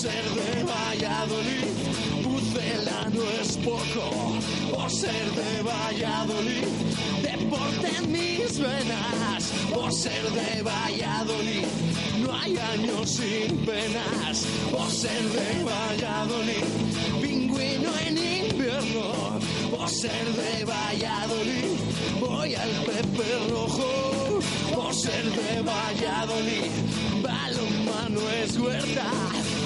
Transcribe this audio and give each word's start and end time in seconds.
ser 0.00 0.24
de 0.34 0.64
Valladolid, 0.64 1.66
Pucela 2.24 3.00
no 3.12 3.22
es 3.42 3.56
poco. 3.58 4.06
Por 4.72 4.90
ser 4.90 5.26
de 5.40 5.62
Valladolid, 5.62 6.68
deporte 7.20 7.88
en 7.98 8.10
mis 8.10 8.58
venas. 8.58 9.42
Por 9.74 9.92
ser 9.92 10.24
de 10.38 10.62
Valladolid, 10.62 11.66
no 12.22 12.32
hay 12.32 12.56
años 12.56 13.10
sin 13.10 13.58
penas. 13.66 14.46
Por 14.70 14.90
ser 14.90 15.22
de 15.36 15.64
Valladolid, 15.64 16.64
pingüino 17.20 17.90
en 18.06 18.16
invierno. 18.16 19.38
Por 19.70 19.88
ser 19.90 20.24
de 20.40 20.64
Valladolid, 20.64 21.72
voy 22.18 22.54
al 22.54 22.70
Pepe 22.88 23.28
Rojo. 23.50 24.40
Por 24.74 24.94
ser 24.94 25.24
de 25.24 25.60
Valladolid, 25.60 26.70
balonmano 27.22 28.20
es 28.42 28.56
huerta. 28.56 29.39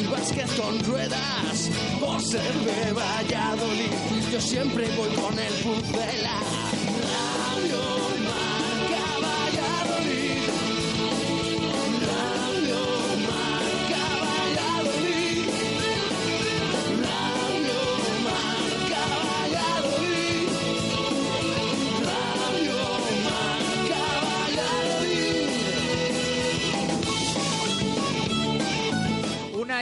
y 0.00 0.06
básquet 0.06 0.48
con 0.56 0.78
ruedas. 0.84 1.70
Por 2.00 2.20
ser 2.22 2.52
de 2.52 2.92
Valladolid, 2.92 3.92
yo 4.32 4.40
siempre 4.40 4.88
voy 4.96 5.10
con 5.10 5.38
el 5.38 5.52
pucela. 5.54 6.40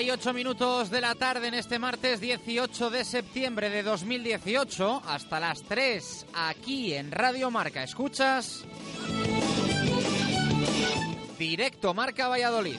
Una 0.00 0.14
ocho 0.14 0.32
minutos 0.32 0.90
de 0.90 1.00
la 1.00 1.16
tarde 1.16 1.48
en 1.48 1.54
este 1.54 1.80
martes 1.80 2.20
18 2.20 2.88
de 2.88 3.04
septiembre 3.04 3.68
de 3.68 3.82
2018 3.82 5.02
hasta 5.04 5.40
las 5.40 5.62
3 5.62 6.26
aquí 6.34 6.94
en 6.94 7.10
Radio 7.10 7.50
Marca. 7.50 7.82
¿Escuchas? 7.82 8.64
Directo 11.36 11.94
Marca 11.94 12.28
Valladolid. 12.28 12.78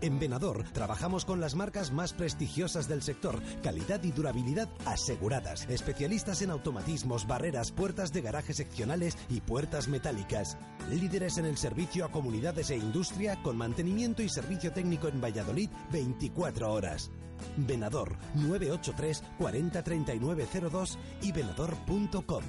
En 0.00 0.18
Venador 0.18 0.64
trabajamos 0.72 1.24
con 1.24 1.40
las 1.40 1.54
marcas 1.54 1.90
más 1.90 2.12
prestigiosas 2.12 2.86
del 2.88 3.02
sector, 3.02 3.40
calidad 3.62 4.02
y 4.04 4.12
durabilidad 4.12 4.68
aseguradas. 4.84 5.66
Especialistas 5.68 6.42
en 6.42 6.50
automatismos, 6.50 7.26
barreras, 7.26 7.72
puertas 7.72 8.12
de 8.12 8.20
garaje 8.20 8.52
seccionales 8.52 9.16
y 9.30 9.40
puertas 9.40 9.88
metálicas. 9.88 10.58
Líderes 10.90 11.38
en 11.38 11.46
el 11.46 11.56
servicio 11.56 12.04
a 12.04 12.10
comunidades 12.10 12.70
e 12.70 12.76
industria 12.76 13.42
con 13.42 13.56
mantenimiento 13.56 14.22
y 14.22 14.28
servicio 14.28 14.72
técnico 14.72 15.08
en 15.08 15.20
Valladolid 15.20 15.70
24 15.90 16.72
horas. 16.72 17.10
Venador 17.56 18.16
983 18.34 19.22
40 19.38 19.82
39 19.82 20.46
02 20.70 20.98
y 21.22 21.32
venador.com. 21.32 22.44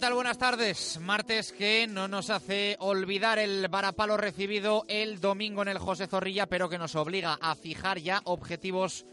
Buenas 0.00 0.38
tardes. 0.38 0.98
Martes 1.00 1.52
que 1.52 1.86
no 1.86 2.08
nos 2.08 2.30
hace 2.30 2.76
olvidar 2.80 3.38
el 3.38 3.68
varapalo 3.68 4.16
recibido 4.16 4.84
el 4.88 5.20
domingo 5.20 5.62
en 5.62 5.68
el 5.68 5.78
José 5.78 6.06
Zorrilla, 6.06 6.46
pero 6.46 6.68
que 6.68 6.78
nos 6.78 6.94
obliga 6.96 7.38
a 7.40 7.54
fijar 7.54 7.98
ya 7.98 8.20
objetivos 8.24 9.04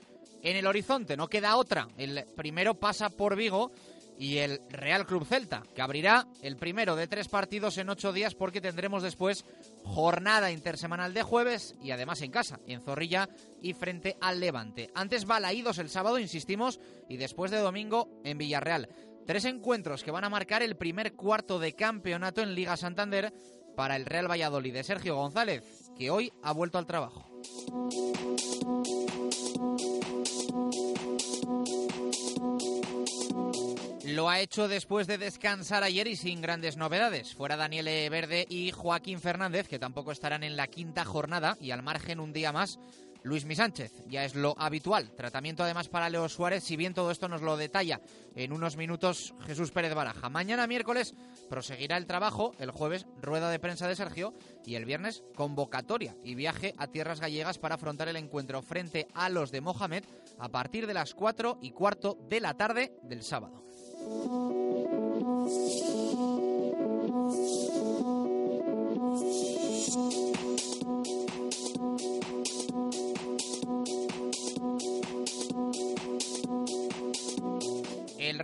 en 0.42 0.56
el 0.56 0.66
horizonte. 0.66 1.18
No 1.18 1.28
queda 1.28 1.58
otra. 1.58 1.88
El 1.98 2.26
primero 2.36 2.76
pasa 2.76 3.10
por 3.10 3.36
Vigo 3.36 3.72
y 4.18 4.38
el 4.38 4.62
Real 4.70 5.06
Club 5.06 5.26
Celta, 5.26 5.62
que 5.76 5.82
abrirá 5.82 6.26
el 6.42 6.58
primero 6.58 6.96
de 6.96 7.08
tres 7.08 7.28
partidos 7.28 7.78
en 7.78 7.90
ocho 7.90 8.14
días 8.14 8.34
porque 8.34 8.62
tendremos 8.62 9.04
después 9.04 9.46
jornada 9.84 10.52
intersemanal 10.52 11.14
de 11.14 11.24
jueves 11.24 11.76
y 11.84 11.92
además 11.92 12.22
en 12.22 12.32
casa, 12.32 12.60
en 12.66 12.82
Zorrilla 12.82 13.30
y 13.62 13.74
frente 13.74 14.18
al 14.20 14.40
Levante. 14.40 14.90
Antes 14.96 15.26
Balaídos 15.26 15.78
el 15.78 15.90
sábado, 15.90 16.18
insistimos, 16.18 16.80
y 17.10 17.18
después 17.18 17.52
de 17.52 17.60
domingo 17.60 18.10
en 18.24 18.38
Villarreal. 18.38 18.90
Tres 19.28 19.44
encuentros 19.44 20.06
que 20.06 20.12
van 20.12 20.24
a 20.24 20.30
marcar 20.30 20.64
el 20.64 20.78
primer 20.78 21.14
cuarto 21.14 21.60
de 21.60 21.74
campeonato 21.74 22.42
en 22.42 22.56
Liga 22.56 22.78
Santander 22.78 23.34
para 23.76 23.98
el 23.98 24.06
Real 24.06 24.32
Valladolid 24.32 24.74
de 24.74 24.86
Sergio 24.86 25.18
González, 25.18 25.92
que 25.98 26.10
hoy 26.10 26.32
ha 26.44 26.54
vuelto 26.54 26.78
al 26.78 26.86
trabajo. 26.86 27.30
Lo 34.06 34.30
ha 34.30 34.40
hecho 34.40 34.70
después 34.70 35.08
de 35.08 35.18
descansar 35.18 35.84
ayer 35.84 36.08
y 36.08 36.16
sin 36.16 36.42
grandes 36.42 36.78
novedades. 36.78 37.36
Fuera 37.36 37.58
Daniel 37.58 38.10
Verde 38.10 38.46
y 38.50 38.72
Joaquín 38.72 39.20
Fernández, 39.20 39.68
que 39.68 39.78
tampoco 39.78 40.14
estarán 40.14 40.44
en 40.44 40.56
la 40.56 40.68
quinta 40.68 41.04
jornada 41.04 41.58
y 41.60 41.72
al 41.72 41.84
margen 41.84 42.22
un 42.22 42.32
día 42.32 42.54
más. 42.54 42.80
Luis 43.24 43.46
Sánchez, 43.56 44.04
ya 44.08 44.24
es 44.24 44.36
lo 44.36 44.56
habitual. 44.58 45.12
Tratamiento 45.12 45.64
además 45.64 45.90
para 45.90 46.10
Leo 46.10 46.30
Suárez, 46.30 46.64
si 46.64 46.76
bien 46.76 46.94
todo 46.94 47.12
esto 47.12 47.28
nos 47.28 47.42
lo 47.42 47.58
detalla 47.58 48.02
en 48.36 48.54
unos 48.54 48.78
minutos 48.78 49.34
Jesús 49.46 49.72
Pérez 49.72 49.94
Baraja. 49.94 50.30
Mañana 50.30 50.68
miércoles 50.68 51.16
proseguirá 51.50 51.98
el 51.98 52.06
trabajo, 52.06 52.54
el 52.60 52.72
jueves 52.72 53.06
rueda 53.22 53.50
de 53.50 53.60
prensa 53.60 53.88
de 53.88 53.96
Sergio 53.96 54.34
y 54.66 54.76
el 54.76 54.86
viernes 54.86 55.24
convocatoria 55.36 56.16
y 56.24 56.36
viaje 56.36 56.74
a 56.78 56.88
tierras 56.88 57.20
gallegas 57.20 57.58
para 57.58 57.76
afrontar 57.76 58.08
el 58.08 58.18
encuentro 58.18 58.62
frente 58.62 59.08
a 59.14 59.30
los 59.30 59.52
de 59.52 59.62
Mohamed 59.62 60.04
a 60.40 60.50
partir 60.50 60.88
de 60.88 60.94
las 60.94 61.14
4 61.14 61.60
y 61.62 61.72
cuarto 61.72 62.18
de 62.30 62.40
la 62.40 62.56
tarde 62.56 62.94
del 63.04 63.24
sábado. 63.24 63.64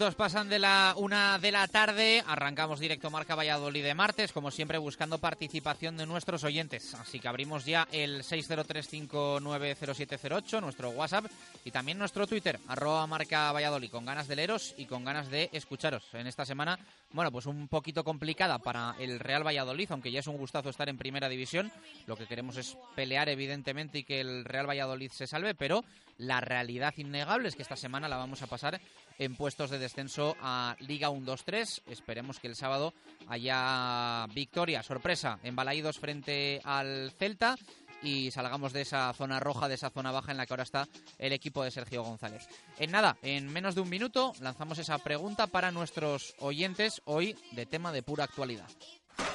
Minutos 0.00 0.14
pasan 0.14 0.48
de 0.48 0.58
la 0.58 0.94
una 0.96 1.38
de 1.38 1.52
la 1.52 1.68
tarde. 1.68 2.24
Arrancamos 2.26 2.80
directo 2.80 3.10
Marca 3.10 3.34
Valladolid 3.34 3.84
de 3.84 3.94
martes, 3.94 4.32
como 4.32 4.50
siempre 4.50 4.78
buscando 4.78 5.18
participación 5.18 5.98
de 5.98 6.06
nuestros 6.06 6.42
oyentes. 6.42 6.94
Así 6.94 7.20
que 7.20 7.28
abrimos 7.28 7.66
ya 7.66 7.86
el 7.92 8.22
603590708, 8.22 10.62
nuestro 10.62 10.88
WhatsApp 10.88 11.26
y 11.66 11.70
también 11.70 11.98
nuestro 11.98 12.26
Twitter, 12.26 12.58
arroba 12.66 13.06
Marca 13.06 13.52
Valladolid, 13.52 13.90
con 13.90 14.06
ganas 14.06 14.26
de 14.26 14.36
leeros 14.36 14.74
y 14.78 14.86
con 14.86 15.04
ganas 15.04 15.28
de 15.28 15.50
escucharos. 15.52 16.04
En 16.14 16.26
esta 16.26 16.46
semana, 16.46 16.78
bueno, 17.12 17.30
pues 17.30 17.44
un 17.44 17.68
poquito 17.68 18.02
complicada 18.02 18.58
para 18.58 18.94
el 18.98 19.20
Real 19.20 19.46
Valladolid, 19.46 19.88
aunque 19.90 20.10
ya 20.10 20.20
es 20.20 20.28
un 20.28 20.38
gustazo 20.38 20.70
estar 20.70 20.88
en 20.88 20.96
primera 20.96 21.28
división. 21.28 21.70
Lo 22.06 22.16
que 22.16 22.24
queremos 22.24 22.56
es 22.56 22.74
pelear, 22.94 23.28
evidentemente, 23.28 23.98
y 23.98 24.04
que 24.04 24.22
el 24.22 24.46
Real 24.46 24.66
Valladolid 24.66 25.10
se 25.10 25.26
salve, 25.26 25.54
pero 25.54 25.84
la 26.20 26.40
realidad 26.40 26.94
innegable 26.98 27.48
es 27.48 27.56
que 27.56 27.62
esta 27.62 27.76
semana 27.76 28.08
la 28.08 28.16
vamos 28.16 28.42
a 28.42 28.46
pasar 28.46 28.80
en 29.18 29.36
puestos 29.36 29.70
de 29.70 29.78
descenso 29.78 30.36
a 30.40 30.76
Liga 30.80 31.10
1-2-3. 31.10 31.82
Esperemos 31.88 32.38
que 32.38 32.48
el 32.48 32.56
sábado 32.56 32.92
haya 33.26 34.26
victoria, 34.34 34.82
sorpresa, 34.82 35.38
en 35.42 35.56
Balaídos 35.56 35.98
frente 35.98 36.60
al 36.64 37.10
Celta 37.18 37.56
y 38.02 38.30
salgamos 38.30 38.72
de 38.72 38.82
esa 38.82 39.12
zona 39.14 39.40
roja, 39.40 39.68
de 39.68 39.74
esa 39.74 39.90
zona 39.90 40.12
baja 40.12 40.30
en 40.30 40.36
la 40.36 40.46
que 40.46 40.52
ahora 40.52 40.62
está 40.62 40.88
el 41.18 41.32
equipo 41.32 41.64
de 41.64 41.70
Sergio 41.70 42.02
González. 42.02 42.48
En 42.78 42.90
nada, 42.90 43.16
en 43.22 43.50
menos 43.50 43.74
de 43.74 43.80
un 43.80 43.88
minuto 43.88 44.34
lanzamos 44.40 44.78
esa 44.78 44.98
pregunta 44.98 45.46
para 45.46 45.70
nuestros 45.70 46.34
oyentes 46.38 47.00
hoy 47.06 47.36
de 47.52 47.66
tema 47.66 47.92
de 47.92 48.02
pura 48.02 48.24
actualidad. 48.24 48.68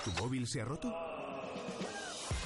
¿Tu 0.03 0.11
móvil 0.21 0.47
se 0.47 0.61
ha 0.61 0.65
roto? 0.65 1.14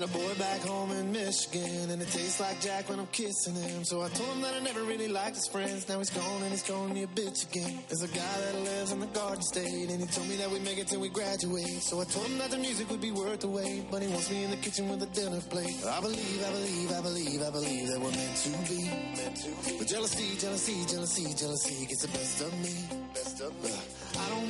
A 0.00 0.06
boy 0.06 0.34
back 0.38 0.62
home 0.62 0.92
in 0.92 1.12
Michigan, 1.12 1.90
and 1.90 2.00
it 2.00 2.08
tastes 2.08 2.40
like 2.40 2.58
Jack 2.62 2.88
when 2.88 2.98
I'm 2.98 3.06
kissing 3.08 3.54
him. 3.54 3.84
So 3.84 4.00
I 4.00 4.08
told 4.08 4.30
him 4.30 4.40
that 4.40 4.54
I 4.54 4.60
never 4.60 4.82
really 4.84 5.08
liked 5.08 5.36
his 5.36 5.46
friends. 5.46 5.86
Now 5.90 5.98
he's 5.98 6.08
gone 6.08 6.42
and 6.42 6.50
he's 6.50 6.62
calling 6.62 6.94
me 6.94 7.02
a 7.02 7.06
bitch 7.06 7.44
again. 7.50 7.80
There's 7.86 8.02
a 8.02 8.08
guy 8.08 8.40
that 8.40 8.54
lives 8.60 8.92
in 8.92 9.00
the 9.00 9.06
Garden 9.08 9.42
State, 9.42 9.90
and 9.90 10.00
he 10.00 10.06
told 10.06 10.26
me 10.26 10.36
that 10.36 10.50
we 10.50 10.58
make 10.60 10.78
it 10.78 10.88
till 10.88 11.00
we 11.00 11.10
graduate. 11.10 11.82
So 11.82 12.00
I 12.00 12.04
told 12.04 12.28
him 12.28 12.38
that 12.38 12.50
the 12.50 12.56
music 12.56 12.88
would 12.88 13.02
be 13.02 13.12
worth 13.12 13.40
the 13.40 13.48
wait, 13.48 13.90
but 13.90 14.00
he 14.00 14.08
wants 14.08 14.30
me 14.30 14.44
in 14.44 14.50
the 14.50 14.56
kitchen 14.56 14.88
with 14.88 15.02
a 15.02 15.06
dinner 15.12 15.40
plate. 15.50 15.84
I 15.84 16.00
believe, 16.00 16.44
I 16.48 16.50
believe, 16.50 16.92
I 16.92 17.00
believe, 17.02 17.42
I 17.42 17.50
believe 17.50 17.88
that 17.88 18.00
we're 18.00 18.16
meant 18.16 18.36
to 18.36 18.50
be. 18.72 18.80
Meant 19.20 19.36
to 19.36 19.50
be. 19.68 19.78
But 19.80 19.86
jealousy, 19.86 20.38
jealousy, 20.38 20.86
jealousy, 20.88 21.34
jealousy 21.34 21.84
gets 21.84 22.00
the 22.00 22.08
best 22.08 22.40
of 22.40 22.52
me. 22.64 23.04
Best 23.12 23.40
of 23.42 23.52
me. 23.62 23.99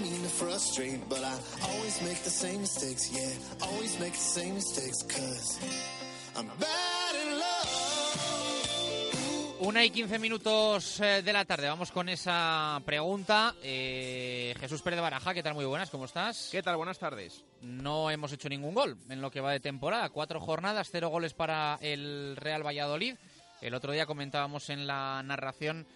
I 0.02 0.28
frustrate, 0.28 1.00
but 1.10 1.18
I 1.18 1.36
always 1.68 2.00
make 2.02 2.22
the 2.24 2.30
same 2.30 2.62
mistakes, 2.62 3.10
yeah. 3.12 3.66
Always 3.68 4.00
make 4.00 4.12
the 4.12 4.18
same 4.18 4.54
mistakes, 4.54 5.02
cause 5.02 5.60
I'm 6.36 6.46
bad 6.58 7.14
in 7.22 7.38
love. 7.38 8.00
Una 9.60 9.84
y 9.84 9.90
quince 9.90 10.18
minutos 10.18 11.00
eh, 11.00 11.20
de 11.22 11.32
la 11.34 11.44
tarde. 11.44 11.68
Vamos 11.68 11.92
con 11.92 12.08
esa 12.08 12.80
pregunta. 12.86 13.54
Eh, 13.62 14.54
Jesús 14.58 14.80
Pérez 14.80 14.96
de 14.96 15.02
Baraja, 15.02 15.34
¿qué 15.34 15.42
tal? 15.42 15.52
Muy 15.52 15.66
buenas, 15.66 15.90
¿cómo 15.90 16.06
estás? 16.06 16.48
¿Qué 16.50 16.62
tal? 16.62 16.78
Buenas 16.78 16.98
tardes. 16.98 17.44
No 17.60 18.10
hemos 18.10 18.32
hecho 18.32 18.48
ningún 18.48 18.74
gol 18.74 18.96
en 19.10 19.20
lo 19.20 19.30
que 19.30 19.42
va 19.42 19.52
de 19.52 19.60
temporada. 19.60 20.08
Cuatro 20.08 20.40
jornadas, 20.40 20.88
cero 20.90 21.10
goles 21.10 21.34
para 21.34 21.78
el 21.82 22.36
Real 22.36 22.66
Valladolid. 22.66 23.16
El 23.60 23.74
otro 23.74 23.92
día 23.92 24.06
comentábamos 24.06 24.70
en 24.70 24.86
la 24.86 25.22
narración 25.22 25.86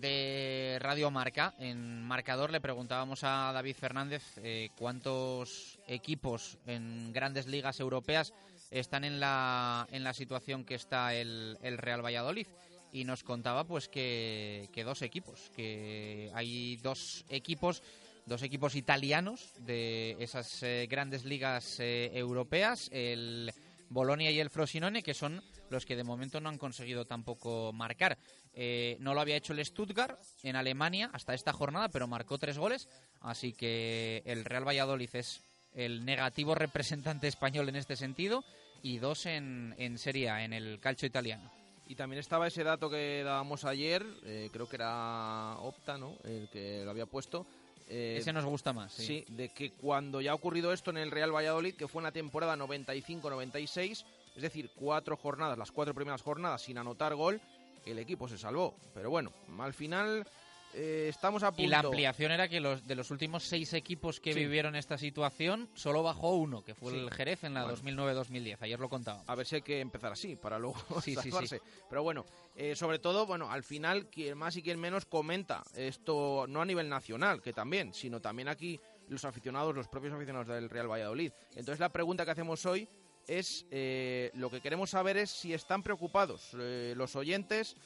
de 0.00 0.78
Radio 0.80 1.10
Marca, 1.10 1.54
en 1.58 2.02
marcador, 2.02 2.50
le 2.50 2.60
preguntábamos 2.60 3.22
a 3.22 3.52
David 3.52 3.76
Fernández 3.76 4.22
eh, 4.38 4.70
cuántos 4.76 5.78
equipos 5.86 6.58
en 6.66 7.12
grandes 7.12 7.46
ligas 7.46 7.80
europeas 7.80 8.32
están 8.70 9.04
en 9.04 9.20
la, 9.20 9.86
en 9.90 10.04
la 10.04 10.12
situación 10.12 10.64
que 10.64 10.74
está 10.74 11.14
el, 11.14 11.58
Real 11.78 12.04
Valladolid 12.04 12.46
y 12.92 13.04
nos 13.04 13.22
contaba 13.22 13.64
pues 13.64 13.88
que, 13.88 14.68
que 14.72 14.84
dos 14.84 15.02
equipos, 15.02 15.50
que 15.54 16.30
hay 16.34 16.76
dos 16.76 17.24
equipos 17.28 17.82
dos 18.26 18.42
equipos 18.42 18.74
italianos 18.74 19.52
de 19.60 20.16
esas 20.18 20.62
eh, 20.62 20.86
grandes 20.90 21.24
ligas 21.24 21.78
eh, 21.78 22.10
europeas, 22.14 22.88
el 22.92 23.52
Bolonia 23.90 24.30
y 24.30 24.40
el 24.40 24.50
Frosinone, 24.50 25.02
que 25.02 25.14
son 25.14 25.42
los 25.74 25.84
que 25.84 25.96
de 25.96 26.04
momento 26.04 26.40
no 26.40 26.48
han 26.48 26.56
conseguido 26.58 27.04
tampoco 27.04 27.72
marcar. 27.72 28.16
Eh, 28.54 28.96
no 29.00 29.12
lo 29.14 29.20
había 29.20 29.36
hecho 29.36 29.52
el 29.52 29.64
Stuttgart 29.64 30.18
en 30.42 30.56
Alemania 30.56 31.10
hasta 31.12 31.34
esta 31.34 31.52
jornada, 31.52 31.88
pero 31.90 32.06
marcó 32.06 32.38
tres 32.38 32.56
goles, 32.56 32.88
así 33.20 33.52
que 33.52 34.22
el 34.24 34.44
Real 34.44 34.66
Valladolid 34.66 35.10
es 35.12 35.42
el 35.74 36.04
negativo 36.04 36.54
representante 36.54 37.26
español 37.26 37.68
en 37.68 37.76
este 37.76 37.96
sentido 37.96 38.44
y 38.82 38.98
dos 38.98 39.26
en, 39.26 39.74
en 39.78 39.98
Serie 39.98 40.30
A, 40.30 40.44
en 40.44 40.52
el 40.52 40.78
calcio 40.80 41.06
italiano. 41.08 41.50
Y 41.88 41.96
también 41.96 42.20
estaba 42.20 42.46
ese 42.46 42.64
dato 42.64 42.88
que 42.88 43.22
dábamos 43.24 43.64
ayer, 43.64 44.06
eh, 44.24 44.48
creo 44.52 44.68
que 44.68 44.76
era 44.76 45.56
Opta, 45.58 45.98
¿no? 45.98 46.14
El 46.24 46.48
que 46.50 46.82
lo 46.84 46.90
había 46.90 47.04
puesto. 47.06 47.46
eh, 47.88 48.16
Ese 48.18 48.32
nos 48.32 48.44
gusta 48.46 48.72
más, 48.72 48.92
sí. 48.94 49.04
Sí, 49.04 49.24
de 49.34 49.48
que 49.50 49.72
cuando 49.72 50.20
ya 50.22 50.30
ha 50.30 50.34
ocurrido 50.34 50.72
esto 50.72 50.90
en 50.90 50.96
el 50.98 51.10
Real 51.10 51.34
Valladolid, 51.34 51.74
que 51.74 51.88
fue 51.88 52.00
en 52.00 52.04
la 52.04 52.12
temporada 52.12 52.56
95-96, 52.56 54.04
es 54.34 54.42
decir, 54.42 54.70
cuatro 54.74 55.16
jornadas, 55.16 55.56
las 55.58 55.70
cuatro 55.72 55.94
primeras 55.94 56.22
jornadas 56.22 56.62
sin 56.62 56.78
anotar 56.78 57.14
gol, 57.14 57.40
el 57.86 57.98
equipo 57.98 58.28
se 58.28 58.38
salvó. 58.38 58.74
Pero 58.94 59.10
bueno, 59.10 59.32
al 59.58 59.74
final 59.74 60.26
eh, 60.76 61.06
estamos 61.08 61.42
a 61.44 61.50
punto. 61.50 61.62
Y 61.62 61.66
la 61.68 61.78
ampliación 61.80 62.32
era 62.32 62.48
que 62.48 62.58
los 62.58 62.84
de 62.86 62.96
los 62.96 63.10
últimos 63.12 63.44
seis 63.44 63.72
equipos 63.74 64.18
que 64.18 64.32
Sí. 64.32 64.40
vivieron 64.40 64.74
esta 64.74 64.98
situación, 64.98 65.68
solo 65.74 66.02
bajó 66.02 66.34
uno, 66.34 66.62
que 66.64 66.74
fue 66.74 66.90
Sí. 66.92 66.98
el 66.98 67.10
Jerez 67.12 67.44
en 67.44 67.54
la 67.54 67.60
Bueno. 67.62 67.76
2009-2010. 67.76 68.60
Ayer 68.62 68.80
lo 68.80 68.88
contaba. 68.88 69.22
A 69.28 69.34
ver 69.36 69.46
si 69.46 69.54
hay 69.56 69.62
que 69.62 69.78
empezar 69.80 70.10
así 70.12 70.34
para 70.34 70.58
luego 70.58 70.74
Sí, 71.04 71.14
sí, 71.14 71.22
sí. 71.22 71.30
salvarse. 71.30 71.60
Pero 71.88 72.02
bueno, 72.02 72.24
eh, 72.56 72.74
sobre 72.74 72.98
todo, 72.98 73.24
bueno, 73.26 73.50
al 73.52 73.62
final 73.62 74.06
quien 74.08 74.36
más 74.36 74.56
y 74.56 74.62
quien 74.62 74.80
menos 74.80 75.04
comenta 75.04 75.62
esto 75.76 76.46
no 76.48 76.60
a 76.62 76.64
nivel 76.64 76.88
nacional, 76.88 77.40
que 77.40 77.52
también, 77.52 77.94
sino 77.94 78.20
también 78.20 78.48
aquí 78.48 78.80
los 79.08 79.24
aficionados, 79.24 79.76
los 79.76 79.86
propios 79.86 80.14
aficionados 80.14 80.48
del 80.48 80.70
Real 80.70 80.90
Valladolid. 80.90 81.30
Entonces 81.50 81.78
la 81.78 81.90
pregunta 81.90 82.24
que 82.24 82.30
hacemos 82.32 82.64
hoy 82.66 82.88
es 83.26 83.66
eh, 83.70 84.30
lo 84.34 84.50
que 84.50 84.60
queremos 84.60 84.90
saber 84.90 85.16
es 85.16 85.30
si 85.30 85.54
están 85.54 85.82
preocupados 85.82 86.50
eh, 86.58 86.94
los 86.96 87.16
oyentes 87.16 87.76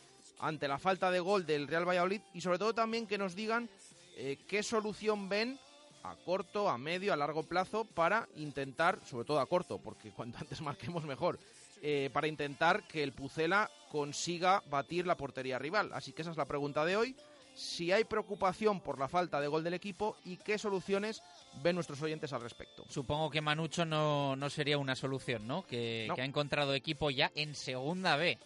ante 0.41 0.69
la 0.69 0.79
falta 0.79 1.11
de 1.11 1.21
gol 1.21 1.47
del 1.47 1.69
Real 1.69 1.89
Valladolid 1.89 2.21
y 2.35 2.41
sobre 2.41 2.59
todo 2.59 2.75
también 2.75 3.07
que 3.07 3.19
nos 3.19 3.35
digan 3.35 3.69
eh, 4.17 4.37
qué 4.49 4.63
solución 4.63 5.29
ven 5.29 5.59
a 6.03 6.15
corto, 6.17 6.69
a 6.69 6.79
medio, 6.79 7.13
a 7.13 7.17
largo 7.17 7.43
plazo 7.43 7.85
para 7.85 8.29
intentar, 8.37 8.99
sobre 9.05 9.25
todo 9.25 9.41
a 9.41 9.47
corto, 9.47 9.79
porque 9.79 10.11
cuanto 10.11 10.39
antes 10.41 10.61
marquemos 10.61 11.05
mejor, 11.05 11.39
eh, 11.83 12.11
para 12.13 12.27
intentar 12.27 12.83
que 12.89 13.03
el 13.03 13.13
Pucela 13.13 13.71
consiga 13.91 14.63
batir 14.71 15.07
la 15.07 15.17
portería 15.17 15.59
rival. 15.59 15.91
Así 15.93 16.13
que 16.13 16.23
esa 16.23 16.33
es 16.33 16.37
la 16.37 16.45
pregunta 16.47 16.85
de 16.85 16.97
hoy. 16.97 17.17
Si 17.59 17.91
hay 17.91 18.05
preocupación 18.05 18.81
por 18.81 19.01
la 19.01 19.09
falta 19.09 19.41
de 19.41 19.49
gol 19.49 19.65
del 19.65 19.75
equipo 19.75 20.17
y 20.25 20.37
qué 20.37 20.59
soluciones 20.59 21.23
ven 21.63 21.75
nuestros 21.75 22.01
oyentes 22.03 22.33
al 22.33 22.41
respecto. 22.41 22.85
Supongo 22.89 23.31
que 23.31 23.41
Manucho 23.41 23.85
no, 23.85 24.37
no 24.37 24.49
sería 24.49 24.79
una 24.79 24.95
solución, 24.95 25.47
¿no? 25.49 25.67
Que, 25.67 26.05
No. 26.09 26.15
que 26.15 26.23
ha 26.23 26.25
encontrado 26.25 26.73
equipo 26.75 27.11
ya 27.11 27.33
en 27.35 27.57
segunda 27.57 28.17
B. 28.17 28.39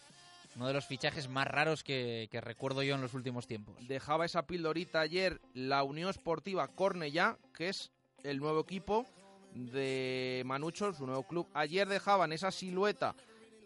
Uno 0.55 0.67
de 0.67 0.73
los 0.73 0.85
fichajes 0.87 1.27
más 1.29 1.47
raros 1.47 1.83
que, 1.83 2.27
que 2.31 2.41
recuerdo 2.41 2.81
yo 2.81 2.95
en 2.95 3.01
los 3.01 3.13
últimos 3.13 3.45
tiempos. 3.45 3.75
Dejaba 3.87 4.25
esa 4.25 4.47
pildorita 4.47 4.99
ayer 4.99 5.39
la 5.53 5.83
Unión 5.83 6.09
Esportiva 6.09 6.67
Cornellá, 6.69 7.37
que 7.55 7.69
es 7.69 7.91
el 8.23 8.39
nuevo 8.39 8.61
equipo 8.61 9.05
de 9.53 10.41
Manucho, 10.45 10.91
su 10.93 11.05
nuevo 11.05 11.23
club. 11.23 11.47
Ayer 11.53 11.87
dejaban 11.87 12.33
esa 12.33 12.51
silueta 12.51 13.15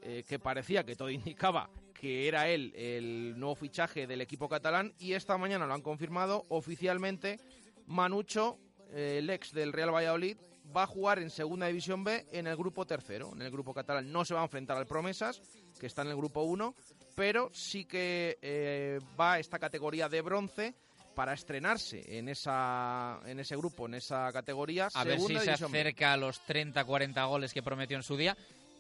eh, 0.02 0.24
que 0.28 0.40
parecía 0.40 0.84
que 0.84 0.96
todo 0.96 1.10
indicaba 1.10 1.70
que 2.00 2.28
era 2.28 2.48
él 2.48 2.74
el 2.76 3.40
nuevo 3.40 3.56
fichaje 3.56 4.08
del 4.08 4.22
equipo 4.22 4.48
catalán 4.48 4.94
y 5.00 5.14
esta 5.14 5.38
mañana 5.38 5.66
lo 5.66 5.74
han 5.74 5.82
confirmado 5.82 6.46
oficialmente. 6.50 7.40
Manucho, 7.88 8.60
eh, 8.92 9.18
el 9.20 9.30
ex 9.30 9.52
del 9.52 9.74
Real 9.74 9.94
Valladolid, 9.94 10.38
va 10.76 10.84
a 10.84 10.88
jugar 10.88 11.20
en 11.20 11.30
Segunda 11.30 11.68
División 11.68 12.04
B 12.04 12.28
en 12.32 12.48
el 12.48 12.56
grupo 12.56 12.86
tercero, 12.86 13.32
en 13.34 13.42
el 13.42 13.52
grupo 13.52 13.74
catalán. 13.74 14.12
No 14.12 14.26
se 14.26 14.34
va 14.34 14.42
a 14.42 14.44
enfrentar 14.44 14.78
al 14.78 14.86
Promesas, 14.86 15.42
que 15.80 15.88
está 15.88 16.02
en 16.02 16.10
el 16.10 16.18
grupo 16.18 16.44
1, 16.44 16.76
pero 17.16 17.50
sí 17.54 17.86
que 17.86 18.38
eh, 18.42 19.00
va 19.20 19.34
a 19.34 19.40
esta 19.40 19.60
categoría 19.60 20.10
de 20.10 20.22
bronce 20.22 20.76
para 21.16 21.34
estrenarse 21.34 22.20
en 22.20 22.30
esa 22.30 23.20
en 23.26 23.40
ese 23.40 23.56
grupo, 23.56 23.88
en 23.88 23.96
esa 23.96 24.32
categoría. 24.32 24.90
A 24.94 25.04
ver 25.04 25.20
si 25.20 25.36
se 25.40 25.52
acerca 25.52 26.14
a 26.14 26.18
los 26.18 26.40
30-40 26.46 27.28
goles 27.28 27.54
que 27.54 27.64
prometió 27.64 27.98
en 27.98 28.04
su 28.04 28.16
día. 28.16 28.38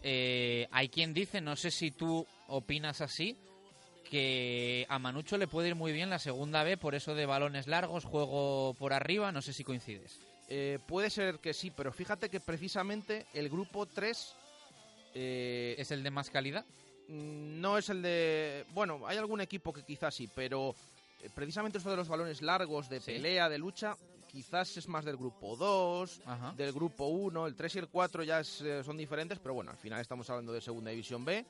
Eh, 0.09 0.69
hay 0.71 0.87
quien 0.87 1.13
dice, 1.13 1.41
no 1.41 1.57
sé 1.57 1.69
si 1.69 1.91
tú 1.91 2.25
opinas 2.47 3.01
así, 3.01 3.35
que 4.09 4.85
a 4.87 4.99
Manucho 4.99 5.37
le 5.37 5.47
puede 5.47 5.67
ir 5.67 5.75
muy 5.75 5.91
bien 5.91 6.09
la 6.09 6.17
segunda 6.17 6.63
B 6.63 6.77
por 6.77 6.95
eso 6.95 7.13
de 7.13 7.25
balones 7.25 7.67
largos, 7.67 8.05
juego 8.05 8.73
por 8.79 8.93
arriba, 8.93 9.33
no 9.33 9.41
sé 9.41 9.51
si 9.51 9.65
coincides. 9.65 10.17
Eh, 10.47 10.79
puede 10.87 11.09
ser 11.09 11.39
que 11.39 11.53
sí, 11.53 11.71
pero 11.75 11.91
fíjate 11.91 12.29
que 12.29 12.39
precisamente 12.39 13.25
el 13.33 13.49
grupo 13.49 13.85
3 13.85 14.33
eh, 15.13 15.75
¿Es 15.77 15.91
el 15.91 16.03
de 16.03 16.11
más 16.11 16.29
calidad? 16.29 16.63
mm, 17.09 17.59
no 17.59 17.77
es 17.77 17.89
el 17.89 18.01
de... 18.01 18.63
Bueno, 18.73 19.01
hay 19.07 19.17
algún 19.17 19.41
equipo 19.41 19.73
que 19.73 19.83
quizás 19.83 20.15
sí, 20.15 20.29
pero 20.33 20.73
eh, 21.21 21.29
precisamente 21.35 21.79
esto 21.79 21.89
de 21.91 21.97
los 21.97 22.07
balones 22.07 22.41
largos, 22.41 22.87
de 22.87 23.01
Sí. 23.01 23.11
pelea, 23.11 23.49
de 23.49 23.57
lucha, 23.57 23.97
quizás 24.27 24.77
es 24.77 24.87
más 24.87 25.05
del 25.05 25.17
grupo 25.17 25.55
2, 25.55 26.21
Ajá. 26.25 26.53
del 26.55 26.71
grupo 26.73 27.07
1, 27.07 27.47
el 27.47 27.55
3 27.55 27.75
y 27.75 27.79
el 27.79 27.87
4 27.87 28.23
ya 28.23 28.39
es, 28.39 28.61
eh, 28.61 28.83
son 28.83 28.97
diferentes, 28.97 29.39
pero 29.39 29.53
bueno, 29.55 29.71
al 29.71 29.77
final 29.77 29.99
estamos 30.01 30.29
hablando 30.29 30.53
de 30.53 30.61
Segunda 30.61 30.91
División 30.91 31.25
B. 31.25 31.45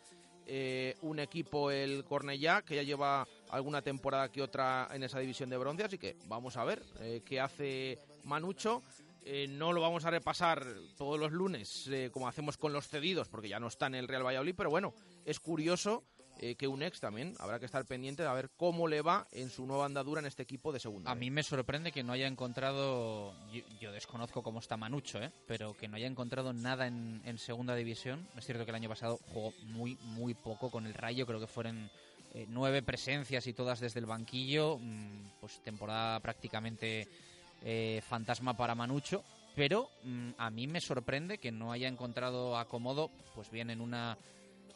Eh, 0.50 0.96
un 1.02 1.20
equipo, 1.20 1.72
el 1.72 2.06
Cornellá, 2.06 2.62
que 2.62 2.78
ya 2.78 2.84
lleva 2.84 3.28
alguna 3.50 3.82
temporada 3.82 4.32
que 4.32 4.42
otra 4.42 4.88
en 4.94 5.04
esa 5.04 5.20
división 5.20 5.50
de 5.50 5.58
bronce, 5.58 5.84
así 5.84 5.98
que 5.98 6.16
vamos 6.26 6.56
a 6.56 6.64
ver 6.64 6.82
eh, 7.02 7.22
qué 7.26 7.42
hace 7.42 8.00
Manucho. 8.24 8.82
Eh, 9.26 9.48
no 9.50 9.74
lo 9.74 9.82
vamos 9.82 10.06
a 10.06 10.10
repasar 10.10 10.66
todos 10.96 11.20
los 11.20 11.34
lunes 11.34 11.90
como 12.14 12.30
hacemos 12.30 12.56
con 12.56 12.72
los 12.72 12.88
cedidos, 12.88 13.28
porque 13.28 13.50
ya 13.50 13.60
no 13.60 13.68
está 13.68 13.88
en 13.88 13.96
el 13.96 14.08
Real 14.08 14.26
Valladolid, 14.26 14.56
pero 14.56 14.70
bueno, 14.70 14.94
es 15.26 15.42
curioso 15.42 16.06
eh, 16.40 16.56
que 16.56 16.68
un 16.68 16.84
ex 16.84 17.00
también 17.00 17.36
habrá 17.40 17.60
que 17.60 17.66
estar 17.66 17.86
pendiente 17.86 18.24
de 18.24 18.30
a 18.30 18.34
ver 18.34 18.50
cómo 18.56 18.88
le 18.88 19.02
va 19.02 19.28
en 19.32 19.50
su 19.50 19.66
nueva 19.66 19.86
andadura 19.86 20.20
en 20.20 20.28
este 20.28 20.44
equipo 20.44 20.72
de 20.72 20.80
segunda. 20.80 21.12
A 21.12 21.16
mí 21.16 21.30
me 21.32 21.44
sorprende 21.44 21.92
que 21.92 22.04
no 22.04 22.14
haya 22.14 22.28
encontrado, 22.28 23.34
yo, 23.52 23.62
yo 23.80 23.92
desconozco 23.92 24.44
cómo 24.44 24.60
está 24.60 24.78
Manucho, 24.78 25.22
¿eh? 25.22 25.32
pero 25.48 25.76
que 25.76 25.88
no 25.88 25.98
haya 25.98 26.08
encontrado 26.08 26.54
nada 26.54 26.88
en, 26.88 27.22
en 27.26 27.38
segunda 27.38 27.76
división. 27.76 28.28
Es 28.38 28.46
cierto 28.46 28.66
que 28.66 28.72
el 28.72 28.76
año 28.76 28.90
pasado 28.90 29.20
jugó 29.34 29.54
muy, 29.64 29.98
muy 30.02 30.34
poco 30.34 30.70
con 30.70 30.86
el 30.86 30.94
Rayo, 30.94 31.26
creo 31.26 31.40
que 31.40 31.48
fueron 31.48 31.90
eh, 32.34 32.46
nueve 32.50 32.84
presencias 32.84 33.48
y 33.48 33.54
todas 33.54 33.80
desde 33.80 34.00
el 34.00 34.06
banquillo, 34.06 34.78
mm, 34.78 35.40
pues 35.40 35.60
temporada 35.64 36.20
prácticamente 36.20 37.08
eh, 37.64 38.02
fantasma 38.08 38.56
para 38.56 38.76
Manucho. 38.76 39.24
Pero 39.56 39.90
mm, 40.04 40.32
a 40.38 40.52
mí 40.52 40.68
me 40.68 40.82
sorprende 40.82 41.40
que 41.40 41.52
no 41.52 41.72
haya 41.72 41.88
encontrado 41.88 42.58
acomodo, 42.58 43.10
pues 43.34 43.50
bien 43.50 43.72
en 43.72 43.82
una 43.82 44.18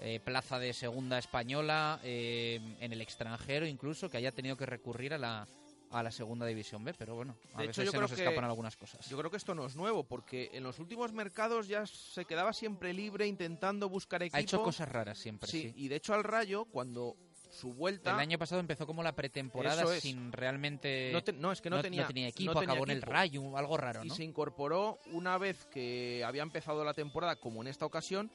eh, 0.01 0.19
plaza 0.19 0.59
de 0.59 0.73
segunda 0.73 1.17
española, 1.19 1.99
eh, 2.03 2.59
en 2.79 2.91
el 2.91 3.01
extranjero 3.01 3.65
incluso, 3.65 4.09
que 4.09 4.17
haya 4.17 4.31
tenido 4.31 4.57
que 4.57 4.65
recurrir 4.65 5.13
a 5.13 5.17
la, 5.17 5.47
a 5.91 6.03
la 6.03 6.11
segunda 6.11 6.45
división 6.45 6.83
B, 6.83 6.93
pero 6.97 7.15
bueno, 7.15 7.35
a 7.53 7.61
De 7.61 7.67
veces 7.67 7.83
hecho, 7.83 7.83
yo 7.85 7.91
se 7.91 7.97
creo 7.97 8.01
nos 8.07 8.11
que- 8.17 8.23
escapan 8.23 8.43
algunas 8.45 8.75
cosas. 8.77 9.07
Yo 9.09 9.17
creo 9.17 9.29
que 9.29 9.37
esto 9.37 9.53
no 9.53 9.65
es 9.65 9.75
nuevo, 9.75 10.03
porque 10.03 10.49
en 10.53 10.63
los 10.63 10.79
últimos 10.79 11.11
mercados 11.13 11.67
ya 11.67 11.85
se 11.85 12.25
quedaba 12.25 12.53
siempre 12.53 12.93
libre 12.93 13.27
intentando 13.27 13.89
buscar 13.89 14.23
equipo. 14.23 14.37
Ha 14.37 14.41
hecho 14.41 14.63
cosas 14.63 14.89
raras 14.89 15.17
siempre, 15.17 15.49
Sí, 15.49 15.61
sí. 15.63 15.73
y 15.75 15.87
de 15.87 15.97
hecho 15.97 16.13
al 16.13 16.23
Rayo, 16.23 16.65
cuando 16.65 17.15
su 17.51 17.73
vuelta... 17.73 18.13
El 18.13 18.19
año 18.21 18.37
pasado 18.39 18.61
empezó 18.61 18.87
como 18.87 19.03
la 19.03 19.11
pretemporada 19.13 19.83
es. 19.93 20.01
sin 20.01 20.31
realmente... 20.31 21.09
No 21.11 21.21
te- 21.21 21.33
no, 21.33 21.51
es 21.51 21.59
que 21.61 21.69
no 21.69 21.81
tenía- 21.81 22.07
equipo, 22.07 22.53
no 22.53 22.59
tenía 22.61 22.71
acabó 22.73 22.85
en 22.85 22.91
el 22.91 22.97
equipo. 22.99 23.11
Rayo, 23.11 23.57
algo 23.57 23.75
raro, 23.75 24.05
y 24.05 24.09
se 24.09 24.23
incorporó 24.23 24.99
una 25.11 25.37
vez 25.37 25.65
que 25.65 26.23
había 26.25 26.43
empezado 26.43 26.85
la 26.85 26.93
temporada, 26.93 27.35
como 27.35 27.61
en 27.61 27.67
esta 27.67 27.85
ocasión, 27.85 28.31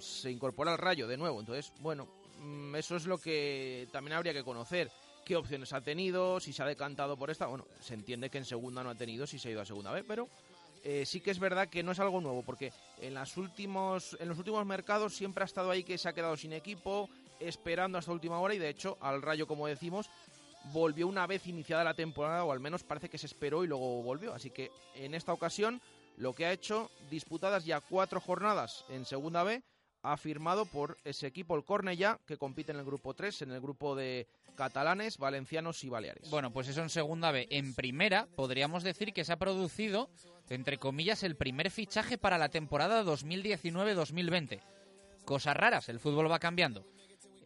se 0.00 0.30
incorpora 0.30 0.72
al 0.72 0.78
Rayo 0.78 1.06
de 1.06 1.16
nuevo. 1.16 1.40
Entonces, 1.40 1.72
bueno, 1.80 2.08
mm, 2.40 2.74
eso 2.76 2.96
es 2.96 3.06
lo 3.06 3.18
que 3.18 3.88
también 3.92 4.16
habría 4.16 4.32
que 4.32 4.44
conocer. 4.44 4.90
qué 5.24 5.36
opciones 5.36 5.72
ha 5.72 5.80
tenido, 5.80 6.38
si 6.38 6.52
se 6.52 6.62
ha 6.62 6.66
decantado 6.66 7.16
por 7.16 7.30
esta. 7.30 7.46
Bueno, 7.46 7.66
se 7.80 7.94
entiende 7.94 8.28
que 8.28 8.36
en 8.36 8.44
segunda 8.44 8.84
no 8.84 8.90
ha 8.90 8.94
tenido, 8.94 9.26
si 9.26 9.38
se 9.38 9.48
ha 9.48 9.52
ido 9.52 9.62
a 9.62 9.64
segunda 9.64 9.90
vez, 9.90 10.04
pero 10.06 10.28
eh, 10.84 11.06
sí 11.06 11.20
que 11.20 11.30
es 11.30 11.38
verdad 11.38 11.68
que 11.68 11.82
no 11.82 11.92
es 11.92 11.98
algo 11.98 12.20
nuevo, 12.20 12.42
porque 12.42 12.70
en, 13.00 13.14
las 13.14 13.38
últimos, 13.38 14.18
en 14.20 14.28
los 14.28 14.36
últimos 14.36 14.66
mercados 14.66 15.16
siempre 15.16 15.42
ha 15.42 15.46
estado 15.46 15.70
ahí 15.70 15.82
que 15.82 15.96
se 15.96 16.10
ha 16.10 16.12
quedado 16.12 16.36
sin 16.36 16.52
equipo, 16.52 17.08
esperando 17.40 17.96
hasta 17.96 18.12
última 18.12 18.38
hora 18.38 18.54
y 18.54 18.58
de 18.58 18.68
hecho 18.68 18.98
al 19.00 19.22
Rayo, 19.22 19.46
como 19.46 19.66
decimos, 19.66 20.10
volvió 20.72 21.08
una 21.08 21.26
vez 21.26 21.46
iniciada 21.46 21.84
la 21.84 21.94
temporada, 21.94 22.44
o 22.44 22.52
al 22.52 22.60
menos 22.60 22.82
parece 22.82 23.08
que 23.08 23.16
se 23.16 23.26
esperó 23.26 23.64
y 23.64 23.66
luego 23.66 24.02
volvió. 24.02 24.34
Así 24.34 24.50
que 24.50 24.70
en 24.94 25.14
esta 25.14 25.32
ocasión 25.32 25.80
lo 26.16 26.32
que 26.32 26.46
ha 26.46 26.52
hecho, 26.52 26.90
disputadas 27.10 27.64
ya 27.64 27.80
cuatro 27.80 28.20
jornadas 28.20 28.84
en 28.88 29.04
Segunda 29.04 29.42
B, 29.42 29.62
ha 30.02 30.16
firmado 30.16 30.66
por 30.66 30.98
ese 31.04 31.26
equipo, 31.26 31.56
el 31.56 31.64
Cornellá, 31.64 32.20
que 32.26 32.36
compite 32.36 32.72
en 32.72 32.78
el 32.78 32.84
grupo 32.84 33.14
3, 33.14 33.42
en 33.42 33.52
el 33.52 33.60
grupo 33.60 33.96
de 33.96 34.28
catalanes, 34.54 35.16
valencianos 35.18 35.82
y 35.82 35.88
baleares. 35.88 36.28
Bueno, 36.30 36.52
pues 36.52 36.68
eso 36.68 36.82
en 36.82 36.90
Segunda 36.90 37.32
B. 37.32 37.48
En 37.50 37.74
Primera 37.74 38.28
podríamos 38.36 38.82
decir 38.82 39.14
que 39.14 39.24
se 39.24 39.32
ha 39.32 39.38
producido, 39.38 40.10
entre 40.50 40.78
comillas, 40.78 41.22
el 41.22 41.36
primer 41.36 41.70
fichaje 41.70 42.18
para 42.18 42.38
la 42.38 42.50
temporada 42.50 43.02
2019-2020. 43.02 44.60
Cosas 45.24 45.56
raras, 45.56 45.88
el 45.88 45.98
fútbol 45.98 46.30
va 46.30 46.38
cambiando. 46.38 46.86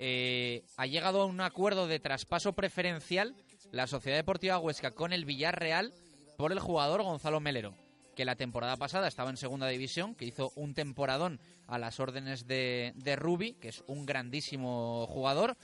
Eh, 0.00 0.64
ha 0.76 0.86
llegado 0.86 1.22
a 1.22 1.26
un 1.26 1.40
acuerdo 1.40 1.86
de 1.86 2.00
traspaso 2.00 2.54
preferencial 2.54 3.36
la 3.70 3.86
Sociedad 3.86 4.16
Deportiva 4.16 4.58
Huesca 4.58 4.90
con 4.90 5.12
el 5.12 5.24
Villarreal 5.24 5.92
por 6.36 6.50
el 6.50 6.58
jugador 6.58 7.02
Gonzalo 7.02 7.40
Melero 7.40 7.74
que 8.18 8.24
la 8.24 8.34
temporada 8.34 8.76
pasada 8.76 9.06
estaba 9.06 9.30
en 9.30 9.36
segunda 9.36 9.68
división, 9.68 10.16
que 10.16 10.24
hizo 10.24 10.50
un 10.56 10.74
temporadón 10.74 11.38
a 11.68 11.78
las 11.78 12.00
órdenes 12.00 12.48
de, 12.48 12.92
de 12.96 13.14
Rubi, 13.14 13.52
que 13.54 13.68
es 13.68 13.84
un 13.86 14.06
grandísimo 14.06 15.06
jugador. 15.06 15.56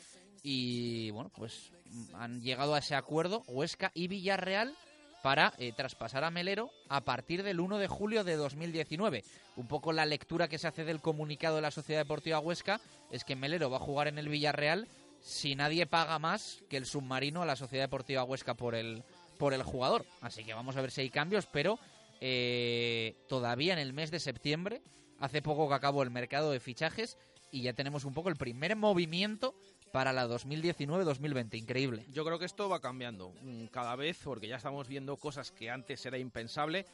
Y 0.44 1.10
bueno, 1.10 1.32
pues 1.34 1.72
han 2.12 2.40
llegado 2.42 2.76
a 2.76 2.78
ese 2.78 2.94
acuerdo 2.94 3.42
Huesca 3.48 3.90
y 3.92 4.06
Villarreal 4.06 4.72
para 5.20 5.52
eh, 5.58 5.72
traspasar 5.72 6.22
a 6.22 6.30
Melero 6.30 6.70
a 6.88 7.00
partir 7.00 7.42
del 7.42 7.58
1 7.58 7.78
de 7.78 7.88
julio 7.88 8.22
de 8.22 8.36
2019. 8.36 9.24
Un 9.56 9.66
poco 9.66 9.92
la 9.92 10.06
lectura 10.06 10.46
que 10.46 10.58
se 10.58 10.68
hace 10.68 10.84
del 10.84 11.00
comunicado 11.00 11.56
de 11.56 11.62
la 11.62 11.72
Sociedad 11.72 12.02
Deportiva 12.02 12.38
Huesca 12.38 12.80
es 13.10 13.24
que 13.24 13.34
Melero 13.34 13.68
va 13.68 13.78
a 13.78 13.80
jugar 13.80 14.06
en 14.06 14.16
el 14.16 14.28
Villarreal 14.28 14.86
si 15.20 15.56
nadie 15.56 15.86
paga 15.86 16.20
más 16.20 16.62
que 16.70 16.76
el 16.76 16.86
submarino 16.86 17.42
a 17.42 17.46
la 17.46 17.56
Sociedad 17.56 17.82
Deportiva 17.82 18.22
Huesca 18.22 18.54
por 18.54 18.76
el, 18.76 19.02
por 19.38 19.54
el 19.54 19.64
jugador. 19.64 20.06
Así 20.20 20.44
que 20.44 20.54
vamos 20.54 20.76
a 20.76 20.82
ver 20.82 20.92
si 20.92 21.00
hay 21.00 21.10
cambios, 21.10 21.46
pero 21.46 21.80
eh, 22.20 23.16
todavía 23.28 23.72
en 23.72 23.78
el 23.78 23.92
mes 23.92 24.10
de 24.10 24.20
septiembre. 24.20 24.82
Hace 25.18 25.42
poco 25.42 25.68
que 25.68 25.74
acabó 25.74 26.02
el 26.02 26.10
mercado 26.10 26.50
de 26.50 26.60
fichajes 26.60 27.18
y 27.50 27.62
ya 27.62 27.72
tenemos 27.72 28.04
un 28.04 28.14
poco 28.14 28.28
el 28.28 28.36
primer 28.36 28.76
movimiento 28.76 29.54
para 29.92 30.12
la 30.12 30.26
2019-2020. 30.26 31.56
Increíble. 31.56 32.04
Yo 32.10 32.24
creo 32.24 32.38
que 32.38 32.46
esto 32.46 32.68
va 32.68 32.80
cambiando 32.80 33.32
mm, 33.42 33.66
cada 33.66 33.94
vez 33.94 34.18
porque 34.24 34.48
ya 34.48 34.56
estamos 34.56 34.88
viendo 34.88 35.16
cosas 35.16 35.52
que 35.52 35.70
antes 35.70 36.04
era 36.04 36.18
impensable. 36.18 36.84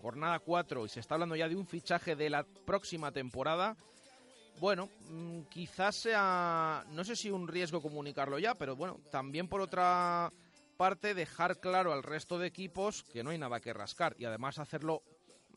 Jornada 0.00 0.38
4 0.38 0.86
y 0.86 0.88
se 0.88 1.00
está 1.00 1.14
hablando 1.14 1.34
ya 1.34 1.48
de 1.48 1.56
un 1.56 1.66
fichaje 1.66 2.14
de 2.14 2.30
la 2.30 2.44
próxima 2.44 3.10
temporada. 3.10 3.76
Bueno, 4.60 4.88
mm, 5.08 5.42
quizás 5.50 5.96
sea, 5.96 6.84
no 6.90 7.04
sé 7.04 7.16
si 7.16 7.30
un 7.30 7.48
riesgo 7.48 7.82
comunicarlo 7.82 8.38
ya, 8.38 8.54
pero 8.54 8.76
bueno, 8.76 9.00
también 9.10 9.48
por 9.48 9.60
otra 9.60 10.32
parte 10.78 11.12
dejar 11.12 11.58
claro 11.58 11.92
al 11.92 12.04
resto 12.04 12.38
de 12.38 12.46
equipos 12.46 13.02
que 13.12 13.24
no 13.24 13.30
hay 13.30 13.38
nada 13.38 13.60
que 13.60 13.74
rascar 13.74 14.14
y 14.16 14.24
además 14.24 14.60
hacerlo 14.60 15.02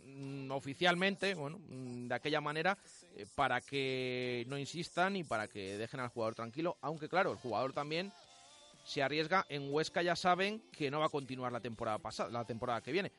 mm, 0.03 0.49
oficialmente, 0.51 1.35
bueno, 1.35 1.59
mm, 1.59 2.07
de 2.07 2.15
aquella 2.15 2.41
manera, 2.41 2.77
eh, 3.15 3.27
para 3.35 3.61
que 3.61 4.43
no 4.47 4.57
insistan 4.57 5.15
y 5.15 5.23
para 5.23 5.47
que 5.47 5.77
dejen 5.77 5.99
al 5.99 6.09
jugador 6.09 6.33
tranquilo, 6.33 6.75
aunque 6.81 7.07
claro, 7.07 7.31
el 7.31 7.37
jugador 7.37 7.71
también 7.71 8.11
se 8.83 9.03
arriesga, 9.03 9.45
en 9.47 9.71
Huesca 9.71 10.01
ya 10.01 10.15
saben 10.15 10.63
que 10.71 10.89
no 10.89 10.99
va 10.99 11.05
a 11.05 11.09
continuar 11.09 11.51
la 11.51 11.59
temporada 11.59 11.99
pasada, 11.99 12.31
la 12.31 12.43
temporada 12.43 12.81
que 12.81 12.91
viene. 12.91 13.11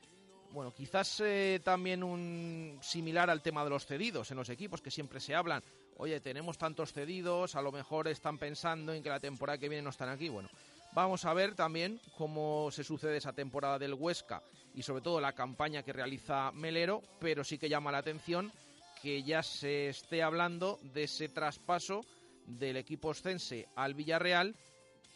Bueno, 0.50 0.74
quizás 0.74 1.22
eh, 1.24 1.60
también 1.64 2.02
un 2.02 2.78
similar 2.82 3.30
al 3.30 3.42
tema 3.42 3.62
de 3.62 3.70
los 3.70 3.86
cedidos 3.86 4.30
en 4.32 4.36
los 4.36 4.48
equipos 4.48 4.82
que 4.82 4.90
siempre 4.90 5.20
se 5.20 5.36
hablan, 5.36 5.62
oye, 5.98 6.20
tenemos 6.20 6.58
tantos 6.58 6.92
cedidos, 6.92 7.54
a 7.54 7.62
lo 7.62 7.70
mejor 7.70 8.08
están 8.08 8.38
pensando 8.38 8.92
en 8.92 9.04
que 9.04 9.08
la 9.08 9.20
temporada 9.20 9.56
que 9.56 9.68
viene 9.68 9.82
no 9.82 9.90
están 9.90 10.08
aquí. 10.08 10.28
Bueno, 10.28 10.50
Vamos 10.94 11.24
a 11.24 11.32
ver 11.32 11.54
también 11.54 11.98
cómo 12.18 12.70
se 12.70 12.84
sucede 12.84 13.16
esa 13.16 13.32
temporada 13.32 13.78
del 13.78 13.94
Huesca 13.94 14.42
y 14.74 14.82
sobre 14.82 15.00
todo 15.00 15.22
la 15.22 15.32
campaña 15.32 15.82
que 15.82 15.92
realiza 15.92 16.52
Melero, 16.52 17.00
pero 17.18 17.44
sí 17.44 17.56
que 17.56 17.70
llama 17.70 17.90
la 17.90 17.98
atención 17.98 18.52
que 19.00 19.22
ya 19.22 19.42
se 19.42 19.88
esté 19.88 20.22
hablando 20.22 20.78
de 20.82 21.04
ese 21.04 21.30
traspaso 21.30 22.02
del 22.46 22.76
equipo 22.76 23.08
ostense 23.08 23.68
al 23.74 23.94
Villarreal, 23.94 24.54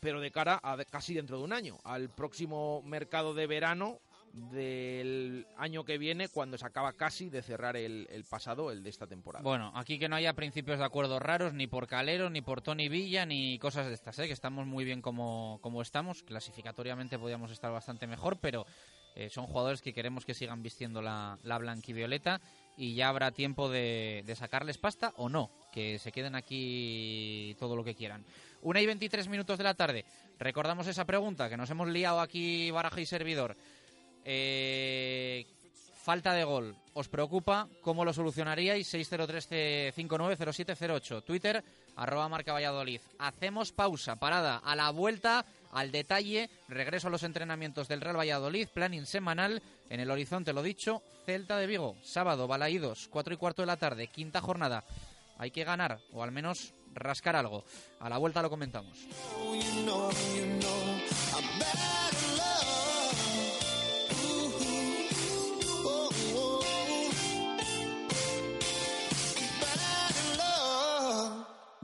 pero 0.00 0.20
de 0.20 0.30
cara 0.30 0.58
a 0.62 0.82
casi 0.86 1.12
dentro 1.12 1.36
de 1.38 1.44
un 1.44 1.52
año, 1.52 1.78
al 1.84 2.08
próximo 2.08 2.80
mercado 2.82 3.34
de 3.34 3.46
verano 3.46 4.00
del 4.36 5.46
año 5.56 5.84
que 5.84 5.98
viene 5.98 6.28
cuando 6.28 6.58
se 6.58 6.66
acaba 6.66 6.92
casi 6.92 7.30
de 7.30 7.42
cerrar 7.42 7.76
el, 7.76 8.24
pasado, 8.28 8.70
el 8.70 8.82
de 8.82 8.90
esta 8.90 9.06
temporada. 9.06 9.42
Bueno, 9.42 9.72
aquí 9.74 9.98
que 9.98 10.08
no 10.08 10.16
haya 10.16 10.34
principios 10.34 10.78
de 10.78 10.84
acuerdo 10.84 11.18
raros 11.18 11.54
ni 11.54 11.66
por 11.66 11.86
Calero, 11.86 12.28
ni 12.28 12.42
por 12.42 12.60
Tony 12.60 12.88
Villa, 12.88 13.24
ni 13.24 13.58
cosas 13.58 13.86
de 13.86 13.94
estas, 13.94 14.18
¿eh? 14.18 14.26
que 14.26 14.32
estamos 14.32 14.66
muy 14.66 14.84
bien 14.84 15.00
como, 15.00 15.58
como 15.62 15.80
estamos. 15.80 16.22
Clasificatoriamente 16.22 17.18
podríamos 17.18 17.50
estar 17.50 17.72
bastante 17.72 18.06
mejor, 18.06 18.38
pero 18.38 18.66
eh, 19.14 19.30
son 19.30 19.46
jugadores 19.46 19.80
que 19.80 19.94
queremos 19.94 20.26
que 20.26 20.34
sigan 20.34 20.62
vistiendo 20.62 21.00
la, 21.00 21.38
la 21.42 21.56
blanquivioleta 21.56 22.40
y 22.76 22.94
ya 22.94 23.08
habrá 23.08 23.30
tiempo 23.30 23.70
de, 23.70 24.22
de, 24.26 24.36
sacarles 24.36 24.76
pasta 24.76 25.14
o 25.16 25.30
no, 25.30 25.50
que 25.72 25.98
se 25.98 26.12
queden 26.12 26.34
aquí 26.34 27.56
todo 27.58 27.74
lo 27.74 27.82
que 27.82 27.94
quieran. 27.94 28.26
Una 28.60 28.82
y 28.82 28.86
23 28.86 29.28
minutos 29.28 29.56
de 29.56 29.64
la 29.64 29.74
tarde. 29.74 30.04
Recordamos 30.38 30.86
esa 30.86 31.06
pregunta 31.06 31.48
que 31.48 31.56
nos 31.56 31.70
hemos 31.70 31.88
liado 31.88 32.20
aquí 32.20 32.70
Baraja 32.70 33.00
y 33.00 33.06
Servidor. 33.06 33.56
Eh, 34.28 35.46
falta 36.02 36.32
de 36.32 36.42
gol. 36.42 36.74
¿Os 36.94 37.06
preocupa? 37.08 37.68
¿Cómo 37.80 38.04
lo 38.04 38.12
solucionaríais? 38.12 38.92
603-590708. 38.92 41.22
Twitter, 41.22 41.62
arroba 41.94 42.28
marca 42.28 42.52
Valladolid. 42.52 43.00
Hacemos 43.20 43.70
pausa, 43.70 44.16
parada. 44.16 44.56
A 44.58 44.74
la 44.74 44.90
vuelta, 44.90 45.46
al 45.72 45.92
detalle, 45.92 46.50
regreso 46.68 47.06
a 47.06 47.10
los 47.10 47.22
entrenamientos 47.22 47.86
del 47.86 48.00
Real 48.00 48.18
Valladolid, 48.18 48.66
planning 48.68 49.06
semanal. 49.06 49.62
En 49.90 50.00
el 50.00 50.10
horizonte, 50.10 50.52
lo 50.52 50.62
dicho, 50.62 51.02
Celta 51.24 51.56
de 51.58 51.68
Vigo. 51.68 51.94
Sábado, 52.02 52.48
Balaídos, 52.48 53.06
4 53.10 53.34
y 53.34 53.36
cuarto 53.36 53.62
de 53.62 53.66
la 53.66 53.76
tarde, 53.76 54.08
quinta 54.08 54.40
jornada. 54.40 54.82
Hay 55.38 55.52
que 55.52 55.62
ganar, 55.64 56.00
o 56.12 56.24
al 56.24 56.32
menos 56.32 56.72
rascar 56.94 57.36
algo. 57.36 57.62
A 58.00 58.08
la 58.08 58.18
vuelta 58.18 58.42
lo 58.42 58.50
comentamos. 58.50 59.06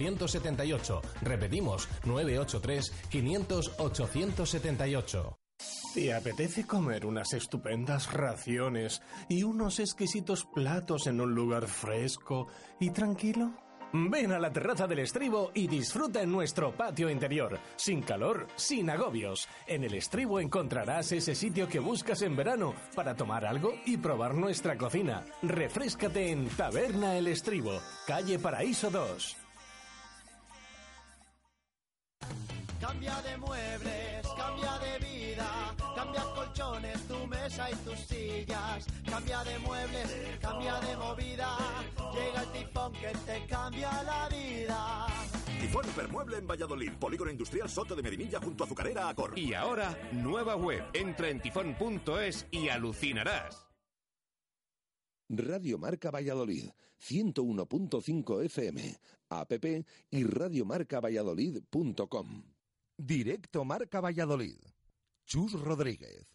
878. 0.00 1.02
Repetimos, 1.22 1.88
983 2.04 2.92
500 3.10 3.72
878. 3.78 5.36
¿Te 5.94 6.14
apetece 6.14 6.66
comer 6.66 7.04
unas 7.04 7.32
estupendas 7.32 8.12
raciones 8.12 9.02
y 9.28 9.42
unos 9.42 9.80
exquisitos 9.80 10.46
platos 10.46 11.06
en 11.06 11.20
un 11.20 11.34
lugar 11.34 11.66
fresco 11.66 12.46
y 12.78 12.90
tranquilo? 12.90 13.52
Ven 13.92 14.30
a 14.30 14.38
la 14.38 14.52
terraza 14.52 14.86
del 14.86 15.00
estribo 15.00 15.50
y 15.52 15.66
disfruta 15.66 16.22
en 16.22 16.30
nuestro 16.30 16.72
patio 16.72 17.10
interior, 17.10 17.58
sin 17.74 18.02
calor, 18.02 18.46
sin 18.54 18.88
agobios. 18.88 19.48
En 19.66 19.82
el 19.82 19.94
estribo 19.94 20.38
encontrarás 20.38 21.10
ese 21.10 21.34
sitio 21.34 21.68
que 21.68 21.80
buscas 21.80 22.22
en 22.22 22.36
verano 22.36 22.72
para 22.94 23.16
tomar 23.16 23.44
algo 23.44 23.74
y 23.84 23.96
probar 23.96 24.34
nuestra 24.34 24.78
cocina. 24.78 25.24
Refrescate 25.42 26.30
en 26.30 26.48
Taberna 26.50 27.16
El 27.16 27.26
Estribo, 27.26 27.80
calle 28.06 28.38
Paraíso 28.38 28.90
2. 28.90 29.49
Cambia 32.80 33.20
de 33.22 33.36
muebles, 33.36 34.26
cambia 34.36 34.78
de 34.78 34.98
vida, 35.04 35.76
cambia 35.94 36.24
colchones, 36.34 37.06
tu 37.06 37.26
mesa 37.26 37.70
y 37.70 37.74
tus 37.76 38.00
sillas. 38.00 38.86
Cambia 39.04 39.44
de 39.44 39.58
muebles, 39.58 40.38
cambia 40.40 40.80
de 40.80 40.96
movida, 40.96 41.58
llega 42.14 42.42
el 42.42 42.52
tifón 42.52 42.92
que 42.94 43.12
te 43.26 43.46
cambia 43.46 44.02
la 44.02 44.28
vida. 44.30 45.06
Tifón 45.60 45.86
Hipermueble 45.86 46.38
en 46.38 46.46
Valladolid, 46.46 46.92
Polígono 46.98 47.30
Industrial 47.30 47.68
Soto 47.68 47.94
de 47.94 48.02
Medinilla 48.02 48.40
junto 48.40 48.64
a 48.64 48.66
Azucarera 48.66 49.10
Acor. 49.10 49.38
Y 49.38 49.52
ahora, 49.52 49.94
nueva 50.12 50.56
web. 50.56 50.82
Entra 50.94 51.28
en 51.28 51.42
tifón.es 51.42 52.46
y 52.50 52.70
alucinarás. 52.70 53.66
Radio 55.28 55.76
Marca 55.78 56.10
Valladolid, 56.10 56.70
101.5 56.98 58.42
FM, 58.46 58.96
app 59.28 59.52
y 60.10 60.24
radiomarcavalladolid.com. 60.24 62.49
Directo 63.02 63.64
Marca 63.64 63.98
Valladolid. 64.02 64.58
Chus 65.24 65.54
Rodríguez. 65.54 66.26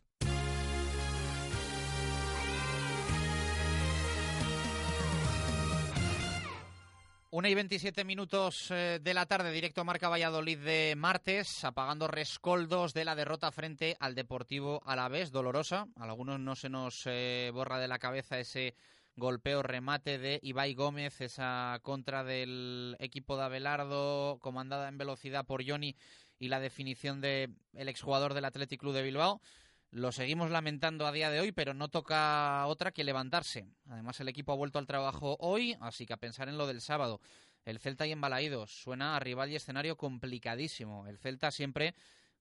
Una 7.30 7.50
y 7.50 7.54
27 7.54 8.04
minutos 8.04 8.72
eh, 8.72 9.00
de 9.00 9.14
la 9.14 9.28
tarde, 9.28 9.52
directo 9.52 9.86
Marca 9.86 10.10
Valladolid 10.10 10.58
de 10.58 10.96
martes, 10.98 11.64
apagando 11.64 12.08
rescoldos 12.08 12.96
de 12.96 13.06
la 13.06 13.14
derrota 13.14 13.52
frente 13.52 13.96
al 14.00 14.16
Deportivo 14.16 14.82
Alavés, 14.88 15.32
dolorosa. 15.32 15.86
A 15.98 16.06
algunos 16.06 16.40
no 16.40 16.56
se 16.56 16.70
nos 16.70 17.04
eh, 17.06 17.52
borra 17.54 17.78
de 17.78 17.88
la 17.88 18.00
cabeza 18.00 18.40
ese 18.40 18.74
golpeo 19.18 19.64
remate 19.64 20.18
de 20.18 20.40
Ibai 20.42 20.74
Gómez, 20.74 21.22
esa 21.22 21.80
contra 21.84 22.24
del 22.24 22.98
equipo 23.00 23.38
de 23.38 23.44
Abelardo, 23.44 24.40
comandada 24.42 24.90
en 24.90 24.98
velocidad 24.98 25.46
por 25.46 25.68
Johnny 25.68 25.96
y 26.40 26.48
la 26.48 26.60
definición 26.60 27.22
del 27.22 27.56
el 27.74 27.90
exjugador 27.90 28.34
del 28.34 28.46
Athletic 28.46 28.80
Club 28.80 28.94
de 28.94 29.04
Bilbao. 29.04 29.42
Lo 29.92 30.12
seguimos 30.12 30.52
lamentando 30.52 31.08
a 31.08 31.12
día 31.12 31.30
de 31.30 31.40
hoy, 31.40 31.52
pero 31.52 31.74
no 31.74 31.88
toca 31.88 32.66
otra 32.68 32.92
que 32.92 33.04
levantarse. 33.04 33.66
Además, 33.88 34.20
el 34.20 34.28
equipo 34.28 34.52
ha 34.52 34.56
vuelto 34.56 34.78
al 34.78 34.88
trabajo 34.88 35.38
hoy, 35.40 35.78
así 35.80 36.06
que 36.06 36.14
a 36.14 36.18
pensar 36.18 36.50
en 36.50 36.58
lo 36.58 36.68
del 36.68 36.82
sábado. 36.82 37.22
El 37.64 37.80
Celta 37.80 38.06
y 38.06 38.12
embalaídos. 38.12 38.72
Suena 38.84 39.16
a 39.16 39.20
rival 39.20 39.52
y 39.52 39.56
escenario 39.56 39.96
complicadísimo. 39.96 41.08
El 41.08 41.18
Celta 41.18 41.50
siempre, 41.50 41.96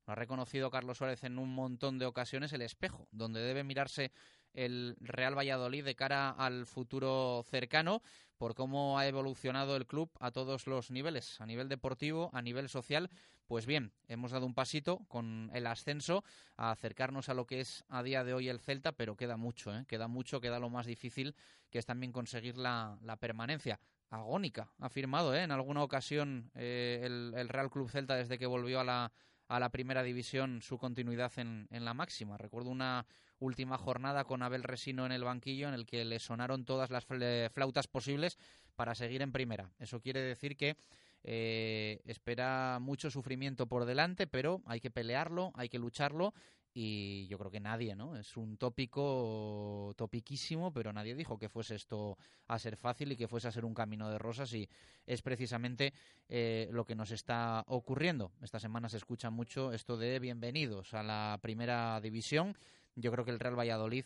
lo 0.07 0.13
ha 0.13 0.17
reconocido 0.17 0.71
Carlos 0.71 0.99
Suárez 0.99 1.23
en 1.25 1.39
un 1.39 1.55
montón 1.55 1.99
de 1.99 2.07
ocasiones, 2.07 2.53
el 2.53 2.63
espejo, 2.63 3.09
donde 3.13 3.41
debe 3.41 3.63
mirarse 3.63 4.11
el 4.55 4.97
Real 5.01 5.37
Valladolid 5.37 5.85
de 5.85 5.95
cara 5.95 6.31
al 6.31 6.67
futuro 6.67 7.45
cercano 7.49 8.03
por 8.37 8.55
cómo 8.55 8.99
ha 8.99 9.07
evolucionado 9.07 9.77
el 9.77 9.87
club 9.87 10.11
a 10.21 10.31
todos 10.31 10.67
los 10.67 10.91
niveles, 10.91 11.41
a 11.41 11.47
nivel 11.47 11.69
deportivo, 11.69 12.31
a 12.33 12.43
nivel 12.43 12.69
social. 12.69 13.11
Pues 13.47 13.67
bien, 13.67 13.93
hemos 14.09 14.33
dado 14.33 14.47
un 14.47 14.55
pasito 14.55 15.01
con 15.09 15.51
el 15.53 15.67
ascenso 15.67 16.25
a 16.57 16.71
acercarnos 16.71 17.29
a 17.29 17.35
lo 17.35 17.47
que 17.47 17.61
es 17.61 17.85
a 17.89 18.03
día 18.03 18.25
de 18.25 18.33
hoy 18.33 18.49
el 18.49 18.61
Celta, 18.61 18.93
pero 18.93 19.17
queda 19.17 19.37
mucho, 19.37 19.75
¿eh? 19.77 19.85
queda 19.87 20.09
mucho, 20.09 20.41
queda 20.41 20.59
lo 20.59 20.71
más 20.71 20.87
difícil, 20.87 21.35
que 21.71 21.79
es 21.79 21.87
también 21.87 22.13
conseguir 22.13 22.57
la, 22.57 22.99
permanencia. 23.21 23.81
Agónica, 24.11 24.69
ha 24.79 24.89
firmado 24.89 25.35
¿eh? 25.35 25.43
en 25.43 25.51
alguna 25.51 25.83
ocasión 25.83 26.51
eh, 26.55 27.01
el, 27.03 27.33
el 27.37 27.49
Real 27.49 27.71
Club 27.71 27.91
Celta 27.91 28.15
desde 28.15 28.39
que 28.39 28.47
volvió 28.47 28.81
a 28.81 28.85
la, 28.85 29.13
a 29.49 29.61
la 29.61 29.71
primera 29.71 30.03
división 30.03 30.63
su 30.63 30.79
continuidad 30.79 31.33
en, 31.37 31.67
en, 31.71 31.85
la 31.85 31.95
máxima. 31.95 32.39
Recuerdo 32.39 32.71
una 32.71 33.07
última 33.45 33.79
jornada 33.79 34.25
con 34.25 34.43
Abel 34.43 34.63
Resino 34.63 35.07
en 35.07 35.13
el 35.13 35.25
banquillo 35.25 35.69
en 35.69 35.75
el 35.75 35.87
que 35.87 36.05
le 36.05 36.19
sonaron 36.19 36.65
todas 36.65 36.91
las 36.91 37.05
flautas 37.05 37.87
posibles 37.87 38.39
para 38.75 38.95
seguir 38.95 39.23
en 39.23 39.33
primera. 39.33 39.71
Eso 39.79 40.01
quiere 40.01 40.21
decir 40.21 40.57
que 40.57 40.77
eh, 41.23 42.03
espera 42.05 42.79
mucho 42.81 43.11
sufrimiento 43.11 43.67
por 43.67 43.85
delante, 43.85 44.27
pero 44.27 44.63
hay 44.67 44.81
que 44.81 44.91
pelearlo, 44.91 45.53
hay 45.55 45.69
que 45.69 45.79
lucharlo 45.79 46.35
y 46.77 47.29
yo 47.29 47.39
creo 47.39 47.53
que 47.53 47.61
nadie, 47.61 47.95
¿no? 47.95 48.17
Es 48.17 48.37
un 48.37 48.57
tópico 48.57 49.95
topiquísimo, 49.97 50.73
pero 50.73 50.93
nadie 50.93 51.15
dijo 51.15 51.39
que 51.39 51.49
fuese 51.49 51.77
esto 51.77 52.19
a 52.49 52.59
ser 52.59 52.77
fácil 52.77 53.13
y 53.13 53.17
que 53.17 53.29
fuese 53.29 53.47
a 53.47 53.53
ser 53.53 53.65
un 53.65 53.75
camino 53.75 54.11
de 54.11 54.19
rosas 54.19 54.53
y 54.53 54.69
es 55.07 55.23
precisamente 55.23 55.95
eh, 56.29 56.69
lo 56.73 56.85
que 56.85 56.97
nos 56.97 57.13
está 57.13 57.65
ocurriendo. 57.69 58.33
Esta 58.43 58.59
semana 58.59 58.89
se 58.89 58.97
escucha 58.97 59.31
mucho 59.31 59.73
esto 59.73 59.97
de 59.97 60.19
bienvenidos 60.19 60.95
a 60.95 61.05
la 61.05 61.39
primera 61.41 62.01
división. 62.01 62.57
Yo 62.95 63.11
creo 63.13 63.25
que 63.25 63.31
el 63.31 63.41
Real 63.41 63.59
Valladolid 63.59 64.05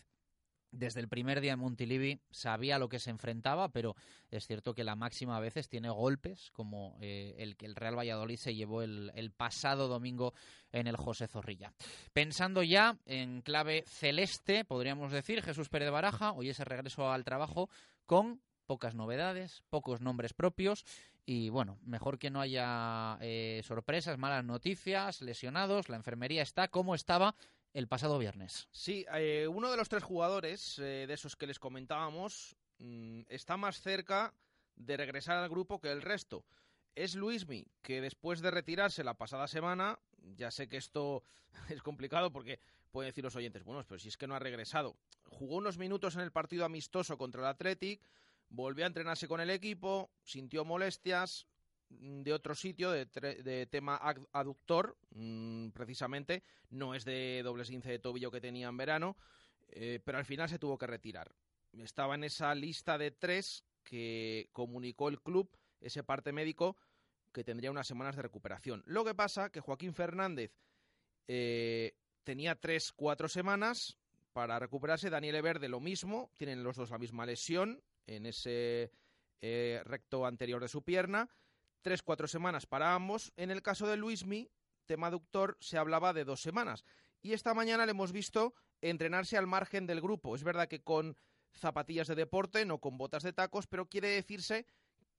desde 0.71 1.01
el 1.01 1.09
primer 1.09 1.41
día 1.41 1.55
en 1.55 1.61
Montilivi 1.61 2.21
sabía 2.31 2.79
lo 2.79 2.89
que 2.89 2.99
se 2.99 3.11
enfrentaba, 3.11 3.71
pero 3.71 3.97
es 4.31 4.47
cierto 4.47 4.75
que 4.75 4.85
la 4.85 4.97
máxima 4.97 5.37
a 5.37 5.41
veces 5.41 5.69
tiene 5.69 5.91
golpes, 5.91 6.51
como 6.53 6.99
eh, 7.01 7.37
el 7.39 7.57
que 7.57 7.67
el 7.67 7.75
Real 7.75 7.97
Valladolid 7.97 8.37
se 8.37 8.55
llevó 8.55 8.83
el, 8.83 9.33
pasado 9.37 9.89
domingo 9.89 10.35
en 10.73 10.87
el 10.87 10.97
José 10.97 11.27
Zorrilla. 11.27 11.73
Pensando 12.13 12.63
ya 12.63 12.99
en 13.07 13.43
clave 13.43 13.85
celeste, 13.87 14.65
podríamos 14.65 15.13
decir, 15.13 15.43
Jesús 15.43 15.69
Pérez 15.69 15.91
Baraja, 15.91 16.33
hoy 16.33 16.51
ese 16.51 16.65
regreso 16.65 17.11
al 17.11 17.25
trabajo 17.25 17.71
con 18.05 18.43
pocas 18.67 18.95
novedades, 18.95 19.63
pocos 19.71 20.01
nombres 20.01 20.35
propios 20.35 20.85
y 21.25 21.51
bueno, 21.51 21.79
mejor 21.85 22.19
que 22.19 22.31
no 22.31 22.41
haya 22.41 23.19
eh, 23.21 23.63
sorpresas, 23.65 24.19
malas 24.19 24.45
noticias, 24.45 25.21
lesionados, 25.21 25.89
la 25.89 25.97
enfermería 25.97 26.43
está 26.43 26.69
como 26.69 26.95
estaba 26.95 27.35
el 27.79 27.87
pasado 27.87 28.19
viernes. 28.19 28.69
Sí, 28.73 29.07
eh, 29.15 29.47
uno 29.47 29.71
de 29.71 29.77
los 29.77 29.89
tres 29.89 30.03
jugadores 30.03 30.81
eh, 30.81 31.07
de 31.07 31.15
esos 31.15 31.37
que 31.37 31.47
les 31.47 31.61
comentábamos 31.61 32.57
mmm, 32.79 33.21
está 33.29 33.57
más 33.57 33.81
cerca 33.81 34.35
de 34.75 34.97
regresar 34.97 35.37
al 35.37 35.49
grupo 35.49 35.81
que 35.81 35.93
el 35.93 36.03
resto. 36.03 36.45
Es 36.97 37.15
Luismi, 37.15 37.65
que 37.81 38.01
después 38.01 38.41
de 38.41 38.51
retirarse 38.51 39.05
la 39.05 39.15
pasada 39.15 39.47
semana, 39.47 39.97
ya 40.37 40.51
sé 40.51 40.69
que 40.69 40.77
esto 40.77 41.23
es 41.69 41.81
complicado 41.81 42.33
porque 42.33 42.59
pueden 42.91 43.11
decir 43.11 43.23
los 43.23 43.37
oyentes, 43.37 43.63
bueno, 43.63 43.85
pero 43.87 44.01
si 44.01 44.09
es 44.09 44.17
que 44.17 44.27
no 44.27 44.35
ha 44.35 44.41
regresado. 44.41 44.97
Jugó 45.27 45.57
unos 45.57 45.79
minutos 45.79 46.17
en 46.17 46.23
el 46.23 46.33
partido 46.33 46.65
amistoso 46.65 47.17
contra 47.17 47.43
el 47.43 47.47
Athletic, 47.47 48.03
volvió 48.49 48.87
a 48.87 48.89
entrenarse 48.89 49.29
con 49.29 49.41
el 49.41 49.51
equipo, 49.51 50.11
sintió 50.25 50.65
molestias, 50.65 51.47
de 51.89 52.33
otro 52.33 52.55
sitio, 52.55 52.91
de, 52.91 53.07
de 53.07 53.67
tema 53.67 54.01
aductor, 54.33 54.97
mmm, 55.11 55.71
precisamente, 55.71 56.43
no 56.71 56.95
es 56.95 57.05
de 57.05 57.43
doble 57.43 57.63
esguince 57.63 57.91
de 57.91 57.99
tobillo 57.99 58.31
que 58.31 58.41
tenía 58.41 58.69
en 58.69 58.77
verano, 58.77 59.17
eh, 59.69 60.01
pero 60.05 60.19
al 60.19 60.25
final 60.25 60.49
se 60.49 60.59
tuvo 60.59 60.79
que 60.79 60.87
retirar. 60.87 61.35
Estaba 61.73 62.15
en 62.15 62.25
esa 62.25 62.55
lista 62.55 62.99
de 62.99 63.11
tres 63.11 63.65
que 63.85 64.49
comunicó 64.53 65.09
el 65.09 65.21
club, 65.21 65.51
ese 65.81 66.03
parte 66.03 66.33
médico, 66.33 66.77
que 67.33 67.45
tendría 67.45 67.71
unas 67.71 67.87
semanas 67.87 68.17
de 68.17 68.23
recuperación. 68.23 68.83
Lo 68.87 69.05
que 69.05 69.15
pasa 69.15 69.51
que 69.51 69.61
Joaquín 69.61 69.95
Fernández 69.95 70.53
eh, 71.27 71.95
tenía 72.25 72.55
tres, 72.55 72.93
cuatro 72.93 73.29
semanas 73.29 73.97
para 74.33 74.59
recuperarse, 74.59 75.11
Daniel 75.11 75.43
Verde 75.43 75.69
lo 75.69 75.81
mismo, 75.81 76.31
tienen 76.37 76.63
los 76.63 76.77
dos 76.77 76.91
la 76.91 76.99
misma 76.99 77.27
lesión 77.27 77.83
en 78.07 78.27
ese 78.27 78.91
eh, 79.41 79.83
recto 79.85 80.27
anterior 80.27 80.61
de 80.61 80.69
su 80.69 80.83
pierna, 80.83 81.29
tres, 81.83 82.03
cuatro 82.03 82.29
semanas 82.29 82.67
para 82.67 82.95
ambos. 82.95 83.33
En 83.37 83.51
el 83.51 83.63
caso 83.63 83.87
de 83.87 83.97
Luismi, 83.97 84.51
tema 84.87 85.09
aductor, 85.09 85.57
se 85.61 85.79
hablaba 85.79 86.13
de 86.13 86.25
dos 86.25 86.41
semanas. 86.41 86.85
Y 87.21 87.33
esta 87.33 87.55
mañana 87.55 87.85
le 87.85 87.91
hemos 87.91 88.13
visto 88.13 88.55
entrenarse 88.81 89.37
al 89.37 89.47
margen 89.47 89.87
del 89.87 90.01
grupo. 90.01 90.35
Es 90.35 90.45
verdad 90.45 90.69
que 90.69 90.83
con 90.83 91.17
zapatillas 91.53 92.09
de 92.09 92.15
deporte, 92.15 92.65
no 92.65 92.79
con 92.79 92.99
botas 92.99 93.23
de 93.23 93.33
tacos, 93.33 93.67
pero 93.67 93.89
quiere 93.89 94.09
decirse 94.09 94.67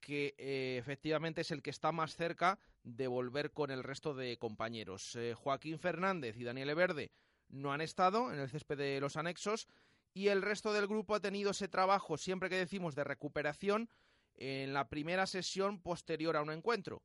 que 0.00 0.34
eh, 0.38 0.76
efectivamente 0.78 1.42
es 1.42 1.50
el 1.50 1.62
que 1.62 1.70
está 1.70 1.92
más 1.92 2.16
cerca 2.16 2.58
de 2.82 3.06
volver 3.06 3.52
con 3.52 3.70
el 3.70 3.82
resto 3.82 4.14
de 4.14 4.38
compañeros. 4.38 5.14
Eh, 5.16 5.34
Joaquín 5.34 5.78
Fernández 5.78 6.36
y 6.36 6.44
Daniel 6.44 6.74
Verde 6.74 7.12
no 7.48 7.72
han 7.72 7.80
estado 7.80 8.32
en 8.32 8.40
el 8.40 8.48
césped 8.48 8.78
de 8.78 9.00
los 9.00 9.16
anexos 9.16 9.68
y 10.14 10.28
el 10.28 10.42
resto 10.42 10.72
del 10.72 10.86
grupo 10.86 11.14
ha 11.14 11.20
tenido 11.20 11.50
ese 11.50 11.68
trabajo, 11.68 12.16
siempre 12.16 12.48
que 12.48 12.56
decimos 12.56 12.94
de 12.94 13.04
recuperación, 13.04 13.90
en 14.40 14.72
la 14.72 14.88
primera 14.88 15.26
sesión 15.26 15.80
posterior 15.80 16.36
a 16.36 16.42
un 16.42 16.50
encuentro. 16.50 17.02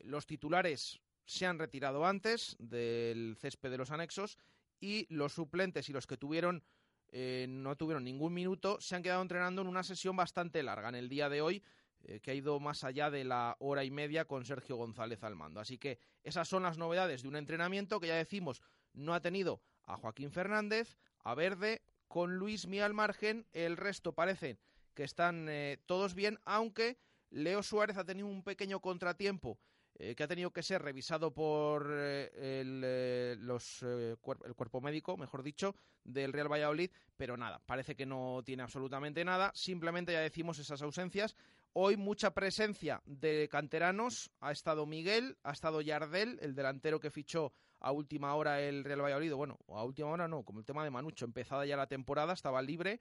Los 0.00 0.26
titulares 0.26 0.98
se 1.24 1.46
han 1.46 1.58
retirado 1.58 2.04
antes 2.04 2.56
del 2.58 3.36
césped 3.38 3.70
de 3.70 3.78
los 3.78 3.90
anexos 3.90 4.38
y 4.80 5.06
los 5.14 5.34
suplentes 5.34 5.88
y 5.88 5.92
los 5.92 6.06
que 6.06 6.16
tuvieron 6.16 6.64
eh, 7.12 7.46
no 7.48 7.76
tuvieron 7.76 8.04
ningún 8.04 8.32
minuto 8.32 8.80
se 8.80 8.94
han 8.96 9.02
quedado 9.02 9.20
entrenando 9.20 9.62
en 9.62 9.68
una 9.68 9.82
sesión 9.82 10.16
bastante 10.16 10.62
larga 10.62 10.88
en 10.88 10.94
el 10.94 11.08
día 11.08 11.28
de 11.28 11.42
hoy 11.42 11.62
eh, 12.04 12.20
que 12.20 12.30
ha 12.30 12.34
ido 12.34 12.58
más 12.60 12.82
allá 12.82 13.10
de 13.10 13.24
la 13.24 13.56
hora 13.58 13.84
y 13.84 13.90
media 13.90 14.24
con 14.24 14.44
Sergio 14.44 14.76
González 14.76 15.22
al 15.22 15.36
mando. 15.36 15.60
Así 15.60 15.76
que 15.76 15.98
esas 16.22 16.48
son 16.48 16.62
las 16.62 16.78
novedades 16.78 17.22
de 17.22 17.28
un 17.28 17.36
entrenamiento 17.36 18.00
que 18.00 18.06
ya 18.06 18.14
decimos 18.14 18.62
no 18.94 19.12
ha 19.12 19.20
tenido 19.20 19.60
a 19.84 19.96
Joaquín 19.96 20.30
Fernández, 20.30 20.96
a 21.18 21.34
Verde, 21.34 21.82
con 22.08 22.36
Luis 22.36 22.66
Mi 22.66 22.80
al 22.80 22.94
margen, 22.94 23.46
el 23.52 23.76
resto 23.76 24.14
parece 24.14 24.58
que 24.94 25.04
están 25.04 25.48
eh, 25.48 25.78
todos 25.86 26.14
bien, 26.14 26.38
aunque 26.44 26.98
Leo 27.30 27.62
Suárez 27.62 27.96
ha 27.96 28.04
tenido 28.04 28.26
un 28.26 28.42
pequeño 28.42 28.80
contratiempo 28.80 29.58
eh, 29.94 30.14
que 30.14 30.22
ha 30.22 30.28
tenido 30.28 30.50
que 30.50 30.62
ser 30.62 30.82
revisado 30.82 31.34
por 31.34 31.88
eh, 31.92 32.60
el, 32.60 33.46
los, 33.46 33.82
el 33.82 34.16
cuerpo 34.18 34.80
médico, 34.80 35.16
mejor 35.16 35.42
dicho, 35.42 35.74
del 36.04 36.32
Real 36.32 36.50
Valladolid, 36.50 36.90
pero 37.16 37.36
nada, 37.36 37.60
parece 37.66 37.94
que 37.94 38.06
no 38.06 38.42
tiene 38.44 38.62
absolutamente 38.62 39.24
nada, 39.24 39.52
simplemente 39.54 40.12
ya 40.12 40.20
decimos 40.20 40.58
esas 40.58 40.82
ausencias. 40.82 41.36
Hoy 41.72 41.96
mucha 41.96 42.32
presencia 42.32 43.00
de 43.04 43.48
canteranos, 43.48 44.32
ha 44.40 44.50
estado 44.50 44.86
Miguel, 44.86 45.36
ha 45.44 45.52
estado 45.52 45.80
Yardel, 45.80 46.38
el 46.40 46.54
delantero 46.54 46.98
que 46.98 47.10
fichó 47.10 47.52
a 47.78 47.92
última 47.92 48.34
hora 48.34 48.60
el 48.60 48.84
Real 48.84 49.02
Valladolid, 49.02 49.32
bueno, 49.34 49.58
a 49.68 49.84
última 49.84 50.08
hora 50.08 50.28
no, 50.28 50.44
como 50.44 50.58
el 50.58 50.64
tema 50.64 50.82
de 50.82 50.90
Manucho, 50.90 51.24
empezada 51.24 51.64
ya 51.66 51.76
la 51.76 51.86
temporada, 51.86 52.32
estaba 52.32 52.60
libre, 52.60 53.00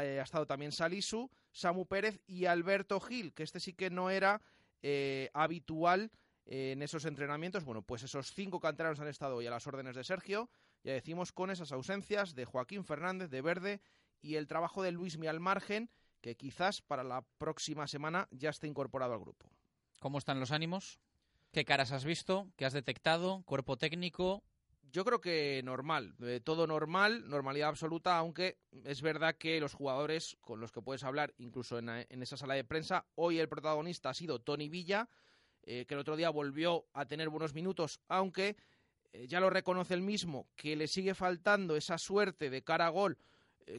eh, 0.00 0.20
ha 0.20 0.22
estado 0.22 0.46
también 0.46 0.72
Salisu, 0.72 1.30
Samu 1.50 1.86
Pérez 1.86 2.20
y 2.26 2.46
Alberto 2.46 3.00
Gil, 3.00 3.32
que 3.32 3.42
este 3.42 3.60
sí 3.60 3.72
que 3.74 3.90
no 3.90 4.10
era 4.10 4.40
eh, 4.82 5.30
habitual 5.34 6.10
en 6.46 6.82
esos 6.82 7.04
entrenamientos. 7.04 7.64
Bueno, 7.64 7.82
pues 7.82 8.02
esos 8.02 8.32
cinco 8.32 8.60
canteranos 8.60 9.00
han 9.00 9.08
estado 9.08 9.36
hoy 9.36 9.46
a 9.46 9.50
las 9.50 9.66
órdenes 9.66 9.94
de 9.94 10.04
Sergio, 10.04 10.50
ya 10.82 10.92
decimos, 10.92 11.32
con 11.32 11.50
esas 11.50 11.72
ausencias 11.72 12.34
de 12.34 12.44
Joaquín 12.44 12.84
Fernández, 12.84 13.30
de 13.30 13.42
Verde, 13.42 13.80
y 14.20 14.36
el 14.36 14.46
trabajo 14.46 14.82
de 14.82 14.92
Luis 14.92 15.18
al 15.28 15.40
margen, 15.40 15.90
que 16.20 16.36
quizás 16.36 16.80
para 16.80 17.04
la 17.04 17.22
próxima 17.38 17.86
semana 17.86 18.28
ya 18.30 18.50
esté 18.50 18.66
incorporado 18.66 19.12
al 19.12 19.20
grupo. 19.20 19.50
¿Cómo 19.98 20.18
están 20.18 20.40
los 20.40 20.52
ánimos? 20.52 21.00
¿Qué 21.52 21.64
caras 21.64 21.92
has 21.92 22.04
visto? 22.04 22.48
¿Qué 22.56 22.64
has 22.64 22.72
detectado? 22.72 23.42
¿Cuerpo 23.44 23.76
técnico? 23.76 24.42
Yo 24.92 25.06
creo 25.06 25.20
que 25.22 25.62
normal, 25.64 26.14
eh, 26.20 26.40
todo 26.44 26.66
normal, 26.66 27.28
normalidad 27.28 27.70
absoluta, 27.70 28.18
aunque 28.18 28.58
es 28.84 29.00
verdad 29.00 29.36
que 29.36 29.58
los 29.58 29.72
jugadores 29.72 30.36
con 30.42 30.60
los 30.60 30.70
que 30.70 30.82
puedes 30.82 31.02
hablar, 31.02 31.32
incluso 31.38 31.78
en, 31.78 31.88
esa 32.22 32.36
sala 32.36 32.54
de 32.54 32.64
prensa, 32.64 33.06
hoy 33.14 33.38
el 33.38 33.48
protagonista 33.48 34.10
ha 34.10 34.14
sido 34.14 34.40
Tony 34.40 34.68
Villa, 34.68 35.08
eh, 35.62 35.86
que 35.86 35.94
el 35.94 36.00
otro 36.00 36.14
día 36.14 36.28
volvió 36.28 36.84
a 36.92 37.06
tener 37.06 37.30
buenos 37.30 37.54
minutos, 37.54 38.00
aunque 38.08 38.56
eh, 39.14 39.26
ya 39.26 39.40
lo 39.40 39.48
reconoce 39.48 39.94
el 39.94 40.02
mismo, 40.02 40.46
que 40.56 40.76
le 40.76 40.86
sigue 40.86 41.14
faltando 41.14 41.74
esa 41.74 41.96
suerte 41.96 42.50
de 42.50 42.62
cara 42.62 42.86
a 42.86 42.90
gol, 42.90 43.16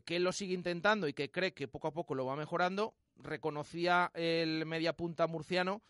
que 0.06 0.15
él 0.15 0.23
lo 0.23 0.32
sigue 0.32 0.54
intentando 0.54 1.10
y 1.10 1.13
que 1.13 1.30
cree 1.30 1.54
que 1.54 1.67
poco 1.67 1.89
a 1.89 1.93
poco 1.93 2.15
lo 2.15 2.26
va 2.26 2.38
mejorando, 2.38 2.95
reconocía 3.17 4.10
el 4.15 4.65
media 4.65 4.93
punta 4.93 5.28
murciano 5.28 5.84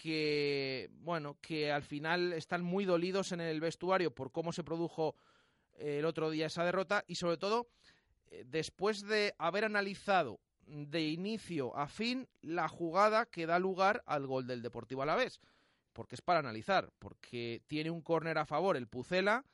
que, 0.00 0.88
bueno, 1.02 1.36
que 1.42 1.70
al 1.70 1.82
final 1.82 2.32
están 2.32 2.62
muy 2.62 2.86
dolidos 2.86 3.32
en 3.32 3.40
el 3.42 3.60
vestuario 3.60 4.14
por 4.14 4.32
cómo 4.32 4.50
se 4.50 4.64
produjo 4.64 5.14
eh, 5.74 5.98
el 5.98 6.06
otro 6.06 6.30
día 6.30 6.46
esa 6.46 6.64
derrota 6.64 7.04
y 7.06 7.16
sobre 7.16 7.36
todo 7.36 7.68
eh, 8.30 8.44
después 8.46 9.02
de 9.02 9.34
haber 9.36 9.66
analizado 9.66 10.40
de 10.64 11.02
inicio 11.02 11.76
a 11.76 11.86
fin 11.86 12.26
la 12.40 12.66
jugada 12.66 13.26
que 13.26 13.44
da 13.44 13.58
lugar 13.58 14.02
al 14.06 14.26
gol 14.26 14.46
del 14.46 14.62
Deportivo 14.62 15.02
Alavés, 15.02 15.38
porque 15.92 16.14
es 16.14 16.22
para 16.22 16.38
analizar, 16.38 16.90
porque 16.98 17.62
tiene 17.66 17.90
un 17.90 18.00
córner 18.00 18.38
a 18.38 18.46
favor 18.46 18.78
el 18.78 18.88
Pucela 18.88 19.44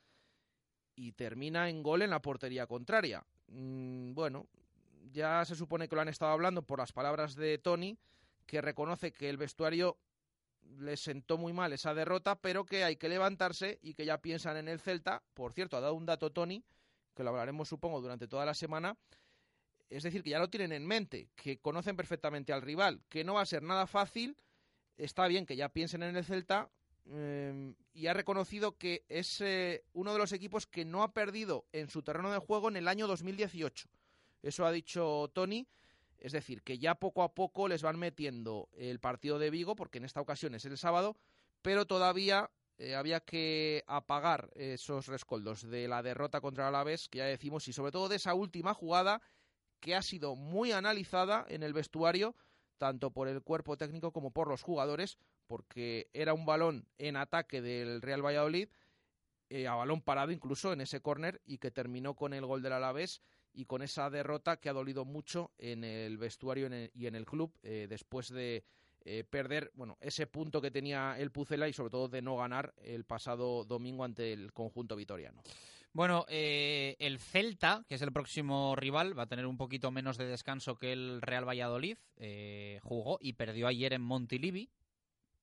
y 0.94 1.10
termina 1.10 1.68
en 1.68 1.82
gol 1.82 2.02
en 2.02 2.10
la 2.10 2.22
portería 2.22 2.68
contraria. 2.68 3.26
Mm, 3.48 4.14
bueno, 4.14 4.46
ya 5.10 5.44
se 5.44 5.56
supone 5.56 5.88
que 5.88 5.96
lo 5.96 6.02
han 6.02 6.08
estado 6.08 6.30
hablando 6.30 6.62
por 6.62 6.78
las 6.78 6.92
palabras 6.92 7.34
de 7.34 7.58
Tony, 7.58 7.98
que 8.46 8.60
reconoce 8.60 9.12
que 9.12 9.28
el 9.28 9.38
vestuario 9.38 9.98
les 10.78 11.00
sentó 11.00 11.38
muy 11.38 11.52
mal 11.52 11.72
esa 11.72 11.94
derrota, 11.94 12.36
pero 12.36 12.64
que 12.64 12.84
hay 12.84 12.96
que 12.96 13.08
levantarse 13.08 13.78
y 13.82 13.94
que 13.94 14.04
ya 14.04 14.20
piensan 14.20 14.56
en 14.56 14.68
el 14.68 14.80
Celta. 14.80 15.22
Por 15.34 15.52
cierto, 15.52 15.76
ha 15.76 15.80
dado 15.80 15.94
un 15.94 16.06
dato 16.06 16.30
Tony, 16.32 16.64
que 17.14 17.22
lo 17.22 17.30
hablaremos 17.30 17.68
supongo 17.68 18.00
durante 18.00 18.28
toda 18.28 18.44
la 18.44 18.54
semana. 18.54 18.96
Es 19.88 20.02
decir, 20.02 20.22
que 20.22 20.30
ya 20.30 20.38
lo 20.38 20.50
tienen 20.50 20.72
en 20.72 20.86
mente, 20.86 21.28
que 21.36 21.58
conocen 21.58 21.96
perfectamente 21.96 22.52
al 22.52 22.62
rival, 22.62 23.02
que 23.08 23.24
no 23.24 23.34
va 23.34 23.42
a 23.42 23.46
ser 23.46 23.62
nada 23.62 23.86
fácil. 23.86 24.36
Está 24.96 25.26
bien 25.28 25.46
que 25.46 25.56
ya 25.56 25.68
piensen 25.68 26.02
en 26.02 26.16
el 26.16 26.24
Celta 26.24 26.70
em, 27.04 27.74
y 27.92 28.08
ha 28.08 28.14
reconocido 28.14 28.76
que 28.76 29.04
es 29.08 29.40
eh, 29.40 29.84
uno 29.92 30.12
de 30.12 30.18
los 30.18 30.32
equipos 30.32 30.66
que 30.66 30.84
no 30.84 31.02
ha 31.02 31.12
perdido 31.12 31.66
en 31.72 31.88
su 31.88 32.02
terreno 32.02 32.32
de 32.32 32.38
juego 32.38 32.68
en 32.68 32.76
el 32.76 32.88
año 32.88 33.06
2018. 33.06 33.88
Eso 34.42 34.66
ha 34.66 34.72
dicho 34.72 35.30
Tony 35.32 35.66
es 36.20 36.32
decir, 36.32 36.62
que 36.62 36.78
ya 36.78 36.94
poco 36.94 37.22
a 37.22 37.34
poco 37.34 37.68
les 37.68 37.82
van 37.82 37.98
metiendo 37.98 38.68
el 38.76 39.00
partido 39.00 39.38
de 39.38 39.50
Vigo, 39.50 39.76
porque 39.76 39.98
en 39.98 40.04
esta 40.04 40.20
ocasión 40.20 40.54
es 40.54 40.64
el 40.64 40.78
sábado, 40.78 41.16
pero 41.62 41.86
todavía 41.86 42.50
eh, 42.78 42.94
había 42.94 43.20
que 43.20 43.84
apagar 43.86 44.50
esos 44.54 45.06
rescoldos 45.06 45.68
de 45.68 45.88
la 45.88 46.02
derrota 46.02 46.40
contra 46.40 46.64
el 46.64 46.74
Alavés, 46.74 47.08
que 47.08 47.18
ya 47.18 47.24
decimos, 47.24 47.66
y 47.68 47.72
sobre 47.72 47.92
todo 47.92 48.08
de 48.08 48.16
esa 48.16 48.34
última 48.34 48.74
jugada 48.74 49.22
que 49.80 49.94
ha 49.94 50.02
sido 50.02 50.36
muy 50.36 50.72
analizada 50.72 51.46
en 51.48 51.62
el 51.62 51.72
vestuario, 51.72 52.34
tanto 52.78 53.10
por 53.10 53.28
el 53.28 53.42
cuerpo 53.42 53.76
técnico 53.76 54.12
como 54.12 54.30
por 54.30 54.48
los 54.48 54.62
jugadores, 54.62 55.18
porque 55.46 56.10
era 56.12 56.34
un 56.34 56.44
balón 56.44 56.86
en 56.98 57.16
ataque 57.16 57.62
del 57.62 58.02
Real 58.02 58.24
Valladolid, 58.24 58.68
eh, 59.48 59.66
a 59.66 59.74
balón 59.74 60.02
parado 60.02 60.32
incluso 60.32 60.72
en 60.72 60.80
ese 60.80 61.00
córner, 61.00 61.40
y 61.46 61.58
que 61.58 61.70
terminó 61.70 62.14
con 62.14 62.34
el 62.34 62.44
gol 62.44 62.62
del 62.62 62.72
Alavés 62.72 63.22
y 63.56 63.64
con 63.64 63.82
esa 63.82 64.10
derrota 64.10 64.58
que 64.58 64.68
ha 64.68 64.74
dolido 64.74 65.04
mucho 65.04 65.50
en 65.58 65.82
el 65.82 66.18
vestuario 66.18 66.68
y 66.94 67.06
en 67.06 67.14
el 67.14 67.24
club 67.24 67.52
eh, 67.62 67.86
después 67.88 68.28
de 68.28 68.64
eh, 69.00 69.24
perder 69.24 69.72
bueno 69.74 69.96
ese 70.00 70.26
punto 70.26 70.60
que 70.60 70.70
tenía 70.70 71.18
el 71.18 71.32
Pucela 71.32 71.66
y 71.66 71.72
sobre 71.72 71.90
todo 71.90 72.08
de 72.08 72.22
no 72.22 72.36
ganar 72.36 72.74
el 72.76 73.04
pasado 73.04 73.64
domingo 73.64 74.04
ante 74.04 74.32
el 74.32 74.52
conjunto 74.52 74.94
vitoriano. 74.94 75.42
Bueno, 75.92 76.26
eh, 76.28 76.96
el 76.98 77.18
Celta, 77.18 77.84
que 77.88 77.94
es 77.94 78.02
el 78.02 78.12
próximo 78.12 78.76
rival, 78.76 79.18
va 79.18 79.22
a 79.22 79.28
tener 79.28 79.46
un 79.46 79.56
poquito 79.56 79.90
menos 79.90 80.18
de 80.18 80.26
descanso 80.26 80.76
que 80.76 80.92
el 80.92 81.22
Real 81.22 81.48
Valladolid. 81.48 81.96
jugó 82.82 83.18
y 83.22 83.32
perdió 83.32 83.66
ayer 83.66 83.94
en 83.94 84.02
Montilivi, 84.02 84.68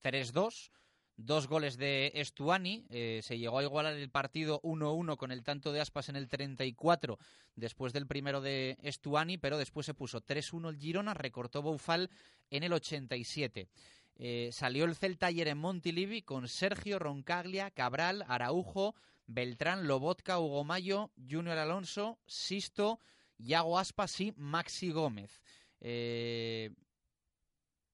3-2 0.04 0.70
dos 1.18 1.48
goles 1.48 1.78
de 1.78 2.12
Estuani. 2.16 2.86
Eh, 2.90 3.22
se 3.24 3.38
llegó 3.38 3.60
a 3.60 3.64
igualar 3.64 3.94
el 3.94 4.10
partido 4.10 4.62
1-1 4.62 5.18
con 5.18 5.32
el 5.32 5.44
tanto 5.44 5.72
de 5.72 5.82
Aspas 5.82 6.10
en 6.10 6.16
el 6.16 6.28
34 6.28 7.18
después 7.56 7.94
del 7.94 8.08
primero 8.08 8.42
de 8.42 8.78
Estuani, 8.82 9.38
pero 9.38 9.58
después 9.58 9.86
se 9.86 9.94
puso 9.94 10.22
3-1 10.22 10.70
el 10.70 10.78
Girona, 10.78 11.14
recortó 11.14 11.62
Boufal 11.62 12.10
en 12.50 12.64
el 12.64 12.74
87. 12.74 13.68
Eh, 14.16 14.50
salió 14.52 14.86
el 14.86 14.96
Celta 14.96 15.28
ayer 15.28 15.48
en 15.48 15.58
Montilivi 15.58 16.22
con 16.22 16.48
Sergio 16.48 17.00
Roncaglia, 17.00 17.72
Cabral, 17.72 18.24
Araujo, 18.28 18.96
Beltrán, 19.26 19.88
Lobotka, 19.88 20.40
Hugo 20.40 20.64
Mayo, 20.64 21.12
Junior 21.18 21.58
Alonso, 21.58 22.20
Sisto, 22.28 23.00
Yago 23.38 23.80
Aspas 23.80 24.20
y 24.22 24.34
Maxi 24.36 24.92
Gómez. 24.92 25.42
Eh, 25.80 26.72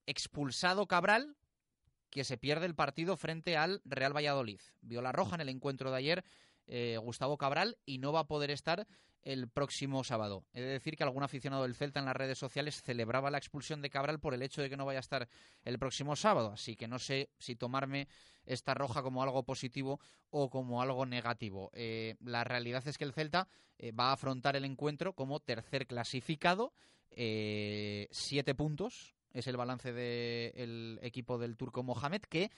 expulsado 0.05 0.87
Cabral, 0.87 1.37
que 2.09 2.23
se 2.23 2.37
pierde 2.37 2.65
el 2.65 2.75
partido 2.75 3.17
frente 3.17 3.57
al 3.57 3.81
Real 3.85 4.15
Valladolid. 4.15 4.59
Vio 4.81 5.01
la 5.01 5.11
roja 5.11 5.35
en 5.35 5.41
el 5.41 5.49
encuentro 5.49 5.91
de 5.91 5.97
ayer 5.97 6.23
eh, 6.67 6.97
Gustavo 7.01 7.37
Cabral 7.37 7.77
y 7.85 7.97
no 7.97 8.11
va 8.11 8.21
a 8.21 8.27
poder 8.27 8.51
estar 8.51 8.87
el 9.23 9.49
próximo 9.49 10.03
sábado. 10.03 10.45
He 10.53 10.61
de 10.61 10.67
decir 10.67 10.95
que 10.95 11.03
algún 11.03 11.23
aficionado 11.23 11.63
del 11.63 11.75
Celta 11.75 11.99
en 11.99 12.05
las 12.05 12.15
redes 12.15 12.37
sociales 12.37 12.81
celebraba 12.81 13.31
la 13.31 13.37
expulsión 13.37 13.81
de 13.81 13.89
Cabral 13.89 14.19
por 14.19 14.33
el 14.33 14.41
hecho 14.41 14.61
de 14.61 14.69
que 14.69 14.77
no 14.77 14.85
vaya 14.85 14.99
a 14.99 15.01
estar 15.01 15.27
el 15.63 15.77
próximo 15.77 16.15
sábado, 16.15 16.53
así 16.53 16.75
que 16.75 16.87
no 16.87 16.99
sé 16.99 17.29
si 17.37 17.55
tomarme 17.55 18.07
esta 18.45 18.75
roja 18.75 19.01
como 19.01 19.23
algo 19.23 19.43
positivo 19.43 19.99
o 20.29 20.49
como 20.49 20.81
algo 20.81 21.05
negativo. 21.05 21.69
Eh, 21.73 22.15
la 22.21 22.43
realidad 22.43 22.87
es 22.87 22.97
que 22.97 23.03
el 23.03 23.13
Celta 23.13 23.47
eh, 23.77 23.91
va 23.91 24.09
a 24.09 24.13
afrontar 24.13 24.55
el 24.55 24.63
encuentro 24.63 25.13
como 25.13 25.39
tercer 25.39 25.85
clasificado, 25.85 26.73
siete 27.11 28.55
puntos, 28.55 29.15
es 29.33 29.47
el 29.47 29.57
balance 29.57 29.93
del 29.93 30.99
equipo 31.01 31.37
del 31.37 31.57
turco 31.57 31.83
Mohamed, 31.83 32.21
que 32.21 32.51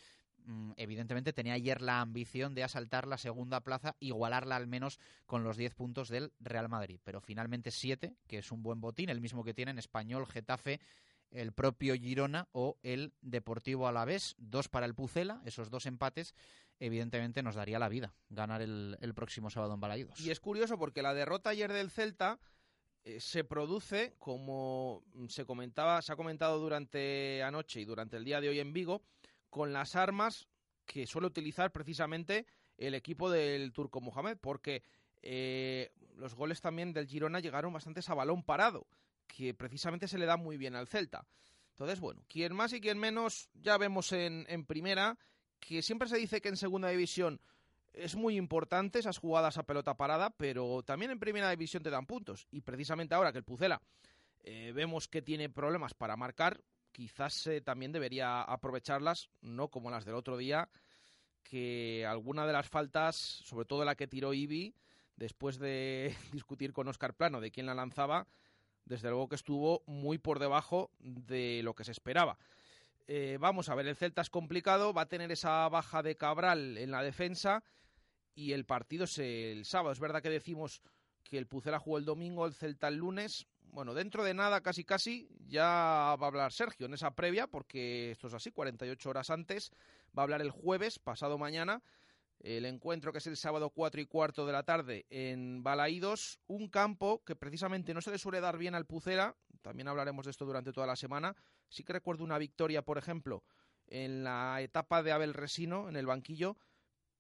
mm, 0.45 0.71
evidentemente 0.77 1.34
tenía 1.34 1.53
ayer 1.53 1.81
la 1.81 2.01
ambición 2.01 2.55
de 2.55 2.63
asaltar 2.63 3.07
la 3.07 3.17
segunda 3.17 3.62
plaza, 3.62 3.95
igualarla 3.99 4.55
al 4.55 4.67
menos 4.67 4.99
con 5.25 5.43
los 5.43 5.57
10 5.57 5.75
puntos 5.75 6.10
del 6.10 6.34
Real 6.39 6.69
Madrid. 6.69 6.99
Pero 7.03 7.21
finalmente 7.21 7.71
7, 7.71 8.15
que 8.27 8.39
es 8.39 8.51
un 8.51 8.63
buen 8.63 8.81
botín, 8.81 9.10
el 9.10 9.21
mismo 9.21 9.43
que 9.43 9.53
tienen 9.53 9.79
Español, 9.79 10.27
Getafe 10.27 10.79
el 11.31 11.53
propio 11.53 11.95
Girona 11.95 12.47
o 12.51 12.77
el 12.84 13.13
Deportivo 13.21 13.88
Alavés. 13.88 14.36
Dos 14.38 14.67
para 14.67 14.86
el 14.86 14.93
Pucela, 14.93 15.41
esos 15.45 15.69
dos 15.69 15.86
empates 15.86 16.36
evidentemente 16.79 17.43
nos 17.43 17.55
daría 17.55 17.79
la 17.79 17.89
vida 17.89 18.13
ganar 18.29 18.62
el, 18.62 19.13
próximo 19.15 19.49
sábado 19.49 19.73
en 19.75 19.79
Balaídos. 19.79 20.19
Y 20.19 20.31
es 20.31 20.39
curioso 20.39 20.77
porque 20.77 21.01
la 21.01 21.13
derrota 21.13 21.51
ayer 21.51 21.71
del 21.71 21.91
Celta 21.91 22.39
eh, 23.03 23.19
se 23.19 23.43
produce, 23.43 24.13
como 24.19 25.03
se 25.27 25.45
comentaba, 25.45 26.01
se 26.01 26.13
ha 26.13 26.15
comentado 26.15 26.59
durante 26.59 27.41
anoche 27.41 27.81
y 27.81 27.85
durante 27.85 28.17
el 28.17 28.25
día 28.25 28.39
de 28.41 28.49
hoy 28.49 28.59
en 28.59 28.73
Vigo, 28.73 29.01
con 29.49 29.73
las 29.73 29.95
armas 29.95 30.47
que 30.85 31.07
suele 31.07 31.27
utilizar 31.27 31.71
precisamente 31.71 32.45
el 32.77 32.93
equipo 32.93 33.29
del 33.29 33.73
Turco 33.73 34.01
Mohamed, 34.01 34.37
porque 34.39 34.83
eh, 35.21 35.91
los 36.15 36.35
goles 36.35 36.61
también 36.61 36.93
del 36.93 37.07
Girona 37.07 37.39
llegaron 37.39 37.73
bastante 37.73 38.01
a 38.05 38.13
balón 38.13 38.43
parado, 38.43 38.87
que 39.27 39.53
precisamente 39.53 40.07
se 40.07 40.17
le 40.17 40.25
da 40.25 40.37
muy 40.37 40.57
bien 40.57 40.75
al 40.75 40.87
Celta. 40.87 41.25
Entonces, 41.69 41.99
bueno, 41.99 42.23
quien 42.27 42.53
más 42.53 42.73
y 42.73 42.81
quien 42.81 42.99
menos, 42.99 43.49
ya 43.53 43.77
vemos 43.77 44.11
en, 44.11 44.45
en 44.47 44.65
primera 44.65 45.17
que 45.59 45.81
siempre 45.81 46.07
se 46.07 46.17
dice 46.17 46.41
que 46.41 46.49
en 46.49 46.57
segunda 46.57 46.89
división 46.89 47.39
es 47.93 48.15
muy 48.15 48.38
importante 48.38 48.99
esas 48.99 49.17
jugadas 49.17 49.58
a 49.58 49.63
pelota 49.63 49.95
parada, 49.95 50.30
pero 50.32 50.84
también 50.84 51.12
en 51.12 51.19
primera 51.19 51.49
división 51.49 51.84
te 51.84 51.89
dan 51.89 52.06
puntos. 52.06 52.47
Y 52.51 52.62
precisamente 52.62 53.15
ahora 53.15 53.32
que 53.32 53.39
el 53.39 53.43
Pucela 53.43 53.82
eh, 54.43 54.71
vemos 54.73 55.08
que 55.08 55.21
tiene 55.21 55.49
problemas 55.49 55.93
para 55.93 56.15
marcar, 56.15 56.62
quizás 56.91 57.47
eh, 57.47 57.62
también 57.62 57.91
debería 57.91 58.41
aprovecharlas, 58.41 59.30
no 59.41 59.69
como 59.69 59.91
las 59.91 60.06
del 60.06 60.15
otro 60.15 60.38
día, 60.38 60.69
que 61.43 62.06
alguna 62.08 62.45
de 62.45 62.54
las 62.54 62.69
faltas, 62.69 63.15
sobre 63.15 63.65
todo 63.65 63.86
la 63.86 63.95
que 63.95 64.08
tiró 64.08 64.34
Ibi, 64.34 64.75
después 65.15 65.60
de 65.60 66.15
discutir 66.32 66.73
con 66.73 66.88
Oscar 66.88 67.13
Plano 67.13 67.41
de 67.41 67.51
quién 67.51 67.65
la 67.65 67.75
lanzaba, 67.75 68.27
desde 68.86 69.10
luego 69.10 69.30
que 69.30 69.36
estuvo 69.36 69.84
muy 69.86 70.17
por 70.17 70.39
debajo 70.39 70.91
de 70.99 71.62
lo 71.63 71.75
que 71.75 71.84
se 71.84 71.91
esperaba. 71.91 72.38
Eh, 73.08 73.38
vamos 73.39 73.69
a 73.69 73.75
ver, 73.75 73.88
el 73.88 73.95
Celta 73.95 74.21
es 74.21 74.30
complicado, 74.30 74.93
va 74.93 75.04
a 75.04 75.10
tener 75.10 75.32
esa 75.32 75.67
baja 75.69 76.01
de 76.01 76.15
Cabral 76.15 76.77
en 76.77 76.91
la 76.91 77.04
defensa 77.04 77.63
y 78.35 78.53
el 78.53 78.65
partido 78.65 79.05
es 79.05 79.17
el 79.17 79.65
sábado. 79.65 79.91
Es 79.91 79.99
verdad 79.99 80.21
que 80.21 80.29
decimos 80.29 80.81
que 81.23 81.37
el 81.37 81.47
Pucela 81.47 81.79
jugó 81.79 81.97
el 81.97 82.05
domingo, 82.05 82.45
el 82.45 82.53
Celta 82.53 82.87
el 82.87 82.97
lunes. 82.97 83.47
Bueno, 83.63 83.93
dentro 83.93 84.23
de 84.23 84.33
nada, 84.33 84.61
casi 84.61 84.83
casi, 84.83 85.29
ya 85.47 86.15
va 86.19 86.25
a 86.25 86.27
hablar 86.27 86.51
Sergio 86.51 86.87
en 86.87 86.93
esa 86.93 87.11
previa, 87.11 87.47
porque 87.47 88.11
esto 88.11 88.27
es 88.27 88.33
así, 88.33 88.51
48 88.51 89.09
horas 89.09 89.29
antes. 89.29 89.71
Va 90.17 90.21
a 90.21 90.23
hablar 90.23 90.41
el 90.41 90.51
jueves, 90.51 90.99
pasado 90.99 91.37
mañana, 91.37 91.81
el 92.39 92.65
encuentro 92.65 93.11
que 93.11 93.19
es 93.19 93.27
el 93.27 93.37
sábado 93.37 93.69
4 93.69 94.01
y 94.01 94.05
cuarto 94.05 94.45
de 94.45 94.51
la 94.51 94.63
tarde 94.63 95.05
en 95.09 95.63
Balaídos, 95.63 96.39
un 96.47 96.69
campo 96.69 97.23
que 97.23 97.35
precisamente 97.35 97.93
no 97.93 98.01
se 98.01 98.11
le 98.11 98.17
suele 98.17 98.41
dar 98.41 98.57
bien 98.57 98.75
al 98.75 98.85
Pucela, 98.85 99.35
también 99.61 99.87
hablaremos 99.87 100.25
de 100.25 100.31
esto 100.31 100.45
durante 100.45 100.73
toda 100.73 100.87
la 100.87 100.95
semana. 100.95 101.35
Sí 101.69 101.83
que 101.83 101.93
recuerdo 101.93 102.23
una 102.23 102.37
victoria, 102.37 102.81
por 102.81 102.97
ejemplo, 102.97 103.43
en 103.87 104.23
la 104.23 104.59
etapa 104.61 105.03
de 105.03 105.11
Abel 105.11 105.33
Resino, 105.33 105.87
en 105.87 105.95
el 105.95 106.07
banquillo, 106.07 106.57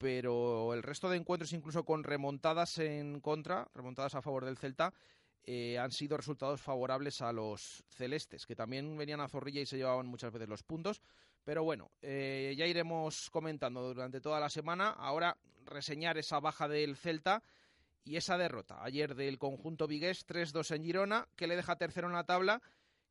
pero 0.01 0.73
el 0.73 0.81
resto 0.81 1.09
de 1.09 1.17
encuentros, 1.17 1.53
incluso 1.53 1.85
con 1.85 2.03
remontadas 2.03 2.79
en 2.79 3.21
contra, 3.21 3.67
remontadas 3.75 4.15
a 4.15 4.21
favor 4.23 4.45
del 4.45 4.57
Celta, 4.57 4.95
eh, 5.43 5.77
han 5.77 5.91
sido 5.91 6.17
resultados 6.17 6.59
favorables 6.59 7.21
a 7.21 7.31
los 7.31 7.83
celestes, 7.87 8.47
que 8.47 8.55
también 8.55 8.97
venían 8.97 9.21
a 9.21 9.27
zorrilla 9.27 9.61
y 9.61 9.67
se 9.67 9.77
llevaban 9.77 10.07
muchas 10.07 10.33
veces 10.33 10.49
los 10.49 10.63
puntos. 10.63 11.03
Pero 11.43 11.63
bueno, 11.63 11.91
eh, 12.01 12.55
ya 12.57 12.65
iremos 12.65 13.29
comentando 13.29 13.93
durante 13.93 14.21
toda 14.21 14.39
la 14.39 14.49
semana. 14.49 14.89
Ahora 14.89 15.37
reseñar 15.65 16.17
esa 16.17 16.39
baja 16.39 16.67
del 16.67 16.95
Celta 16.95 17.43
y 18.03 18.15
esa 18.15 18.39
derrota 18.39 18.83
ayer 18.83 19.13
del 19.13 19.37
conjunto 19.37 19.85
vigués 19.85 20.25
3-2 20.25 20.75
en 20.75 20.83
Girona, 20.83 21.27
que 21.35 21.45
le 21.45 21.55
deja 21.55 21.75
tercero 21.75 22.07
en 22.07 22.13
la 22.13 22.25
tabla, 22.25 22.59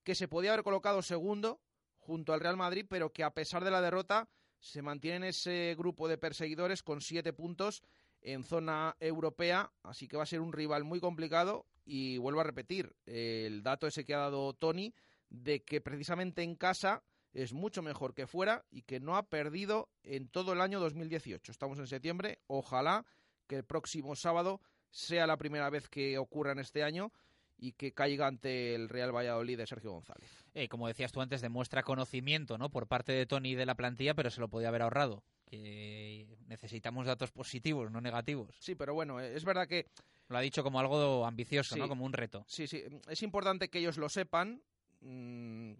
que 0.03 0.17
se 0.17 0.27
podía 0.27 0.53
haber 0.53 0.65
colocado 0.65 1.03
segundo 1.03 1.61
junto 1.99 2.33
al 2.33 2.41
Real 2.41 2.57
Madrid, 2.57 2.87
pero 2.89 3.13
que 3.13 3.23
a 3.23 3.31
pesar 3.31 3.63
de 3.63 3.71
la 3.71 3.81
derrota 3.81 4.29
se 4.61 4.83
mantiene 4.83 5.17
en 5.17 5.25
ese 5.25 5.75
grupo 5.77 6.09
de 6.09 6.19
perseguidores 6.19 6.83
con 6.83 7.01
siete 7.01 7.33
puntos 7.33 7.83
en 8.23 8.45
zona 8.45 8.97
europea, 9.01 9.73
así 9.83 10.07
que 10.07 10.17
va 10.17 10.25
a 10.25 10.27
ser 10.27 10.41
un 10.41 10.53
rival 10.53 10.85
muy 10.85 11.01
complicado 11.01 11.67
y 11.85 12.19
vuelvo 12.19 12.41
a 12.41 12.45
repetir 12.45 12.95
el 13.07 13.63
dato 13.63 13.87
ese 13.87 14.05
que 14.05 14.15
ha 14.15 14.19
dado 14.19 14.53
Tony 14.53 14.95
de 15.31 15.63
que 15.65 15.81
precisamente 15.81 16.43
en 16.43 16.55
casa 16.55 17.03
es 17.33 17.53
mucho 17.53 17.83
mejor 17.83 18.15
que 18.15 18.27
fuera 18.27 18.65
y 18.71 18.83
que 18.83 19.01
no 19.01 19.17
ha 19.17 19.29
perdido 19.29 19.89
en 20.03 20.29
todo 20.29 20.53
el 20.53 20.61
año 20.61 20.81
2018. 20.81 21.53
Estamos 21.53 21.79
en 21.79 21.87
septiembre, 21.87 22.41
ojalá 22.47 23.07
que 23.47 23.57
el 23.57 23.65
próximo 23.65 24.15
sábado 24.17 24.61
sea 24.91 25.27
la 25.27 25.37
primera 25.37 25.71
vez 25.71 25.89
que 25.89 26.19
ocurra 26.19 26.53
en 26.53 26.59
este 26.59 26.83
año 26.83 27.13
y 27.61 27.73
que 27.73 27.93
caiga 27.93 28.27
ante 28.27 28.75
el 28.75 28.89
Real 28.89 29.15
Valladolid 29.15 29.59
de 29.59 29.67
Sergio 29.67 29.93
González. 29.93 30.29
Eh, 30.55 30.69
como 30.69 30.89
decías 30.89 31.13
tú 31.13 31.21
antes, 31.21 31.43
demuestra 31.43 31.83
conocimiento 31.83 32.59
¿no? 32.59 32.71
por 32.71 32.87
parte 32.87 33.13
de 33.13 33.27
Tony 33.27 33.55
de 33.55 33.67
la 33.67 33.75
plantilla, 33.75 34.15
pero 34.15 34.31
se 34.31 34.41
lo 34.41 34.49
podía 34.49 34.69
haber 34.69 34.83
ahorrado. 34.83 35.23
Que 35.45 36.27
necesitamos 36.47 37.07
datos 37.07 37.31
positivos, 37.31 37.91
no 37.91 38.01
negativos. 38.01 38.57
Sí, 38.61 38.75
pero 38.75 38.95
bueno, 38.95 39.21
es 39.21 39.45
verdad 39.45 39.69
que... 39.69 39.87
Lo 40.29 40.39
ha 40.39 40.41
dicho 40.41 40.63
como 40.63 40.79
algo 40.79 41.27
ambicioso, 41.27 41.77
¿no? 41.77 41.89
como 41.89 42.05
un 42.05 42.13
reto. 42.13 42.45
Sí, 42.47 42.69
sí. 42.69 42.85
Es 43.09 43.21
importante 43.25 43.69
que 43.69 43.81
ellos 43.81 43.99
lo 43.99 44.09
sepan, 44.09 44.63
mmm, 45.01 45.73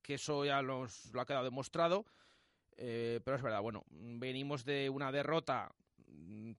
que 0.00 0.14
eso 0.14 0.44
ya 0.44 0.62
los, 0.62 1.12
lo 1.12 1.20
ha 1.20 1.26
quedado 1.26 1.44
demostrado. 1.44 2.06
Eh, 2.76 3.20
pero 3.24 3.36
es 3.36 3.42
verdad, 3.42 3.60
bueno, 3.60 3.84
venimos 3.90 4.64
de 4.64 4.88
una 4.88 5.10
derrota 5.10 5.70
Mm, 5.70 5.79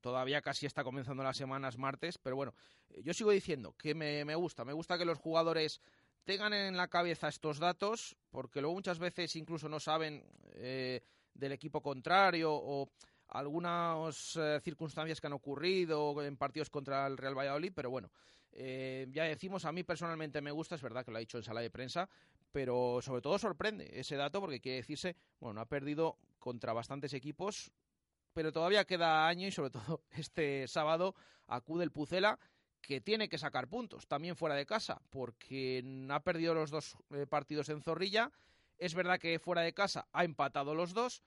todavía 0.00 0.42
casi 0.42 0.66
está 0.66 0.84
comenzando 0.84 1.22
las 1.22 1.36
semanas 1.36 1.78
martes, 1.78 2.18
pero 2.18 2.36
bueno, 2.36 2.54
eh, 2.90 3.02
yo 3.02 3.14
sigo 3.14 3.30
diciendo 3.30 3.74
que 3.76 3.94
me, 3.94 4.24
me 4.24 4.34
gusta, 4.34 4.64
me 4.64 4.72
gusta 4.72 4.98
que 4.98 5.04
los 5.04 5.18
jugadores 5.18 5.80
tengan 6.24 6.52
en 6.52 6.76
la 6.76 6.88
cabeza 6.88 7.28
estos 7.28 7.58
datos, 7.58 8.16
porque 8.30 8.60
luego 8.60 8.74
muchas 8.74 8.98
veces 8.98 9.34
incluso 9.36 9.68
no 9.68 9.80
saben 9.80 10.24
eh, 10.54 11.02
del 11.34 11.52
equipo 11.52 11.82
contrario 11.82 12.52
o 12.52 12.90
algunas 13.28 14.36
eh, 14.36 14.60
circunstancias 14.62 15.20
que 15.20 15.26
han 15.26 15.32
ocurrido 15.32 16.22
en 16.22 16.36
partidos 16.36 16.70
contra 16.70 17.06
el 17.06 17.16
Real 17.16 17.36
Valladolid, 17.36 17.72
pero 17.74 17.90
bueno, 17.90 18.10
eh, 18.52 19.06
ya 19.10 19.24
decimos, 19.24 19.64
a 19.64 19.72
mí 19.72 19.82
personalmente 19.82 20.40
me 20.42 20.50
gusta, 20.50 20.74
es 20.74 20.82
verdad 20.82 21.04
que 21.04 21.10
lo 21.10 21.16
ha 21.16 21.20
dicho 21.20 21.38
en 21.38 21.44
sala 21.44 21.62
de 21.62 21.70
prensa, 21.70 22.08
pero 22.52 23.00
sobre 23.00 23.22
todo 23.22 23.38
sorprende 23.38 23.88
ese 23.98 24.16
dato 24.16 24.40
porque 24.40 24.60
quiere 24.60 24.76
decirse, 24.76 25.16
bueno, 25.40 25.60
ha 25.60 25.66
perdido 25.66 26.18
contra 26.38 26.74
bastantes 26.74 27.14
equipos, 27.14 27.72
pero 28.32 28.52
todavía 28.52 28.84
queda 28.84 29.26
año 29.26 29.46
y 29.46 29.52
sobre 29.52 29.70
todo 29.70 30.02
este 30.10 30.66
sábado 30.68 31.14
acude 31.46 31.84
el 31.84 31.92
Pucela 31.92 32.38
que 32.80 33.00
tiene 33.00 33.28
que 33.28 33.38
sacar 33.38 33.68
puntos 33.68 34.06
también 34.08 34.36
fuera 34.36 34.54
de 34.54 34.66
casa 34.66 35.00
porque 35.10 35.84
ha 36.10 36.20
perdido 36.20 36.54
los 36.54 36.70
dos 36.70 36.96
eh, 37.10 37.26
partidos 37.26 37.68
en 37.68 37.80
Zorrilla. 37.80 38.32
Es 38.78 38.94
verdad 38.94 39.20
que 39.20 39.38
fuera 39.38 39.62
de 39.62 39.72
casa 39.72 40.08
ha 40.12 40.24
empatado 40.24 40.74
los 40.74 40.92
dos, 40.92 41.22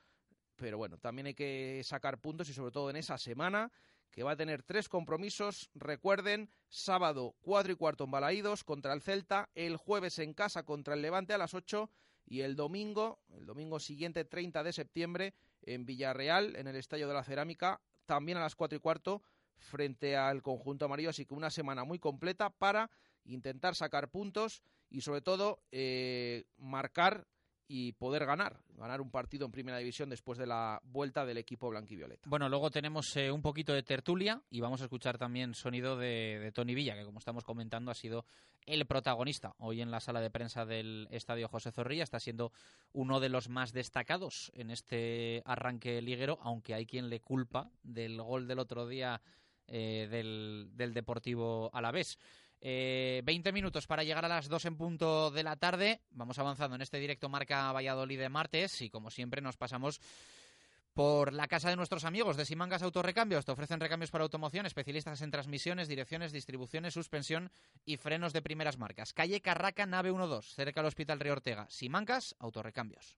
pero 0.57 0.77
bueno, 0.77 0.97
también 0.97 1.27
hay 1.27 1.33
que 1.33 1.81
sacar 1.85 2.19
puntos 2.19 2.49
y 2.49 2.53
sobre 2.53 2.71
todo 2.71 2.89
en 2.89 2.97
esa 2.97 3.17
semana 3.17 3.71
que 4.11 4.23
va 4.23 4.31
a 4.31 4.37
tener 4.37 4.63
tres 4.63 4.89
compromisos. 4.89 5.69
Recuerden, 5.73 6.49
sábado 6.69 7.35
cuatro 7.41 7.71
y 7.71 7.75
cuarto 7.75 8.05
en 8.05 8.11
Balaídos 8.11 8.63
contra 8.63 8.93
el 8.93 9.01
Celta, 9.01 9.49
el 9.55 9.77
jueves 9.77 10.19
en 10.19 10.33
casa 10.33 10.63
contra 10.63 10.93
el 10.93 11.01
Levante 11.01 11.33
a 11.33 11.37
las 11.37 11.53
8 11.53 11.89
y 12.25 12.41
el 12.41 12.55
domingo, 12.55 13.19
el 13.29 13.45
domingo 13.45 13.79
siguiente 13.79 14.25
30 14.25 14.63
de 14.63 14.73
septiembre, 14.73 15.33
en 15.65 15.85
Villarreal, 15.85 16.55
en 16.55 16.67
el 16.67 16.75
Estadio 16.75 17.07
de 17.07 17.13
la 17.13 17.23
Cerámica, 17.23 17.81
también 18.05 18.37
a 18.37 18.41
las 18.41 18.55
cuatro 18.55 18.77
y 18.77 18.79
cuarto 18.79 19.23
frente 19.57 20.15
al 20.15 20.41
conjunto 20.41 20.85
amarillo. 20.85 21.09
Así 21.09 21.25
que 21.25 21.33
una 21.33 21.49
semana 21.49 21.83
muy 21.83 21.99
completa 21.99 22.49
para 22.49 22.89
intentar 23.25 23.75
sacar 23.75 24.09
puntos 24.09 24.61
y 24.89 25.01
sobre 25.01 25.21
todo 25.21 25.59
eh, 25.71 26.45
marcar 26.57 27.27
y 27.67 27.93
poder 27.93 28.25
ganar, 28.25 28.59
ganar 28.77 29.01
un 29.01 29.09
partido 29.09 29.45
en 29.45 29.51
primera 29.51 29.77
división 29.77 30.09
después 30.09 30.37
de 30.37 30.45
la 30.45 30.79
vuelta 30.83 31.25
del 31.25 31.37
equipo 31.37 31.69
blanquivioleta. 31.69 32.29
Bueno, 32.29 32.47
luego 32.49 32.69
tenemos 32.69 33.15
eh, 33.17 33.31
un 33.31 33.41
poquito 33.41 33.73
de 33.73 33.83
tertulia 33.83 34.41
y 34.49 34.61
vamos 34.61 34.81
a 34.81 34.85
escuchar 34.85 35.17
también 35.17 35.53
sonido 35.55 35.97
de, 35.97 36.51
Tony 36.53 36.75
Villa, 36.75 36.95
que 36.95 37.05
como 37.05 37.19
estamos 37.19 37.43
comentando 37.43 37.91
ha 37.91 37.95
sido 37.95 38.25
el 38.65 38.85
protagonista 38.85 39.55
hoy 39.59 39.81
en 39.81 39.91
la 39.91 39.99
sala 39.99 40.21
de 40.21 40.29
prensa 40.29 40.65
del 40.65 41.07
Estadio 41.11 41.47
José 41.47 41.71
Zorrilla, 41.71 42.03
está 42.03 42.19
siendo 42.19 42.51
uno 42.93 43.19
de 43.19 43.29
los 43.29 43.49
más 43.49 43.73
destacados 43.73 44.51
en 44.55 44.69
este 44.69 45.41
arranque 45.45 46.01
liguero, 46.01 46.37
aunque 46.41 46.73
hay 46.73 46.85
quien 46.85 47.09
le 47.09 47.19
culpa 47.19 47.69
del 47.83 48.21
gol 48.21 48.47
del 48.47 48.59
otro 48.59 48.87
día 48.87 49.21
eh, 49.67 50.07
del, 50.09 50.69
del 50.73 50.93
Deportivo 50.93 51.71
Alavés. 51.73 52.19
Eh, 52.61 53.21
20 53.25 53.51
minutos 53.51 53.87
para 53.87 54.03
llegar 54.03 54.25
a 54.25 54.29
las 54.29 54.49
2 54.49 54.65
en 54.65 54.77
punto 54.77 55.31
de 55.31 55.43
la 55.43 55.55
tarde. 55.55 56.01
Vamos 56.11 56.39
avanzando 56.39 56.75
en 56.75 56.81
este 56.81 56.99
directo 56.99 57.29
Marca 57.29 57.71
Valladolid 57.71 58.19
de 58.19 58.29
martes 58.29 58.81
y 58.81 58.89
como 58.89 59.11
siempre 59.11 59.41
nos 59.41 59.57
pasamos 59.57 60.01
por 60.95 61.33
la 61.33 61.47
casa 61.47 61.69
de 61.69 61.75
nuestros 61.75 62.05
amigos 62.05 62.37
de 62.37 62.45
Simangas 62.45 62.81
Autorrecambios. 62.81 63.45
Te 63.45 63.51
ofrecen 63.51 63.81
recambios 63.81 64.11
para 64.11 64.23
automoción, 64.23 64.65
especialistas 64.65 65.21
en 65.21 65.29
transmisiones, 65.29 65.89
direcciones, 65.89 66.31
distribuciones, 66.31 66.93
suspensión 66.93 67.51
y 67.85 67.97
frenos 67.97 68.31
de 68.31 68.41
primeras 68.41 68.77
marcas. 68.77 69.13
Calle 69.13 69.41
Carraca, 69.41 69.85
nave 69.85 70.09
12, 70.09 70.55
cerca 70.55 70.79
del 70.79 70.87
Hospital 70.87 71.19
Río 71.19 71.33
Ortega. 71.33 71.67
Simancas 71.69 72.35
Autorrecambios. 72.39 73.17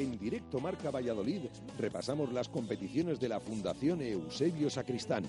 En 0.00 0.18
directo 0.18 0.60
Marca 0.60 0.90
Valladolid 0.90 1.42
repasamos 1.78 2.32
las 2.32 2.48
competiciones 2.48 3.20
de 3.20 3.28
la 3.28 3.38
Fundación 3.38 4.00
Eusebio 4.00 4.70
Sacristán. 4.70 5.26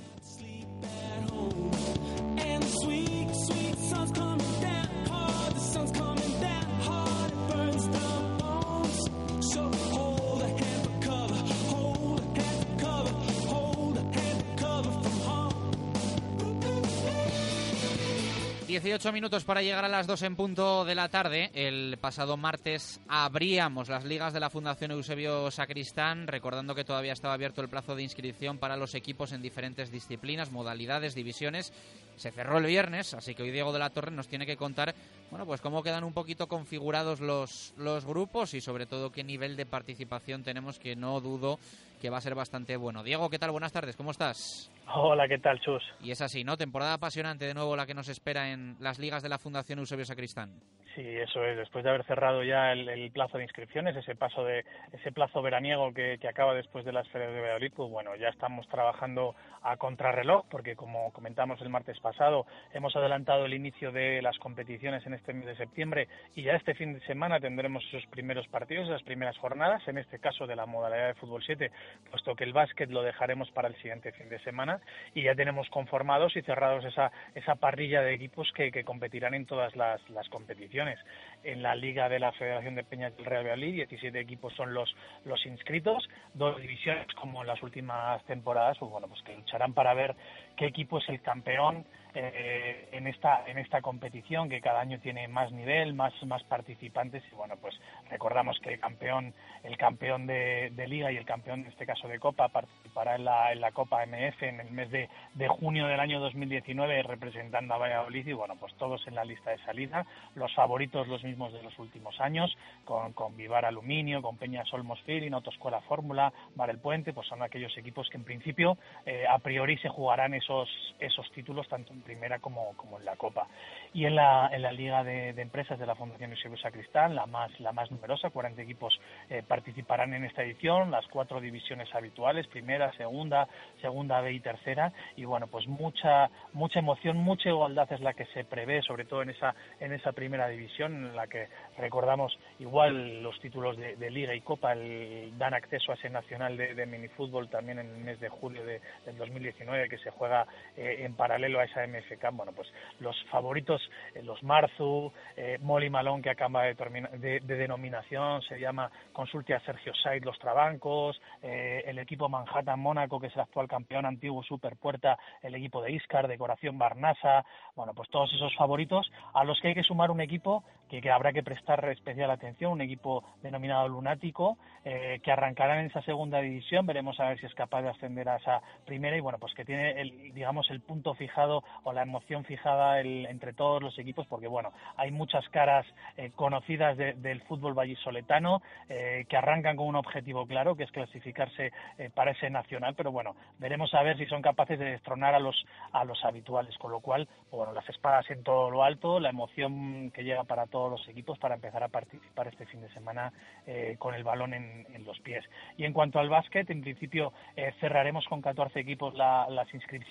18 18.72 19.12
minutos 19.12 19.44
para 19.44 19.62
llegar 19.62 19.84
a 19.84 19.90
las 19.90 20.08
2 20.08 20.22
en 20.22 20.38
punto 20.38 20.86
de 20.86 20.96
la 20.96 21.10
tarde. 21.10 21.52
El 21.54 21.98
pasado 22.00 22.38
martes 22.38 23.02
abríamos 23.10 23.90
las 23.90 24.06
ligas 24.06 24.32
de 24.32 24.40
la 24.40 24.50
Fundación 24.50 24.92
Eusebio 24.92 25.52
Sacristán, 25.52 26.26
recordando 26.26 26.74
que 26.74 26.86
todavía 26.86 27.12
estaba 27.12 27.34
abierto 27.34 27.62
el 27.62 27.68
plazo 27.68 27.98
de 27.98 28.04
inscripción 28.04 28.60
para 28.60 28.78
los 28.78 28.96
equipos 28.96 29.34
en 29.34 29.42
diferentes 29.42 29.92
disciplinas, 29.92 30.54
modalidades, 30.54 31.16
divisiones. 31.16 31.74
Se 32.16 32.32
cerró 32.32 32.60
el 32.60 32.66
viernes, 32.66 33.14
así 33.14 33.36
que 33.36 33.44
hoy 33.44 33.52
Diego 33.52 33.74
de 33.74 33.80
la 33.80 33.90
Torre 33.90 34.12
nos 34.12 34.30
tiene 34.30 34.46
que 34.46 34.56
contar, 34.56 34.96
bueno, 35.32 35.46
pues 35.46 35.60
cómo 35.60 35.84
quedan 35.84 36.06
un 36.06 36.14
poquito 36.14 36.48
configurados 36.48 37.20
los, 37.20 37.74
los 37.76 38.06
grupos 38.06 38.54
y 38.54 38.62
sobre 38.62 38.86
todo 38.86 39.12
qué 39.12 39.26
nivel 39.26 39.58
de 39.58 39.66
participación 39.66 40.44
tenemos, 40.44 40.80
que 40.80 40.96
no 40.96 41.20
dudo 41.20 41.60
que 42.02 42.10
va 42.10 42.20
a 42.20 42.22
ser 42.22 42.36
bastante 42.36 42.78
bueno. 42.78 43.04
Diego, 43.04 43.30
¿qué 43.30 43.38
tal? 43.38 43.52
Buenas 43.52 43.74
tardes, 43.74 43.98
¿cómo 43.98 44.12
estás? 44.12 44.72
Hola, 44.94 45.28
¿qué 45.28 45.38
tal, 45.38 45.60
Chus? 45.62 45.84
Y 46.02 46.12
es 46.12 46.22
así, 46.22 46.44
¿no? 46.44 46.58
Temporada 46.58 46.96
apasionante 46.96 47.46
de 47.46 47.54
nuevo 47.54 47.76
la 47.76 47.86
que 47.86 47.94
nos 47.94 48.10
espera 48.10 48.52
en 48.52 48.76
las 48.80 49.00
ligas 49.00 49.24
de 49.24 49.30
la 49.30 49.38
Fundación 49.38 49.80
Eusebio 49.80 50.04
Sacristán. 50.04 50.60
Sí, 50.96 51.08
eso 51.08 51.46
es. 51.46 51.56
Después 51.56 51.86
de 51.86 51.90
haber 51.90 52.04
cerrado 52.04 52.44
ya 52.44 52.74
el, 52.74 52.90
el 52.90 53.12
plazo 53.12 53.38
de 53.38 53.46
inscripciones, 53.46 53.96
ese 53.96 54.16
paso 54.16 54.44
de 54.44 54.66
ese 54.92 55.14
plazo 55.14 55.42
veraniego 55.42 55.94
que, 55.94 56.18
que 56.20 56.28
acaba 56.28 56.54
después 56.54 56.84
de 56.84 56.92
las 56.92 57.08
ferias 57.08 57.32
de 57.32 57.40
Valladolid, 57.40 57.72
pues 57.74 57.90
bueno, 57.90 58.14
ya 58.18 58.28
estamos 58.28 58.68
trabajando 58.68 59.34
a 59.62 59.78
contrarreloj, 59.78 60.46
porque 60.50 60.76
como 60.76 61.14
comentamos 61.14 61.62
el 61.62 61.70
martes 61.70 61.98
pasado, 62.02 62.46
hemos 62.74 62.94
adelantado 62.96 63.46
el 63.46 63.54
inicio 63.54 63.94
de 63.94 64.22
las 64.22 64.38
competiciones 64.40 65.06
en 65.06 65.14
este 65.14 65.34
mes 65.34 65.46
de 65.46 65.56
septiembre 65.56 66.10
y 66.36 66.44
ya 66.44 66.54
este 66.54 66.74
fin 66.74 66.94
de 66.94 67.06
semana 67.06 67.40
tendremos 67.40 67.86
esos 67.86 68.06
primeros 68.08 68.48
partidos, 68.50 68.90
esas 68.90 69.04
primeras 69.04 69.38
jornadas, 69.38 69.88
en 69.88 69.98
este 69.98 70.20
caso 70.20 70.46
de 70.46 70.58
la 70.58 70.66
modalidad 70.66 71.08
de 71.08 71.14
fútbol 71.14 71.42
7, 71.46 71.72
puesto 72.10 72.36
que 72.36 72.44
el 72.44 72.52
básquet 72.52 72.90
lo 72.90 73.02
dejaremos 73.02 73.50
para 73.52 73.70
el 73.70 73.76
siguiente 73.76 74.12
fin 74.12 74.28
de 74.28 74.40
semana 74.40 74.81
y 75.14 75.24
ya 75.24 75.36
tenemos 75.36 75.70
conformados 75.70 76.36
y 76.36 76.42
cerrados 76.42 76.86
esa, 76.86 77.12
esa 77.36 77.56
parrilla 77.56 78.02
de 78.02 78.14
equipos 78.14 78.52
que, 78.54 78.72
competirán 78.84 79.34
en 79.34 79.46
todas 79.46 79.76
las, 79.76 80.02
las 80.10 80.28
competiciones. 80.30 81.00
En 81.44 81.62
la 81.62 81.76
Liga 81.76 82.10
de 82.10 82.20
la 82.20 82.32
Federación 82.34 82.76
de 82.76 82.84
Peñas 82.84 83.16
del 83.16 83.26
Real 83.26 83.44
Valladolid, 83.44 83.74
17 83.74 84.20
equipos 84.20 84.54
son 84.56 84.74
los, 84.74 84.96
los 85.26 85.46
inscritos, 85.46 86.08
dos 86.34 86.60
divisiones 86.60 87.08
como 87.16 87.42
en 87.42 87.48
las 87.48 87.62
últimas 87.64 88.24
temporadas, 88.26 88.78
pues 88.78 88.92
bueno, 88.92 89.08
pues 89.08 89.22
que 89.24 89.36
lucharán 89.36 89.74
para 89.74 89.94
ver 89.94 90.16
qué 90.56 90.66
equipo 90.66 91.00
es 91.00 91.10
el 91.10 91.22
campeón 91.22 91.86
eh, 92.14 92.90
en 92.92 93.08
esta 93.08 93.44
en 93.48 93.58
esta 93.58 93.82
competición 93.82 94.50
que 94.50 94.60
cada 94.60 94.82
año 94.82 95.00
tiene 95.00 95.30
más 95.30 95.50
nivel, 95.54 95.94
más 95.94 96.12
más 96.26 96.44
participantes 96.44 97.24
y 97.32 97.36
bueno 97.36 97.56
pues 97.56 97.74
recordamos 98.10 98.60
que 98.60 98.74
el 98.74 98.82
campeón 98.82 99.34
el 99.64 99.78
campeón 99.78 100.28
de, 100.28 100.74
liga 100.90 101.10
y 101.10 101.16
el 101.16 101.24
campeón 101.24 101.62
en 101.62 101.68
este 101.68 101.86
caso 101.86 102.10
de 102.10 102.20
copa 102.20 102.50
participará 102.50 103.16
en 103.16 103.24
la 103.24 103.54
en 103.54 103.62
la 103.62 103.72
Copa 103.72 104.06
MF 104.06 104.44
en 104.44 104.60
el 104.60 104.72
mes 104.72 104.92
de, 104.92 105.08
de 105.36 105.48
junio 105.48 105.88
del 105.88 106.02
año 106.02 106.20
2019 106.20 107.02
representando 107.04 107.76
a 107.76 107.78
Valladolid 107.78 108.28
y 108.28 108.34
bueno 108.34 108.58
pues 108.60 108.74
todos 108.76 109.08
en 109.08 109.16
la 109.16 109.24
lista 109.24 109.52
de 109.52 109.60
salida 109.60 110.06
los 110.36 110.54
favoritos 110.54 111.08
los 111.08 111.24
mismos 111.24 111.54
de 111.54 111.64
los 111.64 111.80
últimos 111.80 112.20
años 112.20 112.58
con, 112.84 113.14
con 113.14 113.38
Vivar 113.38 113.64
Aluminio, 113.64 114.22
con 114.22 114.36
Peña 114.36 114.66
Solmos 114.66 115.00
Feeling, 115.04 115.32
Autoescuela 115.32 115.80
Fórmula, 115.82 116.34
Mar 116.56 116.70
el 116.70 116.80
Puente 116.80 117.14
pues 117.14 117.28
son 117.28 117.42
aquellos 117.42 117.78
equipos 117.78 118.10
que 118.10 118.18
en 118.18 118.26
principio 118.26 118.78
eh, 119.06 119.24
a 119.30 119.40
priori 119.40 119.78
se 119.78 119.88
jugarán 119.88 120.34
esos 120.42 120.70
esos 121.02 121.30
títulos 121.32 121.68
tanto 121.68 121.94
en 121.94 122.02
primera 122.02 122.40
como, 122.40 122.74
como 122.78 123.00
en 123.00 123.06
la 123.06 123.16
Copa. 123.16 123.48
Y 123.94 124.06
en 124.06 124.16
la, 124.16 124.50
en 124.54 124.62
la 124.62 124.72
Liga 124.72 125.04
de, 125.04 125.34
de 125.34 125.42
Empresas 125.42 125.80
de 125.80 125.86
la 125.86 125.96
Fundación 125.96 126.32
Eusebio 126.32 126.58
Sacristán, 126.58 127.16
la 127.16 127.26
más, 127.26 127.60
la 127.60 127.72
más 127.72 127.92
numerosa, 127.92 128.30
40 128.30 128.62
equipos 128.62 129.00
eh, 129.30 129.44
participarán 129.46 130.14
en 130.14 130.24
esta 130.26 130.44
edición, 130.44 130.92
las 130.92 131.06
cuatro 131.08 131.42
divisiones 131.42 131.94
habituales, 131.94 132.48
primera, 132.48 132.92
segunda, 132.94 133.48
segunda 133.82 134.22
B 134.22 134.34
y 134.34 134.40
tercera, 134.40 134.94
y 135.16 135.26
bueno, 135.26 135.48
pues 135.48 135.68
mucha, 135.68 136.30
mucha 136.54 136.80
emoción, 136.80 137.18
mucha 137.18 137.50
igualdad 137.50 137.92
es 137.92 138.02
la 138.02 138.14
que 138.14 138.26
se 138.28 138.44
prevé, 138.46 138.82
sobre 138.84 139.06
todo 139.06 139.24
en 139.24 139.32
esa, 139.32 139.56
en 139.80 139.92
esa 139.92 140.12
primera 140.12 140.48
división, 140.48 140.94
en 140.94 141.16
la 141.16 141.28
que 141.28 141.48
recordamos 141.78 142.38
igual 142.60 143.24
los 143.24 143.40
títulos 143.42 143.76
de, 143.78 143.96
de 143.96 144.10
Liga 144.10 144.36
y 144.36 144.42
Copa 144.42 144.74
el, 144.74 145.38
dan 145.38 145.54
acceso 145.54 145.92
a 145.92 145.96
ese 145.96 146.10
nacional 146.10 146.56
de, 146.56 146.76
de 146.76 146.86
minifútbol 146.86 147.50
también 147.50 147.80
en 147.80 147.90
el 147.90 147.98
mes 147.98 148.20
de 148.20 148.30
julio 148.30 148.64
de, 148.66 148.82
del 149.06 149.18
2019, 149.18 149.90
que 149.90 149.98
se 149.98 150.12
juega 150.12 150.31
eh, 150.76 151.04
en 151.04 151.16
paralelo 151.16 151.60
a 151.60 151.66
esa 151.66 151.86
MFK, 151.86 152.32
bueno, 152.32 152.54
pues 152.54 152.68
los 153.00 153.16
favoritos, 153.26 153.82
eh, 154.16 154.24
los 154.24 154.42
Marzu, 154.44 155.12
eh, 155.36 155.58
Molly 155.62 155.90
Malón, 155.90 156.22
que 156.22 156.30
acaba 156.30 156.64
de, 156.64 156.74
de, 156.74 157.40
de, 157.42 157.56
denominación, 157.56 158.42
se 158.44 158.60
llama 158.60 158.90
Consultia 159.12 159.60
Sergio 159.62 159.94
Said, 159.96 160.24
los 160.24 160.40
Trabancos, 160.40 161.22
el 161.42 162.00
equipo 162.00 162.30
Manhattan 162.30 162.80
Mónaco, 162.80 163.20
que 163.20 163.28
es 163.28 163.36
el 163.36 163.42
actual 163.42 163.68
campeón 163.68 164.06
antiguo 164.06 164.44
Superpuerta, 164.44 165.18
el 165.42 165.56
equipo 165.56 165.82
de 165.82 165.92
Iscar, 165.92 166.28
Decoración 166.28 166.78
Barnasa, 166.78 167.46
bueno, 167.76 167.94
pues 167.94 168.10
todos 168.10 168.32
esos 168.34 168.56
favoritos 168.56 169.12
a 169.34 169.44
los 169.44 169.60
que 169.60 169.70
hay 169.70 169.76
que 169.76 169.84
sumar 169.84 170.12
un 170.12 170.22
equipo 170.22 170.64
que, 170.90 171.02
que 171.02 171.12
habrá 171.12 171.34
que 171.34 171.44
prestar 171.44 171.84
especial 171.90 172.32
atención, 172.32 172.72
un 172.72 172.82
equipo 172.82 173.24
denominado 173.42 173.88
Lunático, 173.88 174.58
que 174.84 175.32
arrancará 175.32 175.80
en 175.80 175.88
esa 175.88 176.02
segunda 176.02 176.40
división, 176.40 176.86
veremos 176.86 177.20
a 177.20 177.30
ver 177.30 177.40
si 177.40 177.46
es 177.46 177.54
capaz 177.54 177.82
de 177.82 177.90
ascender 177.90 178.28
a 178.30 178.38
esa 178.38 178.62
primera 178.86 179.16
y 179.16 179.20
bueno, 179.20 179.38
pues 179.40 179.54
que 179.54 179.66
tiene 179.66 180.02
el, 180.02 180.21
digamos, 180.34 180.70
el 180.70 180.82
punto 180.82 181.14
fijado 181.14 181.64
o 181.84 181.94
la 181.94 182.04
emoción 182.04 182.44
fijada 182.46 183.00
el, 183.00 183.26
entre 183.26 183.54
todos 183.54 183.82
los 183.82 183.98
equipos, 184.00 184.28
porque 184.28 184.48
bueno, 184.48 184.72
hay 184.98 185.12
muchas 185.12 185.48
caras 185.50 185.86
eh, 186.18 186.32
conocidas 186.36 186.98
de, 186.98 187.14
del 187.14 187.42
fútbol 187.42 187.74
vallisoletano 187.74 188.62
eh, 188.90 189.26
que 189.28 189.38
arrancan 189.38 189.76
con 189.76 189.88
un 189.88 189.96
objetivo 189.96 190.46
claro, 190.46 190.76
que 190.76 190.84
es 190.84 190.92
clasificarse 190.92 191.72
eh, 191.98 192.10
para 192.14 192.32
ese 192.32 192.50
nacional, 192.50 192.96
pero 192.96 193.12
bueno, 193.12 193.36
veremos 193.60 193.94
a 193.94 194.04
ver 194.04 194.18
si 194.18 194.26
son 194.26 194.42
capaces 194.42 194.80
de 194.80 194.86
destronar 194.86 195.36
a 195.36 195.40
los 195.40 195.66
a 195.92 196.04
los 196.06 196.24
habituales, 196.24 196.78
con 196.78 196.92
lo 196.92 197.00
cual, 197.00 197.28
bueno, 197.52 197.74
las 197.74 197.88
espadas 197.90 198.30
en 198.30 198.44
todo 198.44 198.70
lo 198.70 198.84
alto, 198.84 199.20
la 199.20 199.30
emoción 199.30 200.12
que 200.12 200.24
llega 200.24 200.44
para 200.44 200.68
todos 200.68 200.92
los 200.92 201.08
equipos 201.08 201.38
para 201.40 201.56
empezar 201.56 201.84
a 201.84 201.90
participar 201.90 202.48
este 202.48 202.66
fin 202.66 202.82
de 202.82 202.90
semana 202.94 203.34
eh, 203.68 203.96
con 204.00 204.14
el 204.16 204.24
balón 204.24 204.54
en, 204.54 204.86
en, 204.94 205.04
los 205.06 205.20
pies. 205.20 205.44
Y 205.78 205.86
en 205.86 205.94
cuanto 205.94 206.20
al 206.20 206.30
básquet, 206.30 206.70
en 206.70 206.82
principio 206.82 207.34
eh, 207.56 207.74
cerraremos 207.80 208.26
con 208.26 208.42
14 208.42 208.80
equipos 208.80 209.14
la, 209.16 209.48
las 209.50 209.72
inscripciones, 209.74 210.11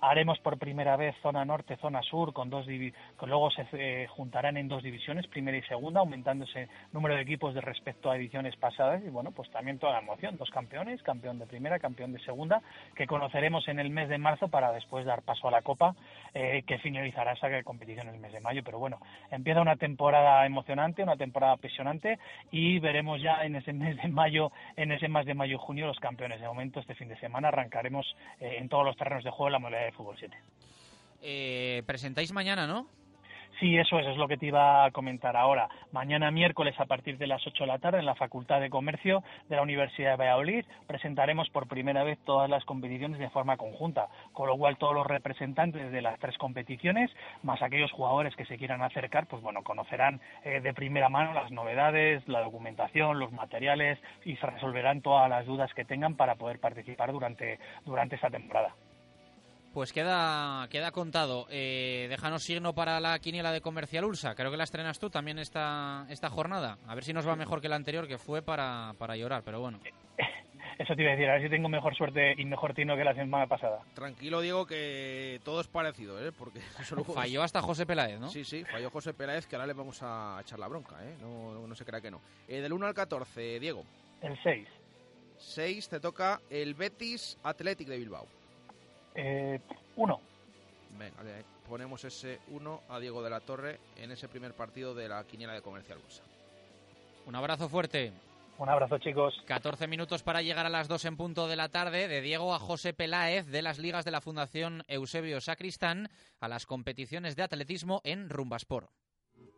haremos 0.00 0.38
por 0.40 0.58
primera 0.58 0.96
vez 0.96 1.14
zona 1.22 1.44
norte, 1.44 1.76
zona 1.76 2.02
sur, 2.02 2.32
con 2.32 2.50
dos 2.50 2.66
con 3.16 3.28
luego 3.30 3.50
se 3.50 3.66
eh, 3.72 4.06
juntarán 4.08 4.56
en 4.56 4.68
dos 4.68 4.82
divisiones, 4.82 5.26
primera 5.26 5.56
y 5.56 5.62
segunda, 5.62 6.00
aumentando 6.00 6.44
ese 6.44 6.68
número 6.92 7.14
de 7.14 7.22
equipos 7.22 7.54
de 7.54 7.60
respecto 7.60 8.10
a 8.10 8.16
ediciones 8.16 8.56
pasadas 8.56 9.02
y 9.04 9.08
bueno, 9.08 9.30
pues 9.32 9.50
también 9.50 9.78
toda 9.78 9.92
la 9.94 10.00
emoción, 10.00 10.36
dos 10.36 10.50
campeones, 10.50 11.02
campeón 11.02 11.38
de 11.38 11.46
primera, 11.46 11.78
campeón 11.78 12.12
de 12.12 12.20
segunda, 12.20 12.62
que 12.94 13.06
conoceremos 13.06 13.66
en 13.68 13.78
el 13.78 13.90
mes 13.90 14.08
de 14.08 14.18
marzo 14.18 14.48
para 14.48 14.72
después 14.72 15.06
dar 15.06 15.22
paso 15.22 15.48
a 15.48 15.50
la 15.50 15.62
Copa, 15.62 15.94
eh, 16.34 16.62
que 16.66 16.78
finalizará 16.78 17.32
esa 17.32 17.62
competición 17.62 18.08
en 18.08 18.14
el 18.14 18.20
mes 18.20 18.32
de 18.32 18.40
mayo. 18.40 18.62
Pero 18.64 18.78
bueno, 18.78 18.98
empieza 19.30 19.60
una 19.60 19.76
temporada 19.76 20.44
emocionante, 20.46 21.02
una 21.02 21.16
temporada 21.16 21.54
apasionante 21.54 22.18
y 22.50 22.78
veremos 22.78 23.20
ya 23.20 23.44
en 23.44 23.56
ese 23.56 23.72
mes 23.72 23.96
de 23.96 24.08
mayo, 24.08 24.52
en 24.76 24.92
ese 24.92 25.08
mes 25.08 25.26
de 25.26 25.34
mayo 25.34 25.56
y 25.56 25.60
junio 25.60 25.86
los 25.86 26.00
campeones. 26.00 26.40
De 26.40 26.46
momento, 26.46 26.80
este 26.80 26.94
fin 26.94 27.08
de 27.08 27.18
semana 27.18 27.48
arrancaremos 27.48 28.06
eh, 28.40 28.56
en 28.58 28.68
todos 28.68 28.84
los 28.84 28.96
terrenos 28.96 29.24
de 29.24 29.29
juego 29.30 29.50
la 29.50 29.58
modalidad 29.58 29.86
de 29.86 29.92
fútbol 29.92 30.16
7. 30.18 30.36
Eh, 31.22 31.82
presentáis 31.86 32.32
mañana, 32.32 32.66
¿no? 32.66 32.86
Sí, 33.60 33.76
eso 33.76 33.98
es, 33.98 34.06
es 34.06 34.16
lo 34.16 34.26
que 34.26 34.38
te 34.38 34.46
iba 34.46 34.86
a 34.86 34.90
comentar 34.90 35.36
ahora. 35.36 35.68
Mañana 35.92 36.30
miércoles 36.30 36.74
a 36.80 36.86
partir 36.86 37.18
de 37.18 37.26
las 37.26 37.46
8 37.46 37.64
de 37.64 37.66
la 37.66 37.78
tarde 37.78 37.98
en 37.98 38.06
la 38.06 38.14
Facultad 38.14 38.58
de 38.58 38.70
Comercio 38.70 39.22
de 39.50 39.56
la 39.56 39.60
Universidad 39.62 40.12
de 40.12 40.16
Valladolid 40.16 40.64
presentaremos 40.86 41.50
por 41.50 41.68
primera 41.68 42.02
vez 42.02 42.18
todas 42.24 42.48
las 42.48 42.64
competiciones 42.64 43.18
de 43.18 43.28
forma 43.28 43.58
conjunta, 43.58 44.08
con 44.32 44.48
lo 44.48 44.56
cual 44.56 44.78
todos 44.78 44.94
los 44.94 45.06
representantes 45.06 45.92
de 45.92 46.00
las 46.00 46.18
tres 46.20 46.38
competiciones, 46.38 47.10
más 47.42 47.60
aquellos 47.60 47.92
jugadores 47.92 48.34
que 48.34 48.46
se 48.46 48.56
quieran 48.56 48.80
acercar, 48.80 49.26
pues 49.26 49.42
bueno, 49.42 49.62
conocerán 49.62 50.22
eh, 50.42 50.60
de 50.60 50.72
primera 50.72 51.10
mano 51.10 51.34
las 51.34 51.50
novedades, 51.50 52.26
la 52.28 52.40
documentación, 52.40 53.18
los 53.18 53.30
materiales 53.30 53.98
y 54.24 54.36
se 54.36 54.46
resolverán 54.46 55.02
todas 55.02 55.28
las 55.28 55.44
dudas 55.44 55.70
que 55.74 55.84
tengan 55.84 56.14
para 56.14 56.36
poder 56.36 56.60
participar 56.60 57.12
durante, 57.12 57.58
durante 57.84 58.14
esta 58.14 58.30
temporada. 58.30 58.74
Pues 59.72 59.92
queda, 59.92 60.66
queda 60.68 60.90
contado. 60.90 61.46
Eh, 61.48 62.06
déjanos 62.10 62.42
signo 62.42 62.74
para 62.74 62.98
la 62.98 63.18
quiniela 63.20 63.52
de 63.52 63.60
Comercial 63.60 64.04
Ulsa. 64.04 64.34
Creo 64.34 64.50
que 64.50 64.56
la 64.56 64.64
estrenas 64.64 64.98
tú 64.98 65.10
también 65.10 65.38
esta, 65.38 66.06
esta 66.08 66.28
jornada. 66.28 66.76
A 66.88 66.94
ver 66.96 67.04
si 67.04 67.12
nos 67.12 67.26
va 67.26 67.36
mejor 67.36 67.60
que 67.60 67.68
la 67.68 67.76
anterior, 67.76 68.08
que 68.08 68.18
fue 68.18 68.42
para, 68.42 68.94
para 68.98 69.16
llorar, 69.16 69.42
pero 69.44 69.60
bueno. 69.60 69.78
Eso 70.78 70.96
te 70.96 71.02
iba 71.02 71.12
a 71.12 71.14
decir, 71.14 71.28
a 71.28 71.34
ver 71.34 71.42
si 71.42 71.50
tengo 71.50 71.68
mejor 71.68 71.94
suerte 71.94 72.34
y 72.38 72.44
mejor 72.46 72.72
tino 72.72 72.96
que 72.96 73.04
la 73.04 73.14
semana 73.14 73.46
pasada. 73.46 73.80
Tranquilo, 73.94 74.40
Diego, 74.40 74.66
que 74.66 75.38
todo 75.44 75.60
es 75.60 75.68
parecido, 75.68 76.18
¿eh? 76.26 76.32
Porque 76.32 76.60
Falló 77.14 77.42
hasta 77.42 77.60
José 77.60 77.84
Peláez, 77.84 78.18
¿no? 78.18 78.28
Sí, 78.30 78.44
sí, 78.44 78.64
falló 78.64 78.90
José 78.90 79.12
Peláez, 79.12 79.46
que 79.46 79.56
ahora 79.56 79.66
le 79.66 79.74
vamos 79.74 79.98
a 80.02 80.38
echar 80.40 80.58
la 80.58 80.68
bronca, 80.68 80.96
¿eh? 81.04 81.14
No, 81.20 81.66
no 81.66 81.74
se 81.74 81.84
crea 81.84 82.00
que 82.00 82.10
no. 82.10 82.22
Eh, 82.48 82.62
del 82.62 82.72
1 82.72 82.86
al 82.86 82.94
14, 82.94 83.60
Diego. 83.60 83.84
El 84.22 84.36
6. 84.42 84.66
6 85.36 85.88
te 85.90 86.00
toca 86.00 86.40
el 86.48 86.74
Betis 86.74 87.38
Athletic 87.42 87.86
de 87.86 87.98
Bilbao. 87.98 88.26
Eh, 89.14 89.60
uno. 89.96 90.20
Venga, 90.98 91.22
le 91.22 91.44
ponemos 91.68 92.04
ese 92.04 92.40
1 92.48 92.80
a 92.88 92.98
Diego 92.98 93.22
de 93.22 93.30
la 93.30 93.40
Torre 93.40 93.78
en 93.96 94.10
ese 94.10 94.28
primer 94.28 94.54
partido 94.54 94.94
de 94.94 95.08
la 95.08 95.24
quiniela 95.24 95.52
de 95.52 95.62
Comercial 95.62 95.98
Bolsa. 95.98 96.22
Un 97.26 97.34
abrazo 97.34 97.68
fuerte. 97.68 98.12
Un 98.58 98.68
abrazo, 98.68 98.98
chicos. 98.98 99.42
14 99.46 99.86
minutos 99.86 100.22
para 100.22 100.42
llegar 100.42 100.66
a 100.66 100.68
las 100.68 100.86
2 100.86 101.06
en 101.06 101.16
punto 101.16 101.48
de 101.48 101.56
la 101.56 101.70
tarde. 101.70 102.08
De 102.08 102.20
Diego 102.20 102.54
a 102.54 102.58
José 102.58 102.92
Peláez 102.92 103.46
de 103.46 103.62
las 103.62 103.78
ligas 103.78 104.04
de 104.04 104.10
la 104.10 104.20
Fundación 104.20 104.84
Eusebio 104.86 105.40
Sacristán 105.40 106.10
a 106.40 106.48
las 106.48 106.66
competiciones 106.66 107.36
de 107.36 107.42
atletismo 107.42 108.02
en 108.04 108.28
Rumbasport. 108.28 108.90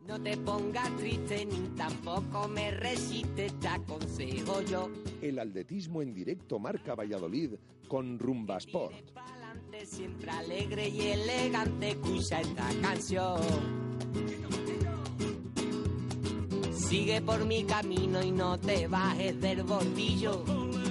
No 0.07 0.21
te 0.21 0.37
pongas 0.37 0.95
triste 0.97 1.45
ni 1.45 1.67
tampoco 1.75 2.47
me 2.47 2.71
resistes, 2.71 3.57
te 3.59 3.67
aconsejo 3.67 4.61
yo. 4.61 4.89
El 5.21 5.39
atletismo 5.39 6.01
en 6.01 6.13
directo 6.13 6.59
marca 6.59 6.95
Valladolid 6.95 7.55
con 7.87 8.19
Rumbasport. 8.19 9.11
Pa'lante, 9.53 9.85
siempre 9.85 10.31
alegre 10.31 10.87
y 10.87 11.11
elegante, 11.11 11.89
escucha 11.91 12.41
esta 12.41 12.67
canción. 12.81 13.39
Sigue 16.73 17.21
por 17.21 17.45
mi 17.45 17.63
camino 17.63 18.21
y 18.21 18.31
no 18.31 18.59
te 18.59 18.87
bajes 18.87 19.39
del 19.39 19.63
bordillo. 19.63 20.43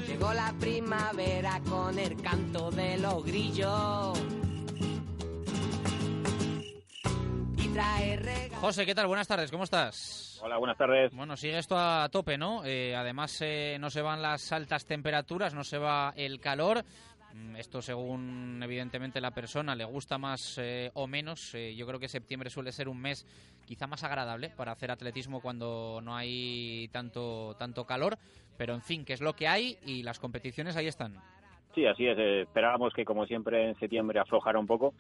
Llegó 0.07 0.33
la 0.33 0.53
primavera 0.61 1.61
con 1.69 1.99
el 1.99 2.21
canto 2.21 2.71
de 2.71 2.99
los 2.99 3.25
grillos. 3.25 4.21
Y 7.57 7.69
trae 7.69 8.17
regalos. 8.17 8.59
José, 8.59 8.87
¿qué 8.87 8.95
tal? 8.95 9.07
Buenas 9.07 9.27
tardes, 9.29 9.51
¿cómo 9.51 9.65
estás? 9.65 10.33
Hola, 10.45 10.59
buenas 10.59 10.77
tardes. 10.77 11.15
Bueno, 11.15 11.37
sigue 11.37 11.57
esto 11.57 11.79
a 11.79 12.09
tope, 12.11 12.37
¿no? 12.37 12.65
Eh, 12.65 12.97
además, 12.97 13.39
eh, 13.43 13.77
no 13.79 13.91
se 13.91 14.03
van 14.03 14.23
las 14.23 14.51
altas 14.51 14.87
temperaturas, 14.87 15.55
no 15.55 15.63
se 15.63 15.79
va 15.79 16.13
el 16.17 16.41
calor. 16.41 16.85
Mm, 17.35 17.57
Esto 17.57 17.81
según 17.83 18.61
evidentemente 18.63 19.21
la 19.21 19.31
persona 19.31 19.75
le 19.75 19.85
gusta 19.85 20.19
más 20.19 20.59
eh, 20.59 20.91
o 20.95 21.07
menos. 21.07 21.55
Eh, 21.55 21.75
yo 21.75 21.87
creo 21.87 21.99
que 21.99 22.09
septiembre 22.09 22.51
suele 22.51 22.73
ser 22.73 22.89
un 22.89 23.01
mes 23.01 23.27
quizá 23.65 23.87
más 23.87 24.05
agradable 24.05 24.51
para 24.51 24.73
hacer 24.73 24.91
atletismo 24.91 25.41
cuando 25.41 26.01
no 26.03 26.15
hay 26.15 26.89
tanto, 26.93 27.55
tanto 27.59 27.85
calor. 27.85 28.19
Pero 28.59 28.75
en 28.75 28.83
fin, 28.83 29.05
que 29.05 29.15
es 29.15 29.21
lo 29.21 29.35
que 29.35 29.49
hay 29.49 29.79
y 29.87 30.03
las 30.03 30.19
competiciones 30.19 30.77
ahí 30.77 30.87
están. 30.87 31.15
Sí, 31.75 31.87
así 31.87 32.07
es. 32.07 32.19
eh, 32.19 32.43
Esperábamos 32.43 32.93
que, 32.93 33.05
como 33.05 33.27
siempre, 33.27 33.69
en 33.69 33.79
septiembre 33.79 34.21
aflojara 34.21 34.59
un 34.59 34.67
poco, 34.67 34.93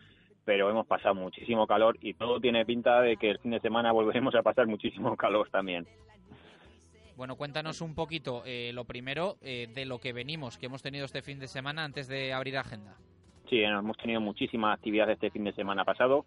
pero 0.45 0.71
hemos 0.71 0.87
pasado 0.87 1.15
muchísimo 1.15 1.67
calor 1.67 1.99
y 2.01 2.15
todo 2.15 2.41
tiene 2.41 2.65
pinta 2.65 3.03
de 3.03 3.17
que 3.19 3.31
el 3.31 3.39
fin 3.41 3.51
de 3.51 3.61
semana 3.61 3.93
volveremos 3.93 4.35
a 4.35 4.43
pasar 4.43 4.67
muchísimo 4.67 5.15
calor 5.19 5.51
también. 5.51 5.87
Bueno, 7.17 7.37
cuéntanos 7.37 7.81
un 7.81 7.95
poquito, 7.95 8.43
eh, 8.47 8.73
lo 8.73 8.85
primero, 8.85 9.37
eh, 9.43 9.69
de 9.75 9.85
lo 9.85 9.99
que 9.99 10.13
venimos, 10.13 10.57
que 10.59 10.67
hemos 10.67 10.83
tenido 10.83 11.05
este 11.05 11.23
fin 11.23 11.39
de 11.39 11.47
semana 11.47 11.85
antes 11.85 12.09
de 12.09 12.33
abrir 12.33 12.57
agenda. 12.57 12.95
Sí, 13.49 13.59
eh, 13.59 13.67
hemos 13.69 13.97
tenido 13.99 14.21
muchísima 14.21 14.73
actividad 14.73 15.11
este 15.11 15.31
fin 15.31 15.45
de 15.45 15.53
semana 15.53 15.85
pasado. 15.85 16.25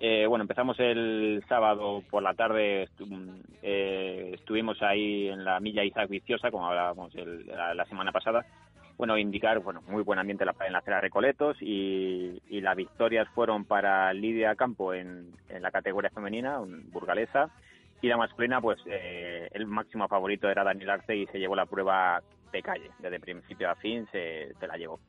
Eh, 0.00 0.26
bueno, 0.26 0.42
empezamos 0.42 0.78
el 0.78 1.42
sábado 1.48 2.02
por 2.10 2.22
la 2.22 2.34
tarde, 2.34 2.86
estu- 2.88 3.42
eh, 3.62 4.32
estuvimos 4.34 4.80
ahí 4.82 5.28
en 5.28 5.44
la 5.44 5.58
milla 5.60 5.82
Isaac 5.82 6.08
Viciosa, 6.08 6.50
como 6.50 6.66
hablábamos 6.68 7.12
el- 7.16 7.46
la, 7.46 7.84
semana 7.86 8.12
pasada. 8.12 8.44
Bueno, 8.96 9.16
indicar, 9.16 9.58
bueno, 9.60 9.82
muy 9.88 10.02
buen 10.02 10.18
ambiente 10.18 10.44
en 10.44 10.72
la, 10.72 10.78
acera 10.78 11.00
Recoletos 11.00 11.56
y, 11.60 12.38
y 12.48 12.60
las 12.60 12.76
victorias 12.76 13.28
fueron 13.34 13.64
para 13.64 14.12
Lidia 14.12 14.54
Campo 14.56 14.92
en 14.92 15.32
la 15.60 15.70
categoría 15.70 16.10
femenina, 16.10 16.60
un- 16.60 16.90
burgalesa, 16.92 17.50
y 18.00 18.08
la 18.08 18.16
masculina, 18.16 18.60
pues 18.60 18.78
eh, 18.86 19.48
el 19.52 19.66
máximo 19.66 20.06
favorito 20.08 20.48
era 20.48 20.64
Daniel 20.64 20.90
Arce 20.90 21.16
y 21.16 21.26
se 21.26 21.38
llevó 21.38 21.56
la 21.56 21.66
prueba 21.66 22.22
de 22.52 22.62
calle, 22.62 22.90
desde 22.98 23.20
principio 23.20 23.70
a 23.70 23.74
fin 23.74 24.06
se, 24.12 24.54
se 24.58 24.66
la 24.66 24.76
llevó. 24.76 25.00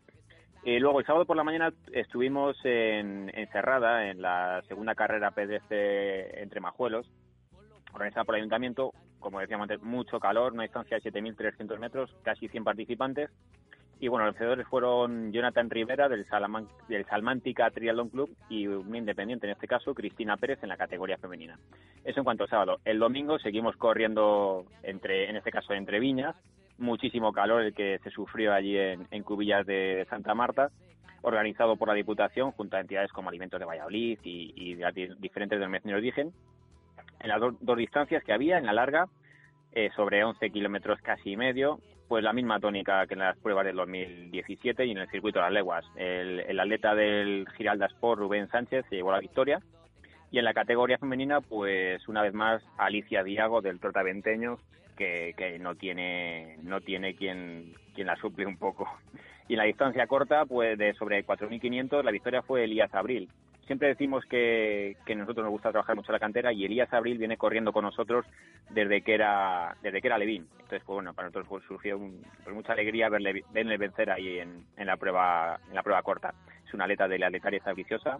Eh, 0.63 0.79
luego, 0.79 0.99
el 0.99 1.05
sábado 1.05 1.25
por 1.25 1.37
la 1.37 1.43
mañana 1.43 1.71
estuvimos 1.93 2.57
en, 2.65 3.31
en 3.33 3.47
Cerrada, 3.47 4.09
en 4.09 4.21
la 4.21 4.61
segunda 4.67 4.93
carrera 4.93 5.31
pedestre 5.31 6.41
entre 6.41 6.59
Majuelos, 6.59 7.09
organizada 7.93 8.25
por 8.25 8.35
el 8.35 8.41
Ayuntamiento. 8.41 8.93
Como 9.19 9.39
decíamos 9.39 9.69
antes, 9.69 9.81
mucho 9.81 10.19
calor, 10.19 10.53
una 10.53 10.63
distancia 10.63 10.97
de 10.99 11.11
7.300 11.11 11.77
metros, 11.79 12.13
casi 12.23 12.47
100 12.47 12.63
participantes. 12.63 13.29
Y 14.01 14.07
bueno, 14.07 14.25
los 14.25 14.33
vencedores 14.35 14.65
fueron 14.67 15.31
Jonathan 15.33 15.69
Rivera 15.69 16.07
del, 16.07 16.25
Salaman- 16.27 16.69
del 16.87 17.05
Salmántica 17.05 17.69
Triathlon 17.69 18.09
Club 18.09 18.29
y 18.49 18.65
un 18.67 18.95
independiente, 18.95 19.45
en 19.45 19.51
este 19.51 19.67
caso, 19.67 19.93
Cristina 19.93 20.37
Pérez 20.37 20.59
en 20.63 20.69
la 20.69 20.77
categoría 20.77 21.17
femenina. 21.17 21.59
Eso 22.05 22.19
en 22.21 22.23
cuanto 22.23 22.43
al 22.43 22.49
sábado. 22.49 22.79
El 22.85 22.97
domingo 22.99 23.39
seguimos 23.39 23.75
corriendo, 23.75 24.65
entre, 24.83 25.29
en 25.29 25.35
este 25.35 25.51
caso, 25.51 25.73
entre 25.73 25.99
viñas. 25.99 26.35
Muchísimo 26.77 27.33
calor 27.33 27.61
el 27.61 27.73
que 27.73 27.99
se 28.01 28.09
sufrió 28.09 28.53
allí 28.53 28.77
en, 28.77 29.23
Cubillas 29.23 29.65
de 29.65 30.07
Santa 30.09 30.33
Marta, 30.33 30.69
organizado 31.21 31.75
por 31.75 31.89
la 31.89 31.93
Diputación 31.93 32.51
junto 32.51 32.77
a 32.77 32.79
entidades 32.79 33.11
como 33.11 33.27
Alimentos 33.27 33.59
de 33.59 33.65
Valladolid 33.65 34.17
y, 34.23 34.53
y 34.55 34.75
las 34.75 34.95
di- 34.95 35.09
diferentes 35.19 35.59
denominaciones 35.59 35.95
de 36.01 36.07
origen. 36.07 36.31
En 37.19 37.27
las 37.27 37.41
do- 37.41 37.57
dos 37.59 37.75
distancias 37.75 38.23
que 38.23 38.31
había, 38.31 38.57
en 38.57 38.65
la 38.65 38.71
larga, 38.71 39.07
eh, 39.73 39.89
sobre 39.93 40.23
11 40.23 40.49
kilómetros 40.51 41.01
casi 41.01 41.31
y 41.33 41.35
medio, 41.37 41.79
pues 42.09 42.23
la 42.23 42.33
misma 42.33 42.59
tónica 42.59 43.05
que 43.05 43.13
en 43.13 43.19
las 43.19 43.37
pruebas 43.37 43.65
del 43.65 43.75
2017 43.75 44.83
y 44.83 44.91
en 44.91 44.97
el 44.97 45.09
circuito 45.09 45.37
de 45.37 45.43
las 45.43 45.53
leguas. 45.53 45.85
El, 45.95 46.39
el 46.39 46.59
atleta 46.59 46.95
del 46.95 47.47
Giralda 47.55 47.85
Sport, 47.85 48.19
Rubén 48.19 48.49
Sánchez, 48.49 48.83
se 48.89 48.95
llevó 48.95 49.11
la 49.11 49.19
victoria. 49.19 49.61
Y 50.31 50.39
en 50.39 50.45
la 50.45 50.55
categoría 50.55 50.97
femenina, 50.97 51.39
pues 51.39 52.07
una 52.07 52.23
vez 52.23 52.33
más, 52.33 52.63
Alicia 52.79 53.23
Diago 53.23 53.61
del 53.61 53.79
Trotaventeño, 53.79 54.57
que, 54.97 55.35
que 55.37 55.59
no 55.59 55.75
tiene 55.75 56.57
no 56.63 56.81
tiene 56.81 57.15
quien, 57.15 57.73
quien 57.93 58.07
la 58.07 58.15
suple 58.17 58.45
un 58.45 58.57
poco. 58.57 58.89
Y 59.47 59.53
en 59.53 59.57
la 59.57 59.65
distancia 59.65 60.05
corta, 60.05 60.45
pues 60.45 60.77
de 60.77 60.93
sobre 60.93 61.25
4.500, 61.25 62.03
la 62.03 62.11
victoria 62.11 62.43
fue 62.43 62.65
Elías 62.65 62.93
Abril. 62.93 63.29
Siempre 63.69 63.89
decimos 63.89 64.25
que, 64.25 64.97
que 65.05 65.13
nosotros 65.13 65.43
nos 65.43 65.51
gusta 65.51 65.69
trabajar 65.69 65.95
mucho 65.95 66.11
la 66.11 66.17
cantera 66.17 66.51
y 66.51 66.65
Elías 66.65 66.91
Abril 66.91 67.19
viene 67.19 67.37
corriendo 67.37 67.71
con 67.71 67.85
nosotros 67.85 68.25
desde 68.71 69.03
que 69.03 69.13
era 69.13 69.75
desde 69.83 70.01
que 70.01 70.07
era 70.07 70.17
Levín. 70.17 70.47
Entonces, 70.53 70.81
pues 70.83 70.95
bueno, 70.95 71.13
para 71.13 71.27
nosotros 71.29 71.61
surgió 71.67 71.99
un- 71.99 72.25
pues, 72.43 72.55
mucha 72.55 72.73
alegría 72.73 73.09
verle, 73.09 73.43
verle 73.53 73.77
vencer 73.77 74.09
ahí 74.09 74.39
en, 74.39 74.65
en 74.75 74.87
la 74.87 74.97
prueba 74.97 75.59
en 75.69 75.75
la 75.75 75.83
prueba 75.83 76.01
corta. 76.01 76.33
Es 76.67 76.73
una 76.73 76.85
atleta 76.85 77.07
de 77.07 77.19
la 77.19 77.27
atletaria 77.27 77.61
viciosa. 77.75 78.17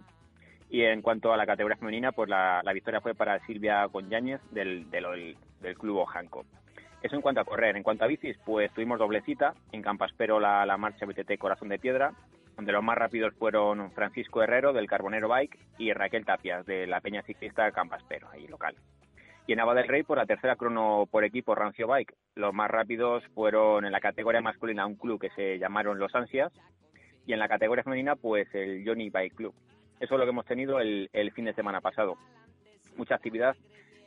Y 0.70 0.82
en 0.84 1.02
cuanto 1.02 1.32
a 1.32 1.36
la 1.36 1.46
categoría 1.46 1.76
femenina, 1.78 2.12
pues 2.12 2.28
la, 2.30 2.60
la 2.62 2.72
victoria 2.72 3.00
fue 3.00 3.16
para 3.16 3.44
Silvia 3.44 3.84
Gonyañez 3.86 4.40
del, 4.52 4.88
del, 4.88 5.36
del 5.60 5.76
club 5.76 5.96
Ojanco. 5.96 6.44
Eso 7.02 7.16
en 7.16 7.22
cuanto 7.22 7.40
a 7.40 7.44
correr. 7.44 7.76
En 7.76 7.82
cuanto 7.82 8.04
a 8.04 8.06
bicis, 8.06 8.38
pues 8.46 8.72
tuvimos 8.72 9.00
doblecita. 9.00 9.54
En 9.72 9.82
Campaspero 9.82 10.38
la, 10.38 10.64
la 10.64 10.76
marcha 10.76 11.06
BTT 11.06 11.38
Corazón 11.38 11.70
de 11.70 11.80
Piedra, 11.80 12.12
donde 12.60 12.72
los 12.72 12.84
más 12.84 12.98
rápidos 12.98 13.32
fueron 13.36 13.90
Francisco 13.92 14.42
Herrero 14.42 14.74
del 14.74 14.86
Carbonero 14.86 15.28
Bike 15.28 15.58
y 15.78 15.94
Raquel 15.94 16.26
Tapias 16.26 16.66
de 16.66 16.86
la 16.86 17.00
Peña 17.00 17.22
Ciclista 17.22 17.72
Campaspero, 17.72 18.28
ahí 18.28 18.46
local. 18.48 18.74
Y 19.46 19.52
en 19.52 19.56
Nava 19.56 19.72
del 19.72 19.88
Rey, 19.88 20.02
por 20.02 20.18
la 20.18 20.26
tercera 20.26 20.56
crono 20.56 21.08
por 21.10 21.24
equipo 21.24 21.54
Rancio 21.54 21.86
Bike. 21.86 22.12
Los 22.34 22.52
más 22.52 22.70
rápidos 22.70 23.24
fueron 23.34 23.86
en 23.86 23.92
la 23.92 24.00
categoría 24.00 24.42
masculina 24.42 24.84
un 24.84 24.96
club 24.96 25.18
que 25.18 25.30
se 25.30 25.58
llamaron 25.58 25.98
Los 25.98 26.14
Ansias 26.14 26.52
y 27.24 27.32
en 27.32 27.38
la 27.38 27.48
categoría 27.48 27.82
femenina 27.82 28.14
pues 28.14 28.46
el 28.54 28.84
Johnny 28.86 29.08
Bike 29.08 29.36
Club. 29.36 29.54
Eso 29.98 30.14
es 30.14 30.18
lo 30.18 30.26
que 30.26 30.30
hemos 30.30 30.44
tenido 30.44 30.80
el, 30.80 31.08
el 31.14 31.32
fin 31.32 31.46
de 31.46 31.54
semana 31.54 31.80
pasado. 31.80 32.18
Mucha 32.94 33.14
actividad. 33.14 33.56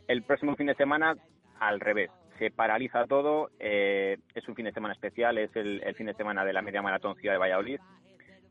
El 0.08 0.22
próximo 0.22 0.56
fin 0.56 0.68
de 0.68 0.76
semana 0.76 1.16
al 1.60 1.80
revés. 1.80 2.12
Se 2.38 2.52
paraliza 2.52 3.08
todo. 3.08 3.50
eh, 3.60 4.20
es 4.36 4.48
un 4.48 4.54
fin 4.54 4.66
de 4.66 4.74
semana 4.74 4.94
especial. 4.94 5.40
Es 5.40 5.56
el, 5.56 5.82
el 5.84 5.96
fin 5.96 6.06
de 6.06 6.14
semana 6.14 6.46
de 6.46 6.54
la 6.54 6.62
media 6.62 6.84
maratón 6.84 7.16
Ciudad 7.16 7.34
de 7.34 7.40
Valladolid. 7.40 7.80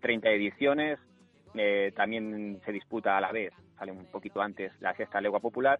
30 0.02 0.28
ediciones. 0.30 0.98
eh, 1.54 1.92
también 1.94 2.60
se 2.64 2.72
disputa 2.72 3.16
a 3.16 3.20
la 3.20 3.32
vez, 3.32 3.52
sale 3.78 3.92
un 3.92 4.06
poquito 4.06 4.40
antes, 4.42 4.72
la 4.80 4.94
sexta 4.94 5.20
legua 5.20 5.40
popular, 5.40 5.78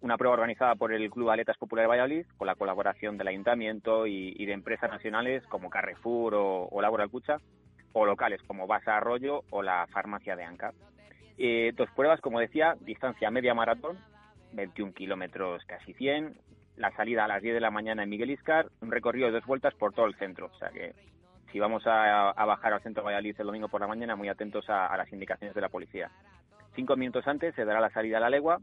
una 0.00 0.16
prueba 0.16 0.34
organizada 0.34 0.74
por 0.76 0.92
el 0.92 1.10
Club 1.10 1.30
Aletas 1.30 1.56
Popular 1.58 1.84
de 1.84 1.88
Valladolid 1.88 2.26
con 2.36 2.46
la 2.46 2.54
colaboración 2.54 3.16
del 3.18 3.28
Ayuntamiento 3.28 4.06
y, 4.06 4.34
y 4.36 4.46
de 4.46 4.52
empresas 4.52 4.90
nacionales 4.90 5.44
como 5.46 5.70
Carrefour 5.70 6.34
o, 6.34 6.68
o 6.70 6.80
Laboral 6.80 7.10
Cucha 7.10 7.38
o 7.92 8.06
locales 8.06 8.40
como 8.46 8.66
Basa 8.66 8.96
Arroyo 8.96 9.42
o 9.50 9.62
la 9.62 9.86
Farmacia 9.88 10.36
de 10.36 10.44
Anca. 10.44 10.72
Eh, 11.36 11.72
dos 11.74 11.88
pruebas, 11.96 12.20
como 12.20 12.40
decía, 12.40 12.76
distancia 12.80 13.30
media 13.30 13.54
maratón, 13.54 13.98
21 14.52 14.92
kilómetros 14.92 15.64
casi 15.64 15.94
100, 15.94 16.36
la 16.76 16.90
salida 16.92 17.24
a 17.24 17.28
las 17.28 17.42
10 17.42 17.54
de 17.54 17.60
la 17.60 17.70
mañana 17.70 18.02
en 18.02 18.10
Miguel 18.10 18.30
Iscar, 18.30 18.68
un 18.80 18.90
recorrido 18.90 19.26
de 19.26 19.32
dos 19.32 19.46
vueltas 19.46 19.74
por 19.74 19.92
todo 19.92 20.06
el 20.06 20.14
centro. 20.16 20.46
O 20.46 20.58
sea 20.58 20.70
que 20.70 20.94
si 21.52 21.58
vamos 21.58 21.82
a, 21.86 22.32
bajar 22.44 22.72
al 22.72 22.82
centro 22.82 23.02
de 23.02 23.06
Valladolid 23.06 23.36
el 23.38 23.46
domingo 23.46 23.68
por 23.68 23.80
la 23.80 23.86
mañana, 23.86 24.16
muy 24.16 24.28
atentos 24.28 24.68
a, 24.68 24.96
las 24.96 25.12
indicaciones 25.12 25.54
de 25.54 25.60
la 25.60 25.68
policía. 25.68 26.10
Cinco 26.74 26.96
minutos 26.96 27.26
antes 27.26 27.54
se 27.54 27.64
dará 27.64 27.80
la 27.80 27.90
salida 27.90 28.18
a 28.18 28.20
la 28.20 28.30
legua, 28.30 28.58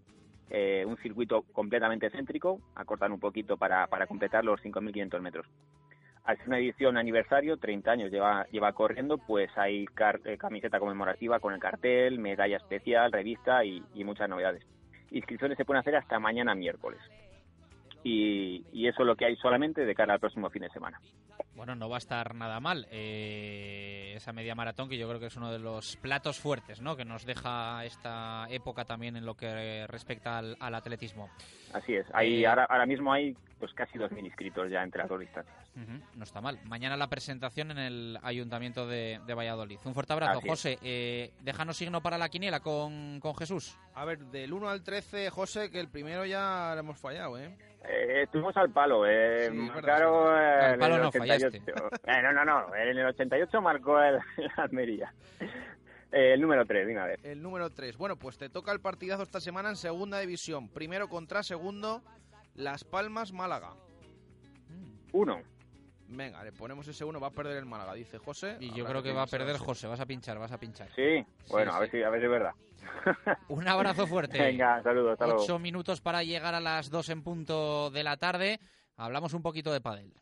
eh, 0.50 0.84
un 0.88 0.98
circuito 0.98 1.44
completamente 1.54 2.10
céntrico, 2.10 2.62
acortan 2.76 3.12
un 3.12 3.20
poquito 3.20 3.58
para, 3.58 3.88
completar 4.08 4.46
los 4.46 4.62
5.500 4.62 5.20
metros. 5.20 5.48
Al 6.24 6.38
ser 6.38 6.48
una 6.48 6.60
edición 6.60 6.98
aniversario, 6.98 7.58
30 7.58 7.92
años 7.92 8.12
lleva, 8.12 8.72
corriendo, 8.74 9.18
pues 9.18 9.50
hay 9.58 9.86
eh, 9.86 10.38
camiseta 10.38 10.80
conmemorativa 10.80 11.40
con 11.40 11.54
el 11.54 11.60
cartel, 11.60 12.20
medalla 12.20 12.58
especial, 12.58 13.12
revista 13.12 13.64
y 13.64 14.04
muchas 14.04 14.30
novedades. 14.30 14.64
Inscripciones 15.12 15.58
se 15.58 15.66
pueden 15.66 15.82
hacer 15.82 15.96
hasta 15.96 16.20
mañana 16.20 16.56
miércoles. 16.56 17.00
Y, 18.08 18.64
y 18.72 18.88
eso 18.88 19.02
es 19.02 19.08
lo 19.08 19.16
que 19.16 19.26
hay 19.26 19.36
solamente 19.38 19.84
de 19.84 19.96
cara 19.96 20.14
al 20.14 20.20
próximo 20.20 20.48
fin 20.52 20.62
de 20.62 20.70
semana. 20.70 21.02
Bueno, 21.56 21.74
no 21.74 21.90
va 21.90 21.96
a 21.96 21.98
estar 21.98 22.36
nada 22.36 22.60
mal 22.60 22.86
eh, 22.92 24.14
esa 24.16 24.32
media 24.32 24.54
maratón, 24.54 24.88
que 24.90 24.98
yo 24.98 25.08
creo 25.08 25.20
que 25.20 25.26
es 25.26 25.38
uno 25.38 25.52
de 25.52 25.58
los 25.58 25.96
platos 25.98 26.40
fuertes 26.40 26.82
¿no? 26.82 26.96
que 26.96 27.04
nos 27.04 27.26
deja 27.26 27.84
esta 27.84 28.46
época 28.50 28.86
también 28.86 29.16
en 29.16 29.26
lo 29.26 29.36
que 29.36 29.88
respecta 29.88 30.38
al, 30.38 30.56
al 30.60 30.76
atletismo. 30.76 31.30
Así 31.74 31.96
es. 31.96 32.06
Hay, 32.14 32.44
Eh, 32.44 32.48
ahora, 32.48 32.66
ahora 32.66 32.86
mismo 32.86 33.12
hay 33.12 33.36
pues 33.58 33.74
casi 33.74 33.98
2.000 33.98 34.24
inscritos 34.26 34.70
ya 34.70 34.84
entre 34.84 35.00
las 35.02 35.10
dos 35.10 35.20
distancias. 35.20 35.56
Ujú, 35.76 36.00
no 36.16 36.24
está 36.24 36.42
mal. 36.42 36.60
Mañana 36.66 36.96
la 36.98 37.08
presentación 37.08 37.72
en 37.72 37.78
el 37.80 38.20
Ayuntamiento 38.22 38.86
de, 38.86 39.20
de 39.26 39.34
Valladolid. 39.34 39.80
Un 39.86 39.94
fuerte 39.96 40.14
abrazo. 40.14 40.40
Así. 40.40 40.48
José, 40.50 40.78
eh, 40.84 41.32
déjanos 41.42 41.76
signo 41.78 42.02
para 42.02 42.18
la 42.20 42.30
quiniela 42.30 42.60
con, 42.60 43.20
con 43.20 43.34
Jesús. 43.36 43.76
A 43.96 44.06
ver, 44.06 44.20
del 44.26 44.54
1 44.54 44.70
al 44.70 44.84
13, 44.84 45.30
José, 45.32 45.72
que 45.72 45.80
el 45.80 45.88
primero 45.90 46.26
ya 46.26 46.72
lo 46.76 46.82
hemos 46.82 47.00
fallado, 47.00 47.40
¿eh? 47.40 47.56
Eh, 47.88 48.24
estuvimos 48.24 48.56
al 48.58 48.70
palo, 48.72 49.06
eh, 49.06 49.50
Sí, 49.52 49.58
verdad, 49.58 50.74
en 50.74 50.80
palo 50.80 50.96
el 50.96 51.02
no 51.02 51.08
88. 51.10 51.48
Eh, 51.48 52.22
no, 52.24 52.34
no, 52.34 52.46
no, 52.46 52.76
en 52.76 52.98
el 52.98 53.06
88 53.06 53.62
marcó 53.62 54.02
el, 54.02 54.16
el 54.38 54.52
Almería. 54.58 55.14
Eh, 56.12 56.34
el 56.34 56.42
número 56.42 56.66
3, 56.66 56.88
dime 56.88 57.02
a 57.02 57.06
ver. 57.06 57.20
El 57.24 57.42
número 57.42 57.70
3. 57.70 57.98
Bueno, 57.98 58.16
pues 58.16 58.38
te 58.38 58.50
toca 58.50 58.72
el 58.72 58.80
partidazo 58.80 59.24
esta 59.24 59.40
semana 59.40 59.70
en 59.70 59.76
segunda 59.76 60.20
división. 60.20 60.70
Primero 60.70 61.10
contra 61.10 61.44
segundo, 61.44 62.02
Las 62.56 62.84
Palmas, 62.84 63.34
Málaga. 63.34 63.74
Uno. 65.12 65.42
Venga, 66.08 66.44
le 66.44 66.52
ponemos 66.52 66.88
ese 66.88 67.04
uno, 67.04 67.20
va 67.20 67.28
a 67.28 67.32
perder 67.32 67.58
el 67.58 67.66
Málaga, 67.66 67.94
dice 67.94 68.18
José. 68.20 68.58
Y 68.60 68.72
yo 68.74 68.86
creo 68.86 69.02
que 69.02 69.12
va 69.12 69.24
a 69.24 69.28
perder. 69.28 69.58
José. 69.58 69.88
Vas 69.88 70.00
a 70.00 70.06
pinchar, 70.06 70.38
vas 70.38 70.52
a 70.52 70.58
pinchar. 70.60 70.88
Sí, 70.96 71.26
bueno, 71.50 71.72
Sí, 71.72 71.78
a, 71.78 71.80
ver 71.80 71.90
sí. 71.90 71.98
Si, 71.98 72.04
a 72.04 72.10
ver 72.10 72.20
si 72.20 72.26
es 72.26 72.32
verdad. 72.32 72.52
Un 73.50 73.68
abrazo 73.68 74.08
fuerte. 74.08 74.40
Venga, 74.40 74.82
saludos, 74.84 75.14
hasta 75.14 75.26
luego. 75.26 75.44
Ocho 75.44 75.60
minutos 75.60 76.02
para 76.02 76.24
llegar 76.24 76.56
a 76.56 76.60
las 76.60 76.90
dos 76.90 77.10
en 77.10 77.24
punto 77.24 77.92
de 77.92 78.04
la 78.04 78.18
tarde. 78.18 78.60
Hablamos 78.98 79.34
un 79.34 79.42
poquito 79.42 79.72
de 79.72 79.82
pádel. 79.82 80.14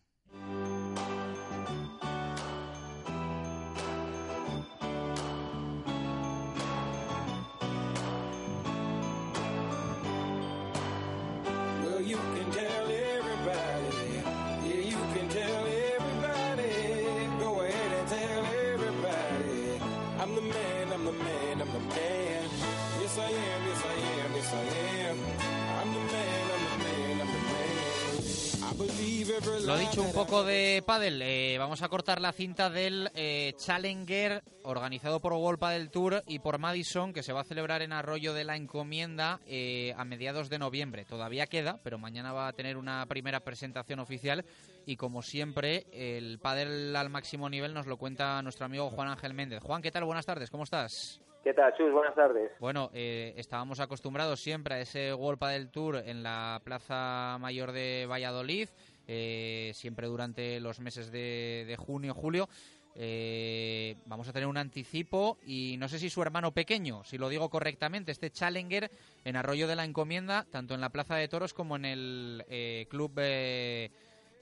Lo 29.61 29.77
dicho, 29.77 30.01
un 30.01 30.11
poco 30.11 30.43
de 30.43 30.83
pádel. 30.85 31.21
Eh, 31.21 31.55
vamos 31.57 31.83
a 31.83 31.87
cortar 31.87 32.19
la 32.19 32.33
cinta 32.33 32.69
del 32.69 33.09
eh, 33.15 33.53
Challenger 33.55 34.41
organizado 34.63 35.21
por 35.21 35.33
World 35.33 35.59
Padel 35.59 35.89
Tour 35.89 36.21
y 36.27 36.39
por 36.39 36.57
Madison, 36.57 37.13
que 37.13 37.23
se 37.23 37.31
va 37.31 37.41
a 37.41 37.45
celebrar 37.45 37.81
en 37.81 37.93
Arroyo 37.93 38.33
de 38.33 38.43
la 38.43 38.57
Encomienda 38.57 39.39
eh, 39.45 39.93
a 39.95 40.03
mediados 40.03 40.49
de 40.49 40.59
noviembre. 40.59 41.05
Todavía 41.05 41.47
queda, 41.47 41.79
pero 41.83 41.97
mañana 41.97 42.33
va 42.33 42.47
a 42.47 42.53
tener 42.53 42.75
una 42.75 43.05
primera 43.05 43.39
presentación 43.39 43.99
oficial 43.99 44.43
y 44.85 44.97
como 44.97 45.21
siempre, 45.21 45.85
el 45.93 46.39
pádel 46.39 46.95
al 46.95 47.09
máximo 47.09 47.49
nivel 47.49 47.73
nos 47.73 47.87
lo 47.87 47.97
cuenta 47.97 48.41
nuestro 48.41 48.65
amigo 48.65 48.89
Juan 48.89 49.07
Ángel 49.07 49.33
Méndez. 49.33 49.61
Juan, 49.63 49.81
¿qué 49.81 49.91
tal? 49.91 50.03
Buenas 50.03 50.25
tardes, 50.25 50.49
¿cómo 50.49 50.63
estás? 50.63 51.21
¿Qué 51.43 51.53
tal, 51.53 51.73
Chus? 51.75 51.91
Buenas 51.91 52.15
tardes. 52.15 52.51
Bueno, 52.59 52.89
eh, 52.93 53.33
estábamos 53.35 53.81
acostumbrados 53.81 54.39
siempre 54.39 54.75
a 54.75 54.79
ese 54.79 55.13
World 55.13 55.37
Padel 55.37 55.69
Tour 55.69 55.97
en 55.97 56.23
la 56.23 56.61
Plaza 56.63 57.37
Mayor 57.37 57.73
de 57.73 58.07
Valladolid, 58.09 58.69
eh, 59.07 59.71
siempre 59.73 60.07
durante 60.07 60.59
los 60.59 60.79
meses 60.79 61.11
de, 61.11 61.65
de 61.67 61.75
junio, 61.75 62.13
julio. 62.13 62.47
Eh, 62.95 63.95
vamos 64.05 64.29
a 64.29 64.33
tener 64.33 64.47
un 64.47 64.57
anticipo 64.57 65.37
y 65.45 65.77
no 65.79 65.87
sé 65.87 65.97
si 65.97 66.11
su 66.11 66.21
hermano 66.21 66.51
pequeño, 66.51 67.03
si 67.03 67.17
lo 67.17 67.27
digo 67.27 67.49
correctamente, 67.49 68.11
este 68.11 68.29
Challenger 68.29 68.91
en 69.25 69.35
Arroyo 69.35 69.67
de 69.67 69.75
la 69.75 69.83
Encomienda, 69.83 70.45
tanto 70.51 70.75
en 70.75 70.81
la 70.81 70.89
Plaza 70.89 71.15
de 71.15 71.27
Toros 71.27 71.53
como 71.53 71.75
en 71.75 71.85
el 71.85 72.45
eh, 72.49 72.85
club 72.89 73.13
eh, 73.17 73.89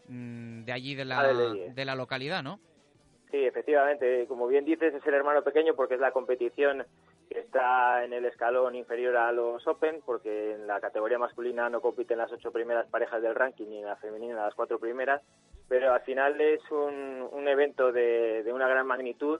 mm, 0.10 0.64
de 0.66 0.72
allí 0.74 0.96
de 0.96 1.06
la, 1.06 1.34
de 1.34 1.86
la 1.86 1.96
localidad, 1.96 2.44
¿no? 2.44 2.60
Sí, 3.32 3.38
efectivamente, 3.38 4.26
como 4.28 4.48
bien 4.48 4.66
dices, 4.66 4.94
es 4.94 5.08
el 5.08 5.14
hermano 5.14 5.42
pequeño 5.42 5.74
porque 5.74 5.94
es 5.94 6.02
la 6.02 6.12
competición 6.12 6.86
está 7.36 8.04
en 8.04 8.14
el 8.14 8.26
escalón 8.26 8.76
inferior 8.76 9.16
a 9.18 9.32
los 9.32 9.66
Open, 9.68 10.02
porque 10.06 10.54
en 10.54 10.68
la 10.68 10.80
categoría 10.80 11.18
masculina 11.18 11.70
no 11.70 11.82
compiten 11.82 12.18
las 12.18 12.32
ocho 12.32 12.52
primeras 12.52 12.88
parejas 12.88 13.22
del 13.22 13.36
ranking 13.36 13.68
ni 13.68 13.80
en 13.80 13.86
la 13.86 13.96
femenina 13.96 14.46
las 14.46 14.56
cuatro 14.56 14.80
primeras, 14.80 15.22
pero 15.68 15.94
al 15.94 16.02
final 16.02 16.40
es 16.42 16.62
un, 16.72 17.48
evento 17.48 17.92
de, 17.92 18.44
de 18.44 18.54
una 18.54 18.68
gran 18.68 18.88
magnitud, 18.88 19.40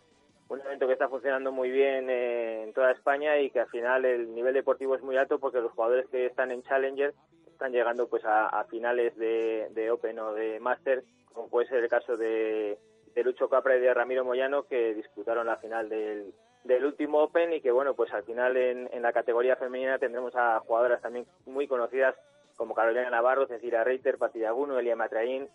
un 0.50 0.62
evento 0.62 0.88
que 0.88 0.94
está 0.94 1.08
funcionando 1.10 1.52
muy 1.52 1.72
bien 1.72 2.10
en 2.10 2.74
toda 2.74 2.92
España 2.92 3.38
y 3.40 3.50
que 3.52 3.62
al 3.62 3.70
final 3.70 4.06
el 4.06 4.34
nivel 4.34 4.54
deportivo 4.54 4.96
es 4.96 5.02
muy 5.02 5.18
alto 5.18 5.40
porque 5.40 5.62
los 5.62 5.72
jugadores 5.72 6.08
que 6.10 6.26
están 6.26 6.52
en 6.52 6.64
Challenger 6.64 7.14
están 7.48 7.72
llegando 7.72 8.10
pues 8.10 8.24
a, 8.26 8.66
finales 8.70 9.16
de, 9.18 9.90
Open 9.92 10.20
o 10.20 10.34
de 10.34 10.60
Master, 10.60 11.04
como 11.32 11.50
puede 11.50 11.68
ser 11.68 11.84
el 11.84 11.90
caso 11.90 12.18
de 12.18 12.78
Lucho 13.16 13.50
Capra 13.50 13.78
y 13.78 13.80
de 13.80 13.94
Ramiro 13.94 14.26
Moyano 14.26 14.64
que 14.64 14.94
disputaron 14.94 15.48
la 15.48 15.58
final 15.58 15.88
del, 15.88 16.34
del 16.64 16.86
último 16.86 17.20
Open 17.24 17.54
y 17.54 17.62
que 17.62 17.72
bueno 17.72 17.94
pues 17.94 18.14
al 18.14 18.24
final 18.24 18.56
en, 18.58 18.90
en 18.94 19.02
la 19.02 19.14
categoría 19.14 19.56
femenina 19.56 19.98
tendremos 19.98 20.36
a 20.36 20.60
jugadoras 20.60 21.02
también 21.02 21.26
muy 21.46 21.68
conocidas 21.68 22.16
como 22.56 22.76
Carolina 22.76 23.10
Navarro, 23.10 23.48
Cecilia 23.48 23.84
Reiter, 23.84 24.18
Patilla 24.18 24.52
Guno, 24.52 24.78
Elia 24.78 24.96
Matraín. 24.96 25.50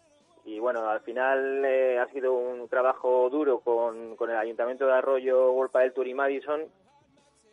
Y 0.45 0.59
bueno 0.59 0.89
al 0.89 1.01
final 1.01 1.65
eh, 1.65 1.99
ha 1.99 2.07
sido 2.09 2.33
un 2.33 2.69
trabajo 2.69 3.29
duro 3.31 3.61
con, 3.61 4.17
con 4.17 4.31
el 4.31 4.37
Ayuntamiento 4.37 4.87
de 4.87 4.95
Arroyo, 4.95 5.53
Golpa 5.53 5.81
del 5.81 5.93
Tour 5.93 6.07
y 6.09 6.15
Madison 6.15 6.65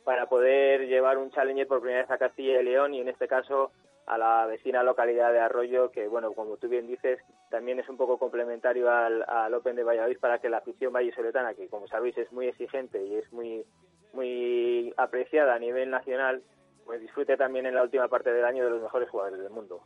para 0.03 0.27
poder 0.27 0.87
llevar 0.87 1.17
un 1.17 1.31
Challenger 1.31 1.67
por 1.67 1.81
primera 1.81 2.01
vez 2.01 2.11
a 2.11 2.17
Castilla 2.17 2.59
y 2.59 2.63
León 2.63 2.93
y 2.93 3.01
en 3.01 3.09
este 3.09 3.27
caso 3.27 3.71
a 4.05 4.17
la 4.17 4.45
vecina 4.45 4.83
localidad 4.83 5.31
de 5.31 5.39
Arroyo, 5.39 5.91
que 5.91 6.07
bueno, 6.07 6.33
como 6.33 6.57
tú 6.57 6.67
bien 6.67 6.87
dices, 6.87 7.19
también 7.49 7.79
es 7.79 7.87
un 7.87 7.97
poco 7.97 8.17
complementario 8.17 8.91
al, 8.91 9.23
al 9.27 9.53
Open 9.53 9.75
de 9.75 9.83
Valladolid 9.83 10.19
para 10.19 10.39
que 10.39 10.49
la 10.49 10.57
afición 10.57 10.91
vallisoletana, 10.91 11.53
que 11.53 11.69
como 11.69 11.87
sabéis 11.87 12.17
es 12.17 12.31
muy 12.31 12.47
exigente 12.47 13.03
y 13.05 13.15
es 13.15 13.31
muy 13.31 13.65
muy 14.13 14.93
apreciada 14.95 15.55
a 15.55 15.59
nivel 15.59 15.89
nacional, 15.89 16.43
pues 16.85 17.01
disfrute 17.01 17.35
también 17.35 17.65
en 17.65 17.75
la 17.75 17.83
última 17.83 18.07
parte 18.07 18.31
del 18.31 18.45
año 18.45 18.63
de 18.63 18.69
los 18.69 18.81
mejores 18.81 19.09
jugadores 19.09 19.39
del 19.39 19.49
mundo. 19.49 19.81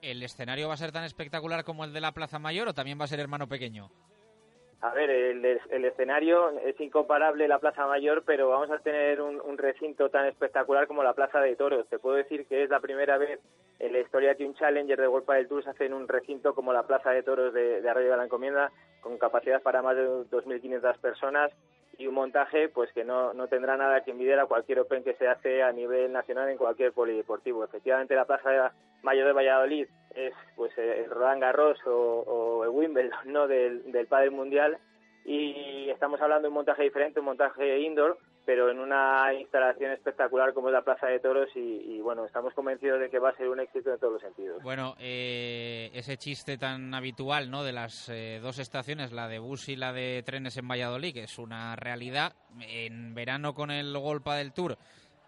¿El 0.00 0.22
escenario 0.22 0.68
va 0.68 0.74
a 0.74 0.78
ser 0.78 0.92
tan 0.92 1.04
espectacular 1.04 1.64
como 1.64 1.84
el 1.84 1.92
de 1.92 2.00
la 2.00 2.12
Plaza 2.12 2.38
Mayor 2.38 2.68
o 2.68 2.74
también 2.74 2.98
va 2.98 3.04
a 3.04 3.08
ser 3.08 3.20
hermano 3.20 3.48
pequeño? 3.48 3.90
A 4.84 4.92
ver, 4.92 5.08
el, 5.08 5.46
escenario 5.86 6.50
es 6.58 6.78
incomparable 6.78 7.48
la 7.48 7.58
Plaza 7.58 7.86
Mayor, 7.86 8.22
pero 8.26 8.50
vamos 8.50 8.70
a 8.70 8.80
tener 8.80 9.22
un, 9.22 9.40
un, 9.40 9.56
recinto 9.56 10.10
tan 10.10 10.26
espectacular 10.26 10.86
como 10.86 11.02
la 11.02 11.14
Plaza 11.14 11.40
de 11.40 11.56
Toros. 11.56 11.88
Te 11.88 11.98
puedo 11.98 12.16
decir 12.16 12.44
que 12.46 12.62
es 12.62 12.68
la 12.68 12.80
primera 12.80 13.16
vez 13.16 13.40
la 13.78 13.98
historia 13.98 14.34
que 14.34 14.44
un 14.44 14.54
Challenger 14.54 15.00
de 15.00 15.08
World 15.08 15.28
del 15.28 15.48
Tour 15.48 15.64
se 15.64 15.70
hace 15.70 15.86
en 15.86 15.94
un 15.94 16.08
recinto 16.08 16.54
como 16.54 16.72
la 16.72 16.86
Plaza 16.86 17.10
de 17.10 17.22
Toros 17.22 17.52
de, 17.52 17.80
de 17.80 17.88
Arroyo 17.90 18.10
de 18.10 18.16
la 18.16 18.24
Encomienda, 18.24 18.72
con 19.00 19.18
capacidad 19.18 19.62
para 19.62 19.82
más 19.82 19.96
de 19.96 20.06
2.500 20.06 20.98
personas 20.98 21.52
y 21.98 22.06
un 22.06 22.14
montaje 22.14 22.68
pues 22.68 22.92
que 22.92 23.04
no, 23.04 23.32
no 23.34 23.48
tendrá 23.48 23.76
nada 23.76 24.02
que 24.02 24.10
envidiar 24.10 24.40
a 24.40 24.46
cualquier 24.46 24.80
Open 24.80 25.04
que 25.04 25.14
se 25.14 25.28
hace 25.28 25.62
a 25.62 25.72
nivel 25.72 26.12
nacional 26.12 26.48
en 26.48 26.58
cualquier 26.58 26.92
polideportivo. 26.92 27.64
Efectivamente, 27.64 28.14
la 28.14 28.24
Plaza 28.24 28.72
Mayor 29.02 29.26
de 29.26 29.32
Valladolid 29.32 29.86
es 30.14 30.34
pues 30.56 30.76
el 30.78 31.10
Roland 31.10 31.42
Garros 31.42 31.78
o, 31.86 32.64
el 32.64 32.70
Wimbledon 32.70 33.32
no 33.32 33.46
del, 33.46 33.90
del 33.92 34.30
mundial 34.30 34.78
y 35.24 35.88
estamos 35.90 36.20
hablando 36.20 36.42
de 36.42 36.48
un 36.48 36.54
montaje 36.54 36.82
diferente, 36.82 37.20
un 37.20 37.26
montaje 37.26 37.78
indoor, 37.78 38.18
pero 38.44 38.70
en 38.70 38.78
una 38.78 39.32
instalación 39.34 39.92
espectacular 39.92 40.52
como 40.52 40.68
es 40.68 40.74
la 40.74 40.82
Plaza 40.82 41.06
de 41.06 41.20
Toros 41.20 41.48
y, 41.54 42.00
bueno, 42.00 42.24
estamos 42.24 42.52
convencidos 42.54 43.00
de 43.00 43.10
que 43.10 43.18
va 43.18 43.30
a 43.30 43.36
ser 43.36 43.48
un 43.48 43.60
éxito 43.60 43.92
en 43.92 43.98
todos 43.98 44.14
los 44.14 44.22
sentidos. 44.22 44.62
Bueno, 44.62 44.94
eh, 44.98 45.90
ese 45.94 46.16
chiste 46.16 46.58
tan 46.58 46.92
habitual 46.94 47.50
¿no? 47.50 47.64
de 47.64 47.72
las 47.72 48.08
eh, 48.08 48.40
dos 48.42 48.58
estaciones, 48.58 49.12
la 49.12 49.28
de 49.28 49.38
bus 49.38 49.68
y 49.68 49.76
la 49.76 49.92
de 49.92 50.22
trenes 50.24 50.56
en 50.56 50.68
Valladolid, 50.68 51.14
que 51.14 51.24
es 51.24 51.38
una 51.38 51.76
realidad. 51.76 52.34
En 52.60 53.14
verano 53.14 53.54
con 53.54 53.70
el 53.70 53.96
Golpa 53.98 54.36
del 54.36 54.52
Tour 54.52 54.76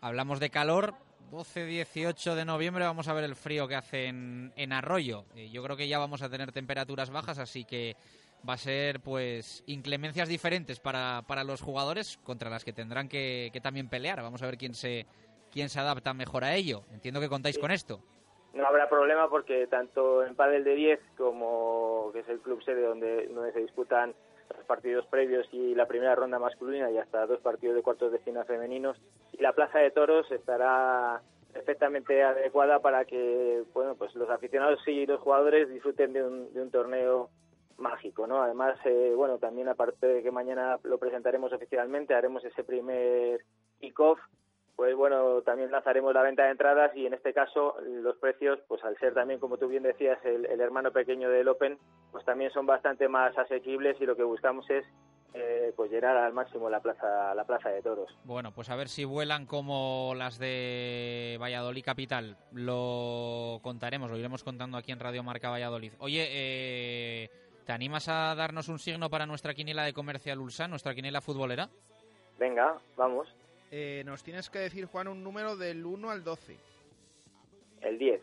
hablamos 0.00 0.40
de 0.40 0.50
calor, 0.50 0.94
12-18 1.30 2.34
de 2.34 2.44
noviembre 2.44 2.84
vamos 2.84 3.08
a 3.08 3.14
ver 3.14 3.24
el 3.24 3.34
frío 3.34 3.66
que 3.66 3.74
hace 3.74 4.06
en, 4.06 4.52
en 4.56 4.72
Arroyo. 4.72 5.24
Eh, 5.34 5.50
yo 5.50 5.62
creo 5.62 5.76
que 5.76 5.88
ya 5.88 5.98
vamos 5.98 6.22
a 6.22 6.28
tener 6.28 6.52
temperaturas 6.52 7.10
bajas, 7.10 7.38
así 7.38 7.64
que 7.64 7.96
va 8.48 8.54
a 8.54 8.58
ser 8.58 9.00
pues 9.00 9.62
inclemencias 9.66 10.28
diferentes 10.28 10.80
para, 10.80 11.22
para 11.26 11.44
los 11.44 11.60
jugadores 11.60 12.18
contra 12.24 12.50
las 12.50 12.64
que 12.64 12.72
tendrán 12.72 13.08
que, 13.08 13.50
también 13.62 13.88
pelear. 13.88 14.22
Vamos 14.22 14.42
a 14.42 14.46
ver 14.46 14.56
quién 14.56 14.74
se, 14.74 15.06
quién 15.50 15.68
se 15.68 15.80
adapta 15.80 16.14
mejor 16.14 16.44
a 16.44 16.54
ello. 16.54 16.82
Entiendo 16.92 17.20
que 17.20 17.28
contáis 17.28 17.58
con 17.58 17.70
esto. 17.70 18.00
No 18.54 18.66
habrá 18.66 18.88
problema 18.88 19.28
porque 19.28 19.66
tanto 19.66 20.24
en 20.24 20.34
Padel 20.34 20.64
de 20.64 20.74
10 20.74 21.00
como 21.18 22.10
que 22.12 22.20
es 22.20 22.28
el 22.28 22.40
club 22.40 22.62
sede 22.62 22.82
donde, 22.82 23.28
donde 23.28 23.52
se 23.52 23.60
disputan 23.60 24.14
los 24.54 24.64
partidos 24.64 25.06
previos 25.06 25.46
y 25.52 25.74
la 25.74 25.86
primera 25.86 26.14
ronda 26.14 26.38
masculina 26.38 26.90
y 26.90 26.98
hasta 26.98 27.26
dos 27.26 27.40
partidos 27.40 27.76
de 27.76 27.82
cuartos 27.82 28.12
de 28.12 28.18
final 28.20 28.46
femeninos 28.46 28.96
y 29.32 29.42
la 29.42 29.52
plaza 29.52 29.80
de 29.80 29.90
toros 29.90 30.30
estará 30.30 31.20
perfectamente 31.52 32.22
adecuada 32.22 32.78
para 32.78 33.04
que 33.04 33.64
bueno 33.74 33.96
pues 33.96 34.14
los 34.14 34.30
aficionados 34.30 34.78
y 34.86 35.04
los 35.04 35.20
jugadores 35.20 35.68
disfruten 35.68 36.12
de 36.12 36.22
un, 36.22 36.54
de 36.54 36.62
un 36.62 36.70
torneo 36.70 37.28
mágico, 37.78 38.26
¿no? 38.26 38.42
Además, 38.42 38.78
eh, 38.84 39.12
bueno, 39.16 39.38
también 39.38 39.68
aparte 39.68 40.06
de 40.06 40.22
que 40.22 40.30
mañana 40.30 40.78
lo 40.82 40.98
presentaremos 40.98 41.52
oficialmente, 41.52 42.14
haremos 42.14 42.44
ese 42.44 42.64
primer 42.64 43.40
kick-off, 43.80 44.18
pues 44.76 44.94
bueno, 44.94 45.40
también 45.42 45.70
lanzaremos 45.70 46.12
la 46.12 46.22
venta 46.22 46.44
de 46.44 46.50
entradas 46.50 46.94
y 46.94 47.06
en 47.06 47.14
este 47.14 47.32
caso 47.32 47.76
los 47.80 48.16
precios, 48.18 48.58
pues 48.68 48.84
al 48.84 48.96
ser 48.98 49.14
también, 49.14 49.40
como 49.40 49.56
tú 49.56 49.68
bien 49.68 49.82
decías, 49.82 50.18
el, 50.24 50.44
hermano 50.60 50.92
pequeño 50.92 51.30
del 51.30 51.48
Open, 51.48 51.78
pues 52.12 52.24
también 52.26 52.50
son 52.50 52.66
bastante 52.66 53.08
más 53.08 53.36
asequibles 53.38 53.96
y 54.00 54.04
lo 54.04 54.16
que 54.16 54.22
buscamos 54.22 54.68
es 54.68 54.84
eh, 55.32 55.72
pues 55.76 55.90
llenar 55.90 56.16
al 56.18 56.34
máximo 56.34 56.68
la 56.68 56.80
plaza 56.80 57.34
la 57.34 57.44
plaza 57.44 57.70
de 57.70 57.80
toros. 57.80 58.10
Bueno, 58.24 58.52
pues 58.52 58.68
a 58.68 58.76
ver 58.76 58.88
si 58.88 59.04
vuelan 59.04 59.46
como 59.46 60.12
las 60.14 60.38
de 60.38 61.38
Valladolid 61.40 61.84
Capital. 61.84 62.36
Lo 62.52 63.60
contaremos, 63.62 64.10
lo 64.10 64.18
iremos 64.18 64.44
contando 64.44 64.76
aquí 64.76 64.92
en 64.92 65.00
Radio 65.00 65.22
Marca 65.22 65.48
Valladolid. 65.48 65.92
Oye, 66.00 66.26
eh, 66.30 67.30
¿Te 67.66 67.72
animas 67.72 68.08
a 68.08 68.32
darnos 68.36 68.68
un 68.68 68.78
signo 68.78 69.10
para 69.10 69.26
nuestra 69.26 69.52
quiniela 69.52 69.82
de 69.82 69.92
Comercial 69.92 70.38
Ulsan, 70.38 70.70
nuestra 70.70 70.94
quiniela 70.94 71.20
futbolera? 71.20 71.68
Venga, 72.38 72.80
vamos. 72.96 73.26
Eh, 73.72 74.04
nos 74.06 74.22
tienes 74.22 74.48
que 74.48 74.60
decir, 74.60 74.86
Juan, 74.86 75.08
un 75.08 75.24
número 75.24 75.56
del 75.56 75.84
1 75.84 76.08
al 76.08 76.22
12. 76.22 76.56
El 77.80 77.98
10. 77.98 78.22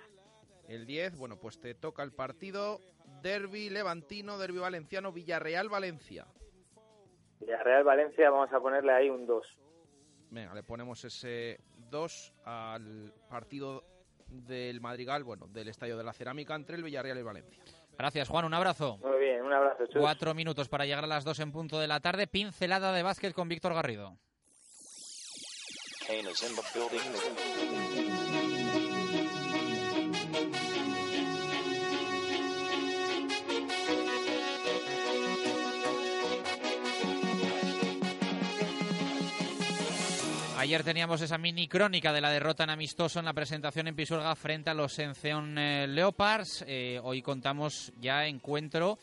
El 0.69 0.85
10, 0.85 1.17
bueno, 1.17 1.35
pues 1.35 1.59
te 1.59 1.75
toca 1.75 2.03
el 2.03 2.13
partido 2.13 2.79
Derby 3.21 3.69
Levantino, 3.69 4.37
Derby 4.37 4.59
Valenciano, 4.59 5.11
Villarreal 5.11 5.67
Valencia. 5.67 6.25
Villarreal 7.41 7.83
Valencia, 7.83 8.29
vamos 8.29 8.53
a 8.53 8.61
ponerle 8.61 8.93
ahí 8.93 9.09
un 9.09 9.27
2. 9.27 9.45
Venga, 10.29 10.53
le 10.53 10.63
ponemos 10.63 11.03
ese 11.03 11.59
2 11.89 12.33
al 12.45 13.13
partido 13.29 13.83
del 14.29 14.79
Madrigal, 14.79 15.25
bueno, 15.25 15.47
del 15.47 15.67
Estadio 15.67 15.97
de 15.97 16.05
la 16.05 16.13
Cerámica 16.13 16.55
entre 16.55 16.77
el 16.77 16.83
Villarreal 16.83 17.17
y 17.17 17.23
Valencia. 17.23 17.61
Gracias, 17.97 18.29
Juan. 18.29 18.45
Un 18.45 18.53
abrazo. 18.53 18.97
Muy 19.03 19.19
bien, 19.19 19.41
un 19.43 19.53
abrazo. 19.53 19.83
Cuatro 19.97 20.33
minutos 20.33 20.67
para 20.69 20.85
llegar 20.85 21.03
a 21.03 21.07
las 21.07 21.23
dos 21.23 21.39
en 21.39 21.51
punto 21.51 21.79
de 21.79 21.87
la 21.87 21.99
tarde. 21.99 22.27
Pincelada 22.27 22.91
de 22.91 23.03
básquet 23.03 23.33
con 23.33 23.47
Víctor 23.47 23.73
Garrido. 23.73 24.17
Ayer 40.63 40.81
teníamos 40.81 41.19
esa 41.19 41.37
mini 41.37 41.67
crónica 41.67 42.13
de 42.13 42.21
la 42.21 42.29
derrota 42.29 42.63
en 42.63 42.69
amistoso 42.69 43.19
en 43.19 43.25
la 43.25 43.33
presentación 43.33 43.89
en 43.89 43.97
Pisuerga 43.97 44.33
frente 44.33 44.69
a 44.69 44.73
los 44.73 44.97
Enceon 44.97 45.57
eh, 45.57 45.87
Leopards. 45.87 46.63
Eh, 46.65 47.01
hoy 47.03 47.21
contamos 47.21 47.91
ya 47.99 48.25
encuentro 48.27 48.97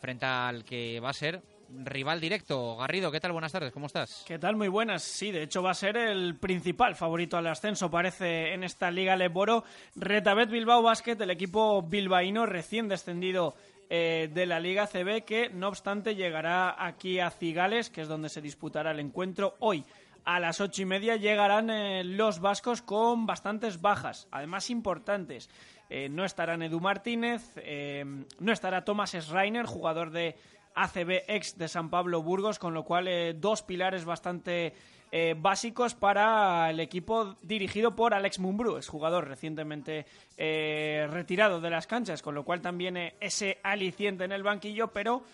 frente 0.00 0.26
al 0.26 0.64
que 0.64 1.00
va 1.00 1.10
a 1.10 1.12
ser 1.12 1.42
rival 1.68 2.20
directo. 2.20 2.76
Garrido, 2.76 3.10
¿qué 3.10 3.18
tal? 3.18 3.32
Buenas 3.32 3.50
tardes, 3.50 3.72
¿cómo 3.72 3.86
estás? 3.86 4.22
¿Qué 4.28 4.38
tal? 4.38 4.54
Muy 4.54 4.68
buenas. 4.68 5.02
Sí, 5.02 5.32
de 5.32 5.42
hecho 5.42 5.60
va 5.60 5.72
a 5.72 5.74
ser 5.74 5.96
el 5.96 6.36
principal 6.36 6.94
favorito 6.94 7.36
al 7.36 7.48
ascenso, 7.48 7.90
parece, 7.90 8.54
en 8.54 8.62
esta 8.62 8.88
Liga 8.92 9.16
Leboro. 9.16 9.64
Retabet 9.96 10.50
Bilbao 10.50 10.82
Basket, 10.82 11.20
el 11.20 11.30
equipo 11.30 11.82
bilbaíno 11.82 12.46
recién 12.46 12.86
descendido 12.86 13.56
eh, 13.90 14.30
de 14.32 14.46
la 14.46 14.60
Liga 14.60 14.86
CB, 14.86 15.24
que 15.24 15.50
no 15.50 15.66
obstante 15.66 16.14
llegará 16.14 16.76
aquí 16.86 17.18
a 17.18 17.30
Cigales, 17.30 17.90
que 17.90 18.02
es 18.02 18.08
donde 18.08 18.28
se 18.28 18.40
disputará 18.40 18.92
el 18.92 19.00
encuentro 19.00 19.56
hoy 19.58 19.84
a 20.24 20.40
las 20.40 20.60
ocho 20.60 20.82
y 20.82 20.84
media 20.84 21.16
llegarán 21.16 21.70
eh, 21.70 22.04
los 22.04 22.40
vascos 22.40 22.82
con 22.82 23.26
bastantes 23.26 23.80
bajas, 23.80 24.28
además 24.30 24.70
importantes. 24.70 25.50
Eh, 25.90 26.08
no 26.08 26.24
estarán 26.24 26.62
Edu 26.62 26.80
Martínez, 26.80 27.52
eh, 27.56 28.04
no 28.38 28.52
estará 28.52 28.84
Thomas 28.84 29.12
Schreiner, 29.12 29.66
jugador 29.66 30.10
de 30.10 30.36
ACB 30.74 31.24
ex 31.28 31.58
de 31.58 31.68
San 31.68 31.90
Pablo 31.90 32.22
Burgos, 32.22 32.58
con 32.58 32.72
lo 32.72 32.84
cual 32.84 33.06
dos 33.38 33.62
pilares 33.62 34.06
bastante 34.06 34.72
básicos 35.36 35.94
para 35.94 36.70
el 36.70 36.80
equipo 36.80 37.36
dirigido 37.42 37.94
por 37.94 38.14
Alex 38.14 38.38
Mumbrú, 38.38 38.78
es 38.78 38.88
jugador 38.88 39.28
recientemente 39.28 40.06
retirado 40.38 41.60
de 41.60 41.68
las 41.68 41.86
canchas, 41.86 42.22
con 42.22 42.34
lo 42.34 42.44
cual 42.44 42.62
también 42.62 42.96
ese 43.20 43.58
aliciente 43.62 44.24
en 44.24 44.32
el 44.32 44.42
banquillo, 44.42 44.94
pero 44.94 45.24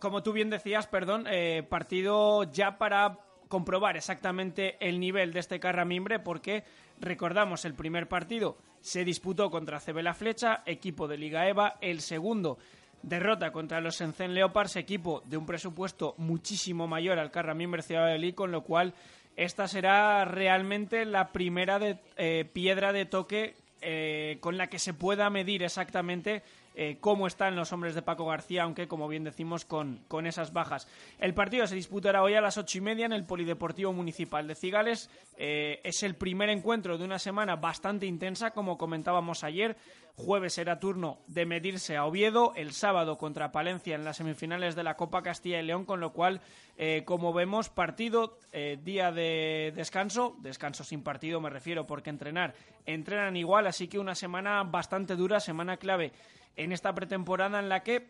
como 0.00 0.22
tú 0.22 0.32
bien 0.32 0.50
decías, 0.50 0.86
perdón, 0.86 1.26
eh, 1.30 1.62
partido 1.68 2.44
ya 2.44 2.78
para 2.78 3.18
comprobar 3.48 3.96
exactamente 3.96 4.76
el 4.80 4.98
nivel 4.98 5.32
de 5.32 5.40
este 5.40 5.60
Carramimbre, 5.60 6.18
porque 6.18 6.64
recordamos 7.00 7.64
el 7.64 7.74
primer 7.74 8.08
partido 8.08 8.56
se 8.80 9.04
disputó 9.04 9.50
contra 9.50 9.80
CB 9.80 10.02
La 10.02 10.14
Flecha, 10.14 10.62
equipo 10.66 11.06
de 11.06 11.18
Liga 11.18 11.48
EVA, 11.48 11.76
el 11.80 12.00
segundo 12.00 12.58
derrota 13.02 13.52
contra 13.52 13.80
los 13.80 14.00
Encen 14.00 14.34
Leopards, 14.34 14.76
equipo 14.76 15.22
de 15.26 15.36
un 15.36 15.46
presupuesto 15.46 16.14
muchísimo 16.18 16.86
mayor 16.86 17.18
al 17.18 17.30
Carramimbre 17.30 17.82
Ciudad 17.82 18.16
con 18.34 18.52
lo 18.52 18.62
cual 18.62 18.94
esta 19.36 19.68
será 19.68 20.24
realmente 20.24 21.04
la 21.04 21.32
primera 21.32 21.78
de, 21.78 21.98
eh, 22.16 22.44
piedra 22.52 22.92
de 22.92 23.06
toque 23.06 23.54
eh, 23.80 24.36
con 24.40 24.58
la 24.58 24.66
que 24.66 24.78
se 24.78 24.92
pueda 24.92 25.30
medir 25.30 25.62
exactamente 25.62 26.42
eh, 26.82 26.96
cómo 26.98 27.26
están 27.26 27.56
los 27.56 27.74
hombres 27.74 27.94
de 27.94 28.00
Paco 28.00 28.24
García, 28.24 28.62
aunque 28.62 28.88
como 28.88 29.06
bien 29.06 29.22
decimos 29.22 29.66
con, 29.66 30.02
con 30.08 30.26
esas 30.26 30.54
bajas. 30.54 30.88
El 31.18 31.34
partido 31.34 31.66
se 31.66 31.74
disputará 31.74 32.22
hoy 32.22 32.36
a 32.36 32.40
las 32.40 32.56
ocho 32.56 32.78
y 32.78 32.80
media 32.80 33.04
en 33.04 33.12
el 33.12 33.26
Polideportivo 33.26 33.92
Municipal 33.92 34.48
de 34.48 34.54
Cigales. 34.54 35.10
Eh, 35.36 35.82
es 35.84 36.02
el 36.02 36.14
primer 36.14 36.48
encuentro 36.48 36.96
de 36.96 37.04
una 37.04 37.18
semana 37.18 37.56
bastante 37.56 38.06
intensa, 38.06 38.52
como 38.52 38.78
comentábamos 38.78 39.44
ayer. 39.44 39.76
Jueves 40.16 40.54
será 40.54 40.80
turno 40.80 41.18
de 41.26 41.44
medirse 41.44 41.98
a 41.98 42.06
Oviedo, 42.06 42.54
el 42.56 42.72
sábado 42.72 43.18
contra 43.18 43.52
Palencia 43.52 43.94
en 43.94 44.04
las 44.04 44.16
semifinales 44.16 44.74
de 44.74 44.82
la 44.82 44.96
Copa 44.96 45.22
Castilla 45.22 45.60
y 45.60 45.66
León, 45.66 45.84
con 45.84 46.00
lo 46.00 46.14
cual, 46.14 46.40
eh, 46.78 47.02
como 47.04 47.34
vemos, 47.34 47.68
partido, 47.68 48.38
día 48.52 49.12
de 49.12 49.72
descanso, 49.76 50.34
descanso 50.40 50.82
sin 50.82 51.02
partido 51.02 51.40
me 51.40 51.50
refiero 51.50 51.86
porque 51.86 52.10
entrenar, 52.10 52.54
entrenan 52.84 53.36
igual, 53.36 53.66
así 53.66 53.86
que 53.86 53.98
una 53.98 54.14
semana 54.14 54.62
bastante 54.64 55.14
dura, 55.14 55.40
semana 55.40 55.76
clave 55.76 56.12
en 56.56 56.72
esta 56.72 56.94
pretemporada 56.94 57.58
en 57.58 57.68
la 57.68 57.82
que 57.82 58.08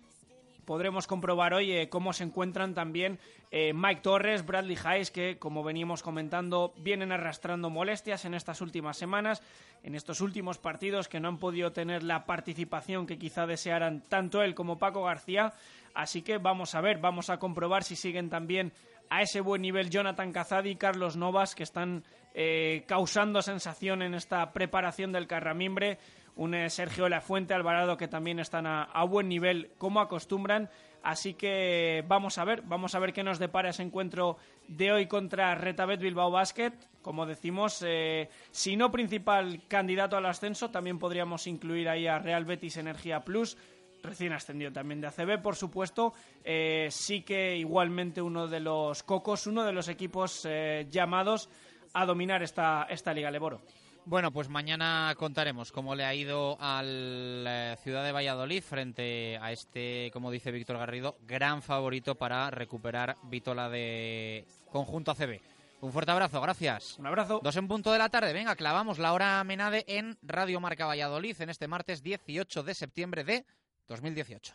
podremos 0.64 1.06
comprobar 1.06 1.52
hoy 1.52 1.88
cómo 1.88 2.12
se 2.12 2.24
encuentran 2.24 2.74
también 2.74 3.18
eh, 3.50 3.72
Mike 3.74 4.02
Torres, 4.02 4.46
Bradley 4.46 4.78
Hayes, 4.84 5.10
que 5.10 5.36
como 5.36 5.64
veníamos 5.64 6.02
comentando 6.02 6.72
vienen 6.76 7.10
arrastrando 7.10 7.70
molestias 7.70 8.24
en 8.24 8.34
estas 8.34 8.60
últimas 8.60 8.96
semanas, 8.96 9.42
en 9.82 9.96
estos 9.96 10.20
últimos 10.20 10.58
partidos 10.58 11.08
que 11.08 11.18
no 11.18 11.26
han 11.26 11.38
podido 11.38 11.72
tener 11.72 12.04
la 12.04 12.24
participación 12.24 13.06
que 13.06 13.18
quizá 13.18 13.46
desearan 13.46 14.02
tanto 14.02 14.42
él 14.42 14.54
como 14.54 14.78
Paco 14.78 15.02
García. 15.02 15.52
Así 15.92 16.22
que 16.22 16.38
vamos 16.38 16.76
a 16.76 16.80
ver, 16.80 16.98
vamos 16.98 17.30
a 17.30 17.38
comprobar 17.38 17.82
si 17.82 17.96
siguen 17.96 18.30
también 18.30 18.72
a 19.08 19.22
ese 19.22 19.40
buen 19.40 19.62
nivel 19.62 19.90
Jonathan 19.90 20.32
Cazadi 20.32 20.70
y 20.70 20.76
Carlos 20.76 21.16
Novas, 21.16 21.56
que 21.56 21.64
están 21.64 22.04
eh, 22.32 22.84
causando 22.86 23.42
sensación 23.42 24.02
en 24.02 24.14
esta 24.14 24.52
preparación 24.52 25.10
del 25.10 25.26
Carramimbre 25.26 25.98
un 26.40 26.54
eh, 26.54 26.70
Sergio 26.70 27.06
Lafuente, 27.10 27.52
Alvarado, 27.52 27.98
que 27.98 28.08
también 28.08 28.40
están 28.40 28.66
a, 28.66 29.04
buen 29.04 29.28
nivel 29.28 29.72
como 29.76 30.00
acostumbran. 30.00 30.70
Así 31.02 31.34
que 31.34 32.02
vamos 32.08 32.38
a 32.38 32.44
ver, 32.44 32.62
vamos 32.62 32.94
a 32.94 32.98
ver 32.98 33.12
qué 33.12 33.22
nos 33.22 33.38
depara 33.38 33.68
ese 33.68 33.82
encuentro 33.82 34.38
de 34.66 34.90
hoy 34.90 35.06
contra 35.06 35.54
Retabet 35.54 36.00
Bilbao 36.00 36.30
Basket. 36.30 36.72
Como 37.02 37.26
decimos, 37.26 37.84
eh, 37.86 38.30
si 38.50 38.74
no 38.74 38.90
principal 38.90 39.66
candidato 39.68 40.16
al 40.16 40.24
ascenso, 40.24 40.70
también 40.70 40.98
podríamos 40.98 41.46
incluir 41.46 41.90
ahí 41.90 42.06
a 42.06 42.18
Real 42.18 42.46
Betis 42.46 42.78
Energía 42.78 43.20
Plus. 43.20 43.58
recién 44.02 44.32
ascendido 44.32 44.72
también 44.72 45.02
de 45.02 45.08
ACB, 45.08 45.42
por 45.42 45.56
supuesto, 45.56 46.14
eh, 46.42 46.88
sí 46.90 47.20
que 47.20 47.58
igualmente 47.58 48.22
uno 48.22 48.48
de 48.48 48.60
los 48.60 49.02
cocos, 49.02 49.46
uno 49.46 49.62
de 49.62 49.72
los 49.72 49.88
equipos 49.88 50.46
eh, 50.48 50.86
llamados 50.90 51.50
a 51.92 52.06
dominar 52.06 52.42
esta, 52.42 52.86
esta 52.88 53.12
Liga 53.12 53.30
Leboro. 53.30 53.60
Bueno, 54.06 54.32
pues 54.32 54.48
mañana 54.48 55.14
contaremos 55.16 55.70
cómo 55.72 55.94
le 55.94 56.04
ha 56.04 56.14
ido 56.14 56.56
al 56.60 57.44
eh, 57.46 57.76
Ciudad 57.82 58.04
de 58.04 58.12
Valladolid 58.12 58.62
frente 58.62 59.38
a 59.40 59.52
este, 59.52 60.10
como 60.12 60.30
dice 60.30 60.50
Víctor 60.50 60.78
Garrido, 60.78 61.16
gran 61.26 61.62
favorito 61.62 62.16
para 62.16 62.50
recuperar 62.50 63.16
Vitola 63.24 63.68
de 63.68 64.46
conjunto 64.72 65.12
ACB. 65.12 65.40
Un 65.82 65.92
fuerte 65.92 66.12
abrazo, 66.12 66.40
gracias. 66.40 66.98
Un 66.98 67.06
abrazo. 67.06 67.40
Dos 67.42 67.56
en 67.56 67.68
punto 67.68 67.92
de 67.92 67.98
la 67.98 68.08
tarde. 68.08 68.32
Venga, 68.32 68.56
clavamos 68.56 68.98
la 68.98 69.12
hora 69.12 69.42
Menade 69.44 69.84
en 69.86 70.18
Radio 70.22 70.60
Marca 70.60 70.86
Valladolid 70.86 71.40
en 71.40 71.50
este 71.50 71.68
martes 71.68 72.02
18 72.02 72.62
de 72.62 72.74
septiembre 72.74 73.24
de 73.24 73.46
2018. 73.86 74.54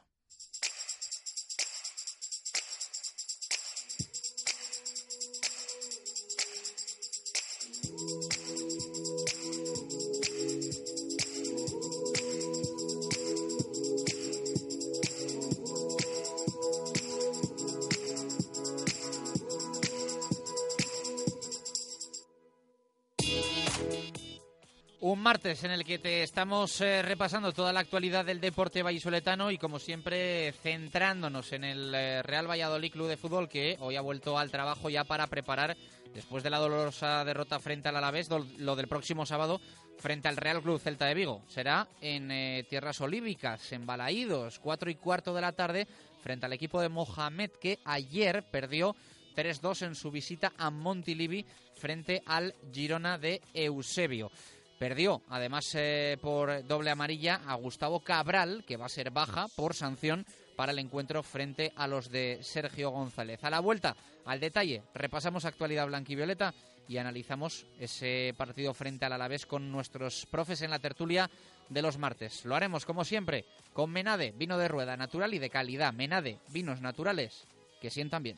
Martes 25.35 25.65
en 25.65 25.71
el 25.71 25.83
que 25.83 25.99
te 25.99 26.23
estamos 26.23 26.79
eh, 26.79 27.01
repasando 27.01 27.51
toda 27.51 27.73
la 27.73 27.81
actualidad 27.81 28.23
del 28.23 28.39
deporte 28.39 28.81
vallisoletano 28.81 29.51
y 29.51 29.57
como 29.57 29.79
siempre 29.79 30.53
centrándonos 30.63 31.51
en 31.51 31.65
el 31.65 31.93
eh, 31.93 32.21
Real 32.23 32.49
Valladolid 32.49 32.89
Club 32.89 33.09
de 33.09 33.17
Fútbol 33.17 33.49
que 33.49 33.75
hoy 33.81 33.97
ha 33.97 34.01
vuelto 34.01 34.39
al 34.39 34.49
trabajo 34.49 34.89
ya 34.89 35.03
para 35.03 35.27
preparar 35.27 35.75
después 36.13 36.41
de 36.41 36.49
la 36.49 36.59
dolorosa 36.59 37.25
derrota 37.25 37.59
frente 37.59 37.89
al 37.89 37.97
Alavés 37.97 38.29
lo 38.29 38.77
del 38.77 38.87
próximo 38.87 39.25
sábado 39.25 39.59
frente 39.99 40.29
al 40.29 40.37
Real 40.37 40.61
Club 40.61 40.79
Celta 40.79 41.05
de 41.05 41.15
Vigo. 41.15 41.41
Será 41.49 41.85
en 41.99 42.31
eh, 42.31 42.65
tierras 42.69 43.01
olívicas, 43.01 43.73
en 43.73 43.85
Balaídos, 43.85 44.59
cuatro 44.59 44.89
y 44.89 44.95
cuarto 44.95 45.33
de 45.33 45.41
la 45.41 45.51
tarde 45.51 45.85
frente 46.23 46.45
al 46.45 46.53
equipo 46.53 46.79
de 46.79 46.87
Mohamed 46.87 47.51
que 47.59 47.79
ayer 47.83 48.45
perdió 48.49 48.95
3-2 49.35 49.87
en 49.87 49.95
su 49.95 50.11
visita 50.11 50.53
a 50.57 50.69
Montilivi 50.69 51.45
frente 51.73 52.23
al 52.25 52.55
Girona 52.71 53.17
de 53.17 53.41
Eusebio. 53.53 54.31
Perdió, 54.77 55.21
además 55.29 55.65
eh, 55.75 56.17
por 56.21 56.65
doble 56.67 56.89
amarilla, 56.89 57.41
a 57.47 57.55
Gustavo 57.55 58.01
Cabral, 58.01 58.63
que 58.67 58.77
va 58.77 58.87
a 58.87 58.89
ser 58.89 59.09
baja 59.11 59.47
por 59.55 59.73
sanción 59.73 60.25
para 60.55 60.71
el 60.71 60.79
encuentro 60.79 61.23
frente 61.23 61.71
a 61.75 61.87
los 61.87 62.09
de 62.09 62.39
Sergio 62.41 62.89
González. 62.89 63.43
A 63.43 63.49
la 63.49 63.59
vuelta, 63.59 63.95
al 64.25 64.39
detalle, 64.39 64.83
repasamos 64.93 65.45
actualidad 65.45 65.87
blanquivioleta 65.87 66.53
y 66.87 66.97
analizamos 66.97 67.65
ese 67.79 68.33
partido 68.37 68.73
frente 68.73 69.05
al 69.05 69.13
Alavés 69.13 69.45
con 69.45 69.71
nuestros 69.71 70.25
profes 70.25 70.61
en 70.61 70.71
la 70.71 70.79
tertulia 70.79 71.29
de 71.69 71.81
los 71.81 71.97
martes. 71.97 72.45
Lo 72.45 72.55
haremos, 72.55 72.85
como 72.85 73.05
siempre, 73.05 73.45
con 73.73 73.91
Menade, 73.91 74.33
vino 74.37 74.57
de 74.57 74.67
rueda 74.67 74.97
natural 74.97 75.33
y 75.33 75.39
de 75.39 75.49
calidad. 75.49 75.93
Menade, 75.93 76.39
vinos 76.49 76.81
naturales 76.81 77.47
que 77.81 77.89
sientan 77.89 78.23
bien. 78.23 78.37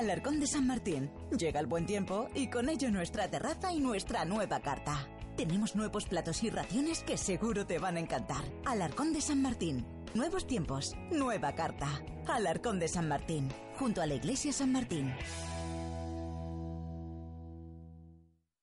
Alarcón 0.00 0.40
de 0.40 0.46
San 0.46 0.66
Martín. 0.66 1.10
Llega 1.38 1.60
el 1.60 1.66
buen 1.66 1.84
tiempo 1.84 2.30
y 2.34 2.48
con 2.48 2.70
ello 2.70 2.90
nuestra 2.90 3.30
terraza 3.30 3.70
y 3.70 3.80
nuestra 3.80 4.24
nueva 4.24 4.60
carta. 4.60 5.06
Tenemos 5.36 5.76
nuevos 5.76 6.06
platos 6.06 6.42
y 6.42 6.48
raciones 6.48 7.02
que 7.02 7.18
seguro 7.18 7.66
te 7.66 7.78
van 7.78 7.98
a 7.98 8.00
encantar. 8.00 8.42
Alarcón 8.64 9.12
de 9.12 9.20
San 9.20 9.42
Martín. 9.42 9.84
Nuevos 10.14 10.46
tiempos, 10.46 10.94
nueva 11.12 11.54
carta. 11.54 12.02
Alarcón 12.26 12.78
de 12.78 12.88
San 12.88 13.08
Martín, 13.08 13.50
junto 13.78 14.00
a 14.00 14.06
la 14.06 14.14
iglesia 14.14 14.54
San 14.54 14.72
Martín. 14.72 15.12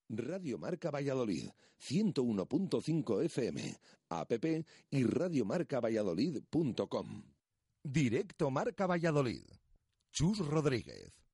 Radio 0.09 0.57
Marca 0.57 0.89
Valladolid, 0.89 1.51
101.5 1.79 3.25
FM, 3.25 3.77
app 4.09 4.31
y 4.89 5.03
radiomarcavalladolid.com. 5.03 7.23
Directo 7.83 8.49
Marca 8.49 8.87
Valladolid. 8.87 9.43
Chus 10.11 10.39
Rodríguez. 10.39 11.26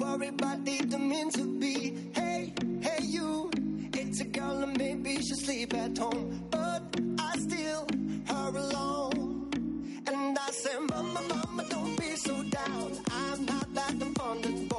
Worry, 0.00 0.30
but 0.30 0.64
didn't 0.64 1.08
mean 1.08 1.30
to 1.30 1.58
be. 1.58 1.96
Hey, 2.14 2.52
hey, 2.80 3.02
you, 3.02 3.50
it's 3.94 4.20
a 4.20 4.24
girl 4.24 4.62
and 4.62 4.76
maybe 4.78 5.16
she 5.16 5.34
sleep 5.34 5.74
at 5.74 5.96
home, 5.96 6.46
but 6.50 6.82
I 7.18 7.38
still 7.38 7.86
her 8.26 8.48
alone. 8.56 9.50
And 10.06 10.38
I 10.38 10.50
said, 10.50 10.80
Mama, 10.90 11.20
Mama, 11.28 11.64
don't 11.68 11.96
be 11.98 12.16
so 12.16 12.42
down. 12.42 12.98
I'm 13.10 13.44
not 13.44 13.74
that 13.74 13.94
fond 14.16 14.71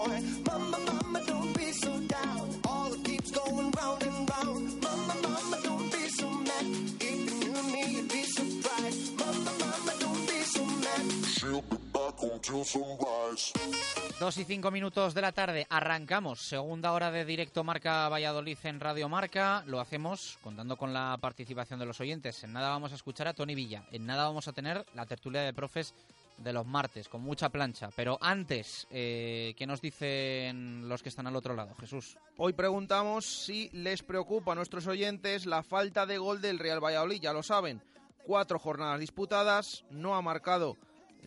Dos 14.19 14.37
y 14.37 14.43
cinco 14.43 14.69
minutos 14.69 15.13
de 15.13 15.21
la 15.21 15.31
tarde, 15.31 15.65
arrancamos. 15.69 16.41
Segunda 16.41 16.91
hora 16.91 17.09
de 17.09 17.23
directo 17.23 17.63
Marca 17.63 18.09
Valladolid 18.09 18.57
en 18.63 18.81
Radio 18.81 19.07
Marca. 19.07 19.63
Lo 19.65 19.79
hacemos 19.79 20.37
contando 20.41 20.75
con 20.75 20.91
la 20.91 21.17
participación 21.21 21.79
de 21.79 21.85
los 21.85 22.01
oyentes. 22.01 22.43
En 22.43 22.51
nada 22.51 22.69
vamos 22.69 22.91
a 22.91 22.95
escuchar 22.95 23.29
a 23.29 23.33
Tony 23.33 23.55
Villa. 23.55 23.85
En 23.91 24.05
nada 24.05 24.25
vamos 24.25 24.49
a 24.49 24.51
tener 24.51 24.85
la 24.93 25.05
tertulia 25.05 25.41
de 25.41 25.53
profes 25.53 25.93
de 26.37 26.51
los 26.51 26.65
martes, 26.65 27.07
con 27.07 27.21
mucha 27.21 27.47
plancha. 27.47 27.89
Pero 27.95 28.17
antes, 28.19 28.87
eh, 28.91 29.53
¿qué 29.57 29.65
nos 29.65 29.79
dicen 29.79 30.89
los 30.89 31.01
que 31.01 31.09
están 31.09 31.27
al 31.27 31.37
otro 31.37 31.55
lado, 31.55 31.73
Jesús? 31.79 32.17
Hoy 32.35 32.51
preguntamos 32.51 33.25
si 33.25 33.69
les 33.69 34.03
preocupa 34.03 34.51
a 34.51 34.55
nuestros 34.55 34.85
oyentes 34.87 35.45
la 35.45 35.63
falta 35.63 36.05
de 36.05 36.17
gol 36.17 36.41
del 36.41 36.59
Real 36.59 36.83
Valladolid. 36.83 37.21
Ya 37.21 37.31
lo 37.31 37.41
saben, 37.41 37.81
cuatro 38.25 38.59
jornadas 38.59 38.99
disputadas, 38.99 39.85
no 39.89 40.15
ha 40.15 40.21
marcado 40.21 40.75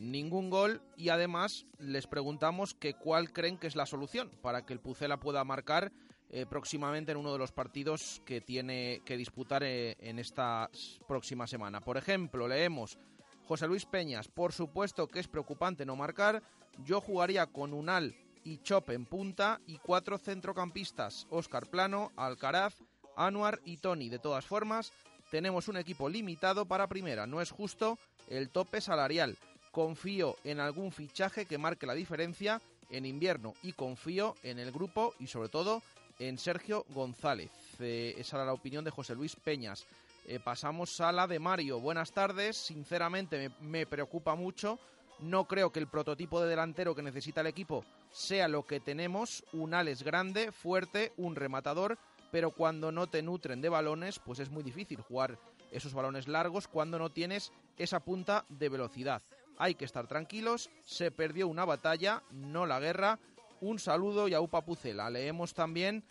ningún 0.00 0.50
gol 0.50 0.82
y 0.96 1.08
además 1.08 1.66
les 1.78 2.06
preguntamos 2.06 2.74
que 2.74 2.94
cuál 2.94 3.32
creen 3.32 3.58
que 3.58 3.66
es 3.66 3.76
la 3.76 3.86
solución 3.86 4.30
para 4.42 4.64
que 4.64 4.72
el 4.72 4.80
Pucela 4.80 5.18
pueda 5.18 5.44
marcar 5.44 5.92
eh, 6.28 6.44
próximamente 6.44 7.12
en 7.12 7.18
uno 7.18 7.32
de 7.32 7.38
los 7.38 7.52
partidos 7.52 8.20
que 8.24 8.40
tiene 8.40 9.00
que 9.04 9.16
disputar 9.16 9.62
eh, 9.62 9.96
en 10.00 10.18
esta 10.18 10.70
próxima 11.06 11.46
semana. 11.46 11.80
Por 11.80 11.96
ejemplo, 11.96 12.48
leemos 12.48 12.98
José 13.46 13.68
Luis 13.68 13.86
Peñas, 13.86 14.28
por 14.28 14.52
supuesto 14.52 15.06
que 15.06 15.20
es 15.20 15.28
preocupante 15.28 15.86
no 15.86 15.94
marcar, 15.94 16.42
yo 16.84 17.00
jugaría 17.00 17.46
con 17.46 17.72
Unal 17.72 18.16
y 18.42 18.58
Chop 18.58 18.90
en 18.90 19.06
punta 19.06 19.60
y 19.66 19.78
cuatro 19.78 20.18
centrocampistas, 20.18 21.26
Oscar 21.30 21.68
Plano, 21.68 22.12
Alcaraz, 22.16 22.74
Anuar 23.16 23.60
y 23.64 23.78
Tony. 23.78 24.08
De 24.08 24.18
todas 24.18 24.44
formas, 24.44 24.92
tenemos 25.30 25.68
un 25.68 25.76
equipo 25.76 26.08
limitado 26.08 26.66
para 26.66 26.88
primera, 26.88 27.26
no 27.26 27.40
es 27.40 27.50
justo 27.50 27.98
el 28.28 28.50
tope 28.50 28.80
salarial 28.80 29.38
confío 29.76 30.36
en 30.42 30.58
algún 30.58 30.90
fichaje 30.90 31.44
que 31.44 31.58
marque 31.58 31.84
la 31.84 31.92
diferencia 31.92 32.62
en 32.88 33.04
invierno 33.04 33.52
y 33.62 33.74
confío 33.74 34.34
en 34.42 34.58
el 34.58 34.72
grupo 34.72 35.12
y 35.18 35.26
sobre 35.26 35.50
todo 35.50 35.82
en 36.18 36.38
Sergio 36.38 36.86
González. 36.94 37.50
Eh, 37.78 38.14
esa 38.16 38.38
era 38.38 38.46
la 38.46 38.54
opinión 38.54 38.84
de 38.86 38.90
José 38.90 39.14
Luis 39.14 39.36
Peñas. 39.36 39.84
Eh, 40.26 40.40
pasamos 40.42 40.98
a 41.02 41.12
la 41.12 41.26
de 41.26 41.38
Mario. 41.38 41.78
Buenas 41.78 42.12
tardes. 42.12 42.56
Sinceramente 42.56 43.50
me, 43.60 43.68
me, 43.68 43.86
preocupa 43.86 44.34
mucho. 44.34 44.78
No 45.18 45.44
creo 45.44 45.70
que 45.70 45.80
el 45.80 45.88
prototipo 45.88 46.40
de 46.40 46.48
delantero 46.48 46.94
que 46.94 47.02
necesita 47.02 47.42
el 47.42 47.48
equipo 47.48 47.84
sea 48.10 48.48
lo 48.48 48.66
que 48.66 48.80
tenemos. 48.80 49.44
Un 49.52 49.74
Alex 49.74 50.02
grande, 50.02 50.52
fuerte, 50.52 51.12
un 51.18 51.36
rematador. 51.36 51.98
Pero 52.32 52.50
cuando 52.50 52.92
no 52.92 53.08
te 53.08 53.20
nutren 53.20 53.60
de 53.60 53.68
balones, 53.68 54.20
pues 54.20 54.38
es 54.38 54.48
muy 54.48 54.62
difícil 54.62 55.02
jugar 55.02 55.38
esos 55.70 55.92
balones 55.92 56.28
largos 56.28 56.66
cuando 56.66 56.98
no 56.98 57.10
tienes 57.10 57.52
esa 57.76 58.00
punta 58.00 58.46
de 58.48 58.70
velocidad. 58.70 59.22
Hay 59.58 59.74
que 59.74 59.84
estar 59.84 60.06
tranquilos, 60.06 60.70
se 60.84 61.10
perdió 61.10 61.48
una 61.48 61.64
batalla, 61.64 62.22
no 62.30 62.66
la 62.66 62.80
guerra. 62.80 63.18
Un 63.60 63.78
saludo 63.78 64.28
y 64.28 64.34
a 64.34 64.40
Upa 64.40 64.64
Pucela. 64.64 65.08
Leemos 65.08 65.54
también 65.54 66.04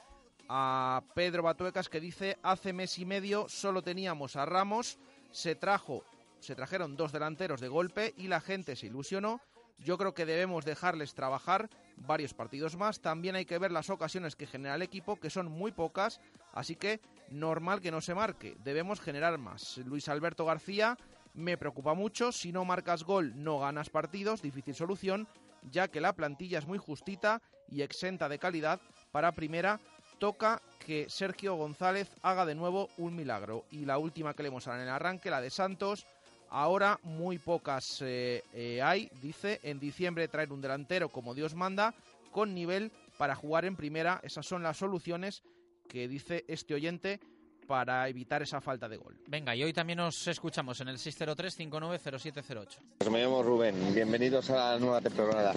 a 0.50 1.04
Pedro 1.14 1.44
Batuecas 1.44 1.90
que 1.90 2.00
dice, 2.00 2.38
hace 2.44 2.74
mes 2.74 2.98
y 2.98 3.06
medio 3.06 3.48
solo 3.48 3.82
teníamos 3.82 4.36
a 4.36 4.46
Ramos, 4.46 4.98
se 5.32 5.56
trajo, 5.56 6.04
se 6.40 6.56
trajeron 6.56 6.96
dos 6.96 7.12
delanteros 7.12 7.62
de 7.62 7.68
golpe 7.68 8.14
y 8.18 8.28
la 8.28 8.42
gente 8.42 8.76
se 8.76 8.88
ilusionó. 8.88 9.42
Yo 9.78 9.98
creo 9.98 10.14
que 10.14 10.26
debemos 10.26 10.64
dejarles 10.66 11.14
trabajar 11.14 11.70
varios 11.98 12.34
partidos 12.34 12.78
más. 12.78 13.02
También 13.02 13.36
hay 13.36 13.46
que 13.46 13.58
ver 13.58 13.72
las 13.72 13.90
ocasiones 13.90 14.36
que 14.36 14.48
genera 14.48 14.76
el 14.76 14.82
equipo, 14.82 15.18
que 15.18 15.30
son 15.30 15.52
muy 15.52 15.72
pocas, 15.72 16.22
así 16.54 16.76
que 16.76 17.02
normal 17.30 17.82
que 17.82 17.92
no 17.92 18.02
se 18.02 18.16
marque. 18.16 18.56
Debemos 18.64 19.02
generar 19.02 19.38
más. 19.38 19.78
Luis 19.80 20.08
Alberto 20.08 20.46
García 20.46 20.98
me 21.36 21.58
preocupa 21.58 21.94
mucho, 21.94 22.32
si 22.32 22.52
no 22.52 22.66
marcas 22.66 23.04
gol 23.04 23.34
no 23.36 23.60
ganas 23.60 23.90
partidos, 23.90 24.42
difícil 24.42 24.74
solución, 24.74 25.28
ya 25.72 25.88
que 25.88 26.02
la 26.02 26.14
plantilla 26.14 26.60
es 26.60 26.68
muy 26.68 26.78
justita 26.78 27.42
y 27.70 27.82
exenta 27.82 28.30
de 28.30 28.40
calidad. 28.40 28.80
Para 29.12 29.32
primera 29.32 29.80
toca 30.20 30.62
que 30.80 31.08
Sergio 31.10 31.56
González 31.56 32.12
haga 32.22 32.46
de 32.46 32.56
nuevo 32.56 32.90
un 32.98 33.16
milagro. 33.16 33.66
Y 33.72 33.86
la 33.86 33.98
última 33.98 34.34
que 34.34 34.44
le 34.44 34.50
hemos 34.50 34.68
en 34.68 34.80
el 34.80 34.90
arranque, 34.90 35.30
la 35.30 35.42
de 35.42 35.50
Santos, 35.50 36.06
ahora 36.50 37.00
muy 37.04 37.38
pocas 37.38 38.02
eh, 38.02 38.44
eh, 38.54 38.82
hay, 38.82 39.10
dice, 39.22 39.60
en 39.64 39.80
diciembre 39.80 40.28
traer 40.28 40.52
un 40.52 40.62
delantero 40.62 41.10
como 41.10 41.34
Dios 41.34 41.56
manda, 41.56 41.94
con 42.32 42.54
nivel 42.54 42.92
para 43.18 43.36
jugar 43.36 43.66
en 43.66 43.76
primera. 43.76 44.20
Esas 44.24 44.46
son 44.46 44.64
las 44.64 44.78
soluciones 44.78 45.44
que 45.88 46.08
dice 46.08 46.46
este 46.48 46.74
oyente 46.74 47.20
para 47.66 48.08
evitar 48.08 48.42
esa 48.42 48.62
falta 48.62 48.88
de 48.88 48.98
gol. 48.98 49.16
Venga, 49.28 49.56
y 49.56 49.64
hoy 49.64 49.74
también 49.74 49.98
nos 49.98 50.28
escuchamos 50.28 50.80
en 50.82 50.90
el 50.90 50.98
603-590708. 50.98 52.68
Pues 52.98 53.12
me 53.12 53.22
llamo 53.22 53.44
Rubén, 53.44 53.94
bienvenidos 53.94 54.50
a 54.50 54.74
la 54.74 54.80
nueva 54.80 55.02
temporada. 55.02 55.54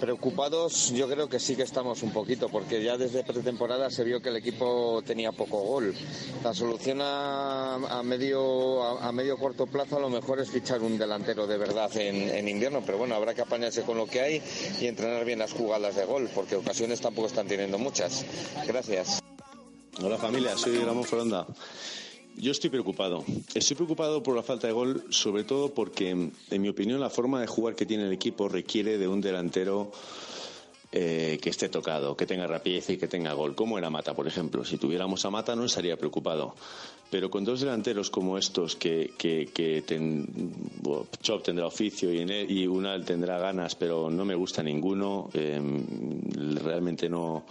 Preocupados, 0.00 0.92
yo 0.92 1.08
creo 1.08 1.28
que 1.28 1.38
sí 1.38 1.56
que 1.56 1.62
estamos 1.62 2.02
un 2.02 2.12
poquito, 2.12 2.48
porque 2.48 2.82
ya 2.82 2.96
desde 2.96 3.24
pretemporada 3.24 3.90
se 3.90 4.04
vio 4.04 4.20
que 4.20 4.30
el 4.30 4.36
equipo 4.36 5.02
tenía 5.06 5.32
poco 5.32 5.60
gol. 5.60 5.94
La 6.42 6.54
solución 6.54 6.98
a, 7.02 8.02
medio, 8.04 8.82
a, 8.82 9.12
medio 9.12 9.36
corto 9.36 9.66
plazo 9.66 9.98
a 9.98 10.00
lo 10.00 10.10
mejor 10.10 10.40
es 10.40 10.50
fichar 10.50 10.80
un 10.80 10.98
delantero 10.98 11.46
de 11.46 11.58
verdad 11.58 11.94
en, 11.96 12.28
en 12.30 12.48
invierno, 12.48 12.82
pero 12.84 12.98
bueno, 12.98 13.14
habrá 13.14 13.34
que 13.34 13.42
apañarse 13.42 13.82
con 13.82 13.98
lo 13.98 14.06
que 14.06 14.20
hay 14.20 14.42
y 14.80 14.86
entrenar 14.86 15.24
bien 15.24 15.38
las 15.38 15.52
jugadas 15.52 15.96
de 15.96 16.04
gol, 16.04 16.28
porque 16.34 16.56
ocasiones 16.56 17.00
tampoco 17.00 17.28
están 17.28 17.46
teniendo 17.46 17.78
muchas. 17.78 18.24
Gracias. 18.66 19.19
Hola 19.98 20.16
familia, 20.16 20.56
soy 20.56 20.78
Ramón 20.78 21.04
Foronda. 21.04 21.46
Yo 22.36 22.52
estoy 22.52 22.70
preocupado. 22.70 23.24
Estoy 23.52 23.74
preocupado 23.74 24.22
por 24.22 24.36
la 24.36 24.42
falta 24.42 24.68
de 24.68 24.72
gol, 24.72 25.04
sobre 25.10 25.42
todo 25.42 25.74
porque, 25.74 26.10
en 26.10 26.62
mi 26.62 26.68
opinión, 26.68 27.00
la 27.00 27.10
forma 27.10 27.40
de 27.40 27.48
jugar 27.48 27.74
que 27.74 27.86
tiene 27.86 28.04
el 28.04 28.12
equipo 28.12 28.48
requiere 28.48 28.98
de 28.98 29.08
un 29.08 29.20
delantero 29.20 29.90
eh, 30.92 31.38
que 31.42 31.50
esté 31.50 31.68
tocado, 31.68 32.16
que 32.16 32.24
tenga 32.24 32.46
rapidez 32.46 32.88
y 32.90 32.96
que 32.96 33.08
tenga 33.08 33.32
gol, 33.32 33.56
como 33.56 33.78
era 33.78 33.90
Mata, 33.90 34.14
por 34.14 34.28
ejemplo. 34.28 34.64
Si 34.64 34.78
tuviéramos 34.78 35.24
a 35.24 35.30
Mata 35.30 35.56
no 35.56 35.64
estaría 35.64 35.96
preocupado. 35.96 36.54
Pero 37.10 37.28
con 37.28 37.44
dos 37.44 37.60
delanteros 37.60 38.10
como 38.10 38.38
estos, 38.38 38.76
que, 38.76 39.10
Chop 41.20 41.42
tendrá 41.42 41.66
oficio 41.66 42.14
y, 42.14 42.22
y 42.48 42.66
Unal 42.68 43.04
tendrá 43.04 43.38
ganas, 43.38 43.74
pero 43.74 44.08
no 44.08 44.24
me 44.24 44.36
gusta 44.36 44.62
ninguno, 44.62 45.28
eh, 45.34 45.60
realmente 46.62 47.08
no 47.08 47.44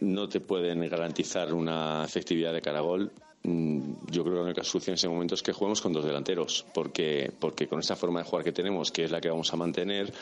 no 0.00 0.28
te 0.28 0.40
pueden 0.40 0.88
garantizar 0.88 1.52
una 1.54 2.04
efectividad 2.04 2.52
de 2.52 2.62
cara 2.62 2.80
gol. 2.80 3.12
Mm, 3.42 3.92
yo 4.10 4.22
creo 4.22 4.34
que 4.34 4.40
la 4.40 4.46
única 4.46 4.64
solución 4.64 4.92
en 4.92 4.94
ese 4.94 5.08
momento 5.08 5.34
es 5.34 5.42
que 5.42 5.52
juguemos 5.52 5.80
con 5.80 5.92
dos 5.92 6.04
delanteros, 6.04 6.66
porque, 6.74 7.32
porque 7.38 7.66
con 7.66 7.80
esa 7.80 7.96
forma 7.96 8.20
de 8.20 8.28
jugar 8.28 8.44
que 8.44 8.52
tenemos, 8.52 8.90
que 8.90 9.04
es 9.04 9.10
la 9.10 9.20
que 9.20 9.30
vamos 9.30 9.52
a 9.52 9.56
mantener, 9.56 10.12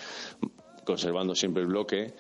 conservando 0.85 1.35
siempre 1.35 1.63
el 1.63 1.69
bloque, 1.69 2.15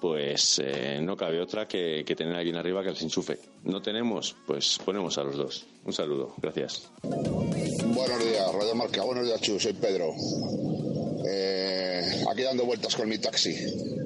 pues 0.00 0.60
eh, 0.64 0.98
no 1.02 1.16
cabe 1.16 1.40
otra 1.40 1.68
que, 1.68 2.04
tener 2.16 2.34
a 2.34 2.38
alguien 2.38 2.56
arriba 2.56 2.82
que 2.82 2.90
les 2.90 3.02
enchufe. 3.02 3.38
No 3.64 3.82
tenemos, 3.82 4.34
pues 4.46 4.78
ponemos 4.84 5.18
a 5.18 5.24
los 5.24 5.36
dos. 5.36 5.66
Un 5.84 5.92
saludo, 5.92 6.34
gracias. 6.38 6.90
Buenos 7.02 8.24
días, 8.24 8.52
Radio 8.52 8.74
Marca. 8.74 9.02
Buenos 9.02 9.26
días, 9.26 9.40
Chu. 9.40 9.60
Soy 9.60 9.74
Pedro. 9.74 10.14
Eh, 11.28 12.09
aquí 12.28 12.42
dando 12.42 12.64
vueltas 12.64 12.94
con 12.96 13.08
mi 13.08 13.18
taxi. 13.18 13.56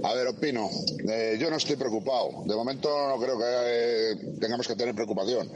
A 0.02 0.14
ver, 0.14 0.26
opino. 0.28 0.70
Eh, 1.08 1.36
yo 1.40 1.50
no 1.50 1.56
estoy 1.56 1.76
preocupado. 1.76 2.42
De 2.44 2.54
momento 2.54 2.88
no 3.08 3.18
creo 3.18 3.38
que 3.38 3.44
eh, 3.46 4.16
tengamos 4.40 4.68
que 4.68 4.76
tener 4.76 4.94
preocupación. 4.94 5.50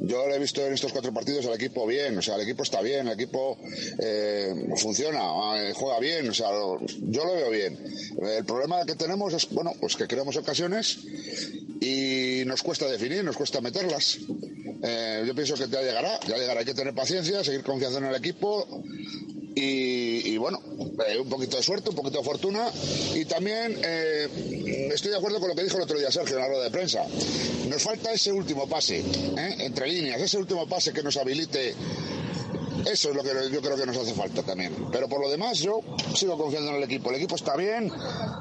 Yo 0.00 0.26
lo 0.26 0.34
he 0.34 0.38
visto 0.38 0.66
en 0.66 0.72
estos 0.72 0.92
cuatro 0.92 1.12
partidos 1.12 1.44
el 1.46 1.54
equipo 1.54 1.86
bien. 1.86 2.16
O 2.16 2.22
sea, 2.22 2.36
el 2.36 2.42
equipo 2.42 2.62
está 2.62 2.80
bien, 2.80 3.06
el 3.08 3.14
equipo 3.14 3.58
funciona, 4.76 5.20
juega 5.74 6.00
bien. 6.00 6.28
O 6.28 6.34
sea, 6.34 6.48
yo 6.50 7.24
lo 7.24 7.34
veo 7.34 7.50
bien. 7.50 7.78
El 8.22 8.44
problema 8.44 8.84
que 8.86 8.94
tenemos 8.94 9.34
es, 9.34 9.48
bueno, 9.50 9.72
pues 9.78 9.96
que 9.96 10.06
creamos 10.06 10.36
ocasiones 10.36 10.98
y 11.80 12.42
nos 12.46 12.62
cuesta 12.62 12.86
definir, 12.88 13.22
nos 13.22 13.36
cuesta 13.36 13.60
meterlas. 13.60 14.18
yo 14.18 15.34
pienso 15.34 15.54
que 15.54 15.68
ya 15.68 15.82
llegará, 15.82 16.18
ya 16.26 16.36
llegará. 16.36 16.60
Hay 16.60 16.66
que 16.66 16.74
tener 16.74 16.94
paciencia, 16.94 17.44
seguir 17.44 17.62
confiando 17.62 17.98
en 17.98 18.06
el 18.06 18.14
equipo 18.14 18.66
y, 19.54 20.36
bueno, 20.36 20.60
eh, 21.06 21.18
un 21.18 21.28
poquito 21.28 21.56
de 21.56 21.62
suerte, 21.62 21.90
un 21.90 21.96
poquito 21.96 22.18
de 22.18 22.24
fortuna 22.24 22.70
y 23.14 23.24
también 23.24 23.78
eh, 23.84 24.90
estoy 24.92 25.10
de 25.10 25.16
acuerdo 25.16 25.40
con 25.40 25.48
lo 25.48 25.54
que 25.54 25.64
dijo 25.64 25.76
el 25.76 25.82
otro 25.82 25.98
día 25.98 26.10
Sergio 26.10 26.36
en 26.36 26.42
la 26.42 26.48
rueda 26.48 26.64
de 26.64 26.70
prensa. 26.70 27.04
Nos 27.68 27.82
falta 27.82 28.12
ese 28.12 28.32
último 28.32 28.68
pase, 28.68 29.00
¿eh? 29.00 29.56
entre 29.58 29.88
líneas, 29.88 30.20
ese 30.20 30.38
último 30.38 30.66
pase 30.68 30.92
que 30.92 31.02
nos 31.02 31.16
habilite 31.16 31.74
eso 32.86 33.10
es 33.10 33.16
lo 33.16 33.22
que 33.22 33.30
yo 33.52 33.60
creo 33.60 33.76
que 33.76 33.86
nos 33.86 33.96
hace 33.96 34.14
falta 34.14 34.42
también. 34.42 34.74
Pero 34.90 35.08
por 35.08 35.20
lo 35.20 35.28
demás, 35.28 35.58
yo 35.58 35.80
sigo 36.14 36.38
confiando 36.38 36.70
en 36.70 36.76
el 36.76 36.82
equipo. 36.84 37.10
El 37.10 37.16
equipo 37.16 37.36
está 37.36 37.56
bien, 37.56 37.92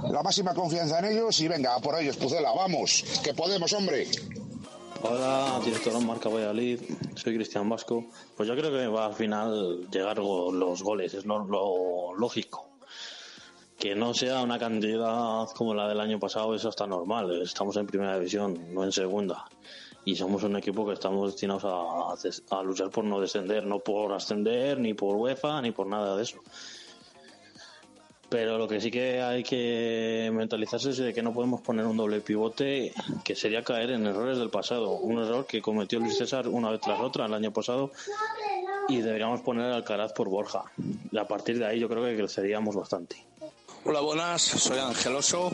la 0.10 0.24
máxima 0.24 0.53
confianza 0.53 0.99
en 0.99 1.05
ellos 1.05 1.39
y 1.41 1.47
venga, 1.47 1.78
por 1.80 1.99
ellos, 1.99 2.16
Pucela, 2.18 2.51
vamos, 2.53 3.03
que 3.24 3.34
podemos, 3.34 3.74
hombre. 3.74 4.07
Hola, 5.02 5.62
director 5.64 6.04
Marca 6.04 6.28
Valladolid, 6.28 6.82
soy 7.16 7.36
Cristian 7.36 7.70
Vasco. 7.70 8.06
Pues 8.36 8.50
yo 8.50 8.56
creo 8.56 8.70
que 8.70 8.86
va 8.88 9.06
al 9.06 9.14
final 9.14 9.88
llegar 9.89 10.18
los 10.18 10.84
goles, 10.84 11.14
es 11.14 11.26
lo, 11.26 12.14
lógico. 12.18 12.68
Que 13.78 13.95
no 13.95 14.14
sea 14.14 14.41
una 14.41 14.60
cantidad 14.60 15.47
como 15.56 15.74
la 15.74 15.88
del 15.88 16.02
año 16.02 16.20
pasado, 16.20 16.54
eso 16.54 16.68
está 16.68 16.86
normal. 16.86 17.41
Estamos 17.41 17.78
en 17.78 17.88
primera 17.88 18.18
división, 18.18 18.74
no 18.74 18.84
en 18.84 18.91
segunda. 18.91 19.45
Y 20.04 20.18
somos 20.18 20.43
un 20.43 20.58
equipo 20.58 20.86
que 20.86 20.93
estamos 20.93 21.32
destinados 21.32 21.64
a 22.52 22.64
luchar 22.64 22.89
por 22.89 23.06
no 23.06 23.22
descender, 23.22 23.66
no 23.66 23.80
por 23.80 24.12
ascender, 24.12 24.80
ni 24.80 24.93
por 24.93 25.16
UEFA, 25.16 25.62
ni 25.62 25.72
por 25.72 25.88
nada 25.88 26.18
de 26.18 26.24
eso. 26.24 26.39
Pero 28.30 28.60
lo 28.60 28.68
que 28.68 28.80
sí 28.80 28.92
que 28.92 29.22
hay 29.22 29.44
que 29.44 30.30
mentalizarse 30.32 30.92
es 30.92 30.98
de 30.98 31.14
que 31.14 31.24
no 31.24 31.34
podemos 31.34 31.62
poner 31.62 31.86
un 31.86 31.98
doble 31.98 32.22
pivote 32.22 32.94
que 33.24 33.36
sería 33.36 33.64
caer 33.64 33.92
en 33.92 34.06
errores 34.06 34.38
del 34.38 34.52
pasado. 34.52 34.92
Un 34.92 35.24
error 35.24 35.48
que 35.48 35.62
cometió 35.62 36.00
Luis 36.00 36.18
César 36.18 36.48
una 36.48 36.70
vez 36.70 36.80
tras 36.80 37.00
otra 37.00 37.26
el 37.26 37.34
año 37.34 37.52
pasado 37.52 37.92
y 38.88 39.02
deberíamos 39.02 39.42
poner 39.42 39.72
Alcaraz 39.72 40.14
por 40.14 40.30
Borja. 40.30 40.64
A 41.20 41.26
partir 41.26 41.58
de 41.58 41.66
ahí 41.66 41.80
yo 41.80 41.90
creo 41.90 42.04
que 42.04 42.16
creceríamos 42.16 42.76
bastante. 42.76 43.18
Hola, 43.86 44.02
buenas, 44.02 44.42
soy 44.42 44.78
Angeloso. 44.78 45.52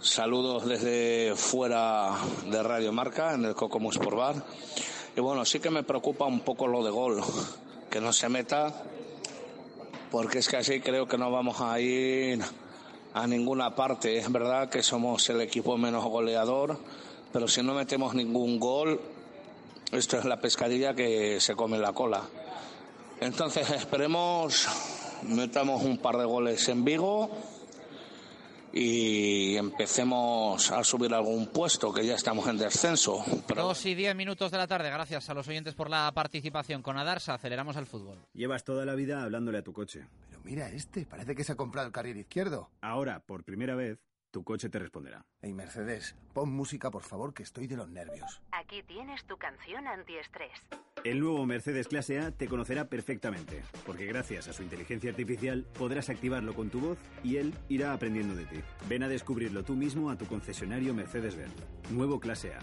Saludos 0.00 0.66
desde 0.66 1.34
fuera 1.36 2.12
de 2.50 2.62
Radio 2.62 2.92
Marca, 2.92 3.34
en 3.34 3.44
el 3.44 3.54
Cocomo 3.54 3.90
Sport 3.90 4.16
Bar. 4.16 4.44
Y 5.16 5.20
bueno, 5.20 5.44
sí 5.44 5.60
que 5.60 5.70
me 5.70 5.82
preocupa 5.82 6.26
un 6.26 6.40
poco 6.40 6.66
lo 6.66 6.84
de 6.84 6.90
gol, 6.90 7.22
que 7.90 8.00
no 8.00 8.12
se 8.12 8.28
meta, 8.28 8.84
porque 10.10 10.38
es 10.38 10.48
que 10.48 10.56
así 10.56 10.80
creo 10.80 11.08
que 11.08 11.18
no 11.18 11.30
vamos 11.30 11.60
a 11.60 11.80
ir 11.80 12.40
a 13.14 13.26
ninguna 13.26 13.74
parte. 13.74 14.18
Es 14.18 14.30
verdad 14.30 14.68
que 14.68 14.82
somos 14.82 15.28
el 15.30 15.40
equipo 15.40 15.76
menos 15.76 16.04
goleador, 16.04 16.78
pero 17.32 17.48
si 17.48 17.62
no 17.62 17.74
metemos 17.74 18.14
ningún 18.14 18.60
gol, 18.60 19.00
esto 19.92 20.18
es 20.18 20.24
la 20.24 20.40
pescadilla 20.40 20.94
que 20.94 21.40
se 21.40 21.54
come 21.54 21.78
la 21.78 21.92
cola. 21.92 22.22
Entonces 23.20 23.70
esperemos, 23.70 24.68
metamos 25.22 25.82
un 25.82 25.98
par 25.98 26.18
de 26.18 26.24
goles 26.24 26.68
en 26.68 26.84
Vigo 26.84 27.30
y 28.78 29.56
empecemos 29.56 30.70
a 30.70 30.84
subir 30.84 31.14
algún 31.14 31.46
puesto, 31.46 31.94
que 31.94 32.04
ya 32.04 32.14
estamos 32.14 32.46
en 32.46 32.58
descenso. 32.58 33.24
Pero 33.48 33.62
Dos 33.62 33.86
y 33.86 33.94
diez 33.94 34.14
minutos 34.14 34.50
de 34.50 34.58
la 34.58 34.66
tarde. 34.66 34.90
Gracias 34.90 35.30
a 35.30 35.34
los 35.34 35.48
oyentes 35.48 35.74
por 35.74 35.88
la 35.88 36.12
participación. 36.14 36.82
Con 36.82 36.98
Adarsa 36.98 37.32
aceleramos 37.32 37.78
al 37.78 37.86
fútbol. 37.86 38.18
Llevas 38.34 38.64
toda 38.64 38.84
la 38.84 38.94
vida 38.94 39.22
hablándole 39.22 39.58
a 39.58 39.62
tu 39.62 39.72
coche. 39.72 40.04
Pero 40.28 40.42
mira 40.44 40.68
este, 40.68 41.06
parece 41.06 41.34
que 41.34 41.42
se 41.42 41.52
ha 41.52 41.56
comprado 41.56 41.86
el 41.86 41.92
carril 41.92 42.18
izquierdo. 42.18 42.68
Ahora, 42.82 43.20
por 43.20 43.44
primera 43.44 43.74
vez, 43.74 43.98
tu 44.36 44.44
coche 44.44 44.68
te 44.68 44.78
responderá. 44.78 45.24
Ey, 45.40 45.54
Mercedes, 45.54 46.14
pon 46.34 46.52
música, 46.52 46.90
por 46.90 47.02
favor, 47.02 47.32
que 47.32 47.42
estoy 47.42 47.66
de 47.66 47.74
los 47.74 47.88
nervios. 47.88 48.42
Aquí 48.52 48.82
tienes 48.82 49.24
tu 49.24 49.38
canción 49.38 49.86
antiestrés. 49.86 50.52
El 51.04 51.20
nuevo 51.20 51.46
Mercedes 51.46 51.88
Clase 51.88 52.20
A 52.20 52.32
te 52.32 52.46
conocerá 52.46 52.90
perfectamente, 52.90 53.62
porque 53.86 54.04
gracias 54.04 54.46
a 54.46 54.52
su 54.52 54.62
inteligencia 54.62 55.08
artificial 55.08 55.64
podrás 55.78 56.10
activarlo 56.10 56.54
con 56.54 56.68
tu 56.68 56.80
voz 56.80 56.98
y 57.24 57.38
él 57.38 57.54
irá 57.70 57.94
aprendiendo 57.94 58.34
de 58.34 58.44
ti. 58.44 58.60
Ven 58.90 59.04
a 59.04 59.08
descubrirlo 59.08 59.64
tú 59.64 59.74
mismo 59.74 60.10
a 60.10 60.18
tu 60.18 60.26
concesionario 60.26 60.92
Mercedes-Benz. 60.92 61.54
Nuevo 61.88 62.20
Clase 62.20 62.52
A. 62.52 62.58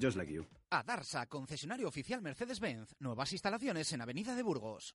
Just 0.00 0.16
like 0.16 0.32
you. 0.32 0.46
Adarsa, 0.70 1.26
concesionario 1.26 1.88
oficial 1.88 2.22
Mercedes-Benz. 2.22 2.94
Nuevas 3.00 3.32
instalaciones 3.32 3.92
en 3.92 4.00
Avenida 4.00 4.36
de 4.36 4.44
Burgos. 4.44 4.94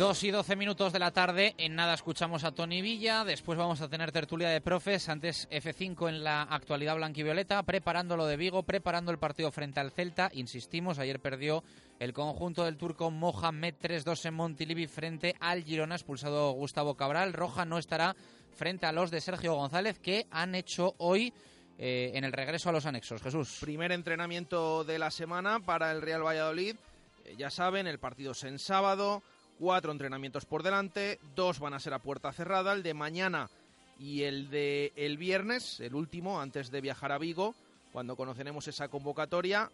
Dos 0.00 0.24
y 0.24 0.30
doce 0.30 0.56
minutos 0.56 0.94
de 0.94 0.98
la 0.98 1.10
tarde, 1.10 1.54
en 1.58 1.74
nada 1.74 1.92
escuchamos 1.92 2.44
a 2.44 2.52
Tony 2.52 2.80
Villa, 2.80 3.22
después 3.22 3.58
vamos 3.58 3.82
a 3.82 3.88
tener 3.90 4.12
tertulia 4.12 4.48
de 4.48 4.62
profes, 4.62 5.10
antes 5.10 5.46
F5 5.50 6.08
en 6.08 6.24
la 6.24 6.40
actualidad 6.40 6.96
blanquivioleta, 6.96 7.62
preparando 7.64 8.16
lo 8.16 8.24
de 8.24 8.38
Vigo, 8.38 8.62
preparando 8.62 9.10
el 9.10 9.18
partido 9.18 9.50
frente 9.50 9.78
al 9.78 9.90
Celta, 9.90 10.30
insistimos, 10.32 10.98
ayer 10.98 11.20
perdió 11.20 11.62
el 11.98 12.14
conjunto 12.14 12.64
del 12.64 12.78
turco 12.78 13.10
Mohamed 13.10 13.74
3-2 13.78 14.24
en 14.24 14.34
Montilivi 14.36 14.86
frente 14.86 15.36
al 15.38 15.64
Girona, 15.64 15.96
expulsado 15.96 16.52
Gustavo 16.52 16.94
Cabral, 16.94 17.34
Roja 17.34 17.66
no 17.66 17.76
estará 17.76 18.16
frente 18.56 18.86
a 18.86 18.92
los 18.92 19.10
de 19.10 19.20
Sergio 19.20 19.52
González 19.52 19.98
que 19.98 20.26
han 20.30 20.54
hecho 20.54 20.94
hoy 20.96 21.34
eh, 21.76 22.12
en 22.14 22.24
el 22.24 22.32
regreso 22.32 22.70
a 22.70 22.72
los 22.72 22.86
anexos. 22.86 23.20
Jesús. 23.20 23.58
Primer 23.60 23.92
entrenamiento 23.92 24.82
de 24.82 24.98
la 24.98 25.10
semana 25.10 25.60
para 25.60 25.92
el 25.92 26.00
Real 26.00 26.24
Valladolid, 26.24 26.76
Eh, 27.24 27.36
ya 27.36 27.50
saben, 27.50 27.86
el 27.86 27.98
partido 27.98 28.32
es 28.32 28.44
en 28.44 28.58
sábado, 28.58 29.22
cuatro 29.60 29.92
entrenamientos 29.92 30.46
por 30.46 30.62
delante, 30.62 31.20
dos 31.36 31.60
van 31.60 31.74
a 31.74 31.80
ser 31.80 31.92
a 31.92 31.98
puerta 31.98 32.32
cerrada, 32.32 32.72
el 32.72 32.82
de 32.82 32.94
mañana 32.94 33.50
y 33.98 34.22
el 34.22 34.48
de 34.48 34.90
el 34.96 35.18
viernes, 35.18 35.80
el 35.80 35.94
último, 35.94 36.40
antes 36.40 36.70
de 36.70 36.80
viajar 36.80 37.12
a 37.12 37.18
Vigo, 37.18 37.54
cuando 37.92 38.16
conoceremos 38.16 38.66
esa 38.68 38.88
convocatoria, 38.88 39.70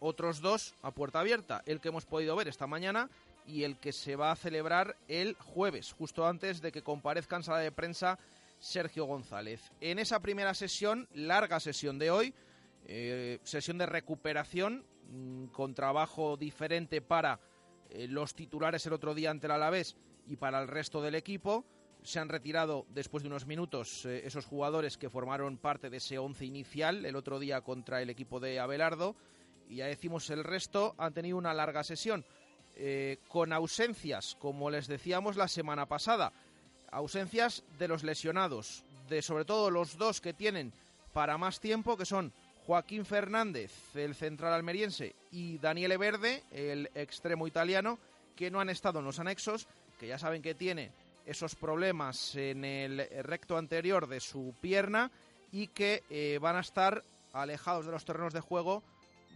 otros 0.00 0.40
dos 0.40 0.74
a 0.82 0.90
puerta 0.90 1.20
abierta, 1.20 1.62
el 1.66 1.80
que 1.80 1.88
hemos 1.88 2.06
podido 2.06 2.34
ver 2.34 2.48
esta 2.48 2.66
mañana 2.66 3.10
y 3.46 3.64
el 3.64 3.76
que 3.76 3.92
se 3.92 4.16
va 4.16 4.32
a 4.32 4.36
celebrar 4.36 4.96
el 5.06 5.34
jueves, 5.34 5.92
justo 5.92 6.26
antes 6.26 6.62
de 6.62 6.72
que 6.72 6.80
comparezca 6.80 7.36
en 7.36 7.42
sala 7.42 7.58
de 7.58 7.72
prensa 7.72 8.18
Sergio 8.58 9.04
González. 9.04 9.60
En 9.82 9.98
esa 9.98 10.20
primera 10.20 10.54
sesión, 10.54 11.08
larga 11.12 11.60
sesión 11.60 11.98
de 11.98 12.10
hoy, 12.10 12.34
eh, 12.86 13.38
sesión 13.42 13.76
de 13.76 13.84
recuperación 13.84 14.82
mm, 15.10 15.46
con 15.48 15.74
trabajo 15.74 16.38
diferente 16.38 17.02
para 17.02 17.38
eh, 17.90 18.06
los 18.08 18.34
titulares 18.34 18.86
el 18.86 18.92
otro 18.92 19.14
día 19.14 19.30
ante 19.30 19.46
el 19.46 19.52
Alavés 19.52 19.96
y 20.26 20.36
para 20.36 20.60
el 20.60 20.68
resto 20.68 21.02
del 21.02 21.14
equipo. 21.14 21.64
Se 22.02 22.20
han 22.20 22.28
retirado 22.28 22.86
después 22.90 23.22
de 23.22 23.28
unos 23.28 23.46
minutos 23.46 24.04
eh, 24.06 24.22
esos 24.24 24.46
jugadores 24.46 24.96
que 24.96 25.10
formaron 25.10 25.58
parte 25.58 25.90
de 25.90 25.96
ese 25.96 26.18
once 26.18 26.44
inicial 26.44 27.04
el 27.04 27.16
otro 27.16 27.38
día 27.38 27.60
contra 27.62 28.00
el 28.00 28.10
equipo 28.10 28.38
de 28.38 28.60
Abelardo. 28.60 29.16
Y 29.68 29.76
ya 29.76 29.86
decimos, 29.86 30.30
el 30.30 30.44
resto 30.44 30.94
han 30.98 31.12
tenido 31.12 31.36
una 31.36 31.52
larga 31.52 31.82
sesión 31.82 32.24
eh, 32.76 33.18
con 33.28 33.52
ausencias, 33.52 34.36
como 34.38 34.70
les 34.70 34.86
decíamos 34.86 35.36
la 35.36 35.48
semana 35.48 35.86
pasada. 35.86 36.32
Ausencias 36.92 37.64
de 37.78 37.88
los 37.88 38.04
lesionados, 38.04 38.84
de 39.08 39.22
sobre 39.22 39.44
todo 39.44 39.70
los 39.70 39.96
dos 39.96 40.20
que 40.20 40.32
tienen 40.32 40.72
para 41.12 41.38
más 41.38 41.58
tiempo, 41.58 41.96
que 41.96 42.04
son 42.04 42.32
Joaquín 42.66 43.04
Fernández, 43.04 43.94
el 43.94 44.14
central 44.16 44.52
almeriense, 44.52 45.14
y 45.30 45.58
Daniele 45.58 45.96
Verde, 45.96 46.42
el 46.50 46.90
extremo 46.94 47.46
italiano, 47.46 47.98
que 48.34 48.50
no 48.50 48.58
han 48.58 48.70
estado 48.70 48.98
en 48.98 49.04
los 49.04 49.20
anexos, 49.20 49.68
que 50.00 50.08
ya 50.08 50.18
saben 50.18 50.42
que 50.42 50.54
tiene 50.54 50.90
esos 51.24 51.54
problemas 51.54 52.34
en 52.34 52.64
el 52.64 53.08
recto 53.22 53.56
anterior 53.56 54.08
de 54.08 54.20
su 54.20 54.54
pierna 54.60 55.10
y 55.52 55.68
que 55.68 56.02
eh, 56.10 56.38
van 56.40 56.56
a 56.56 56.60
estar 56.60 57.04
alejados 57.32 57.86
de 57.86 57.92
los 57.92 58.04
terrenos 58.04 58.34
de 58.34 58.40
juego 58.40 58.82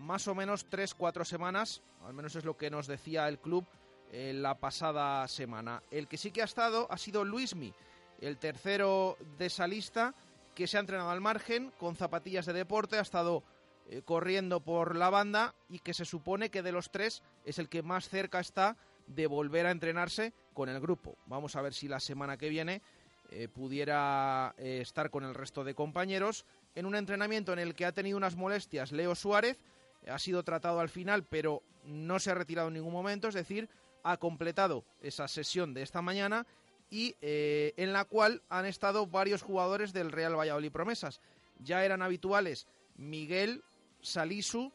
más 0.00 0.26
o 0.28 0.34
menos 0.34 0.66
3-4 0.68 1.24
semanas, 1.24 1.82
al 2.06 2.14
menos 2.14 2.34
es 2.34 2.44
lo 2.44 2.56
que 2.56 2.70
nos 2.70 2.86
decía 2.86 3.28
el 3.28 3.38
club 3.38 3.64
eh, 4.12 4.32
la 4.34 4.54
pasada 4.54 5.26
semana. 5.28 5.82
El 5.90 6.08
que 6.08 6.16
sí 6.16 6.30
que 6.30 6.42
ha 6.42 6.46
estado 6.46 6.88
ha 6.90 6.98
sido 6.98 7.24
Luismi, 7.24 7.72
el 8.20 8.38
tercero 8.38 9.16
de 9.38 9.46
esa 9.46 9.66
lista, 9.66 10.14
que 10.54 10.66
se 10.66 10.76
ha 10.76 10.80
entrenado 10.80 11.10
al 11.10 11.20
margen 11.20 11.72
con 11.78 11.96
zapatillas 11.96 12.46
de 12.46 12.52
deporte, 12.52 12.98
ha 12.98 13.02
estado 13.02 13.42
eh, 13.88 14.02
corriendo 14.02 14.60
por 14.60 14.96
la 14.96 15.10
banda 15.10 15.54
y 15.68 15.80
que 15.80 15.94
se 15.94 16.04
supone 16.04 16.50
que 16.50 16.62
de 16.62 16.72
los 16.72 16.90
tres 16.90 17.22
es 17.44 17.58
el 17.58 17.68
que 17.68 17.82
más 17.82 18.08
cerca 18.08 18.40
está 18.40 18.76
de 19.06 19.26
volver 19.26 19.66
a 19.66 19.72
entrenarse 19.72 20.32
con 20.54 20.68
el 20.68 20.80
grupo. 20.80 21.16
Vamos 21.26 21.56
a 21.56 21.62
ver 21.62 21.74
si 21.74 21.88
la 21.88 21.98
semana 21.98 22.36
que 22.36 22.48
viene 22.48 22.82
eh, 23.30 23.48
pudiera 23.48 24.54
eh, 24.58 24.78
estar 24.80 25.10
con 25.10 25.24
el 25.24 25.34
resto 25.34 25.64
de 25.64 25.74
compañeros 25.74 26.46
en 26.74 26.86
un 26.86 26.94
entrenamiento 26.94 27.52
en 27.52 27.58
el 27.58 27.74
que 27.74 27.84
ha 27.84 27.92
tenido 27.92 28.16
unas 28.16 28.36
molestias 28.36 28.92
Leo 28.92 29.14
Suárez, 29.14 29.60
ha 30.08 30.18
sido 30.18 30.44
tratado 30.44 30.80
al 30.80 30.88
final 30.88 31.24
pero 31.24 31.62
no 31.84 32.18
se 32.18 32.30
ha 32.30 32.34
retirado 32.34 32.68
en 32.68 32.74
ningún 32.74 32.92
momento, 32.92 33.28
es 33.28 33.34
decir, 33.34 33.68
ha 34.02 34.16
completado 34.16 34.84
esa 35.02 35.28
sesión 35.28 35.74
de 35.74 35.82
esta 35.82 36.02
mañana 36.02 36.46
y 36.90 37.14
eh, 37.20 37.72
en 37.76 37.92
la 37.92 38.04
cual 38.04 38.42
han 38.48 38.66
estado 38.66 39.06
varios 39.06 39.42
jugadores 39.42 39.92
del 39.92 40.12
Real 40.12 40.38
Valladolid 40.38 40.72
Promesas. 40.72 41.20
Ya 41.60 41.84
eran 41.84 42.02
habituales 42.02 42.66
Miguel, 42.96 43.62
Salisu, 44.00 44.72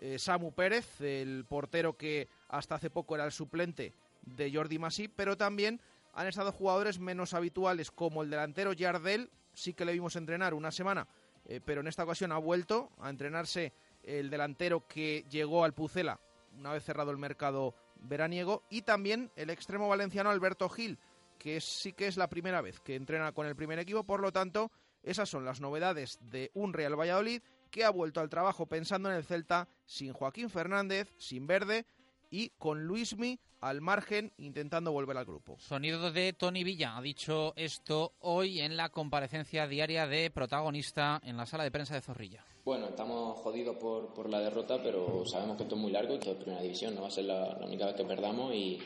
eh, 0.00 0.18
Samu 0.18 0.52
Pérez, 0.52 1.00
el 1.00 1.44
portero 1.48 1.96
que 1.96 2.28
hasta 2.48 2.74
hace 2.74 2.90
poco 2.90 3.14
era 3.14 3.24
el 3.24 3.32
suplente 3.32 3.94
de 4.22 4.52
Jordi 4.52 4.78
Masí, 4.78 5.08
pero 5.08 5.36
también 5.36 5.80
han 6.12 6.26
estado 6.26 6.52
jugadores 6.52 6.98
menos 6.98 7.34
habituales 7.34 7.90
como 7.90 8.22
el 8.22 8.30
delantero 8.30 8.72
Yardel, 8.72 9.30
sí 9.52 9.74
que 9.74 9.84
le 9.84 9.92
vimos 9.92 10.16
entrenar 10.16 10.54
una 10.54 10.70
semana, 10.70 11.08
eh, 11.46 11.60
pero 11.64 11.80
en 11.80 11.88
esta 11.88 12.04
ocasión 12.04 12.32
ha 12.32 12.38
vuelto 12.38 12.90
a 13.00 13.10
entrenarse 13.10 13.72
el 14.02 14.30
delantero 14.30 14.86
que 14.86 15.24
llegó 15.30 15.64
al 15.64 15.72
Pucela 15.72 16.20
una 16.58 16.72
vez 16.72 16.84
cerrado 16.84 17.10
el 17.10 17.18
mercado 17.18 17.74
veraniego 17.96 18.62
y 18.70 18.82
también 18.82 19.30
el 19.36 19.50
extremo 19.50 19.88
valenciano 19.88 20.30
Alberto 20.30 20.68
Gil, 20.68 20.98
que 21.38 21.60
sí 21.60 21.92
que 21.92 22.06
es 22.06 22.16
la 22.16 22.28
primera 22.28 22.60
vez 22.60 22.80
que 22.80 22.94
entrena 22.94 23.32
con 23.32 23.46
el 23.46 23.56
primer 23.56 23.78
equipo, 23.78 24.04
por 24.04 24.20
lo 24.20 24.32
tanto, 24.32 24.70
esas 25.02 25.28
son 25.28 25.44
las 25.44 25.60
novedades 25.60 26.18
de 26.22 26.50
un 26.54 26.72
Real 26.72 26.98
Valladolid 26.98 27.42
que 27.70 27.84
ha 27.84 27.90
vuelto 27.90 28.20
al 28.20 28.30
trabajo 28.30 28.66
pensando 28.66 29.10
en 29.10 29.16
el 29.16 29.24
Celta 29.24 29.68
sin 29.84 30.12
Joaquín 30.12 30.48
Fernández, 30.48 31.12
sin 31.18 31.46
Verde 31.46 31.86
y 32.30 32.50
con 32.50 32.84
Luismi 32.84 33.38
al 33.60 33.80
margen 33.80 34.32
intentando 34.38 34.92
volver 34.92 35.16
al 35.16 35.24
grupo. 35.24 35.56
Sonido 35.58 36.12
de 36.12 36.32
Tony 36.34 36.64
Villa 36.64 36.96
ha 36.96 37.02
dicho 37.02 37.52
esto 37.56 38.12
hoy 38.20 38.60
en 38.60 38.76
la 38.76 38.90
comparecencia 38.90 39.66
diaria 39.66 40.06
de 40.06 40.30
protagonista 40.30 41.20
en 41.24 41.36
la 41.36 41.46
sala 41.46 41.64
de 41.64 41.70
prensa 41.70 41.94
de 41.94 42.00
Zorrilla. 42.00 42.44
Bueno, 42.64 42.86
estamos 42.86 43.38
jodidos 43.38 43.76
por, 43.76 44.12
por 44.14 44.28
la 44.28 44.40
derrota, 44.40 44.82
pero 44.82 45.24
sabemos 45.26 45.56
que 45.56 45.62
esto 45.64 45.74
es 45.76 45.80
muy 45.80 45.92
largo 45.92 46.14
y 46.14 46.16
esto 46.16 46.32
es 46.32 46.36
primera 46.36 46.62
división, 46.62 46.94
no 46.94 47.02
va 47.02 47.08
a 47.08 47.10
ser 47.10 47.24
la, 47.24 47.58
la 47.58 47.66
única 47.66 47.86
vez 47.86 47.94
que 47.94 48.04
perdamos 48.04 48.54
y 48.54 48.78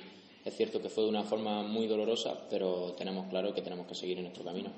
es 0.44 0.56
cierto 0.56 0.80
que 0.80 0.88
fue 0.88 1.04
de 1.04 1.10
una 1.10 1.24
forma 1.24 1.62
muy 1.62 1.86
dolorosa, 1.86 2.46
pero 2.48 2.92
tenemos 2.96 3.28
claro 3.28 3.52
que 3.54 3.62
tenemos 3.62 3.86
que 3.86 3.94
seguir 3.94 4.18
en 4.18 4.24
nuestro 4.24 4.44
camino. 4.44 4.70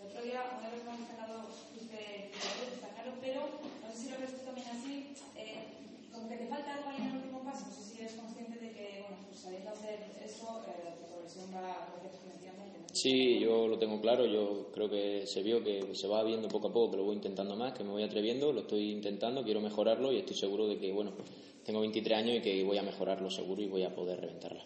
El 0.00 0.06
otro 0.08 0.22
día, 0.22 0.40
una 0.58 0.70
vez 0.70 0.84
mencionado, 0.84 1.48
fuiste 1.72 2.30
jugador, 2.34 2.68
está 2.74 2.88
claro, 2.94 3.12
pero 3.20 3.40
no 3.82 3.88
sé 3.92 3.96
si 3.96 4.10
lo 4.10 4.18
ves 4.20 4.32
tú 4.36 4.44
también 4.44 4.68
así, 4.68 5.14
eh, 5.38 6.12
como 6.12 6.28
que 6.28 6.36
te 6.36 6.46
falta 6.46 6.74
algo 6.74 6.90
ahí 6.90 6.96
en 6.98 7.06
el 7.08 7.16
último 7.16 7.44
paso. 7.44 7.66
No 7.66 7.72
sé 7.72 7.82
si 7.84 7.98
eres 8.00 8.12
consciente 8.14 8.58
de 8.58 8.72
que, 8.72 9.02
bueno, 9.08 9.16
pues 9.28 9.40
sabiendo 9.40 9.70
hacer 9.70 10.00
eso, 10.24 10.64
eh, 10.68 11.00
tu 11.00 11.06
progresión 11.08 11.48
va 11.54 11.72
a 11.72 11.86
crecer 11.88 12.10
exponencialmente. 12.12 12.78
¿no? 12.78 12.84
Sí, 12.92 13.40
yo 13.40 13.68
lo 13.68 13.78
tengo 13.78 14.00
claro, 14.00 14.26
yo 14.26 14.70
creo 14.72 14.90
que 14.90 15.26
se 15.26 15.42
vio 15.42 15.62
que 15.62 15.94
se 15.94 16.08
va 16.08 16.22
viendo 16.22 16.48
poco 16.48 16.68
a 16.68 16.72
poco, 16.72 16.90
que 16.92 16.96
lo 16.98 17.04
voy 17.04 17.16
intentando 17.16 17.56
más, 17.56 17.72
que 17.72 17.84
me 17.84 17.90
voy 17.90 18.02
atreviendo, 18.02 18.52
lo 18.52 18.60
estoy 18.60 18.90
intentando, 18.90 19.42
quiero 19.42 19.60
mejorarlo 19.60 20.12
y 20.12 20.18
estoy 20.18 20.36
seguro 20.36 20.66
de 20.68 20.78
que, 20.78 20.92
bueno, 20.92 21.12
tengo 21.64 21.80
23 21.80 22.18
años 22.18 22.36
y 22.36 22.40
que 22.40 22.62
voy 22.62 22.78
a 22.78 22.82
mejorarlo 22.82 23.30
seguro 23.30 23.62
y 23.62 23.66
voy 23.66 23.82
a 23.82 23.94
poder 23.94 24.20
reventarla. 24.20 24.64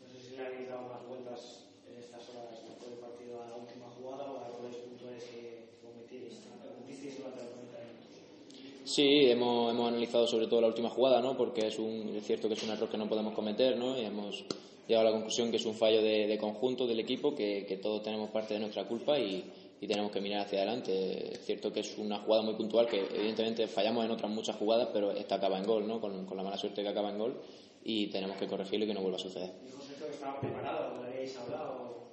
No 0.00 0.08
sé 0.08 0.20
si 0.20 0.36
le 0.36 0.46
habéis 0.46 0.68
dado 0.68 0.88
más 0.88 1.06
vueltas 1.06 1.66
en 1.86 1.98
estas 1.98 2.28
horas 2.30 2.62
después 2.66 2.90
del 2.90 2.98
partido 2.98 3.42
a 3.42 3.48
la 3.48 3.56
última 3.56 3.86
jugada 3.90 4.24
o 4.30 4.40
a 4.40 4.48
errores 4.48 4.76
puntuales 4.76 5.22
que 5.24 5.68
cometisteis 5.82 7.18
durante 7.18 7.44
los 7.44 7.54
90 7.56 7.78
minutos. 7.84 8.90
Sí, 8.90 9.30
hemos, 9.30 9.70
hemos 9.70 9.88
analizado 9.88 10.26
sobre 10.26 10.46
todo 10.46 10.62
la 10.62 10.68
última 10.68 10.88
jugada, 10.88 11.20
¿no? 11.20 11.36
Porque 11.36 11.66
es, 11.66 11.78
un, 11.78 12.08
es 12.16 12.24
cierto 12.24 12.48
que 12.48 12.54
es 12.54 12.62
un 12.62 12.70
error 12.70 12.88
que 12.88 12.98
no 12.98 13.08
podemos 13.08 13.34
cometer, 13.34 13.76
¿no? 13.76 13.98
Y 13.98 14.06
hemos 14.06 14.44
llegado 14.88 15.06
a 15.06 15.10
la 15.10 15.16
conclusión 15.16 15.50
que 15.50 15.58
es 15.58 15.66
un 15.66 15.74
fallo 15.74 16.02
de, 16.02 16.26
de 16.26 16.38
conjunto 16.38 16.86
del 16.86 17.00
equipo, 17.00 17.34
que, 17.34 17.66
que 17.66 17.76
todos 17.76 18.02
tenemos 18.02 18.30
parte 18.30 18.54
de 18.54 18.60
nuestra 18.60 18.84
culpa 18.84 19.18
y, 19.18 19.44
y 19.82 19.86
tenemos 19.86 20.10
que 20.12 20.20
mirar 20.20 20.46
hacia 20.46 20.60
adelante. 20.60 21.34
Es 21.34 21.44
cierto 21.44 21.70
que 21.72 21.80
es 21.80 21.98
una 21.98 22.18
jugada 22.20 22.42
muy 22.42 22.54
puntual, 22.54 22.86
que 22.86 23.00
evidentemente 23.14 23.66
fallamos 23.66 24.04
en 24.04 24.12
otras 24.12 24.30
muchas 24.30 24.56
jugadas, 24.56 24.88
pero 24.92 25.10
esta 25.12 25.34
acaba 25.34 25.58
en 25.58 25.64
gol, 25.66 25.86
¿no? 25.86 26.00
Con, 26.00 26.24
con 26.24 26.36
la 26.36 26.42
mala 26.42 26.56
suerte 26.56 26.82
que 26.82 26.88
acaba 26.88 27.10
en 27.10 27.18
gol 27.18 27.40
y 27.84 28.06
tenemos 28.06 28.36
que 28.38 28.46
corregirlo 28.46 28.84
y 28.84 28.88
que 28.88 28.94
no 28.94 29.00
vuelva 29.02 29.16
a 29.16 29.20
suceder. 29.20 29.50
Dijo 29.66 29.82
Sergio 29.82 30.06
que 30.06 30.12
estaba 30.14 30.40
preparado, 30.40 30.96
¿lo 30.96 31.02
habéis 31.02 31.36
hablado 31.36 32.12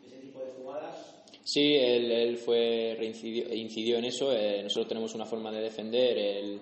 de 0.00 0.06
ese 0.06 0.16
tipo 0.18 0.38
de 0.38 0.52
jugadas? 0.52 1.14
Sí, 1.44 1.74
él, 1.74 2.10
él 2.12 2.36
fue 2.36 2.94
reincidió, 2.98 3.52
incidió 3.54 3.98
en 3.98 4.04
eso. 4.04 4.32
Eh, 4.32 4.62
nosotros 4.62 4.86
tenemos 4.88 5.14
una 5.14 5.24
forma 5.26 5.50
de 5.50 5.60
defender 5.62 6.16
el, 6.18 6.60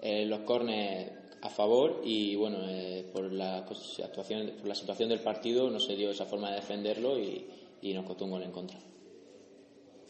el- 0.00 0.28
los 0.28 0.40
corners 0.40 1.12
a 1.42 1.50
favor 1.50 2.00
y 2.04 2.34
bueno, 2.34 2.58
eh, 2.68 3.04
por, 3.12 3.30
la 3.32 3.58
actuación, 3.58 4.52
por 4.58 4.68
la 4.68 4.74
situación 4.74 5.08
del 5.10 5.20
partido 5.20 5.68
no 5.70 5.78
se 5.80 5.94
dio 5.96 6.10
esa 6.10 6.24
forma 6.24 6.48
de 6.50 6.56
defenderlo 6.56 7.18
y, 7.18 7.46
y 7.82 7.92
nos 7.92 8.06
costó 8.06 8.24
un 8.24 8.30
gol 8.32 8.42
en 8.42 8.52
contra. 8.52 8.78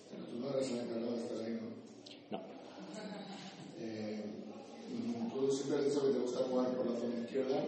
Tú 0.09 0.39
no 0.41 0.51
eres 0.51 0.71
el 0.71 0.79
encargado 0.79 1.13
de 1.13 1.23
estar 1.23 1.39
ahí, 1.45 1.61
¿no? 2.31 2.39
Eh, 3.81 4.25
tú 5.33 5.53
siempre 5.53 5.79
has 5.79 5.85
dicho 5.85 6.07
que 6.07 6.13
te 6.13 6.19
gusta 6.19 6.45
jugar 6.45 6.77
por 6.77 6.91
la 6.91 6.99
zona 6.99 7.21
izquierda, 7.25 7.61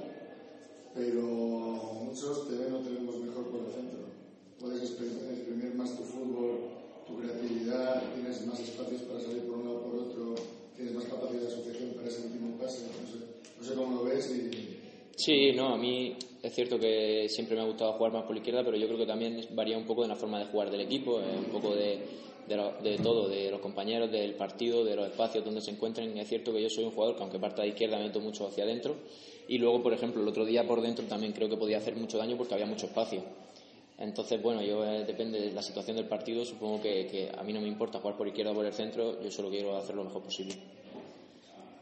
pero 0.94 1.22
muchos 2.04 2.48
te 2.48 2.56
ven 2.56 2.74
o 2.74 2.78
te 2.78 2.90
vemos 2.90 3.16
mejor 3.18 3.44
por 3.46 3.60
el 3.60 3.72
centro. 3.72 4.00
Puedes 4.58 4.82
exprimir 4.82 5.74
más 5.74 5.96
tu 5.96 6.02
fútbol, 6.02 6.60
tu 7.06 7.18
creatividad, 7.18 8.02
tienes 8.14 8.46
más 8.46 8.60
espacios 8.60 9.02
para 9.02 9.20
salir 9.20 9.42
por 9.46 9.58
un 9.58 9.64
lado 9.64 9.78
o 9.78 9.82
por 9.82 9.94
otro, 10.00 10.34
tienes 10.76 10.94
más 10.94 11.04
capacidad 11.04 11.40
de 11.40 11.48
asociación 11.48 11.90
para 11.94 12.08
ese 12.08 12.26
último 12.26 12.58
pase. 12.58 12.86
No 12.86 13.08
sé, 13.08 13.18
no 13.58 13.64
sé 13.64 13.74
cómo 13.74 13.96
lo 13.96 14.04
ves 14.04 14.30
y 14.30 14.80
Sí, 15.20 15.52
no, 15.52 15.74
a 15.74 15.76
mí 15.76 16.16
es 16.42 16.54
cierto 16.54 16.78
que 16.78 17.28
siempre 17.28 17.54
me 17.54 17.60
ha 17.60 17.66
gustado 17.66 17.92
jugar 17.92 18.10
más 18.10 18.22
por 18.22 18.32
la 18.32 18.38
izquierda, 18.38 18.64
pero 18.64 18.78
yo 18.78 18.86
creo 18.86 19.00
que 19.00 19.06
también 19.06 19.38
varía 19.50 19.76
un 19.76 19.84
poco 19.84 20.00
de 20.00 20.08
la 20.08 20.16
forma 20.16 20.38
de 20.38 20.46
jugar 20.46 20.70
del 20.70 20.80
equipo, 20.80 21.20
eh, 21.20 21.36
un 21.38 21.52
poco 21.52 21.74
de, 21.74 21.98
de, 22.50 22.90
de 22.90 22.98
todo, 22.98 23.28
de 23.28 23.50
los 23.50 23.60
compañeros, 23.60 24.10
del 24.10 24.34
partido, 24.34 24.84
de 24.84 24.96
los 24.96 25.06
espacios 25.06 25.44
donde 25.44 25.62
se 25.62 25.70
encuentren. 25.70 26.16
Es 26.18 26.28
cierto 26.28 26.52
que 26.52 26.60
yo 26.60 26.68
soy 26.68 26.84
un 26.84 26.90
jugador 26.90 27.16
que 27.16 27.22
aunque 27.22 27.38
parta 27.38 27.62
de 27.62 27.68
izquierda 27.68 27.96
me 27.96 28.04
meto 28.04 28.20
mucho 28.20 28.46
hacia 28.46 28.64
adentro 28.64 28.96
y 29.48 29.58
luego, 29.58 29.82
por 29.82 29.92
ejemplo, 29.94 30.20
el 30.22 30.28
otro 30.28 30.44
día 30.44 30.66
por 30.66 30.80
dentro 30.82 31.04
también 31.06 31.32
creo 31.32 31.48
que 31.48 31.56
podía 31.56 31.78
hacer 31.78 31.96
mucho 31.96 32.18
daño 32.18 32.36
porque 32.36 32.54
había 32.54 32.66
mucho 32.66 32.86
espacio. 32.86 33.22
Entonces, 33.98 34.40
bueno, 34.42 34.62
yo 34.62 34.84
eh, 34.84 35.04
depende 35.04 35.38
de 35.40 35.52
la 35.52 35.62
situación 35.62 35.96
del 35.96 36.06
partido, 36.06 36.44
supongo 36.44 36.80
que, 36.80 37.06
que 37.06 37.30
a 37.36 37.42
mí 37.42 37.52
no 37.52 37.60
me 37.60 37.68
importa 37.68 37.98
jugar 38.00 38.16
por 38.16 38.26
izquierda 38.26 38.52
o 38.52 38.54
por 38.54 38.64
el 38.64 38.72
centro, 38.72 39.20
yo 39.22 39.30
solo 39.30 39.50
quiero 39.50 39.76
hacer 39.76 39.94
lo 39.94 40.04
mejor 40.04 40.22
posible. 40.22 40.54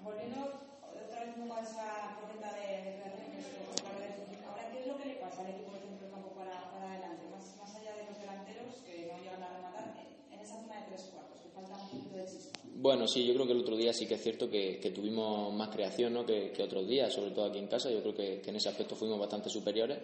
Volviendo 0.03 0.51
otra 0.83 1.25
vez 1.25 1.37
un 1.37 1.47
poco 1.47 1.61
a 1.61 1.63
esa 1.63 2.19
correta 2.19 2.51
de, 2.59 2.91
de 2.91 2.99
creaciones 2.99 3.47
que 3.47 3.63
os 3.63 3.79
acabo 3.79 4.01
de 4.03 4.09
decir, 4.11 4.43
ahora, 4.43 4.67
¿qué 4.73 4.81
es 4.83 4.87
lo 4.89 4.99
que 4.99 5.07
le 5.07 5.15
pasa 5.23 5.47
al 5.47 5.51
equipo 5.55 5.71
de 5.71 5.79
centro 5.79 6.03
del 6.03 6.11
campo 6.11 6.31
para, 6.35 6.57
para 6.75 6.91
adelante? 6.91 7.23
Más, 7.31 7.45
más 7.55 7.71
allá 7.79 7.95
de 7.95 8.11
los 8.11 8.19
delanteros 8.19 8.83
que 8.83 9.07
no 9.07 9.15
llegan 9.23 9.43
a 9.47 9.55
rematar, 9.55 9.87
en 10.35 10.39
esa 10.43 10.59
zona 10.59 10.75
de 10.75 10.91
tres 10.91 11.15
cuartos, 11.15 11.39
que 11.39 11.55
falta 11.55 11.71
un 11.79 12.03
poquito 12.03 12.17
de 12.19 12.27
chispa. 12.27 12.59
Bueno, 12.81 13.09
sí, 13.09 13.27
yo 13.27 13.35
creo 13.35 13.45
que 13.45 13.55
el 13.55 13.61
otro 13.63 13.77
día 13.77 13.93
sí 13.93 14.07
que 14.07 14.15
es 14.15 14.23
cierto 14.23 14.49
que, 14.49 14.79
que 14.79 14.93
tuvimos 14.93 15.53
más 15.53 15.69
creación 15.69 16.13
¿no? 16.13 16.25
que, 16.25 16.53
que 16.53 16.63
otros 16.63 16.87
días, 16.87 17.13
sobre 17.13 17.33
todo 17.33 17.47
aquí 17.47 17.59
en 17.59 17.67
casa. 17.67 17.91
Yo 17.91 18.01
creo 18.03 18.15
que, 18.15 18.41
en 18.47 18.55
ese 18.55 18.69
aspecto 18.69 18.95
fuimos 18.95 19.19
bastante 19.19 19.51
superiores. 19.51 19.99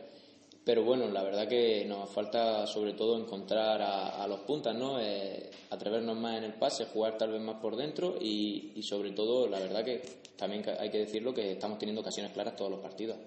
Pero 0.64 0.82
bueno, 0.82 1.06
la 1.08 1.22
verdad 1.22 1.46
que 1.46 1.84
nos 1.84 2.10
falta 2.10 2.66
sobre 2.66 2.94
todo 2.94 3.16
encontrar 3.16 3.80
a, 3.80 4.26
los 4.26 4.40
puntas, 4.40 4.74
¿no? 4.74 4.98
Eh, 4.98 5.50
atrevernos 5.70 6.16
más 6.16 6.38
en 6.38 6.44
el 6.44 6.54
pase, 6.54 6.86
jugar 6.86 7.16
tal 7.16 7.30
vez 7.30 7.40
más 7.40 7.60
por 7.60 7.76
dentro 7.76 8.16
y, 8.20 8.82
sobre 8.82 9.12
todo, 9.12 9.46
la 9.46 9.60
verdad 9.60 9.84
que 9.84 10.02
también 10.36 10.64
hay 10.80 10.90
que 10.90 10.98
decirlo 10.98 11.32
que 11.32 11.52
estamos 11.52 11.78
teniendo 11.78 12.00
ocasiones 12.00 12.32
claras 12.32 12.56
todos 12.56 12.72
los 12.72 12.80
partidos. 12.80 13.18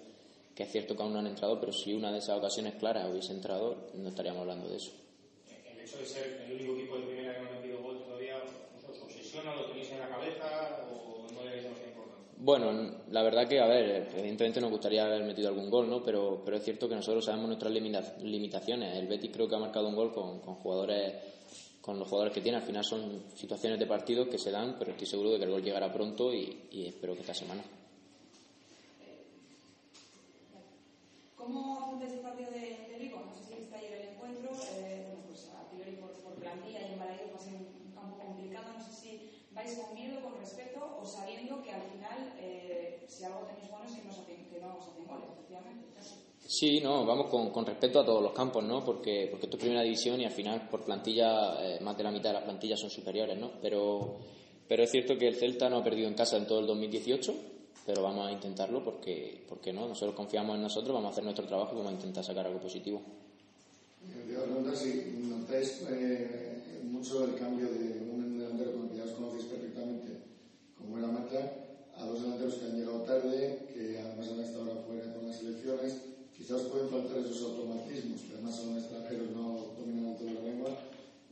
Que 0.54 0.64
es 0.64 0.72
cierto 0.72 0.94
que 0.94 1.02
aún 1.02 1.14
no 1.14 1.20
han 1.20 1.26
entrado, 1.26 1.58
pero 1.58 1.72
si 1.72 1.94
una 1.94 2.12
de 2.12 2.18
esas 2.18 2.36
ocasiones 2.36 2.74
claras 2.74 3.08
hubiese 3.10 3.32
entrado, 3.32 3.86
no 3.94 4.10
estaríamos 4.10 4.42
hablando 4.42 4.68
de 4.68 4.76
eso. 4.76 4.90
El 5.72 5.80
hecho 5.80 5.96
de 5.96 6.04
ser 6.04 6.44
el 6.44 6.52
único 6.52 6.74
equipo 6.74 6.98
de 6.98 7.06
primera 7.06 7.34
que 7.34 7.40
no 7.44 7.48
ha 7.48 7.52
metido 7.52 7.82
gol 7.82 8.02
todavía, 8.02 8.34
¿os 9.50 9.56
obsesiona, 9.56 9.56
lo 9.56 9.66
tenéis 9.68 9.90
en 9.92 9.98
la 10.00 10.08
cabeza 10.08 10.78
o 10.92 11.26
no 11.34 11.42
le 11.44 11.50
dais 11.50 11.62
demasiada 11.64 11.88
importancia? 11.90 12.34
Bueno, 12.40 12.90
la 13.10 13.22
verdad 13.22 13.48
que, 13.48 13.60
a 13.60 13.66
ver, 13.66 14.10
evidentemente 14.14 14.60
nos 14.60 14.70
gustaría 14.70 15.04
haber 15.04 15.24
metido 15.24 15.48
algún 15.48 15.70
gol, 15.70 15.88
¿no? 15.90 16.02
Pero, 16.02 16.42
pero 16.44 16.56
es 16.56 16.64
cierto 16.64 16.88
que 16.88 16.94
nosotros 16.94 17.24
sabemos 17.24 17.48
nuestras 17.48 17.72
limita- 17.72 18.16
limitaciones. 18.22 18.96
El 18.96 19.06
Betis 19.08 19.30
creo 19.32 19.48
que 19.48 19.56
ha 19.56 19.58
marcado 19.58 19.88
un 19.88 19.96
gol 19.96 20.12
con, 20.12 20.40
con 20.40 20.54
jugadores, 20.56 21.14
con 21.80 21.98
los 21.98 22.06
jugadores 22.08 22.32
que 22.34 22.40
tiene. 22.40 22.58
Al 22.58 22.64
final 22.64 22.84
son 22.84 23.24
situaciones 23.36 23.78
de 23.78 23.86
partido 23.86 24.28
que 24.30 24.38
se 24.38 24.50
dan, 24.50 24.76
pero 24.78 24.92
estoy 24.92 25.06
seguro 25.06 25.30
de 25.32 25.38
que 25.38 25.44
el 25.44 25.50
gol 25.50 25.62
llegará 25.62 25.92
pronto 25.92 26.32
y, 26.32 26.68
y 26.70 26.86
espero 26.86 27.14
que 27.14 27.20
esta 27.22 27.34
semana. 27.34 27.62
¿Cómo 31.36 31.78
afrontáis 31.78 32.12
el 32.14 32.20
partido 32.20 32.50
de, 32.50 32.58
de 32.90 32.98
Vigo? 32.98 33.22
No 33.24 33.34
sé 33.34 33.44
si 33.54 33.54
viste 33.60 33.74
ayer 33.76 33.92
el 33.94 34.08
encuentro, 34.14 34.50
eh, 34.50 35.04
bueno, 35.06 35.20
pues 35.26 35.48
a 35.50 35.68
priori 35.70 35.92
por, 35.96 36.10
por 36.22 36.34
plantilla 36.34 36.80
y 36.88 36.92
en 36.92 36.98
Balaído 36.98 37.30
va 37.32 37.38
a 37.38 37.42
ser 37.42 37.54
un, 37.54 37.86
un 37.86 37.92
campo 37.94 38.18
complicado. 38.18 38.72
No 38.76 38.82
sé 38.82 38.90
si 38.90 39.10
vais 39.54 39.74
con 39.78 39.94
miedo, 39.94 40.20
con 40.20 40.34
respeto 40.38 40.78
o 41.00 41.06
sabiendo 41.06 41.62
que 41.64 41.72
al 41.72 41.82
final, 41.94 42.32
eh, 42.40 43.07
si 43.18 43.24
algo 43.24 43.40
tenéis 43.46 43.68
bueno 43.70 43.84
es 43.84 43.96
que 43.96 44.04
no 44.04 44.10
os 44.10 44.18
hacen, 44.18 44.46
que 44.46 44.60
no 44.60 44.76
os 44.78 44.86
hacen 44.86 45.06
goles, 45.06 45.26
efectivamente. 45.34 45.84
Sí, 46.46 46.80
no, 46.80 47.04
vamos 47.04 47.26
con, 47.26 47.50
con 47.50 47.66
respeto 47.66 48.00
a 48.00 48.06
todos 48.06 48.22
los 48.22 48.32
campos, 48.32 48.64
¿no? 48.64 48.84
Porque, 48.84 49.26
porque 49.30 49.46
esto 49.46 49.56
es 49.56 49.60
primera 49.60 49.82
división 49.82 50.20
y 50.20 50.24
al 50.24 50.30
final 50.30 50.68
por 50.70 50.82
plantilla, 50.84 51.60
eh, 51.60 51.80
más 51.80 51.96
de 51.96 52.04
la 52.04 52.10
mitad 52.12 52.30
de 52.30 52.34
las 52.34 52.44
plantillas 52.44 52.80
son 52.80 52.90
superiores, 52.90 53.36
¿no? 53.36 53.50
Pero, 53.60 54.16
pero 54.66 54.84
es 54.84 54.90
cierto 54.90 55.18
que 55.18 55.26
el 55.26 55.34
Celta 55.34 55.68
no 55.68 55.78
ha 55.78 55.84
perdido 55.84 56.08
en 56.08 56.14
casa 56.14 56.36
en 56.36 56.46
todo 56.46 56.60
el 56.60 56.66
2018, 56.66 57.34
pero 57.84 58.02
vamos 58.02 58.26
a 58.28 58.32
intentarlo 58.32 58.82
porque, 58.82 59.44
porque 59.48 59.72
no, 59.72 59.88
nosotros 59.88 60.14
confiamos 60.14 60.56
en 60.56 60.62
nosotros, 60.62 60.94
vamos 60.94 61.08
a 61.08 61.12
hacer 61.12 61.24
nuestro 61.24 61.46
trabajo 61.46 61.72
y 61.74 61.78
vamos 61.78 61.92
a 61.92 61.96
intentar 61.96 62.24
sacar 62.24 62.46
algo 62.46 62.60
positivo. 62.60 63.02
A 64.00 64.42
preguntar 64.44 64.76
si 64.76 65.18
notáis 65.28 65.82
eh, 65.90 66.80
mucho 66.84 67.24
el 67.24 67.34
cambio 67.34 67.66
de 67.66 67.98
un 68.08 68.38
delantero 68.38 68.72
con 68.72 68.84
el 68.84 68.90
que 68.90 68.96
ya 68.96 69.04
os 69.04 69.10
conocéis 69.10 69.44
perfectamente, 69.44 70.22
como 70.78 70.98
era 70.98 71.08
Mata, 71.08 71.66
a 71.98 72.06
dos 72.06 72.22
delanteros 72.22 72.54
que 72.54 72.64
han 72.66 72.78
llegado 72.78 73.02
tarde, 73.02 73.68
que 73.74 73.98
además 73.98 74.28
han 74.30 74.40
estado 74.40 74.70
ahora 74.70 74.82
fuera 74.86 75.12
con 75.12 75.26
las 75.26 75.36
selecciones. 75.36 75.96
Quizás 76.48 76.62
pueden 76.72 76.88
faltar 76.88 77.18
esos 77.18 77.42
automatismos, 77.44 78.22
que 78.22 78.32
además 78.32 78.56
son 78.56 78.72
extranjeros, 78.78 79.28
no 79.36 79.68
dominan 79.76 80.16
toda 80.16 80.32
la 80.32 80.40
lengua. 80.40 80.70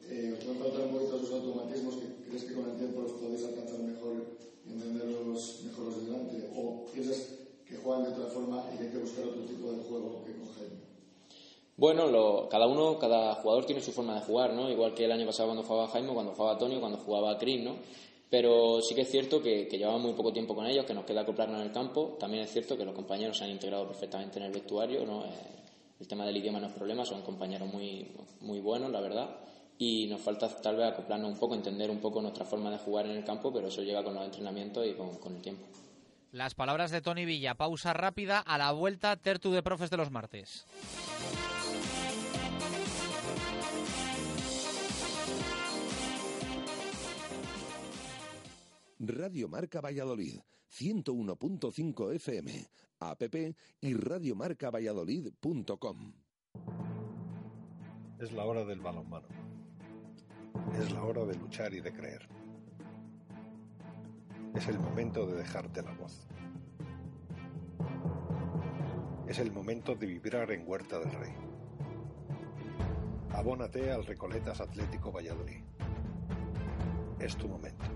Eh, 0.05 0.37
¿os 0.37 0.45
pueden 0.45 0.61
faltar 0.61 0.83
un 0.85 0.93
poquito 0.93 1.17
esos 1.17 1.33
automatismos 1.41 1.95
que 1.97 2.29
crees 2.29 2.45
que 2.45 2.53
con 2.53 2.69
el 2.69 2.77
tiempo 2.77 3.01
los 3.01 3.13
podéis 3.13 3.45
alcanzar 3.49 3.79
mejor 3.81 4.13
y 4.69 4.73
entenderlos 4.75 5.63
mejor 5.65 5.85
los 5.87 5.97
de 5.97 6.05
delante? 6.13 6.51
¿O 6.55 6.85
piensas 6.93 7.33
que 7.67 7.77
juegan 7.79 8.05
de 8.05 8.11
otra 8.11 8.27
forma 8.27 8.63
y 8.75 8.77
que 8.77 8.85
hay 8.85 8.91
que 8.91 8.99
buscar 8.99 9.25
otro 9.25 9.41
tipo 9.41 9.73
de 9.73 9.79
juego 9.89 10.23
que 10.27 10.33
con 10.37 10.53
Jaime? 10.53 10.85
Bueno, 11.79 12.09
lo- 12.09 12.49
cada 12.51 12.67
uno, 12.67 12.99
cada 12.99 13.37
jugador 13.37 13.65
tiene 13.65 13.81
su 13.81 13.93
forma 13.93 14.17
de 14.17 14.21
jugar, 14.21 14.53
¿no? 14.53 14.71
Igual 14.71 14.93
que 14.93 15.07
el 15.07 15.13
año 15.13 15.25
pasado 15.25 15.49
cuando 15.49 15.63
jugaba 15.65 15.89
Jaime, 15.89 16.13
cuando 16.13 16.33
jugaba 16.33 16.53
Antonio, 16.53 16.79
cuando 16.79 16.99
jugaba 16.99 17.39
Chris, 17.39 17.65
¿no? 17.65 17.77
Pero 18.29 18.81
sí 18.81 18.95
que 18.95 19.03
es 19.03 19.11
cierto 19.11 19.41
que, 19.41 19.69
que 19.69 19.79
llevamos 19.79 20.03
muy 20.03 20.13
poco 20.15 20.33
tiempo 20.33 20.55
con 20.55 20.67
ellos, 20.67 20.85
que 20.85 20.95
nos 20.95 21.05
queda 21.05 21.21
acoplarnos 21.21 21.61
en 21.61 21.67
el 21.67 21.73
campo. 21.73 22.17
También 22.19 22.43
es 22.43 22.53
cierto 22.53 22.77
que 22.77 22.85
los 22.85 22.95
compañeros 22.95 23.39
se 23.39 23.45
han 23.45 23.51
integrado 23.51 23.87
perfectamente 23.87 24.39
en 24.39 24.47
el 24.47 24.53
vestuario, 24.53 25.07
¿no? 25.07 25.25
Eh, 25.25 25.29
el 26.01 26.09
tema 26.09 26.27
del 26.27 26.37
idioma 26.37 26.61
no 26.61 26.67
es 26.67 26.73
problema, 26.73 27.05
son 27.05 27.23
compañeros 27.23 27.73
muy, 27.73 28.11
muy 28.41 28.61
buenos, 28.61 28.91
la 28.91 29.01
verdad. 29.01 29.31
Y 29.79 30.07
nos 30.07 30.21
falta 30.21 30.49
tal 30.61 30.77
vez 30.77 30.87
acoplarnos 30.93 31.33
un 31.33 31.39
poco, 31.39 31.55
entender 31.55 31.91
un 31.91 32.01
poco 32.01 32.21
nuestra 32.21 32.45
forma 32.45 32.71
de 32.71 32.79
jugar 32.79 33.07
en 33.07 33.13
el 33.13 33.25
campo, 33.25 33.53
pero 33.53 33.69
eso 33.69 33.83
llega 33.83 34.03
con 34.03 34.15
los 34.15 34.25
entrenamientos 34.25 34.87
y 34.87 34.95
con, 34.95 35.17
con 35.19 35.37
el 35.37 35.43
tiempo. 35.43 35.65
Las 36.33 36.55
palabras 36.55 36.91
de 36.91 37.01
Tony 37.01 37.25
Villa, 37.25 37.55
pausa 37.55 37.93
rápida, 37.93 38.41
a 38.41 38.59
la 38.59 38.73
vuelta, 38.73 39.17
Tertu 39.17 39.53
de 39.53 39.63
Profes 39.63 39.91
de 39.91 39.97
los 39.97 40.11
martes. 40.11 40.67
Radio 48.99 49.47
Marca 49.47 49.83
Valladolid, 49.83 50.41
101.5 50.71 52.15
FM, 52.15 52.67
app 53.01 53.23
y 53.83 53.93
radiomarcavalladolid.com. 53.93 56.15
Es 58.19 58.33
la 58.33 58.47
hora 58.47 58.65
del 58.65 58.81
balonmano. 58.81 59.29
Es 60.81 60.91
la 60.93 61.05
hora 61.05 61.27
de 61.27 61.35
luchar 61.35 61.75
y 61.75 61.83
de 61.83 61.93
creer. 61.93 62.27
Es 64.55 64.67
el 64.69 64.79
momento 64.79 65.27
de 65.27 65.37
dejarte 65.37 65.83
la 65.83 65.93
voz. 65.93 66.27
Es 69.29 69.39
el 69.39 69.53
momento 69.53 69.95
de 69.95 70.07
vibrar 70.07 70.51
en 70.53 70.67
Huerta 70.67 70.99
del 70.99 71.13
Rey. 71.13 71.35
Abónate 73.33 73.93
al 73.93 74.07
Recoletas 74.07 74.63
Atlético 74.63 75.13
Valladolid. 75.13 75.63
Es 77.19 77.37
tu 77.37 77.47
momento. 77.47 77.96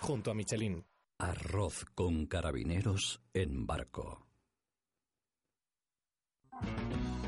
Junto 0.00 0.30
a 0.30 0.34
Michelin. 0.34 0.84
Arroz 1.18 1.84
con 1.94 2.26
carabineros 2.26 3.20
en 3.32 3.66
barco. 3.66 4.26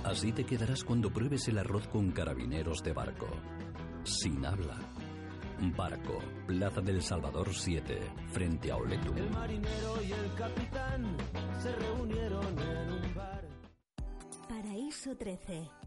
Así 0.04 0.32
te 0.32 0.44
quedarás 0.44 0.84
cuando 0.84 1.10
pruebes 1.12 1.48
el 1.48 1.58
arroz 1.58 1.88
con 1.88 2.12
carabineros 2.12 2.82
de 2.82 2.92
barco. 2.92 3.28
Sin 4.04 4.44
habla. 4.44 4.78
Barco, 5.76 6.18
Plaza 6.46 6.80
del 6.82 7.02
Salvador 7.02 7.52
7, 7.52 7.98
frente 8.28 8.70
a 8.70 8.76
Oletu. 8.76 9.14
El 9.14 9.30
marinero 9.30 10.02
y 10.02 10.12
el 10.12 10.34
capitán 10.34 11.16
se 11.62 11.74
reunieron 11.74 12.58
en 12.58 12.92
un 12.92 13.14
bar. 13.14 13.48
Paraíso 14.48 15.16
13, 15.16 15.68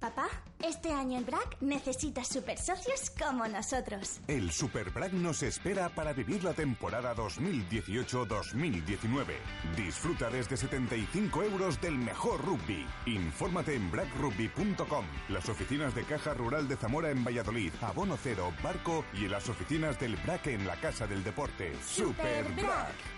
Papá, 0.00 0.28
este 0.62 0.92
año 0.92 1.18
el 1.18 1.24
BRAC 1.24 1.60
necesita 1.60 2.22
super 2.22 2.56
socios 2.56 3.10
como 3.18 3.48
nosotros. 3.48 4.20
El 4.28 4.52
Super 4.52 4.90
BRAC 4.90 5.12
nos 5.12 5.42
espera 5.42 5.88
para 5.88 6.12
vivir 6.12 6.44
la 6.44 6.54
temporada 6.54 7.16
2018-2019. 7.16 9.34
Disfruta 9.76 10.30
desde 10.30 10.56
75 10.56 11.42
euros 11.42 11.80
del 11.80 11.98
mejor 11.98 12.44
rugby. 12.44 12.86
Infórmate 13.06 13.74
en 13.74 13.90
brackrugby.com, 13.90 15.04
las 15.30 15.48
oficinas 15.48 15.96
de 15.96 16.04
Caja 16.04 16.32
Rural 16.32 16.68
de 16.68 16.76
Zamora 16.76 17.10
en 17.10 17.24
Valladolid, 17.24 17.72
Abono 17.80 18.16
Cero, 18.22 18.52
Barco 18.62 19.04
y 19.12 19.24
en 19.24 19.32
las 19.32 19.48
oficinas 19.48 19.98
del 19.98 20.14
BRAC 20.14 20.46
en 20.46 20.64
la 20.64 20.76
Casa 20.76 21.08
del 21.08 21.24
Deporte. 21.24 21.72
Super 21.84 22.44
BRAC. 22.52 23.17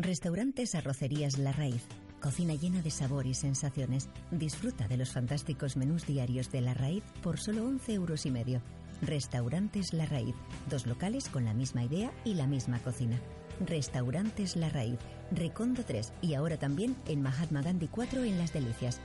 Restaurantes 0.00 0.76
Arrocerías 0.76 1.38
La 1.38 1.50
Raíz. 1.50 1.82
Cocina 2.20 2.54
llena 2.54 2.82
de 2.82 2.90
sabor 2.90 3.26
y 3.26 3.34
sensaciones. 3.34 4.08
Disfruta 4.30 4.86
de 4.86 4.96
los 4.96 5.10
fantásticos 5.10 5.76
menús 5.76 6.06
diarios 6.06 6.52
de 6.52 6.60
La 6.60 6.72
Raíz 6.72 7.02
por 7.20 7.40
solo 7.40 7.66
11 7.66 7.94
euros 7.94 8.24
y 8.24 8.30
medio. 8.30 8.62
Restaurantes 9.02 9.92
La 9.92 10.06
Raíz. 10.06 10.36
Dos 10.70 10.86
locales 10.86 11.28
con 11.28 11.44
la 11.44 11.52
misma 11.52 11.82
idea 11.82 12.12
y 12.24 12.34
la 12.34 12.46
misma 12.46 12.80
cocina. 12.80 13.20
Restaurantes 13.66 14.54
La 14.54 14.68
Raíz. 14.68 15.00
Recondo 15.32 15.84
3 15.84 16.12
y 16.22 16.34
ahora 16.34 16.60
también 16.60 16.94
en 17.08 17.20
Mahatma 17.20 17.62
Gandhi 17.62 17.88
4 17.88 18.22
en 18.22 18.38
Las 18.38 18.52
Delicias. 18.52 19.00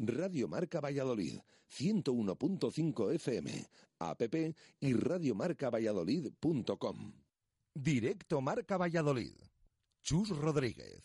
Radio 0.00 0.48
Marca 0.48 0.80
Valladolid, 0.80 1.38
101.5 1.70 3.14
FM, 3.14 3.68
app 4.00 4.22
y 4.80 4.94
radiomarcavalladolid.com. 4.94 7.27
Directo 7.80 8.40
Marca 8.40 8.76
Valladolid. 8.76 9.36
Chus 10.02 10.30
Rodríguez. 10.30 11.00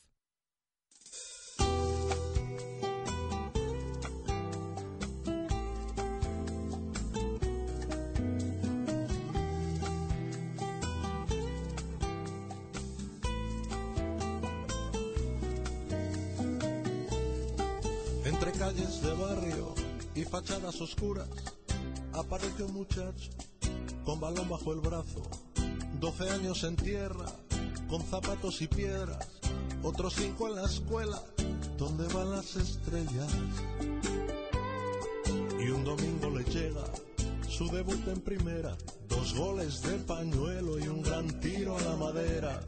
Entre 18.25 18.51
calles 18.53 18.99
de 19.03 19.13
barrio 19.13 19.75
y 20.15 20.23
fachadas 20.23 20.81
oscuras, 20.81 21.29
apareció 22.13 22.65
un 22.65 22.73
muchacho 22.73 23.29
con 24.03 24.19
balón 24.19 24.49
bajo 24.49 24.73
el 24.73 24.79
brazo, 24.79 25.21
12 26.03 26.29
años 26.31 26.65
en 26.65 26.75
tierra, 26.75 27.25
con 27.87 28.01
zapatos 28.03 28.61
y 28.61 28.67
piedras, 28.67 29.25
otros 29.83 30.15
cinco 30.17 30.49
en 30.49 30.55
la 30.55 30.65
escuela, 30.65 31.23
donde 31.77 32.05
van 32.13 32.29
las 32.29 32.57
estrellas. 32.57 33.31
Y 35.61 35.69
un 35.69 35.85
domingo 35.85 36.29
le 36.29 36.43
llega 36.43 36.83
su 37.47 37.69
debut 37.69 38.05
en 38.09 38.19
primera, 38.19 38.75
dos 39.07 39.33
goles 39.33 39.81
de 39.81 39.93
pañuelo 39.99 40.77
y 40.77 40.89
un 40.89 41.03
gran 41.03 41.39
tiro 41.39 41.77
a 41.77 41.81
la 41.83 41.95
madera. 41.95 42.61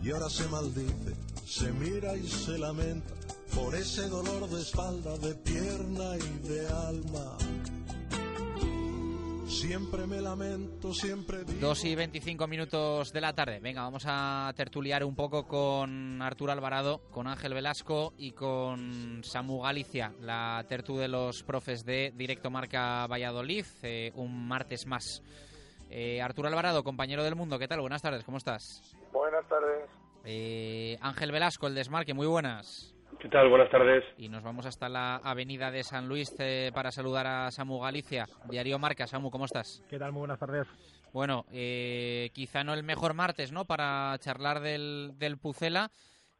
Y 0.00 0.12
ahora 0.12 0.30
se 0.30 0.46
maldice, 0.46 1.16
se 1.44 1.72
mira 1.72 2.16
y 2.16 2.28
se 2.28 2.56
lamenta 2.56 3.12
por 3.52 3.74
ese 3.74 4.08
dolor 4.08 4.48
de 4.48 4.62
espalda, 4.62 5.18
de 5.18 5.34
pierna 5.34 6.16
y 6.16 6.48
de 6.48 6.68
alma. 6.68 7.36
Siempre 9.60 10.06
me 10.06 10.22
lamento, 10.22 10.94
siempre 10.94 11.44
digo... 11.44 11.60
2 11.60 11.84
y 11.84 11.94
25 11.94 12.46
minutos 12.46 13.12
de 13.12 13.20
la 13.20 13.34
tarde. 13.34 13.60
Venga, 13.60 13.82
vamos 13.82 14.04
a 14.06 14.50
tertuliar 14.56 15.04
un 15.04 15.14
poco 15.14 15.46
con 15.46 16.22
Arturo 16.22 16.50
Alvarado, 16.50 17.02
con 17.10 17.26
Ángel 17.26 17.52
Velasco 17.52 18.14
y 18.16 18.32
con 18.32 19.20
Samu 19.22 19.60
Galicia, 19.60 20.14
la 20.18 20.64
tertu 20.66 20.96
de 20.96 21.08
los 21.08 21.42
profes 21.42 21.84
de 21.84 22.10
Directo 22.16 22.48
Marca 22.50 23.06
Valladolid, 23.06 23.66
eh, 23.82 24.12
un 24.14 24.48
martes 24.48 24.86
más. 24.86 25.22
Eh, 25.90 26.22
Arturo 26.22 26.48
Alvarado, 26.48 26.82
compañero 26.82 27.22
del 27.22 27.36
mundo, 27.36 27.58
¿qué 27.58 27.68
tal? 27.68 27.82
Buenas 27.82 28.00
tardes, 28.00 28.24
¿cómo 28.24 28.38
estás? 28.38 28.96
Buenas 29.12 29.46
tardes. 29.46 29.90
Eh, 30.24 30.96
Ángel 31.02 31.32
Velasco, 31.32 31.66
el 31.66 31.74
Desmarque, 31.74 32.14
muy 32.14 32.26
buenas. 32.26 32.94
¿Qué 33.20 33.28
tal? 33.28 33.50
Buenas 33.50 33.70
tardes. 33.70 34.02
Y 34.16 34.30
nos 34.30 34.42
vamos 34.42 34.64
hasta 34.64 34.88
la 34.88 35.16
avenida 35.16 35.70
de 35.70 35.82
San 35.84 36.08
Luis 36.08 36.34
eh, 36.38 36.70
para 36.72 36.90
saludar 36.90 37.26
a 37.26 37.50
Samu 37.50 37.78
Galicia. 37.78 38.26
Diario 38.48 38.78
Marca, 38.78 39.06
Samu, 39.06 39.30
¿cómo 39.30 39.44
estás? 39.44 39.84
¿Qué 39.90 39.98
tal? 39.98 40.12
Muy 40.12 40.20
buenas 40.20 40.38
tardes. 40.38 40.66
Bueno, 41.12 41.44
eh, 41.52 42.30
quizá 42.32 42.64
no 42.64 42.72
el 42.72 42.82
mejor 42.82 43.12
martes, 43.12 43.52
¿no? 43.52 43.66
Para 43.66 44.16
charlar 44.20 44.60
del, 44.60 45.12
del 45.18 45.36
Pucela. 45.36 45.90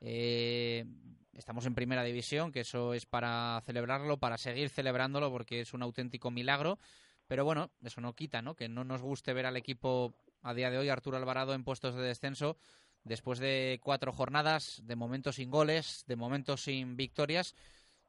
Eh, 0.00 0.86
estamos 1.34 1.66
en 1.66 1.74
primera 1.74 2.02
división, 2.02 2.50
que 2.50 2.60
eso 2.60 2.94
es 2.94 3.04
para 3.04 3.60
celebrarlo, 3.66 4.16
para 4.16 4.38
seguir 4.38 4.70
celebrándolo, 4.70 5.30
porque 5.30 5.60
es 5.60 5.74
un 5.74 5.82
auténtico 5.82 6.30
milagro. 6.30 6.78
Pero 7.26 7.44
bueno, 7.44 7.70
eso 7.84 8.00
no 8.00 8.14
quita, 8.14 8.40
¿no? 8.40 8.54
Que 8.54 8.70
no 8.70 8.84
nos 8.84 9.02
guste 9.02 9.34
ver 9.34 9.44
al 9.44 9.58
equipo 9.58 10.14
a 10.42 10.54
día 10.54 10.70
de 10.70 10.78
hoy, 10.78 10.88
Arturo 10.88 11.18
Alvarado, 11.18 11.52
en 11.52 11.62
puestos 11.62 11.94
de 11.94 12.02
descenso 12.02 12.56
después 13.04 13.38
de 13.38 13.80
cuatro 13.82 14.12
jornadas, 14.12 14.80
de 14.84 14.96
momentos 14.96 15.36
sin 15.36 15.50
goles, 15.50 16.04
de 16.06 16.16
momentos 16.16 16.62
sin 16.62 16.96
victorias. 16.96 17.54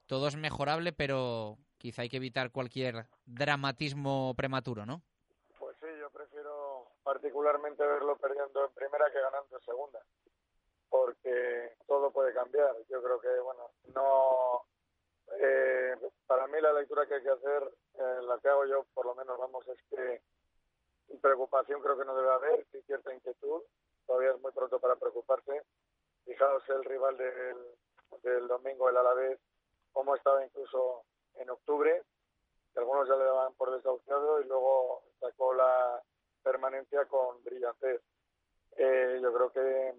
Todo 0.08 0.28
es 0.28 0.36
mejorable, 0.36 0.92
pero 0.94 1.58
quizá 1.78 2.04
hay 2.04 2.10
que 2.10 2.18
evitar 2.18 2.52
cualquier 2.52 3.06
dramatismo 3.26 4.34
prematuro, 4.36 4.86
¿no? 4.86 5.02
Pues 5.58 5.76
sí, 5.80 5.88
yo 6.00 6.10
prefiero 6.10 6.88
particularmente 7.04 7.86
verlo 7.86 8.18
perdiendo 8.18 8.66
en 8.66 8.74
primera 8.74 9.06
que 9.12 9.22
ganando 9.22 9.56
en 9.56 9.64
segunda, 9.64 10.00
porque 10.90 11.76
todo 11.88 12.12
puede 12.12 12.34
cambiar. 12.34 12.76
Yo 12.90 13.02
creo 13.02 13.20
que, 13.20 13.40
bueno, 13.40 13.72
no. 13.96 14.66
Eh, 15.40 15.96
para 16.28 16.48
mí 16.48 16.60
la 16.60 16.74
lectura 16.74 17.08
que 17.08 17.16
hay 17.16 17.24
que 17.24 17.30
hacer, 17.30 17.64
eh, 17.94 18.22
la 18.28 18.38
que 18.40 18.50
hago 18.50 18.66
yo 18.66 18.86
por 18.94 19.06
lo 19.06 19.16
menos, 19.16 19.38
vamos, 19.38 19.66
es 19.70 19.80
que 19.90 20.22
preocupación 21.22 21.82
creo 21.82 21.98
que 21.98 22.06
no 22.06 22.16
debe 22.16 22.34
haber, 22.34 22.66
cierta 22.86 23.14
inquietud, 23.14 23.62
todavía 24.06 24.32
es 24.32 24.42
muy 24.42 24.52
pronto 24.52 24.80
para 24.80 24.96
preocuparse. 24.96 25.64
Fijaos 26.26 26.64
el 26.70 26.84
rival 26.84 27.18
del, 27.18 27.58
del 28.24 28.48
domingo, 28.48 28.90
el 28.90 28.98
Alavés, 28.98 29.40
cómo 29.92 30.16
estaba 30.16 30.46
incluso 30.46 31.04
en 31.36 31.50
octubre, 31.50 32.04
que 32.74 32.80
algunos 32.80 33.08
ya 33.08 33.16
le 33.16 33.26
daban 33.26 33.54
por 33.56 33.72
desahuciado 33.72 34.42
y 34.42 34.46
luego 34.46 35.04
sacó 35.20 35.54
la 35.54 36.02
permanencia 36.44 37.06
con 37.06 37.44
brillantez. 37.44 38.02
Eh, 38.78 39.20
yo 39.22 39.34
creo 39.34 39.52
que 39.52 39.94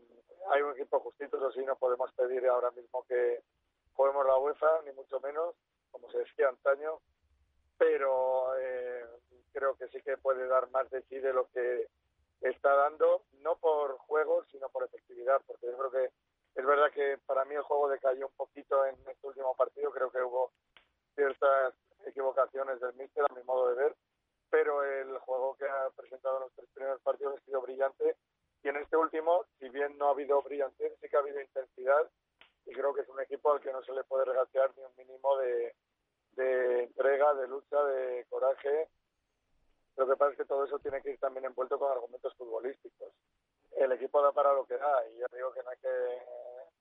hay 0.50 0.62
un 0.62 0.72
equipo 0.72 1.00
justito, 1.00 1.36
eso 1.36 1.52
sí, 1.52 1.64
no 1.64 1.76
podemos 1.76 2.12
pedir 2.12 2.46
ahora 2.46 2.70
mismo 2.72 3.04
que 3.04 3.42
juguemos 3.94 4.26
la 4.26 4.38
UEFA, 4.38 4.82
ni 4.84 4.92
mucho 4.92 5.20
menos, 5.20 5.54
como 5.90 6.10
se 6.10 6.18
decía 6.18 6.48
antaño, 6.48 7.00
pero 7.78 8.56
eh, 8.58 9.04
creo 9.52 9.76
que 9.76 9.88
sí 9.88 10.00
que 10.02 10.16
puede 10.16 10.46
dar 10.46 10.70
más 10.70 10.88
de 10.90 11.02
sí 11.02 11.18
de 11.18 11.32
lo 11.32 11.48
que 11.48 11.88
está 12.42 12.74
dando, 12.74 13.24
no 13.40 13.56
por 13.56 13.98
juego, 13.98 14.44
sino 14.50 14.68
por 14.68 14.84
efectividad, 14.84 15.40
porque 15.46 15.66
yo 15.66 15.76
creo 15.76 15.90
que 15.90 16.10
es 16.54 16.66
verdad 16.66 16.90
que 16.92 17.18
para 17.26 17.44
mí 17.44 17.54
el 17.54 17.62
juego 17.62 17.88
decayó 17.88 18.26
un 18.26 18.34
poquito 18.34 18.84
en 18.84 18.96
este 19.06 19.26
último 19.26 19.54
partido, 19.54 19.90
creo 19.90 20.10
que 20.10 20.22
hubo 20.22 20.52
ciertas 21.14 21.74
equivocaciones 22.04 22.80
del 22.80 22.94
míster 22.94 23.24
a 23.28 23.34
mi 23.34 23.42
modo 23.44 23.68
de 23.68 23.74
ver, 23.76 23.96
pero 24.50 24.82
el 24.82 25.16
juego 25.18 25.56
que 25.56 25.64
ha 25.64 25.90
presentado 25.96 26.36
en 26.36 26.42
los 26.42 26.52
tres 26.54 26.68
primeros 26.74 27.00
partidos 27.00 27.38
ha 27.38 27.44
sido 27.44 27.62
brillante 27.62 28.16
y 28.62 28.68
en 28.68 28.76
este 28.76 28.96
último, 28.96 29.46
si 29.58 29.68
bien 29.70 29.96
no 29.96 30.08
ha 30.08 30.10
habido 30.10 30.42
brillantez, 30.42 30.92
sí 31.00 31.08
que 31.08 31.16
ha 31.16 31.20
habido 31.20 31.40
intensidad 31.40 32.10
y 32.66 32.72
creo 32.72 32.92
que 32.94 33.00
es 33.00 33.08
un 33.08 33.20
equipo 33.20 33.52
al 33.52 33.60
que 33.60 33.72
no 33.72 33.82
se 33.82 33.92
le 33.92 34.04
puede 34.04 34.24
regatear 34.24 34.70
ni 34.76 34.84
un 34.84 34.96
mínimo 34.96 35.36
de, 35.38 35.74
de 36.32 36.82
entrega, 36.84 37.34
de 37.34 37.48
lucha, 37.48 37.82
de 37.84 38.26
coraje 38.28 38.88
lo 39.96 40.06
que 40.06 40.16
pasa 40.16 40.32
es 40.32 40.38
que 40.38 40.44
todo 40.44 40.64
eso 40.64 40.78
tiene 40.78 41.02
que 41.02 41.10
ir 41.10 41.18
también 41.18 41.44
envuelto 41.44 41.78
con 41.78 41.92
argumentos 41.92 42.34
futbolísticos. 42.34 43.12
El 43.76 43.92
equipo 43.92 44.22
da 44.22 44.32
para 44.32 44.52
lo 44.52 44.64
que 44.64 44.76
da 44.76 45.06
y 45.08 45.18
yo 45.18 45.26
digo 45.32 45.52
que 45.52 45.62
no 45.62 45.70
hay 45.70 45.76
que, 45.78 46.22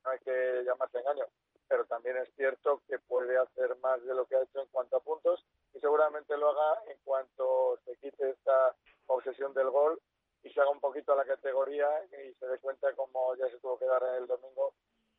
no 0.04 0.10
hay 0.10 0.18
que 0.20 0.64
llamarse 0.64 0.98
engaño, 0.98 1.26
pero 1.68 1.84
también 1.86 2.16
es 2.18 2.28
cierto 2.36 2.82
que 2.88 2.98
puede 2.98 3.36
hacer 3.38 3.76
más 3.78 4.02
de 4.04 4.14
lo 4.14 4.26
que 4.26 4.36
ha 4.36 4.42
hecho 4.42 4.60
en 4.60 4.68
cuanto 4.68 4.96
a 4.96 5.00
puntos 5.00 5.44
y 5.74 5.80
seguramente 5.80 6.36
lo 6.36 6.50
haga 6.50 6.82
en 6.86 6.98
cuanto 7.04 7.78
se 7.84 7.96
quite 7.96 8.30
esta 8.30 8.74
obsesión 9.06 9.52
del 9.54 9.70
gol 9.70 10.00
y 10.42 10.50
se 10.50 10.60
haga 10.60 10.70
un 10.70 10.80
poquito 10.80 11.12
a 11.12 11.16
la 11.16 11.24
categoría 11.24 11.88
y 12.06 12.34
se 12.34 12.46
dé 12.46 12.58
cuenta, 12.58 12.92
como 12.94 13.34
ya 13.36 13.48
se 13.48 13.58
tuvo 13.58 13.78
que 13.78 13.86
dar 13.86 14.02
el 14.18 14.26
domingo, 14.26 14.74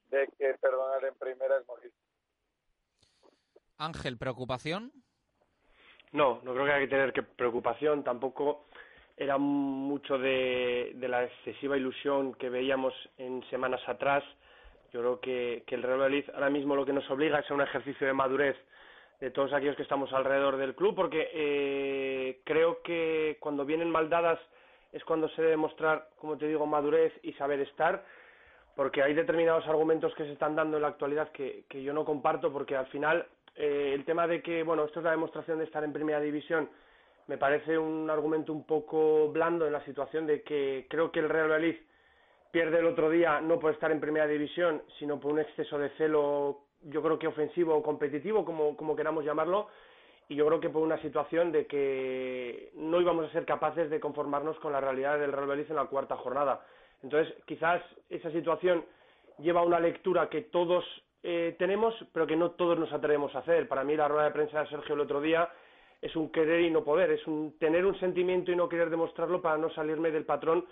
de 0.09 0.27
que 0.37 0.53
perdonar 0.55 1.03
en 1.05 1.15
primera 1.15 1.57
es 1.57 1.67
morir. 1.67 1.93
Ángel, 3.77 4.17
¿preocupación? 4.17 4.91
No, 6.13 6.39
no 6.43 6.53
creo 6.53 6.65
que 6.65 6.71
haya 6.71 6.85
que 6.85 6.87
tener 6.87 7.11
que 7.11 7.23
preocupación. 7.23 8.03
Tampoco 8.03 8.65
era 9.17 9.37
mucho 9.37 10.17
de, 10.17 10.91
de, 10.95 11.07
la 11.07 11.23
excesiva 11.23 11.75
ilusión 11.75 12.35
que 12.35 12.49
veíamos 12.49 12.93
en 13.17 13.43
semanas 13.49 13.81
atrás. 13.87 14.23
Yo 14.93 14.99
creo 14.99 15.19
que, 15.19 15.63
que 15.65 15.73
el 15.73 15.81
Real 15.81 15.97
Madrid 15.97 16.25
ahora 16.35 16.51
mismo 16.51 16.75
lo 16.75 16.85
que 16.85 16.93
nos 16.93 17.09
obliga 17.09 17.39
es 17.39 17.49
a 17.49 17.53
un 17.55 17.61
ejercicio 17.61 18.05
de 18.05 18.13
madurez 18.13 18.55
de 19.19 19.31
todos 19.31 19.53
aquellos 19.53 19.75
que 19.75 19.83
estamos 19.83 20.11
alrededor 20.13 20.57
del 20.57 20.75
club, 20.75 20.95
porque 20.95 21.29
eh, 21.33 22.41
creo 22.43 22.81
que 22.83 23.37
cuando 23.39 23.65
vienen 23.65 23.89
mal 23.89 24.09
dadas 24.09 24.39
es 24.91 25.03
cuando 25.05 25.29
se 25.29 25.41
debe 25.41 25.57
mostrar, 25.57 26.09
como 26.19 26.37
te 26.37 26.47
digo, 26.47 26.65
madurez 26.67 27.13
y 27.23 27.33
saber 27.33 27.59
estar, 27.61 28.03
porque 28.75 29.01
hay 29.01 29.13
determinados 29.13 29.65
argumentos 29.65 30.13
que 30.15 30.25
se 30.25 30.33
están 30.33 30.55
dando 30.55 30.77
en 30.77 30.83
la 30.83 30.89
actualidad 30.89 31.31
que 31.31 31.83
yo 31.83 31.93
no 31.93 32.05
comparto, 32.05 32.51
porque 32.51 32.75
al 32.75 32.87
final 32.87 33.25
eh, 33.55 33.91
el 33.93 34.05
tema 34.05 34.27
de 34.27 34.41
que, 34.41 34.63
bueno, 34.63 34.85
esto 34.85 34.99
es 34.99 35.05
la 35.05 35.11
demostración 35.11 35.59
de 35.59 35.65
estar 35.65 35.83
en 35.83 35.93
primera 35.93 36.19
división, 36.19 36.69
me 37.27 37.37
parece 37.37 37.77
un 37.77 38.09
argumento 38.09 38.51
un 38.51 38.65
poco 38.65 39.29
blando 39.29 39.65
en 39.65 39.73
la 39.73 39.83
situación 39.85 40.27
de 40.27 40.41
que 40.41 40.87
creo 40.89 41.11
que 41.11 41.19
el 41.19 41.29
Real 41.29 41.49
Madrid 41.49 41.75
pierde 42.51 42.79
el 42.79 42.85
otro 42.85 43.09
día 43.09 43.39
no 43.41 43.59
por 43.59 43.71
estar 43.73 43.91
en 43.91 43.99
primera 43.99 44.27
división, 44.27 44.83
sino 44.99 45.19
por 45.19 45.31
un 45.31 45.39
exceso 45.39 45.77
de 45.77 45.89
celo, 45.91 46.65
yo 46.83 47.01
creo 47.01 47.17
que 47.17 47.27
ofensivo 47.27 47.75
o 47.75 47.81
competitivo, 47.81 48.43
como, 48.45 48.95
queramos 48.95 49.23
llamarlo, 49.23 49.69
y 50.27 50.35
yo 50.35 50.45
creo 50.45 50.59
que 50.59 50.69
por 50.69 50.81
una 50.81 51.01
situación 51.01 51.51
de 51.51 51.65
que 51.65 52.71
no 52.75 52.99
íbamos 53.01 53.25
a 53.25 53.31
ser 53.31 53.45
capaces 53.45 53.89
de 53.89 53.99
conformarnos 53.99 54.59
con 54.59 54.71
la 54.71 54.81
realidad 54.81 55.19
del 55.19 55.31
Real 55.31 55.47
Madrid 55.47 55.65
en 55.69 55.75
la 55.75 55.85
cuarta 55.85 56.15
jornada. 56.17 56.65
Entonces, 57.01 57.33
quizás 57.45 57.81
esa 58.09 58.31
situación 58.31 58.85
lleva 59.39 59.61
a 59.61 59.65
una 59.65 59.79
lectura 59.79 60.29
que 60.29 60.41
todos 60.41 60.85
eh, 61.23 61.55
tenemos, 61.57 61.95
pero 62.11 62.27
que 62.27 62.35
no 62.35 62.51
todos 62.51 62.77
nos 62.77 62.91
atrevemos 62.91 63.33
a 63.33 63.39
hacer. 63.39 63.67
Para 63.67 63.83
mí 63.83 63.95
la 63.95 64.09
rueda 64.09 64.25
de 64.25 64.31
prensa 64.31 64.59
de 64.61 64.69
Sergio 64.69 64.95
el 64.95 65.01
otro 65.01 65.21
día 65.21 65.49
es 66.01 66.15
un 66.17 66.29
querer 66.29 66.61
y 66.61 66.69
no 66.69 66.83
poder, 66.83 67.11
es 67.11 67.25
un 67.27 67.57
tener 67.57 67.85
un 67.85 67.97
sentimiento 67.97 68.51
y 68.51 68.57
no 68.57 68.67
querer 68.67 68.89
demostrarlo 68.89 69.41
para 69.41 69.57
no 69.57 69.69
salirme 69.69 70.11
del 70.11 70.25
patrón 70.25 70.65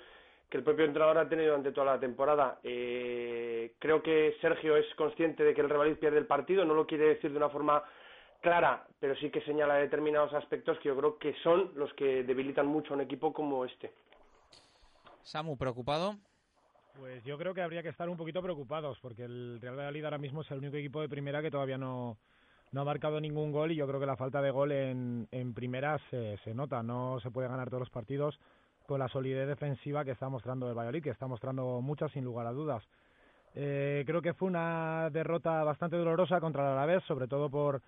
que 0.50 0.58
el 0.58 0.64
propio 0.64 0.84
entrenador 0.84 1.18
ha 1.18 1.30
tenido 1.30 1.52
durante 1.52 1.72
toda 1.72 1.94
la 1.94 2.00
temporada. 2.00 2.60
Eh, 2.64 3.76
creo 3.80 4.04
que 4.04 4.36
Sergio 4.42 4.76
es 4.76 4.86
consciente 4.96 5.46
de 5.46 5.54
que 5.54 5.62
el 5.62 5.70
Real 5.70 5.98
pierde 5.98 6.18
el 6.18 6.28
partido, 6.28 6.66
no 6.66 6.74
lo 6.74 6.86
quiere 6.86 7.06
decir 7.06 7.32
de 7.32 7.38
una 7.38 7.48
forma 7.48 7.82
clara, 8.42 8.86
pero 9.00 9.16
sí 9.16 9.30
que 9.30 9.40
señala 9.42 9.76
determinados 9.76 10.34
aspectos 10.34 10.78
que 10.80 10.90
yo 10.90 10.98
creo 10.98 11.18
que 11.18 11.34
son 11.44 11.72
los 11.76 11.94
que 11.94 12.24
debilitan 12.24 12.68
mucho 12.68 12.92
a 12.92 12.98
un 12.98 13.02
equipo 13.02 13.32
como 13.32 13.64
este. 13.64 13.94
Samu, 15.22 15.58
¿preocupado? 15.58 16.16
Pues 16.98 17.24
yo 17.24 17.38
creo 17.38 17.54
que 17.54 17.62
habría 17.62 17.82
que 17.82 17.90
estar 17.90 18.10
un 18.10 18.18
poquito 18.18 18.42
preocupados, 18.42 19.00
porque 19.02 19.24
el 19.24 19.60
Real 19.62 19.76
Valladolid 19.76 20.06
ahora 20.06 20.18
mismo 20.18 20.42
es 20.42 20.52
el 20.52 20.60
único 20.60 20.78
equipo 20.78 21.02
de 21.02 21.10
primera 21.10 21.42
que 21.42 21.52
todavía 21.52 21.78
no, 21.78 22.18
no 22.72 22.82
ha 22.82 22.86
marcado 22.86 23.20
ningún 23.20 23.52
gol 23.52 23.72
y 23.72 23.76
yo 23.76 23.88
creo 23.88 24.00
que 24.00 24.06
la 24.06 24.18
falta 24.18 24.42
de 24.42 24.52
gol 24.52 24.72
en, 24.72 25.28
en 25.32 25.54
primera 25.54 26.00
se, 26.10 26.38
se 26.44 26.54
nota. 26.54 26.84
No 26.84 27.20
se 27.22 27.32
puede 27.32 27.48
ganar 27.48 27.70
todos 27.70 27.82
los 27.82 27.90
partidos 27.90 28.40
con 28.88 29.00
la 29.00 29.08
solidez 29.08 29.48
defensiva 29.48 30.04
que 30.04 30.12
está 30.12 30.30
mostrando 30.30 30.68
el 30.68 30.78
Valladolid, 30.78 31.04
que 31.04 31.10
está 31.10 31.28
mostrando 31.28 31.82
muchas 31.82 32.12
sin 32.12 32.24
lugar 32.24 32.46
a 32.48 32.52
dudas. 32.52 32.84
Eh, 33.56 34.04
creo 34.06 34.22
que 34.22 34.34
fue 34.34 34.48
una 34.48 35.10
derrota 35.12 35.64
bastante 35.64 35.98
dolorosa 35.98 36.40
contra 36.40 36.64
el 36.64 36.78
Alavés, 36.78 37.04
sobre 37.04 37.28
todo 37.28 37.50
por 37.50 37.82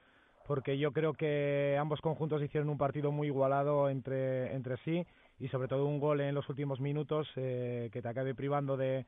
porque 0.46 0.78
yo 0.78 0.92
creo 0.92 1.14
que 1.14 1.78
ambos 1.80 2.02
conjuntos 2.02 2.42
hicieron 2.42 2.70
un 2.70 2.78
partido 2.78 3.12
muy 3.14 3.28
igualado 3.28 3.90
entre, 3.90 4.54
entre 4.54 4.76
sí 4.84 5.06
y 5.40 5.48
sobre 5.48 5.68
todo 5.68 5.86
un 5.86 6.00
gol 6.00 6.22
en 6.22 6.36
los 6.36 6.48
últimos 6.50 6.80
minutos 6.80 7.28
eh, 7.36 7.90
que 7.92 8.02
te 8.02 8.08
acabe 8.08 8.36
privando 8.36 8.78
de, 8.78 9.06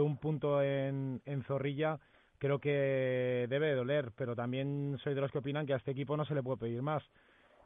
un 0.00 0.18
punto 0.18 0.62
en, 0.62 1.22
en 1.24 1.42
Zorrilla, 1.44 1.98
creo 2.38 2.58
que 2.58 3.46
debe 3.48 3.74
doler, 3.74 4.12
pero 4.16 4.34
también 4.34 4.98
soy 5.02 5.14
de 5.14 5.20
los 5.20 5.30
que 5.30 5.38
opinan 5.38 5.66
que 5.66 5.74
a 5.74 5.76
este 5.76 5.92
equipo 5.92 6.16
no 6.16 6.24
se 6.24 6.34
le 6.34 6.42
puede 6.42 6.58
pedir 6.58 6.82
más. 6.82 7.02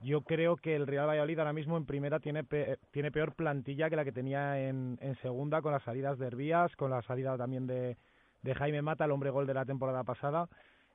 Yo 0.00 0.22
creo 0.22 0.56
que 0.56 0.76
el 0.76 0.86
Real 0.86 1.08
Valladolid 1.08 1.38
ahora 1.38 1.52
mismo 1.52 1.76
en 1.76 1.86
primera 1.86 2.20
tiene, 2.20 2.44
tiene 2.90 3.10
peor 3.10 3.34
plantilla 3.34 3.88
que 3.88 3.96
la 3.96 4.04
que 4.04 4.12
tenía 4.12 4.68
en, 4.68 4.98
en 5.00 5.16
segunda, 5.22 5.62
con 5.62 5.72
las 5.72 5.82
salidas 5.84 6.18
de 6.18 6.26
Herbías, 6.26 6.74
con 6.76 6.90
la 6.90 7.00
salida 7.02 7.38
también 7.38 7.66
de, 7.66 7.96
de 8.42 8.54
Jaime 8.54 8.82
Mata, 8.82 9.06
el 9.06 9.12
hombre 9.12 9.30
gol 9.30 9.46
de 9.46 9.54
la 9.54 9.64
temporada 9.64 10.04
pasada. 10.04 10.48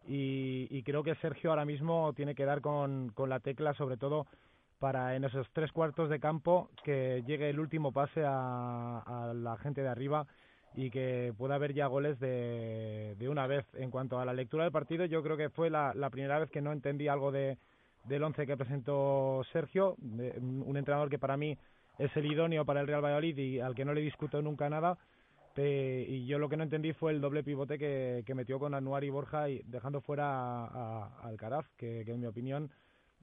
Y, 0.07 0.81
creo 0.83 1.03
que 1.03 1.15
Sergio 1.15 1.49
ahora 1.49 1.65
mismo 1.65 2.13
tiene 2.13 2.33
que 2.33 2.45
dar 2.45 2.61
con 2.61 3.13
la 3.27 3.39
tecla, 3.39 3.73
sobre 3.73 3.97
todo 3.97 4.27
para 4.79 5.15
en 5.15 5.25
esos 5.25 5.47
tres 5.53 5.71
cuartos 5.71 6.09
de 6.09 6.19
campo 6.19 6.69
que 6.83 7.23
llegue 7.27 7.49
el 7.49 7.59
último 7.59 7.91
pase 7.91 8.23
a, 8.25 8.99
a 8.99 9.33
la 9.33 9.57
gente 9.57 9.81
de 9.81 9.89
arriba 9.89 10.25
y 10.75 10.89
que 10.89 11.33
pueda 11.37 11.55
haber 11.55 11.73
ya 11.73 11.87
goles 11.87 12.19
de, 12.19 13.15
de, 13.17 13.29
una 13.29 13.47
vez. 13.47 13.65
En 13.73 13.91
cuanto 13.91 14.19
a 14.19 14.25
la 14.25 14.33
lectura 14.33 14.63
del 14.63 14.71
partido, 14.71 15.05
yo 15.05 15.23
creo 15.23 15.37
que 15.37 15.49
fue 15.49 15.69
la, 15.69 15.93
primera 16.11 16.39
vez 16.39 16.49
que 16.49 16.61
no 16.61 16.71
entendí 16.71 17.07
algo 17.07 17.31
de, 17.31 17.57
del 18.05 18.23
once 18.23 18.45
que 18.45 18.57
presentó 18.57 19.41
Sergio, 19.51 19.95
un 19.99 20.77
entrenador 20.77 21.09
que 21.09 21.19
para 21.19 21.37
mí 21.37 21.57
es 21.97 22.15
el 22.15 22.31
idóneo 22.31 22.65
para 22.65 22.81
el 22.81 22.87
Real 22.87 23.03
Valladolid 23.03 23.37
y 23.37 23.59
al 23.59 23.75
que 23.75 23.85
no 23.85 23.93
le 23.93 24.01
discuto 24.01 24.41
nunca 24.41 24.69
nada. 24.69 24.97
y 25.57 26.25
yo 26.25 26.39
lo 26.39 26.47
que 26.47 26.57
no 26.57 26.63
entendí 26.63 26.93
fue 26.93 27.11
el 27.11 27.19
doble 27.19 27.43
pivote 27.43 27.77
que, 27.77 28.23
que 28.25 28.35
metió 28.35 28.59
con 28.59 28.73
Anuar 28.73 29.03
y 29.03 29.09
Borja 29.09 29.49
y 29.49 29.61
dejando 29.65 30.01
fuera 30.01 30.65
a, 30.65 31.21
Alcaraz, 31.23 31.65
que, 31.77 32.01
en 32.01 32.19
mi 32.19 32.27
opinión, 32.27 32.71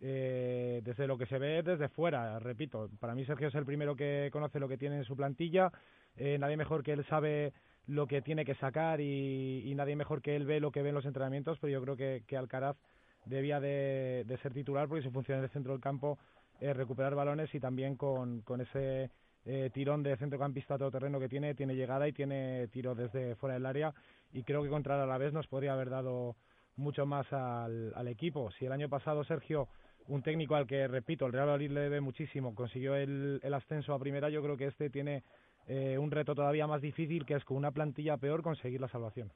eh, 0.01 0.83
desde 0.85 1.07
lo 1.07 1.17
que 1.17 1.27
se 1.27 1.39
ve 1.39 1.63
desde 1.63 1.89
fuera, 1.89 2.39
repito, 2.39 2.91
para 3.01 3.15
mí 3.15 3.25
Sergio 3.25 3.49
es 3.49 3.55
el 3.55 3.65
primero 3.65 3.97
que 3.97 4.29
conoce 4.33 4.61
lo 4.61 4.69
que 4.69 4.77
tiene 4.77 4.99
en 4.99 5.05
su 5.05 5.17
plantilla, 5.17 5.73
eh, 6.17 6.37
nadie 6.39 6.57
mejor 6.57 6.83
que 6.83 6.93
él 6.93 7.05
sabe 7.07 7.53
lo 7.87 8.07
que 8.07 8.21
tiene 8.21 8.45
que 8.45 8.55
sacar 8.57 9.01
y, 9.01 9.73
nadie 9.75 9.97
mejor 9.97 10.21
que 10.21 10.37
él 10.37 10.45
ve 10.45 10.61
lo 10.61 10.71
que 10.71 10.83
ve 10.83 10.91
en 10.91 10.95
los 10.97 11.07
entrenamientos, 11.07 11.59
pero 11.61 11.73
yo 11.73 11.83
creo 11.83 11.97
que, 11.97 12.37
Alcaraz 12.37 12.77
debía 13.25 13.61
de, 13.61 14.25
ser 14.43 14.53
titular 14.53 14.89
porque 14.89 15.03
su 15.03 15.11
función 15.11 15.39
en 15.39 15.45
el 15.45 15.51
centro 15.51 15.73
del 15.73 15.81
campo 15.81 16.19
es 16.61 16.77
recuperar 16.77 17.15
balones 17.15 17.55
y 17.55 17.61
también 17.61 17.97
con, 17.97 18.41
con 18.43 18.61
ese 18.61 19.11
eh, 19.45 19.71
tirón 19.73 20.03
de 20.03 20.17
centrocampista 20.17 20.77
todoterreno 20.77 21.21
que 21.21 21.29
tiene, 21.29 21.55
tiene 21.55 21.77
llegada 21.77 22.09
y 22.09 22.13
tiene 22.13 22.69
tiro 22.69 22.95
desde 22.95 23.37
fuera 23.37 23.55
del 23.55 23.67
área 23.67 23.95
y 24.33 24.43
creo 24.43 24.63
que 24.63 24.69
contra 24.69 24.97
el 24.97 25.03
Alavés 25.03 25.33
nos 25.33 25.47
podría 25.47 25.73
haber 25.73 25.89
dado 25.89 26.37
mucho 26.77 27.07
más 27.07 27.27
al, 27.33 28.09
equipo. 28.09 28.51
Si 28.53 28.67
el 28.67 28.73
año 28.73 28.89
pasado 28.89 29.25
Sergio, 29.25 29.69
un 30.09 30.23
técnico 30.23 30.55
al 30.55 30.67
que, 30.67 30.87
repito, 30.89 31.27
el 31.27 31.33
Real 31.33 31.49
Madrid 31.49 31.71
le 31.71 31.81
debe 31.81 32.01
muchísimo, 32.01 32.55
consiguió 32.55 32.95
el, 32.95 33.41
el 33.43 33.55
ascenso 33.55 33.95
a 33.95 33.99
primera, 33.99 34.29
yo 34.29 34.43
creo 34.43 34.57
que 34.57 34.67
este 34.67 34.91
tiene 34.91 35.25
eh, 35.67 35.99
un 35.99 36.11
reto 36.11 36.35
todavía 36.35 36.67
más 36.67 36.81
difícil 36.81 37.27
que 37.27 37.35
es 37.35 37.45
con 37.45 37.57
una 37.57 37.73
plantilla 37.73 38.17
peor 38.17 38.43
conseguir 38.43 38.81
la 38.81 38.89
salvación. 38.89 39.33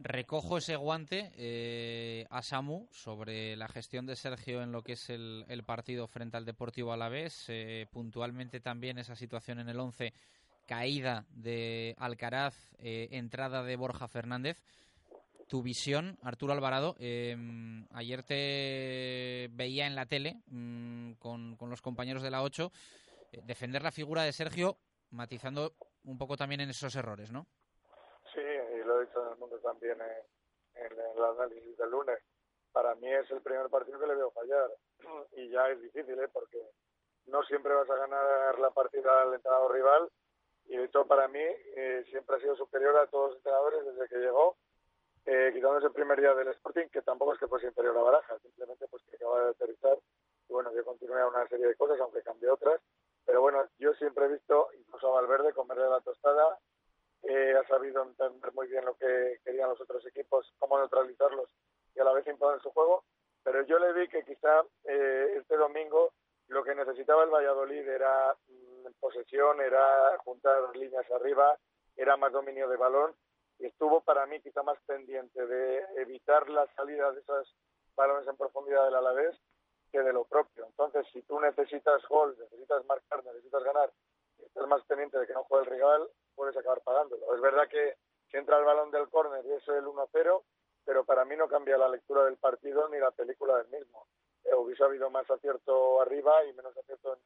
Recojo 0.00 0.58
ese 0.58 0.74
guante 0.74 1.32
eh, 1.36 2.26
a 2.28 2.42
Samu 2.42 2.88
sobre 2.90 3.56
la 3.56 3.68
gestión 3.68 4.06
de 4.06 4.16
Sergio 4.16 4.62
en 4.62 4.72
lo 4.72 4.82
que 4.82 4.94
es 4.94 5.08
el, 5.08 5.62
partido 5.64 6.08
frente 6.08 6.36
al 6.36 6.44
Deportivo 6.44 6.92
Alavés. 6.92 7.46
Eh, 7.48 7.86
puntualmente 7.92 8.60
también 8.60 8.98
esa 8.98 9.14
situación 9.14 9.60
en 9.60 9.68
el 9.68 9.78
11, 9.78 10.12
caída 10.66 11.26
de 11.30 11.94
Alcaraz, 11.98 12.54
eh, 12.78 13.08
entrada 13.12 13.62
de 13.62 13.76
Borja 13.76 14.08
Fernández. 14.08 14.60
Tu 15.54 15.62
visión, 15.62 16.18
Arturo 16.24 16.52
Alvarado, 16.52 16.96
em, 16.98 17.86
ayer 17.92 18.24
te 18.24 19.46
veía 19.52 19.86
en 19.86 19.94
la 19.94 20.04
tele 20.04 20.42
mm, 20.48 21.12
con, 21.20 21.56
los 21.70 21.80
compañeros 21.80 22.24
de 22.24 22.32
la 22.32 22.42
8 22.42 22.72
defender 23.44 23.82
la 23.82 23.92
figura 23.92 24.24
de 24.24 24.32
Sergio, 24.32 24.78
matizando 25.12 25.76
un 26.02 26.18
poco 26.18 26.36
también 26.36 26.60
en 26.62 26.70
esos 26.70 26.96
errores, 26.96 27.30
¿no? 27.30 27.46
lo 28.34 29.00
he 29.00 29.06
dicho 29.06 29.24
en 29.24 29.32
el 29.32 29.38
mundo 29.38 29.56
también 29.60 29.96
en, 30.00 30.92
el 30.92 31.24
análisis 31.24 31.78
del 31.78 31.88
lunes. 31.88 32.18
Para 32.72 32.96
mí 32.96 33.06
es 33.14 33.30
el 33.30 33.40
primer 33.40 33.68
partido 33.70 34.00
que 34.00 34.08
le 34.08 34.16
veo 34.16 34.32
fallar 34.32 34.70
y 35.36 35.50
ya 35.50 35.68
es 35.68 35.80
difícil, 35.80 36.18
¿eh? 36.18 36.28
porque 36.32 36.58
no 37.26 37.44
siempre 37.44 37.72
vas 37.74 37.88
a 37.88 37.94
ganar 37.94 38.58
la 38.58 38.72
partida 38.72 39.22
al 39.22 39.34
entrenador 39.34 39.72
rival 39.72 40.10
y 40.64 40.78
de 40.78 40.84
hecho 40.86 41.06
para 41.06 41.28
mí 41.28 41.38
eh, 41.76 42.04
siempre 42.10 42.34
ha 42.34 42.40
sido 42.40 42.56
superior 42.56 42.96
a 42.96 43.06
todos 43.06 43.28
los 43.28 43.36
entrenadores 43.36 43.84
desde 43.84 44.08
que 44.08 44.18
llegó, 44.18 44.56
eh, 45.26 45.50
quitándose 45.54 45.86
el 45.86 45.92
primer 45.92 46.20
día 46.20 46.34
del 46.34 46.48
Sporting, 46.48 46.88
que 46.88 47.02
tampoco 47.02 47.32
es 47.32 47.40
que 47.40 47.48
fuese 47.48 47.66
inferior 47.66 47.96
a 47.96 48.02
Baraja, 48.02 48.38
simplemente 48.40 48.86
pues 48.88 49.02
que 49.04 49.16
acaba 49.16 49.44
de 49.44 49.50
aterrizar 49.50 49.98
y 50.48 50.52
bueno, 50.52 50.70
yo 50.74 50.84
continué 50.84 51.24
una 51.24 51.48
serie 51.48 51.66
de 51.66 51.76
cosas, 51.76 51.98
aunque 52.00 52.22
cambié 52.22 52.50
otras, 52.50 52.80
pero 53.24 53.40
bueno, 53.40 53.66
yo 53.78 53.94
siempre 53.94 54.26
he 54.26 54.32
visto 54.32 54.68
incluso 54.78 55.08
a 55.08 55.22
Valverde 55.22 55.52
comerle 55.54 55.88
la 55.88 56.00
tostada. 56.00 56.58
Eh, 57.22 57.54
ha 57.58 57.66
sabido 57.66 58.02
entender 58.02 58.52
muy 58.52 58.68
bien 58.68 58.84
lo 58.84 58.94
que 58.96 59.38
querían 59.42 59.70
los 59.70 59.80
otros 59.80 60.04
equipos, 60.06 60.52
cómo 60.58 60.78
neutralizarlos 60.78 61.48
y 61.94 62.00
a 62.00 62.04
la 62.04 62.12
vez 62.12 62.26
imponer 62.26 62.60
su 62.60 62.70
juego. 62.70 63.04
Pero 63.42 63.62
yo 63.62 63.78
le 63.78 63.94
vi 63.94 64.08
que 64.08 64.24
quizá 64.24 64.62
eh, 64.84 65.36
este 65.38 65.56
domingo 65.56 66.12
lo 66.48 66.62
que 66.62 66.74
necesitaba 66.74 67.24
el 67.24 67.30
Valladolid 67.30 67.88
era 67.88 68.36
mm, 68.48 68.88
posesión, 69.00 69.60
era 69.62 70.18
juntar 70.18 70.76
líneas 70.76 71.10
arriba, 71.12 71.58
era 71.96 72.18
más 72.18 72.32
dominio 72.32 72.68
de 72.68 72.76
balón 72.76 73.14
estuvo 73.58 74.00
para 74.00 74.26
mí 74.26 74.40
quizá 74.40 74.62
más 74.62 74.78
pendiente 74.86 75.46
de 75.46 75.84
evitar 75.96 76.48
la 76.48 76.66
salida 76.74 77.12
de 77.12 77.20
esos 77.20 77.54
balones 77.94 78.26
en 78.28 78.36
profundidad 78.36 78.84
del 78.84 78.96
Alavés 78.96 79.36
que 79.90 80.00
de 80.00 80.12
lo 80.12 80.24
propio. 80.24 80.66
Entonces, 80.66 81.06
si 81.12 81.22
tú 81.22 81.38
necesitas 81.40 82.02
gol, 82.08 82.36
necesitas 82.38 82.84
marcar, 82.86 83.24
necesitas 83.24 83.62
ganar, 83.62 83.92
estás 84.44 84.66
más 84.66 84.84
pendiente 84.86 85.18
de 85.18 85.26
que 85.26 85.34
no 85.34 85.44
juegue 85.44 85.64
el 85.64 85.70
rival, 85.70 86.08
puedes 86.34 86.56
acabar 86.56 86.80
pagándolo. 86.82 87.34
Es 87.34 87.40
verdad 87.40 87.68
que 87.68 87.96
si 88.30 88.36
entra 88.36 88.58
el 88.58 88.64
balón 88.64 88.90
del 88.90 89.08
córner 89.08 89.44
y 89.46 89.52
es 89.52 89.68
el 89.68 89.84
1-0, 89.84 90.42
pero 90.84 91.04
para 91.04 91.24
mí 91.24 91.36
no 91.36 91.48
cambia 91.48 91.78
la 91.78 91.88
lectura 91.88 92.24
del 92.24 92.36
partido 92.36 92.88
ni 92.88 92.98
la 92.98 93.10
película 93.10 93.56
del 93.58 93.68
mismo. 93.68 94.06
Eh, 94.44 94.54
hubiese 94.54 94.84
habido 94.84 95.08
más 95.10 95.28
acierto 95.30 96.00
arriba 96.00 96.44
y 96.44 96.52
menos 96.52 96.76
acierto 96.76 97.16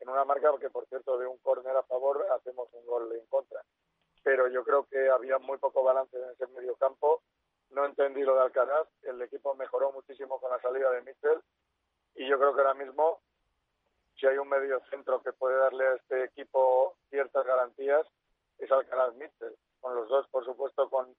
en, 0.00 0.08
una 0.08 0.24
marca, 0.24 0.50
porque 0.50 0.70
por 0.70 0.86
cierto 0.86 1.16
de 1.18 1.26
un 1.26 1.38
córner 1.38 1.74
a 1.76 1.82
favor 1.84 2.26
hacemos 2.32 2.68
un 2.72 2.84
gol 2.84 3.12
en 3.14 3.26
contra. 3.26 3.62
Pero 4.24 4.48
yo 4.48 4.64
creo 4.64 4.84
que 4.86 5.08
había 5.08 5.38
muy 5.38 5.58
poco 5.58 5.84
balance 5.84 6.16
en 6.16 6.30
ese 6.30 6.46
medio 6.48 6.74
campo. 6.76 7.22
No 7.70 7.84
entendí 7.84 8.22
lo 8.22 8.34
de 8.34 8.42
Alcaraz. 8.42 8.88
El 9.02 9.22
equipo 9.22 9.54
mejoró 9.54 9.92
muchísimo 9.92 10.40
con 10.40 10.50
la 10.50 10.60
salida 10.60 10.90
de 10.90 11.02
Mitchell 11.02 11.40
y 12.16 12.26
yo 12.28 12.38
creo 12.38 12.54
que 12.54 12.60
ahora 12.62 12.74
mismo 12.74 13.20
si 14.16 14.26
hay 14.26 14.38
un 14.38 14.48
medio 14.48 14.80
centro 14.90 15.22
que 15.22 15.32
puede 15.32 15.56
darle 15.56 15.86
a 15.86 15.94
este 15.94 16.24
equipo 16.24 16.96
ciertas 17.10 17.44
garantías 17.44 18.06
es 18.58 18.70
Alcaraz 18.70 19.14
Mitchell, 19.14 19.56
con 19.80 19.94
los 19.94 20.08
dos, 20.08 20.28
por 20.28 20.44
supuesto, 20.44 20.88
con, 20.88 21.14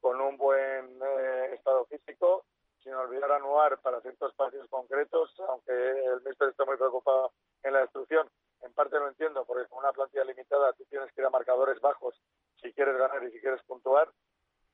con 0.00 0.20
un 0.20 0.36
buen 0.38 1.00
eh, 1.02 1.50
estado 1.52 1.84
físico, 1.84 2.44
sin 2.82 2.94
olvidar 2.94 3.30
anuar 3.32 3.78
para 3.80 4.00
ciertos 4.00 4.34
partidos 4.34 4.68
concretos, 4.70 5.34
aunque 5.48 5.72
el 5.72 6.22
Mister 6.22 6.48
está 6.48 6.64
muy 6.64 6.76
preocupado 6.76 7.32
en 7.62 7.74
la 7.74 7.80
destrucción. 7.80 8.28
En 8.62 8.72
parte 8.72 8.98
lo 8.98 9.08
entiendo, 9.08 9.44
porque 9.44 9.68
con 9.68 9.80
una 9.80 9.92
plantilla 9.92 10.24
limitada 10.24 10.72
tú 10.72 10.84
tienes 10.86 11.12
que 11.12 11.20
ir 11.20 11.26
a 11.26 11.30
marcadores 11.30 11.78
bajos 11.80 12.18
si 12.60 12.72
quieres 12.72 12.96
ganar 12.96 13.22
y 13.24 13.32
si 13.32 13.40
quieres 13.40 13.62
puntuar, 13.62 14.10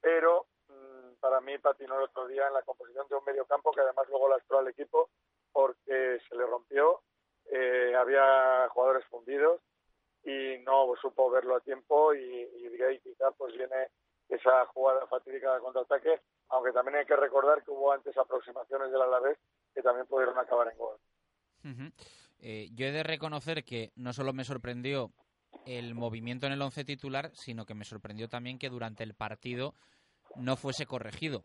pero 0.01 0.47
mm, 0.69 1.20
para 1.20 1.40
mí 1.40 1.59
patinó 1.59 1.97
el 1.98 2.05
otro 2.05 2.27
día 2.27 2.47
en 2.47 2.55
la 2.55 2.62
composición 2.62 3.06
de 3.09 3.16
un 3.16 3.24
medio 3.24 3.47
campo 3.47 3.73
que 3.73 3.81
además 3.81 4.06
luego 4.09 4.28
lastró 4.28 4.59
al 4.59 4.69
equipo 4.69 5.11
porque 5.52 6.19
se 6.28 6.36
le 6.36 6.47
rompió, 6.47 7.01
eh, 7.51 7.94
había 7.97 8.69
jugadores 8.70 9.05
fundidos 9.06 9.61
y 10.24 10.59
no 10.65 10.93
supo 11.01 11.31
verlo 11.31 11.56
a 11.56 11.61
tiempo 11.61 12.15
y, 12.15 12.20
y 12.20 12.69
de 12.69 12.86
ahí 12.86 13.01
pues 13.36 13.55
viene 13.55 13.89
esa 14.28 14.66
jugada 14.66 15.06
fatídica 15.06 15.55
de 15.55 15.61
contraataque, 15.61 16.20
aunque 16.48 16.73
también 16.73 16.98
hay 16.98 17.06
que 17.06 17.16
recordar 17.16 17.62
que 17.62 17.70
hubo 17.70 17.93
antes 17.93 18.16
aproximaciones 18.16 18.90
del 18.90 19.02
Alavés 19.02 19.39
que 19.74 19.82
también 19.82 20.06
pudieron 20.06 20.39
acabar 20.39 20.70
en 20.70 20.78
gol. 20.78 20.97
Eh, 22.40 22.69
yo 22.74 22.86
he 22.86 22.93
de 22.93 23.02
reconocer 23.02 23.65
que 23.65 23.93
no 23.97 24.12
solo 24.12 24.32
me 24.32 24.44
sorprendió 24.44 25.11
el 25.66 25.94
movimiento 25.94 26.47
en 26.47 26.52
el 26.52 26.62
once 26.62 26.85
titular, 26.85 27.31
sino 27.35 27.64
que 27.64 27.74
me 27.74 27.85
sorprendió 27.85 28.28
también 28.28 28.59
que 28.59 28.68
durante 28.68 29.02
el 29.02 29.14
partido 29.14 29.74
no 30.36 30.56
fuese 30.56 30.86
corregido. 30.86 31.44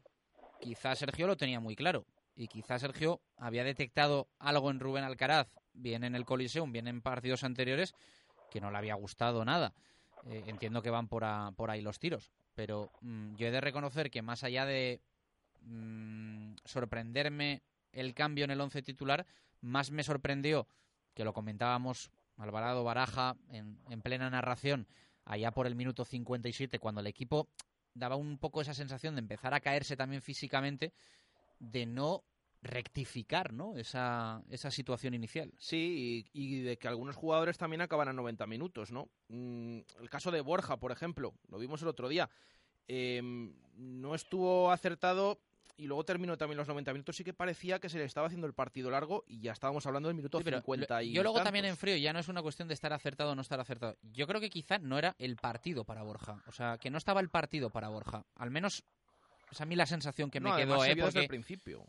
Quizás 0.60 1.00
Sergio 1.00 1.28
lo 1.28 1.38
tenía 1.38 1.60
muy 1.60 1.76
claro 1.76 2.06
y 2.36 2.48
quizás 2.48 2.82
Sergio 2.82 3.22
había 3.38 3.64
detectado 3.64 4.30
algo 4.40 4.72
en 4.72 4.80
Rubén 4.80 5.04
Alcaraz, 5.04 5.48
bien 5.74 6.04
en 6.04 6.16
el 6.16 6.26
Coliseum, 6.26 6.72
bien 6.72 6.88
en 6.88 7.02
partidos 7.02 7.44
anteriores, 7.44 7.94
que 8.50 8.62
no 8.62 8.72
le 8.72 8.78
había 8.78 8.96
gustado 8.96 9.44
nada. 9.46 9.74
Eh, 10.26 10.44
entiendo 10.48 10.82
que 10.82 10.90
van 10.90 11.08
por, 11.08 11.24
por 11.56 11.70
ahí 11.70 11.82
los 11.82 12.00
tiros, 12.00 12.32
pero 12.56 12.92
mm, 13.02 13.36
yo 13.36 13.48
he 13.48 13.52
de 13.52 13.62
reconocer 13.62 14.10
que 14.12 14.22
más 14.22 14.44
allá 14.44 14.66
de 14.66 15.02
mm, 15.62 16.56
sorprenderme 16.66 17.62
el 17.92 18.14
cambio 18.14 18.46
en 18.46 18.52
el 18.52 18.62
once 18.62 18.82
titular, 18.82 19.26
más 19.62 19.92
me 19.92 20.04
sorprendió, 20.04 20.68
que 21.14 21.24
lo 21.24 21.34
comentábamos 21.34 22.12
Alvarado 22.40 22.84
Baraja 22.84 23.36
en, 23.52 23.80
en 23.90 24.02
plena 24.02 24.30
narración, 24.30 24.88
allá 25.26 25.52
por 25.52 25.68
el 25.68 25.76
minuto 25.76 26.06
57, 26.06 26.80
cuando 26.80 27.02
el 27.02 27.08
equipo 27.08 27.50
daba 27.94 28.16
un 28.16 28.38
poco 28.38 28.62
esa 28.62 28.74
sensación 28.74 29.16
de 29.16 29.20
empezar 29.20 29.54
a 29.54 29.60
caerse 29.60 29.96
también 29.96 30.22
físicamente, 30.22 30.94
de 31.60 31.86
no 31.86 32.24
rectificar 32.62 33.54
¿no? 33.54 33.78
esa, 33.78 34.44
esa 34.50 34.72
situación 34.72 35.14
inicial. 35.14 35.54
Sí, 35.58 36.26
y, 36.34 36.62
de 36.62 36.78
que 36.78 36.88
algunos 36.88 37.16
jugadores 37.16 37.58
también 37.58 37.82
acaban 37.82 38.10
a 38.10 38.14
90 38.14 38.46
minutos, 38.48 38.92
¿no? 38.92 39.10
Mm, 39.30 39.80
el 40.00 40.10
caso 40.10 40.32
de 40.32 40.42
Borja, 40.42 40.78
por 40.78 40.92
ejemplo, 40.92 41.34
lo 41.48 41.58
vimos 41.58 41.82
el 41.82 41.88
otro 41.88 42.10
día. 42.10 42.30
Eh, 42.88 43.22
no 43.76 44.16
estuvo 44.16 44.72
acertado 44.72 45.40
y 45.80 45.88
luego 45.88 46.04
terminó 46.04 46.38
también 46.38 46.58
los 46.58 46.68
90 46.68 46.92
minutos, 46.94 47.16
sí 47.16 47.24
que 47.24 47.34
parecía 47.34 47.80
que 47.80 47.90
se 47.90 47.98
le 47.98 48.04
estaba 48.04 48.28
haciendo 48.28 48.46
el 48.48 48.54
partido 48.54 48.92
largo 48.92 49.24
y 49.28 49.40
ya 49.40 49.54
estábamos 49.54 49.86
hablando 49.86 50.10
del 50.10 50.16
minuto 50.16 50.38
Sí, 50.40 50.44
pero 50.44 50.58
50 50.58 51.04
y 51.04 51.14
Yo 51.14 51.24
luego 51.24 51.38
tantos. 51.38 51.48
también 51.48 51.66
en 51.66 51.78
frío, 51.78 51.96
ya 51.98 52.12
no 52.14 52.20
es 52.20 52.28
una 52.28 52.42
cuestión 52.42 52.68
de 52.68 52.74
estar 52.74 52.92
acertado 52.94 53.32
o 53.32 53.36
no 53.36 53.42
estar 53.42 53.60
acertado. 53.60 53.98
Yo 54.02 54.28
creo 54.28 54.42
que 54.42 54.50
quizá 54.50 54.78
no 54.78 54.98
era 54.98 55.16
el 55.18 55.38
partido 55.38 55.86
para 55.86 56.04
Borja. 56.04 56.44
O 56.48 56.52
sea, 56.52 56.78
que 56.78 56.90
no 56.90 56.98
estaba 56.98 57.22
el 57.22 57.30
partido 57.30 57.70
para 57.70 57.88
Borja. 57.90 58.26
Al 58.36 58.52
menos 58.52 58.84
es 59.52 59.62
a 59.62 59.66
mí 59.66 59.76
la 59.76 59.86
sensación 59.86 60.30
que 60.30 60.40
me 60.40 60.56
quedó, 60.56 60.82
se 60.84 60.92
¿eh? 60.92 60.96
vio 60.96 61.06
desde 61.06 61.20
Porque 61.22 61.24
el 61.24 61.28
principio. 61.30 61.86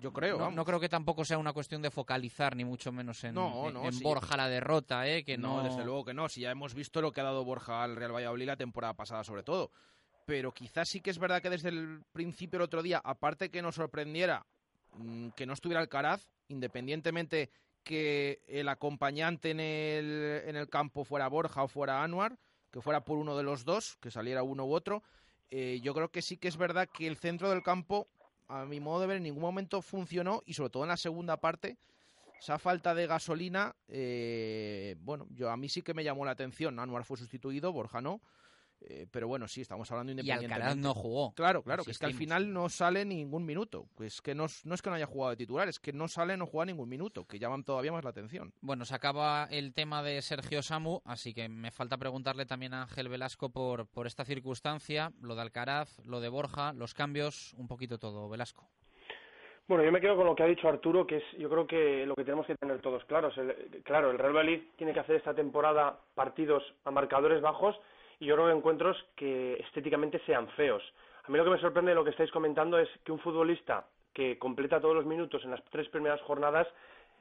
Yo 0.00 0.12
creo, 0.14 0.50
no, 0.50 0.64
creo 0.64 0.80
que 0.80 0.88
tampoco 0.88 1.26
sea 1.26 1.36
una 1.36 1.52
cuestión 1.52 1.82
de 1.82 1.90
focalizar, 1.90 2.56
ni 2.56 2.64
mucho 2.64 2.90
menos 2.90 3.22
en, 3.24 3.34
No, 3.34 3.68
en- 3.68 3.74
no, 3.74 3.84
en 3.84 3.92
sí. 3.92 4.02
Borja 4.02 4.34
la 4.36 4.48
derrota, 4.48 5.06
¿eh? 5.06 5.24
Que 5.24 5.36
no, 5.36 5.58
no, 5.58 5.62
desde 5.64 5.84
luego 5.84 6.04
que 6.06 6.14
no. 6.14 6.26
Si 6.28 6.40
ya 6.40 6.50
hemos 6.50 6.72
visto 6.72 7.02
lo 7.02 7.12
que 7.12 7.20
ha 7.20 7.24
dado 7.24 7.44
Borja 7.44 7.82
al 7.82 7.96
Real 7.96 8.14
Valladolid 8.14 8.46
la 8.46 8.56
temporada 8.56 8.94
pasada, 8.94 9.24
sobre 9.24 9.42
todo. 9.42 9.70
Pero 10.30 10.52
quizás 10.52 10.88
sí 10.88 11.00
que 11.00 11.10
es 11.10 11.18
verdad 11.18 11.42
que 11.42 11.50
desde 11.50 11.70
el 11.70 12.04
principio 12.12 12.58
el 12.58 12.62
otro 12.62 12.84
día, 12.84 13.00
aparte 13.02 13.50
que 13.50 13.62
nos 13.62 13.74
sorprendiera 13.74 14.46
mm, 14.92 15.30
que 15.30 15.44
no 15.44 15.54
estuviera 15.54 15.80
Alcaraz, 15.80 16.28
independientemente 16.46 17.50
que 17.82 18.40
el 18.46 18.68
acompañante 18.68 19.50
en 19.50 19.58
el, 19.58 20.42
en 20.46 20.54
el 20.54 20.68
campo 20.68 21.02
fuera 21.02 21.26
Borja 21.26 21.64
o 21.64 21.66
fuera 21.66 22.04
Anuar, 22.04 22.38
que 22.70 22.80
fuera 22.80 23.00
por 23.00 23.18
uno 23.18 23.36
de 23.36 23.42
los 23.42 23.64
dos, 23.64 23.96
que 24.00 24.12
saliera 24.12 24.44
uno 24.44 24.66
u 24.66 24.72
otro, 24.72 25.02
eh, 25.50 25.80
yo 25.82 25.94
creo 25.94 26.12
que 26.12 26.22
sí 26.22 26.36
que 26.36 26.46
es 26.46 26.56
verdad 26.56 26.88
que 26.88 27.08
el 27.08 27.16
centro 27.16 27.50
del 27.50 27.64
campo, 27.64 28.06
a 28.46 28.64
mi 28.66 28.78
modo 28.78 29.00
de 29.00 29.08
ver, 29.08 29.16
en 29.16 29.24
ningún 29.24 29.42
momento 29.42 29.82
funcionó 29.82 30.44
y 30.46 30.54
sobre 30.54 30.70
todo 30.70 30.84
en 30.84 30.90
la 30.90 30.96
segunda 30.96 31.38
parte, 31.38 31.76
esa 32.38 32.56
falta 32.60 32.94
de 32.94 33.08
gasolina, 33.08 33.74
eh, 33.88 34.94
bueno, 35.00 35.26
yo 35.30 35.50
a 35.50 35.56
mí 35.56 35.68
sí 35.68 35.82
que 35.82 35.92
me 35.92 36.04
llamó 36.04 36.24
la 36.24 36.30
atención. 36.30 36.78
Anuar 36.78 37.04
fue 37.04 37.16
sustituido, 37.16 37.72
Borja 37.72 38.00
no. 38.00 38.20
Eh, 38.82 39.06
pero 39.10 39.28
bueno, 39.28 39.46
sí, 39.48 39.60
estamos 39.60 39.90
hablando 39.90 40.10
Y 40.10 40.14
independientemente. 40.14 40.54
Alcaraz 40.62 40.76
no 40.76 40.94
jugó. 40.94 41.32
Claro, 41.34 41.62
claro, 41.62 41.84
que 41.84 41.90
es 41.90 41.98
que 41.98 42.06
al 42.06 42.14
final 42.14 42.52
no 42.52 42.68
sale 42.68 43.04
ningún 43.04 43.44
minuto. 43.44 43.86
Pues 43.94 44.20
que 44.22 44.34
no, 44.34 44.46
es- 44.46 44.64
no 44.64 44.74
es 44.74 44.82
que 44.82 44.90
no 44.90 44.96
haya 44.96 45.06
jugado 45.06 45.30
de 45.30 45.36
titular, 45.36 45.68
es 45.68 45.78
que 45.80 45.92
no 45.92 46.08
sale, 46.08 46.36
no 46.36 46.46
juega 46.46 46.66
ningún 46.66 46.88
minuto, 46.88 47.24
que 47.26 47.38
llaman 47.38 47.64
todavía 47.64 47.92
más 47.92 48.04
la 48.04 48.10
atención. 48.10 48.52
Bueno, 48.60 48.84
se 48.84 48.94
acaba 48.94 49.44
el 49.50 49.72
tema 49.74 50.02
de 50.02 50.20
Sergio 50.22 50.62
Samu, 50.62 51.00
así 51.04 51.34
que 51.34 51.48
me 51.48 51.70
falta 51.70 51.96
preguntarle 51.98 52.46
también 52.46 52.74
a 52.74 52.82
Ángel 52.82 53.08
Velasco 53.08 53.50
por, 53.50 53.86
por 53.86 54.06
esta 54.06 54.24
circunstancia, 54.24 55.12
lo 55.20 55.34
de 55.34 55.42
Alcaraz, 55.42 55.98
lo 56.06 56.20
de 56.20 56.28
Borja, 56.28 56.72
los 56.72 56.94
cambios, 56.94 57.54
un 57.58 57.68
poquito 57.68 57.98
todo, 57.98 58.28
Velasco. 58.28 58.68
Bueno, 59.68 59.84
yo 59.84 59.92
me 59.92 60.00
quedo 60.00 60.16
con 60.16 60.26
lo 60.26 60.34
que 60.34 60.42
ha 60.42 60.46
dicho 60.46 60.68
Arturo, 60.68 61.06
que 61.06 61.18
es 61.18 61.24
yo 61.38 61.48
creo 61.48 61.64
que 61.64 62.04
lo 62.04 62.16
que 62.16 62.24
tenemos 62.24 62.44
que 62.44 62.56
tener 62.56 62.80
todos 62.80 63.04
claros. 63.04 63.36
El- 63.38 63.82
claro, 63.84 64.10
el 64.10 64.18
Real 64.18 64.32
Valladolid 64.34 64.62
tiene 64.76 64.92
que 64.92 64.98
hacer 64.98 65.14
esta 65.14 65.32
temporada 65.32 66.00
partidos 66.16 66.62
a 66.84 66.90
marcadores 66.90 67.40
bajos 67.40 67.76
y 68.20 68.26
yo 68.26 68.36
creo 68.36 68.46
que 68.46 68.52
encuentros 68.56 68.96
que 69.16 69.54
estéticamente 69.54 70.20
sean 70.26 70.46
feos. 70.50 70.82
A 71.24 71.30
mí 71.30 71.38
lo 71.38 71.44
que 71.44 71.50
me 71.50 71.60
sorprende 71.60 71.90
de 71.90 71.94
lo 71.96 72.04
que 72.04 72.10
estáis 72.10 72.30
comentando 72.30 72.78
es 72.78 72.88
que 73.04 73.12
un 73.12 73.18
futbolista 73.18 73.86
que 74.12 74.38
completa 74.38 74.80
todos 74.80 74.94
los 74.94 75.06
minutos 75.06 75.42
en 75.44 75.50
las 75.50 75.64
tres 75.70 75.88
primeras 75.88 76.20
jornadas 76.22 76.68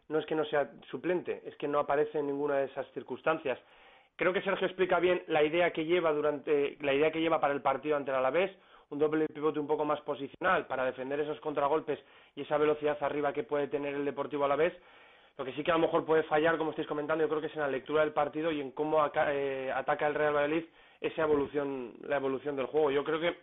no 0.09 0.19
es 0.19 0.25
que 0.25 0.35
no 0.35 0.43
sea 0.45 0.69
suplente, 0.89 1.41
es 1.45 1.55
que 1.55 1.67
no 1.67 1.79
aparece 1.79 2.19
en 2.19 2.27
ninguna 2.27 2.57
de 2.57 2.65
esas 2.65 2.85
circunstancias. 2.93 3.59
Creo 4.15 4.33
que 4.33 4.41
Sergio 4.41 4.67
explica 4.67 4.99
bien 4.99 5.23
la 5.27 5.43
idea 5.43 5.71
que 5.71 5.85
lleva 5.85 6.11
durante 6.11 6.77
la 6.81 6.93
idea 6.93 7.11
que 7.11 7.21
lleva 7.21 7.39
para 7.39 7.53
el 7.53 7.61
partido 7.61 7.95
ante 7.95 8.11
el 8.11 8.17
Alavés, 8.17 8.51
un 8.89 8.99
doble 8.99 9.27
pivote 9.27 9.59
un 9.59 9.67
poco 9.67 9.85
más 9.85 10.01
posicional 10.01 10.65
para 10.67 10.83
defender 10.83 11.19
esos 11.19 11.39
contragolpes 11.39 11.99
y 12.35 12.41
esa 12.41 12.57
velocidad 12.57 12.97
arriba 13.01 13.31
que 13.31 13.43
puede 13.43 13.67
tener 13.67 13.93
el 13.93 14.03
Deportivo 14.03 14.45
Alavés. 14.45 14.73
Lo 15.37 15.45
que 15.45 15.53
sí 15.53 15.63
que 15.63 15.71
a 15.71 15.75
lo 15.75 15.79
mejor 15.79 16.05
puede 16.05 16.23
fallar, 16.23 16.57
como 16.57 16.71
estáis 16.71 16.87
comentando, 16.87 17.23
yo 17.23 17.29
creo 17.29 17.39
que 17.39 17.47
es 17.47 17.55
en 17.55 17.61
la 17.61 17.69
lectura 17.69 18.01
del 18.01 18.11
partido 18.11 18.51
y 18.51 18.59
en 18.59 18.71
cómo 18.71 18.99
eh, 19.15 19.71
ataca 19.73 20.07
el 20.07 20.15
Real 20.15 20.35
Valladolid 20.35 20.65
esa 21.01 21.23
evolución, 21.23 21.93
la 22.01 22.17
evolución 22.17 22.55
del 22.55 22.67
juego. 22.67 22.91
Yo 22.91 23.03
creo 23.03 23.19
que 23.19 23.37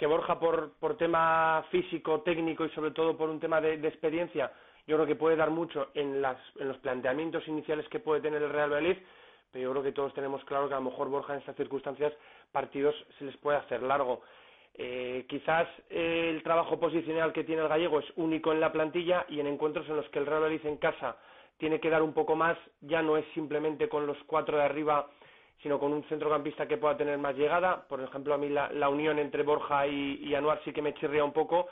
que 0.00 0.06
Borja 0.06 0.40
por, 0.40 0.72
por 0.80 0.96
tema 0.96 1.62
físico, 1.70 2.22
técnico 2.22 2.64
y 2.64 2.70
sobre 2.70 2.90
todo 2.92 3.18
por 3.18 3.28
un 3.28 3.38
tema 3.38 3.60
de, 3.60 3.74
experiencia, 3.86 4.50
yo 4.86 4.96
creo 4.96 5.06
que 5.06 5.14
puede 5.14 5.36
dar 5.36 5.50
mucho 5.50 5.88
en, 5.92 6.22
las, 6.22 6.38
en 6.58 6.68
los 6.68 6.78
planteamientos 6.78 7.46
iniciales 7.46 7.86
que 7.90 8.00
puede 8.00 8.22
tener 8.22 8.42
el 8.42 8.48
Real 8.48 8.70
Valladolid, 8.70 8.96
pero 9.52 9.62
yo 9.62 9.70
creo 9.72 9.82
que 9.82 9.92
todos 9.92 10.14
tenemos 10.14 10.42
claro 10.46 10.68
que 10.68 10.74
a 10.74 10.78
lo 10.78 10.84
mejor 10.84 11.10
Borja 11.10 11.34
en 11.34 11.40
estas 11.40 11.54
circunstancias 11.54 12.14
partidos 12.50 12.94
se 13.18 13.26
les 13.26 13.36
puede 13.36 13.58
hacer 13.58 13.82
largo. 13.82 14.22
Eh, 14.72 15.26
quizás 15.28 15.68
el 15.90 16.42
trabajo 16.42 16.80
posicional 16.80 17.34
que 17.34 17.44
tiene 17.44 17.60
el 17.60 17.68
gallego 17.68 17.98
es 17.98 18.06
único 18.16 18.52
en 18.52 18.60
la 18.60 18.72
plantilla 18.72 19.26
y 19.28 19.38
en 19.38 19.48
encuentros 19.48 19.86
en 19.90 19.96
los 19.96 20.08
que 20.08 20.18
el 20.18 20.24
Real 20.24 20.40
Valladolid 20.40 20.64
en 20.64 20.78
casa 20.78 21.18
tiene 21.58 21.78
que 21.78 21.90
dar 21.90 22.00
un 22.00 22.14
poco 22.14 22.36
más, 22.36 22.56
ya 22.80 23.02
no 23.02 23.18
es 23.18 23.26
simplemente 23.34 23.86
con 23.90 24.06
los 24.06 24.16
cuatro 24.24 24.56
de 24.56 24.64
arriba 24.64 25.10
sino 25.62 25.78
con 25.78 25.92
un 25.92 26.02
centrocampista 26.04 26.66
que 26.66 26.78
pueda 26.78 26.96
tener 26.96 27.18
más 27.18 27.36
llegada. 27.36 27.86
Por 27.88 28.00
ejemplo, 28.00 28.34
a 28.34 28.38
mí 28.38 28.48
la, 28.48 28.88
unión 28.88 29.18
entre 29.18 29.42
Borja 29.42 29.86
y, 29.86 30.34
Anuar 30.34 30.60
sí 30.64 30.72
que 30.72 30.82
me 30.82 30.94
chirría 30.94 31.24
un 31.24 31.32
poco. 31.32 31.68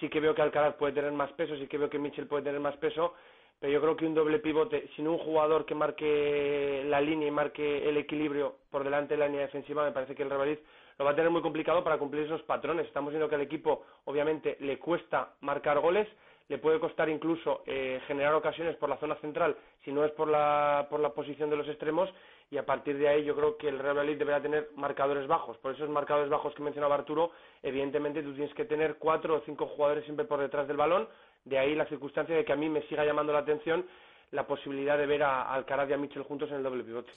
Sí 0.00 0.08
que 0.08 0.20
veo 0.20 0.34
que 0.34 0.42
Alcaraz 0.42 0.74
puede 0.74 0.92
tener 0.92 1.12
más 1.12 1.32
peso, 1.32 1.56
sí 1.56 1.66
que 1.66 1.78
veo 1.78 1.88
que 1.88 1.98
Mitchell 1.98 2.26
puede 2.26 2.42
tener 2.42 2.60
más 2.60 2.76
peso, 2.78 3.14
pero 3.60 3.72
yo 3.72 3.80
creo 3.80 3.96
que 3.96 4.06
un 4.06 4.14
doble 4.14 4.40
pivote 4.40 4.88
sin 4.96 5.06
un 5.06 5.18
jugador 5.18 5.64
que 5.64 5.74
marque 5.76 6.82
la 6.86 7.00
línea 7.00 7.28
y 7.28 7.30
marque 7.30 7.88
el 7.88 7.96
equilibrio 7.96 8.56
por 8.70 8.82
delante 8.82 9.14
de 9.14 9.20
la 9.20 9.26
línea 9.26 9.42
defensiva, 9.42 9.84
me 9.84 9.92
parece 9.92 10.16
que 10.16 10.24
el 10.24 10.30
Real 10.30 10.58
lo 10.98 11.04
va 11.04 11.12
a 11.12 11.14
tener 11.14 11.30
muy 11.30 11.42
complicado 11.42 11.82
para 11.84 11.98
cumplir 11.98 12.24
esos 12.24 12.42
patrones. 12.42 12.86
Estamos 12.86 13.12
viendo 13.12 13.28
que 13.28 13.36
al 13.36 13.40
equipo, 13.40 13.84
obviamente, 14.04 14.56
le 14.60 14.78
cuesta 14.78 15.34
marcar 15.40 15.78
goles, 15.78 16.08
le 16.48 16.58
puede 16.58 16.78
costar 16.78 17.08
incluso 17.08 17.62
eh, 17.66 18.00
generar 18.06 18.34
ocasiones 18.34 18.76
por 18.76 18.88
la 18.88 18.98
zona 18.98 19.14
central, 19.16 19.56
si 19.84 19.92
no 19.92 20.04
es 20.04 20.12
por 20.12 20.28
la, 20.28 20.86
por 20.90 21.00
la 21.00 21.10
posición 21.10 21.50
de 21.50 21.56
los 21.56 21.68
extremos, 21.68 22.10
y 22.50 22.56
a 22.56 22.66
partir 22.66 22.98
de 22.98 23.08
ahí 23.08 23.24
yo 23.24 23.34
creo 23.34 23.56
que 23.56 23.68
el 23.68 23.78
Real 23.78 23.96
Madrid 23.96 24.18
deberá 24.18 24.40
tener 24.40 24.70
marcadores 24.76 25.26
bajos. 25.26 25.56
Por 25.58 25.74
esos 25.74 25.88
marcadores 25.88 26.30
bajos 26.30 26.54
que 26.54 26.62
mencionaba 26.62 26.94
Arturo, 26.94 27.32
evidentemente 27.62 28.22
tú 28.22 28.34
tienes 28.34 28.54
que 28.54 28.64
tener 28.64 28.96
cuatro 28.96 29.36
o 29.36 29.42
cinco 29.44 29.66
jugadores 29.66 30.04
siempre 30.04 30.24
por 30.24 30.40
detrás 30.40 30.68
del 30.68 30.76
balón, 30.76 31.08
de 31.44 31.58
ahí 31.58 31.74
la 31.74 31.86
circunstancia 31.86 32.34
de 32.34 32.44
que 32.44 32.52
a 32.52 32.56
mí 32.56 32.68
me 32.68 32.82
siga 32.88 33.04
llamando 33.04 33.32
la 33.32 33.40
atención 33.40 33.86
la 34.30 34.46
posibilidad 34.46 34.98
de 34.98 35.06
ver 35.06 35.22
a, 35.22 35.52
Alcaraz 35.54 35.88
y 35.88 35.92
a 35.92 35.96
Mitchell 35.96 36.22
juntos 36.22 36.50
en 36.50 36.56
el 36.56 36.62
doble 36.62 36.84
pivote. 36.84 37.10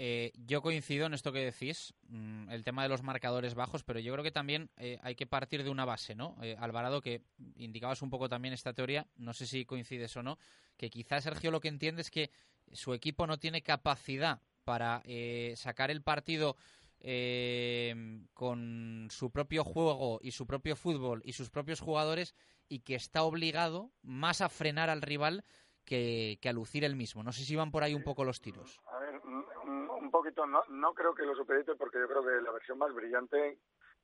Eh, 0.00 0.32
yo 0.46 0.62
coincido 0.62 1.06
en 1.06 1.14
esto 1.14 1.32
que 1.32 1.40
decís, 1.40 1.92
mm, 2.08 2.50
el 2.50 2.62
tema 2.62 2.84
de 2.84 2.88
los 2.88 3.02
marcadores 3.02 3.54
bajos, 3.54 3.82
pero 3.82 3.98
yo 3.98 4.12
creo 4.12 4.22
que 4.22 4.30
también 4.30 4.70
eh, 4.76 4.98
hay 5.02 5.16
que 5.16 5.26
partir 5.26 5.64
de 5.64 5.70
una 5.70 5.84
base, 5.84 6.14
¿no? 6.14 6.36
Eh, 6.40 6.54
Alvarado, 6.58 7.00
que 7.00 7.22
indicabas 7.56 8.00
un 8.02 8.10
poco 8.10 8.28
también 8.28 8.54
esta 8.54 8.72
teoría, 8.72 9.06
no 9.16 9.32
sé 9.32 9.46
si 9.46 9.64
coincides 9.64 10.16
o 10.16 10.22
no, 10.22 10.38
que 10.76 10.88
quizás 10.88 11.24
Sergio 11.24 11.50
lo 11.50 11.60
que 11.60 11.68
entiende 11.68 12.02
es 12.02 12.10
que 12.10 12.30
su 12.72 12.94
equipo 12.94 13.26
no 13.26 13.38
tiene 13.38 13.62
capacidad 13.62 14.40
para 14.68 15.00
eh, 15.06 15.54
sacar 15.56 15.90
el 15.90 16.02
partido 16.02 16.54
eh, 17.00 17.94
con 18.34 19.08
su 19.08 19.30
propio 19.30 19.64
juego 19.64 20.18
y 20.20 20.32
su 20.32 20.46
propio 20.46 20.76
fútbol 20.76 21.22
y 21.24 21.32
sus 21.32 21.48
propios 21.48 21.80
jugadores 21.80 22.34
y 22.68 22.80
que 22.80 22.94
está 22.94 23.22
obligado 23.22 23.88
más 24.02 24.42
a 24.42 24.50
frenar 24.50 24.90
al 24.90 25.00
rival 25.00 25.42
que, 25.86 26.38
a 26.44 26.52
lucir 26.52 26.84
el 26.84 26.96
mismo. 26.96 27.22
No 27.22 27.32
sé 27.32 27.44
si 27.44 27.56
van 27.56 27.70
por 27.70 27.82
ahí 27.82 27.94
un 27.94 28.04
poco 28.04 28.24
los 28.24 28.42
tiros. 28.42 28.78
A 28.92 28.98
ver, 28.98 29.18
un, 29.24 29.88
un 29.88 30.10
poquito, 30.10 30.44
no, 30.44 30.62
no 30.68 30.92
creo 30.92 31.14
que 31.14 31.24
lo 31.24 31.34
supedite 31.34 31.74
porque 31.74 31.98
yo 31.98 32.06
creo 32.06 32.22
que 32.22 32.42
la 32.42 32.52
versión 32.52 32.76
más 32.76 32.92
brillante, 32.92 33.60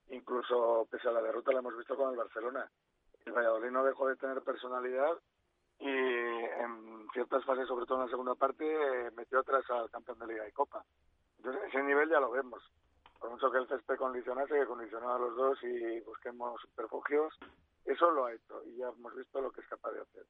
incluso 0.08 0.88
pese 0.90 1.08
a 1.08 1.12
la 1.12 1.20
derrota, 1.20 1.52
la 1.52 1.58
hemos 1.58 1.76
visto 1.76 1.94
con 1.94 2.10
el 2.10 2.16
Barcelona. 2.16 2.70
El 3.26 3.34
Valladolid 3.34 3.70
no 3.70 3.84
dejó 3.84 4.08
de 4.08 4.16
tener 4.16 4.40
personalidad 4.40 5.12
y 5.78 5.88
en 5.88 7.06
ciertas 7.12 7.44
fases, 7.44 7.66
sobre 7.68 7.86
todo 7.86 7.98
en 7.98 8.04
la 8.04 8.10
segunda 8.10 8.34
parte, 8.34 8.64
eh, 8.64 9.10
metió 9.16 9.40
atrás 9.40 9.68
al 9.70 9.90
campeón 9.90 10.18
de 10.20 10.28
Liga 10.28 10.48
y 10.48 10.52
Copa. 10.52 10.84
Entonces, 11.38 11.62
ese 11.68 11.82
nivel 11.82 12.08
ya 12.08 12.20
lo 12.20 12.30
vemos. 12.30 12.62
Por 13.18 13.30
mucho 13.30 13.50
que 13.50 13.58
el 13.58 13.68
césped 13.68 13.96
condicionase, 13.96 14.54
que 14.54 14.66
condicionó 14.66 15.14
a 15.14 15.18
los 15.18 15.36
dos 15.36 15.58
y 15.62 16.00
busquemos 16.00 16.60
refugios, 16.76 17.34
eso 17.84 18.10
lo 18.10 18.26
ha 18.26 18.32
hecho 18.32 18.62
y 18.64 18.76
ya 18.76 18.88
hemos 18.88 19.14
visto 19.14 19.40
lo 19.40 19.50
que 19.50 19.60
es 19.60 19.68
capaz 19.68 19.92
de 19.92 20.00
hacer. 20.00 20.26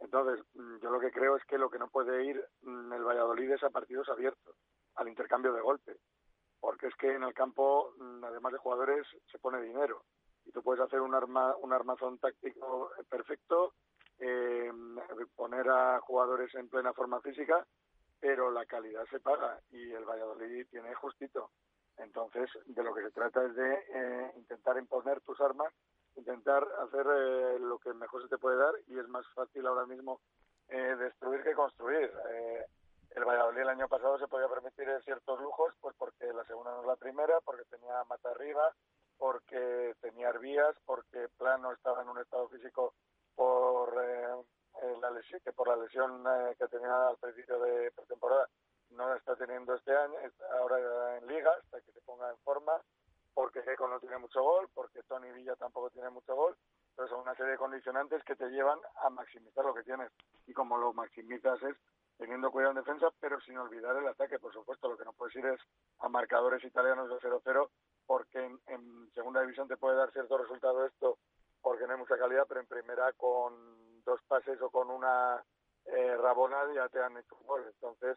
Entonces, 0.00 0.44
mm, 0.54 0.78
yo 0.82 0.90
lo 0.90 1.00
que 1.00 1.10
creo 1.10 1.36
es 1.36 1.44
que 1.44 1.58
lo 1.58 1.70
que 1.70 1.78
no 1.78 1.88
puede 1.88 2.24
ir 2.24 2.44
mm, 2.62 2.92
el 2.92 3.04
Valladolid 3.04 3.50
es 3.52 3.62
a 3.62 3.70
partidos 3.70 4.08
abiertos, 4.08 4.56
al 4.96 5.08
intercambio 5.08 5.52
de 5.52 5.60
golpes. 5.60 5.98
Porque 6.60 6.88
es 6.88 6.94
que 6.96 7.12
en 7.12 7.22
el 7.22 7.34
campo, 7.34 7.92
mm, 7.98 8.24
además 8.24 8.52
de 8.52 8.58
jugadores, 8.58 9.06
se 9.30 9.38
pone 9.38 9.60
dinero. 9.62 10.02
Y 10.44 10.52
tú 10.52 10.62
puedes 10.62 10.82
hacer 10.82 11.00
un, 11.00 11.14
arma, 11.14 11.54
un 11.56 11.72
armazón 11.72 12.18
táctico 12.18 12.90
perfecto, 13.08 13.72
eh, 14.18 14.70
poner 15.34 15.68
a 15.68 16.00
jugadores 16.00 16.54
en 16.54 16.68
plena 16.68 16.92
forma 16.92 17.20
física, 17.20 17.66
pero 18.20 18.50
la 18.50 18.64
calidad 18.66 19.04
se 19.10 19.20
paga 19.20 19.60
y 19.70 19.92
el 19.92 20.04
Valladolid 20.04 20.66
tiene 20.70 20.94
justito. 20.94 21.50
Entonces, 21.98 22.50
de 22.66 22.82
lo 22.82 22.94
que 22.94 23.02
se 23.02 23.10
trata 23.10 23.44
es 23.44 23.54
de 23.54 23.74
eh, 23.74 24.32
intentar 24.36 24.76
imponer 24.78 25.20
tus 25.22 25.40
armas, 25.40 25.72
intentar 26.16 26.66
hacer 26.80 27.06
eh, 27.06 27.58
lo 27.58 27.78
que 27.78 27.92
mejor 27.94 28.22
se 28.22 28.28
te 28.28 28.38
puede 28.38 28.56
dar 28.56 28.74
y 28.86 28.98
es 28.98 29.08
más 29.08 29.26
fácil 29.34 29.66
ahora 29.66 29.86
mismo 29.86 30.20
eh, 30.68 30.96
destruir 30.98 31.42
que 31.42 31.54
construir. 31.54 32.10
Eh, 32.30 32.64
el 33.10 33.24
Valladolid 33.24 33.60
el 33.60 33.68
año 33.68 33.88
pasado 33.88 34.18
se 34.18 34.28
podía 34.28 34.48
permitir 34.48 34.88
ciertos 35.04 35.40
lujos, 35.40 35.72
pues 35.80 35.94
porque 35.96 36.26
la 36.32 36.44
segunda 36.44 36.72
no 36.72 36.80
es 36.80 36.86
la 36.86 36.96
primera, 36.96 37.40
porque 37.44 37.64
tenía 37.70 38.04
mata 38.04 38.30
arriba, 38.30 38.74
porque 39.16 39.94
tenía 40.00 40.28
Arbías, 40.28 40.76
porque 40.84 41.28
Plano 41.38 41.72
estaba 41.72 42.02
en 42.02 42.08
un 42.10 42.18
estado 42.18 42.48
físico 42.48 42.94
por 43.36 43.94
eh, 44.02 44.96
la 45.00 45.10
lesión, 45.10 45.40
que 45.44 45.52
por 45.52 45.68
la 45.68 45.76
lesión 45.76 46.24
que 46.58 46.66
tenía 46.66 47.08
al 47.08 47.16
principio 47.18 47.60
de 47.60 47.92
pretemporada 47.92 48.48
no 48.90 49.14
está 49.14 49.36
teniendo 49.36 49.74
este 49.74 49.96
año, 49.96 50.14
ahora 50.58 51.18
en 51.18 51.26
liga, 51.26 51.50
hasta 51.52 51.80
que 51.80 51.92
se 51.92 52.00
ponga 52.00 52.30
en 52.30 52.38
forma, 52.38 52.72
porque 53.34 53.62
Geco 53.62 53.86
no 53.86 54.00
tiene 54.00 54.18
mucho 54.18 54.42
gol, 54.42 54.68
porque 54.74 55.02
Tony 55.02 55.30
Villa 55.32 55.54
tampoco 55.56 55.90
tiene 55.90 56.10
mucho 56.10 56.34
gol, 56.34 56.56
pero 56.96 57.08
son 57.08 57.20
una 57.20 57.34
serie 57.34 57.52
de 57.52 57.58
condicionantes 57.58 58.24
que 58.24 58.34
te 58.34 58.48
llevan 58.48 58.78
a 59.02 59.10
maximizar 59.10 59.64
lo 59.64 59.74
que 59.74 59.82
tienes. 59.82 60.10
Y 60.46 60.54
como 60.54 60.78
lo 60.78 60.94
maximizas 60.94 61.62
es 61.62 61.76
teniendo 62.16 62.50
cuidado 62.50 62.72
en 62.72 62.78
defensa, 62.78 63.08
pero 63.20 63.40
sin 63.40 63.58
olvidar 63.58 63.96
el 63.96 64.08
ataque, 64.08 64.38
por 64.38 64.52
supuesto. 64.52 64.88
Lo 64.88 64.96
que 64.96 65.04
no 65.04 65.12
puedes 65.12 65.36
ir 65.36 65.44
es 65.44 65.60
a 65.98 66.08
marcadores 66.08 66.64
italianos 66.64 67.10
de 67.10 67.16
0-0, 67.16 67.68
porque 68.06 68.38
en, 68.38 69.10
segunda 69.14 69.42
división 69.42 69.68
te 69.68 69.76
puede 69.76 69.96
dar 69.96 70.10
cierto 70.12 70.38
resultado 70.38 70.86
esto, 70.86 71.18
porque 71.60 71.86
no 71.86 71.92
hay 71.92 71.98
mucha 71.98 72.18
calidad, 72.18 72.46
pero 72.48 72.60
en 72.60 72.66
primera 72.66 73.12
con 73.12 74.04
dos 74.04 74.20
pases 74.28 74.60
o 74.62 74.70
con 74.70 74.90
una 74.90 75.44
eh, 75.86 76.16
rabona 76.16 76.72
ya 76.74 76.88
te 76.88 77.00
han 77.02 77.16
hecho. 77.16 77.36
Entonces, 77.66 78.16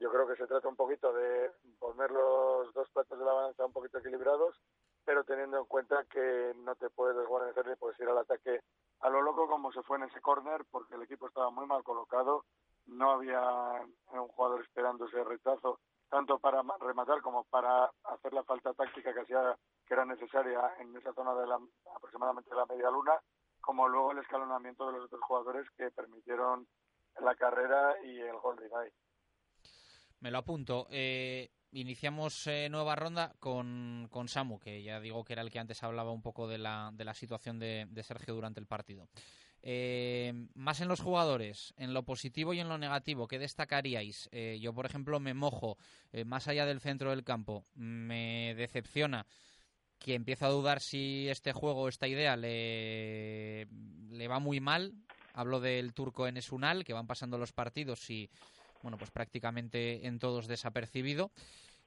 yo 0.00 0.10
creo 0.10 0.26
que 0.26 0.36
se 0.36 0.46
trata 0.46 0.68
un 0.68 0.76
poquito 0.76 1.12
de 1.12 1.50
poner 1.78 2.10
los 2.10 2.72
dos 2.74 2.88
platos 2.90 3.18
de 3.18 3.24
la 3.24 3.32
balanza 3.32 3.66
un 3.66 3.72
poquito 3.72 3.98
equilibrados, 3.98 4.60
pero 5.04 5.24
teniendo 5.24 5.58
en 5.58 5.64
cuenta 5.66 6.04
que 6.04 6.52
no 6.56 6.74
te 6.76 6.90
puedes 6.90 7.16
desguarnecer 7.16 7.66
ni 7.66 7.76
puedes 7.76 7.98
ir 8.00 8.08
al 8.08 8.18
ataque 8.18 8.60
a 9.00 9.10
lo 9.10 9.20
loco 9.20 9.46
como 9.48 9.72
se 9.72 9.82
fue 9.82 9.98
en 9.98 10.04
ese 10.04 10.20
córner, 10.20 10.64
porque 10.70 10.94
el 10.94 11.02
equipo 11.02 11.26
estaba 11.26 11.50
muy 11.50 11.66
mal 11.66 11.82
colocado, 11.82 12.44
no 12.86 13.10
había 13.10 13.82
un 14.12 14.28
jugador 14.28 14.62
esperando 14.62 15.06
ese 15.06 15.22
rechazo, 15.24 15.78
tanto 16.08 16.38
para 16.38 16.62
rematar 16.80 17.20
como 17.22 17.44
para 17.44 17.90
hacer 18.04 18.32
la 18.32 18.44
falta 18.44 18.72
táctica 18.74 19.12
que 19.12 19.20
hacía 19.20 19.56
que 19.86 19.94
era 19.94 20.04
necesaria 20.04 20.60
en 20.80 20.96
esa 20.96 21.12
zona 21.12 21.34
de 21.34 21.46
la, 21.46 21.58
aproximadamente 21.94 22.54
la 22.54 22.66
media 22.66 22.90
luna, 22.90 23.12
como 23.60 23.88
luego 23.88 24.12
el 24.12 24.18
escalonamiento 24.18 24.86
de 24.86 24.92
los 24.92 25.06
otros 25.06 25.20
jugadores 25.22 25.66
que 25.76 25.90
permitieron 25.90 26.66
la 27.20 27.34
carrera 27.34 27.94
y 28.04 28.18
el 28.20 28.36
gol 28.38 28.56
de. 28.56 28.92
Me 30.20 30.30
lo 30.30 30.38
apunto. 30.38 30.86
Eh, 30.90 31.50
iniciamos 31.72 32.46
eh, 32.46 32.68
nueva 32.70 32.94
ronda 32.94 33.34
con, 33.38 34.08
con, 34.10 34.28
Samu, 34.28 34.58
que 34.58 34.82
ya 34.82 35.00
digo 35.00 35.24
que 35.24 35.34
era 35.34 35.42
el 35.42 35.50
que 35.50 35.58
antes 35.58 35.82
hablaba 35.82 36.12
un 36.12 36.22
poco 36.22 36.48
de 36.48 36.58
la, 36.58 36.90
de 36.92 37.04
la 37.04 37.14
situación 37.14 37.58
de, 37.58 38.02
Sergio 38.02 38.34
durante 38.34 38.60
el 38.60 38.66
partido. 38.66 39.08
Eh, 39.66 40.34
más 40.54 40.82
en 40.82 40.88
los 40.88 41.00
jugadores, 41.00 41.72
en 41.78 41.94
lo 41.94 42.04
positivo 42.04 42.52
y 42.52 42.60
en 42.60 42.68
lo 42.68 42.76
negativo, 42.76 43.26
¿qué 43.26 43.38
destacaríais? 43.38 44.28
yo, 44.60 44.74
por 44.74 44.84
ejemplo, 44.84 45.18
me 45.20 45.32
mojo 45.32 45.78
más 46.26 46.48
allá 46.48 46.66
del 46.66 46.80
centro 46.80 47.10
del 47.10 47.24
campo. 47.24 47.64
Me 47.74 48.54
decepciona 48.56 49.26
que 49.98 50.14
empiezo 50.14 50.44
a 50.44 50.50
dudar 50.50 50.80
si 50.80 51.28
este 51.30 51.54
juego, 51.54 51.88
esta 51.88 52.06
idea, 52.06 52.36
le, 52.36 53.66
le 54.10 54.28
va 54.28 54.38
muy 54.38 54.60
mal. 54.60 54.92
Hablo 55.32 55.60
del 55.60 55.94
turco 55.94 56.28
en 56.28 56.36
Esunal, 56.36 56.84
que 56.84 56.92
van 56.92 57.06
pasando 57.06 57.38
los 57.38 57.52
partidos 57.52 58.10
y 58.10 58.28
bueno, 58.82 58.98
pues 58.98 59.10
prácticamente 59.10 60.06
en 60.06 60.18
todos 60.18 60.46
desapercibido. 60.46 61.32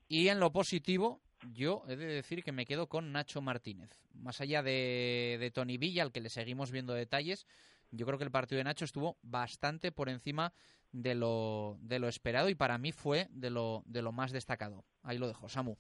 Y 0.10 0.30
en 0.30 0.40
lo 0.40 0.52
positivo, 0.52 1.22
yo 1.54 1.84
he 1.88 1.96
de 1.96 2.08
decir 2.08 2.44
que 2.44 2.52
me 2.52 2.66
quedo 2.66 2.88
con 2.88 3.12
Nacho 3.12 3.42
Martínez. 3.42 3.92
Más 4.14 4.42
allá 4.42 4.64
de, 4.64 5.38
de, 5.40 5.52
Tony 5.52 5.78
Villa, 5.78 6.04
al 6.04 6.12
que 6.12 6.22
le 6.22 6.30
seguimos 6.30 6.72
viendo 6.72 6.94
detalles, 6.94 7.46
yo 7.92 8.06
creo 8.06 8.18
que 8.18 8.24
el 8.24 8.32
partido 8.32 8.58
de 8.58 8.64
Nacho 8.64 8.86
estuvo 8.86 9.18
bastante 9.22 9.92
por 9.92 10.10
encima 10.10 10.54
de 10.92 11.16
lo, 11.16 11.78
de 11.82 12.00
lo 12.00 12.08
esperado 12.08 12.50
y 12.50 12.56
para 12.56 12.78
mí 12.78 12.92
fue 12.92 13.28
de 13.32 13.50
lo, 13.50 13.84
de 13.86 14.02
lo 14.02 14.12
más 14.12 14.32
destacado. 14.32 14.84
Ahí 15.04 15.18
lo 15.18 15.28
dejo, 15.28 15.50
Samu. 15.50 15.76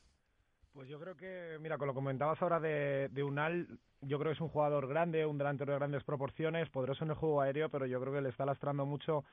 Pues 0.73 0.87
yo 0.89 0.99
creo 0.99 1.17
que, 1.17 1.57
mira, 1.59 1.77
con 1.77 1.87
lo 1.87 1.93
comentabas 1.93 2.39
ahora 2.41 2.59
de, 2.59 3.09
de 3.09 3.23
Unal, 3.23 3.79
yo 4.01 4.19
creo 4.19 4.31
que 4.31 4.35
es 4.35 4.41
un 4.41 4.49
jugador 4.49 4.87
grande, 4.87 5.25
un 5.25 5.39
delantero 5.39 5.73
de 5.73 5.79
grandes 5.79 6.03
proporciones, 6.03 6.69
poderoso 6.69 7.03
en 7.03 7.09
el 7.09 7.15
juego 7.15 7.41
aéreo, 7.41 7.69
pero 7.69 7.87
yo 7.87 7.99
creo 7.99 8.13
que 8.13 8.21
le 8.21 8.29
está 8.29 8.45
lastrando 8.45 8.85
mucho 8.85 9.25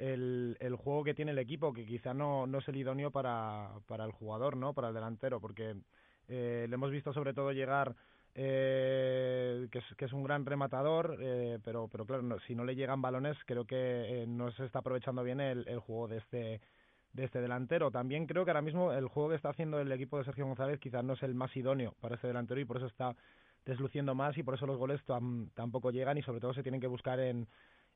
el, 0.00 0.56
el 0.60 0.74
juego 0.76 1.04
que 1.04 1.14
tiene 1.14 1.32
el 1.32 1.38
equipo, 1.38 1.72
que 1.72 1.84
quizá 1.84 2.14
no, 2.14 2.46
no 2.46 2.58
es 2.58 2.68
el 2.68 2.76
idóneo 2.76 3.10
para, 3.10 3.70
para 3.86 4.04
el 4.04 4.12
jugador, 4.12 4.56
¿no? 4.56 4.72
Para 4.72 4.88
el 4.88 4.94
delantero, 4.94 5.40
porque 5.40 5.76
eh, 6.28 6.66
le 6.68 6.74
hemos 6.74 6.90
visto 6.90 7.12
sobre 7.12 7.34
todo 7.34 7.52
llegar 7.52 7.94
eh, 8.34 9.68
que, 9.70 9.78
es, 9.78 9.84
que 9.96 10.06
es 10.06 10.12
un 10.12 10.22
gran 10.24 10.46
rematador, 10.46 11.18
eh, 11.20 11.58
pero, 11.64 11.88
pero 11.88 12.06
claro, 12.06 12.38
si 12.46 12.54
no 12.54 12.64
le 12.64 12.76
llegan 12.76 13.02
balones, 13.02 13.36
creo 13.44 13.66
que 13.66 13.76
eh, 14.22 14.26
no 14.26 14.50
se 14.52 14.64
está 14.64 14.78
aprovechando 14.78 15.22
bien 15.22 15.40
el, 15.40 15.68
el 15.68 15.80
juego 15.80 16.08
de 16.08 16.18
este 16.18 16.60
de 17.12 17.24
este 17.24 17.40
delantero. 17.40 17.90
También 17.90 18.26
creo 18.26 18.44
que 18.44 18.52
ahora 18.52 18.62
mismo 18.62 18.92
el 18.92 19.08
juego 19.08 19.30
que 19.30 19.34
está 19.34 19.50
haciendo 19.50 19.80
el 19.80 19.90
equipo 19.90 20.18
de 20.18 20.24
Sergio 20.24 20.46
González 20.46 20.78
quizás 20.78 21.02
no 21.02 21.14
es 21.14 21.22
el 21.24 21.34
más 21.34 21.54
idóneo 21.56 21.94
para 22.00 22.14
este 22.14 22.28
delantero 22.28 22.60
y 22.60 22.64
por 22.64 22.76
eso 22.76 22.86
está 22.86 23.16
desluciendo 23.66 24.14
más 24.14 24.38
y 24.38 24.44
por 24.44 24.54
eso 24.54 24.64
los 24.64 24.78
goles 24.78 25.00
tampoco 25.54 25.90
llegan 25.90 26.18
y 26.18 26.22
sobre 26.22 26.40
todo 26.40 26.54
se 26.54 26.62
tienen 26.62 26.80
que 26.80 26.86
buscar 26.86 27.18
en, 27.18 27.48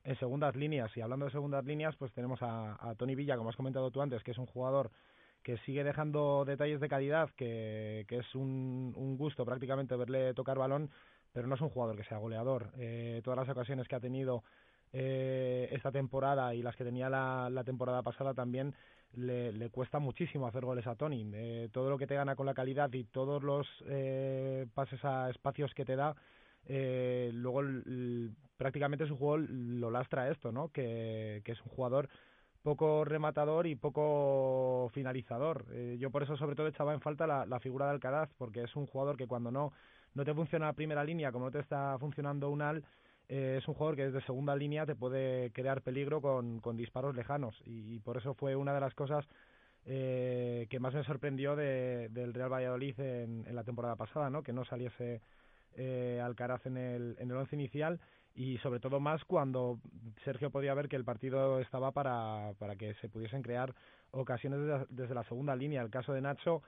en 0.05 0.17
segundas 0.19 0.55
líneas. 0.55 0.95
Y 0.97 1.01
hablando 1.01 1.27
de 1.27 1.33
segundas 1.33 1.65
líneas, 1.65 1.97
pues 1.97 2.13
tenemos 2.13 2.41
a, 2.43 2.95
Tony 2.97 3.15
Villa, 3.15 3.37
como 3.37 3.51
has 3.51 3.57
comentado 3.57 3.91
tú 3.91 4.03
antes, 4.03 4.23
que 4.23 4.31
es 4.31 4.39
un 4.39 4.47
jugador 4.47 4.91
que 5.43 5.59
sigue 5.59 5.85
dejando 5.85 6.45
detalles 6.47 6.81
de 6.81 6.89
calidad, 6.89 7.31
que, 7.37 8.05
que 8.09 8.19
es 8.19 8.35
un, 8.35 8.95
un, 8.97 9.17
gusto 9.19 9.45
prácticamente 9.45 9.95
verle 9.97 10.33
tocar 10.33 10.59
balón, 10.59 10.91
pero 11.33 11.47
no 11.47 11.55
es 11.55 11.61
un 11.61 11.69
jugador 11.69 11.97
que 11.97 12.05
sea 12.05 12.19
goleador. 12.19 12.71
Eh, 12.79 13.21
todas 13.25 13.39
las 13.39 13.49
ocasiones 13.49 13.87
que 13.87 13.97
ha 13.97 14.01
tenido 14.01 14.43
eh, 14.97 15.69
esta 15.73 15.91
temporada 15.91 16.55
y 16.55 16.63
las 16.63 16.77
que 16.77 16.85
tenía 16.85 17.11
la, 17.11 17.51
la 17.51 17.65
temporada 17.65 18.03
pasada 18.03 18.33
también 18.33 18.75
le, 19.17 19.53
le, 19.53 19.69
cuesta 19.69 19.99
muchísimo 19.99 20.47
hacer 20.47 20.65
goles 20.65 20.87
a 20.87 20.95
Tony. 20.95 21.29
Eh, 21.35 21.69
todo 21.73 21.91
lo 21.91 21.99
que 21.99 22.07
te 22.07 22.15
gana 22.15 22.37
con 22.37 22.47
la 22.47 22.55
calidad 22.55 22.93
y 22.93 23.03
todos 23.03 23.43
los 23.43 23.67
eh, 23.89 24.67
pases 24.73 25.05
a 25.05 25.31
espacios 25.31 25.75
que 25.75 25.85
te 25.85 25.97
da, 25.97 26.15
eh, 26.67 27.31
luego 27.33 27.63
prácticamente 28.57 29.07
su 29.07 29.17
juego 29.17 29.39
lo 29.39 29.91
lastra 29.91 30.31
esto, 30.31 30.53
¿no? 30.53 30.69
Que, 30.69 31.43
que, 31.45 31.53
es 31.53 31.61
un 31.63 31.69
jugador 31.69 32.09
poco 32.63 33.05
rematador 33.05 33.67
y 33.67 33.77
poco 33.77 34.91
finalizador. 34.95 35.67
Eh, 35.73 35.97
yo 36.01 36.11
por 36.11 36.23
eso 36.23 36.37
sobre 36.37 36.57
todo 36.57 36.67
echaba 36.67 36.95
en 36.95 37.01
falta 37.01 37.27
la, 37.27 37.61
figura 37.61 37.87
de 37.87 37.93
Alcaraz, 37.93 38.31
porque 38.39 38.63
es 38.63 38.75
un 38.75 38.87
jugador 38.87 39.17
que 39.17 39.27
cuando 39.27 39.51
no, 39.51 39.73
no 40.15 40.25
te 40.25 40.35
funciona 40.35 40.67
la 40.67 40.73
primera 40.73 41.05
línea, 41.05 41.31
como 41.31 41.45
no 41.47 41.51
te 41.51 41.61
está 41.61 41.97
funcionando 41.99 42.49
un 42.49 42.63
al, 42.63 42.83
eh, 43.29 43.59
es 43.61 43.69
un 43.69 43.75
jugador 43.75 43.97
que 43.97 44.07
desde 44.07 44.25
segunda 44.27 44.57
línea 44.57 44.87
te 44.87 44.97
puede 44.97 45.51
crear 45.53 45.83
peligro 45.83 46.23
con, 46.23 46.61
con 46.61 46.77
disparos 46.77 47.15
lejanos 47.15 47.55
y, 47.67 47.97
y, 47.97 47.99
por 48.01 48.17
eso 48.17 48.35
fue 48.35 48.57
una 48.57 48.73
de 48.73 48.81
las 48.81 48.95
cosas 48.95 49.27
eh, 49.85 50.67
que 50.71 50.81
más 50.81 50.95
me 50.95 51.05
sorprendió 51.05 51.57
de, 51.57 52.09
del 52.11 52.33
Real 52.33 52.51
Valladolid 52.51 52.99
en, 52.99 53.45
en 53.47 53.55
la 53.55 53.65
temporada 53.65 53.97
pasada, 53.97 54.31
¿no? 54.31 54.43
Que 54.43 54.55
no 54.55 54.65
saliese 54.65 55.21
eh, 55.77 56.21
Alcaraz 56.23 56.65
en 56.67 56.77
el, 56.77 57.17
en 57.19 57.31
el 57.31 57.37
once 57.37 57.57
inicial 57.57 58.01
y 58.35 58.59
sobre 58.59 58.81
todo 58.81 59.01
más 59.01 59.25
cuando 59.25 59.79
Sergio 60.25 60.51
podía 60.51 60.75
ver 60.75 60.89
que 60.89 60.97
el 60.97 61.05
partido 61.05 61.61
estaba 61.61 61.93
para, 61.93 62.53
para 62.59 62.77
que 62.77 62.95
se 62.95 63.09
pudiesen 63.09 63.43
crear 63.43 63.75
ocasiones 64.11 64.61
desde, 64.91 65.15
la 65.15 65.25
segunda 65.25 65.55
línea. 65.55 65.83
El 65.83 65.91
caso 65.91 66.13
de 66.13 66.21
Nacho, 66.21 66.63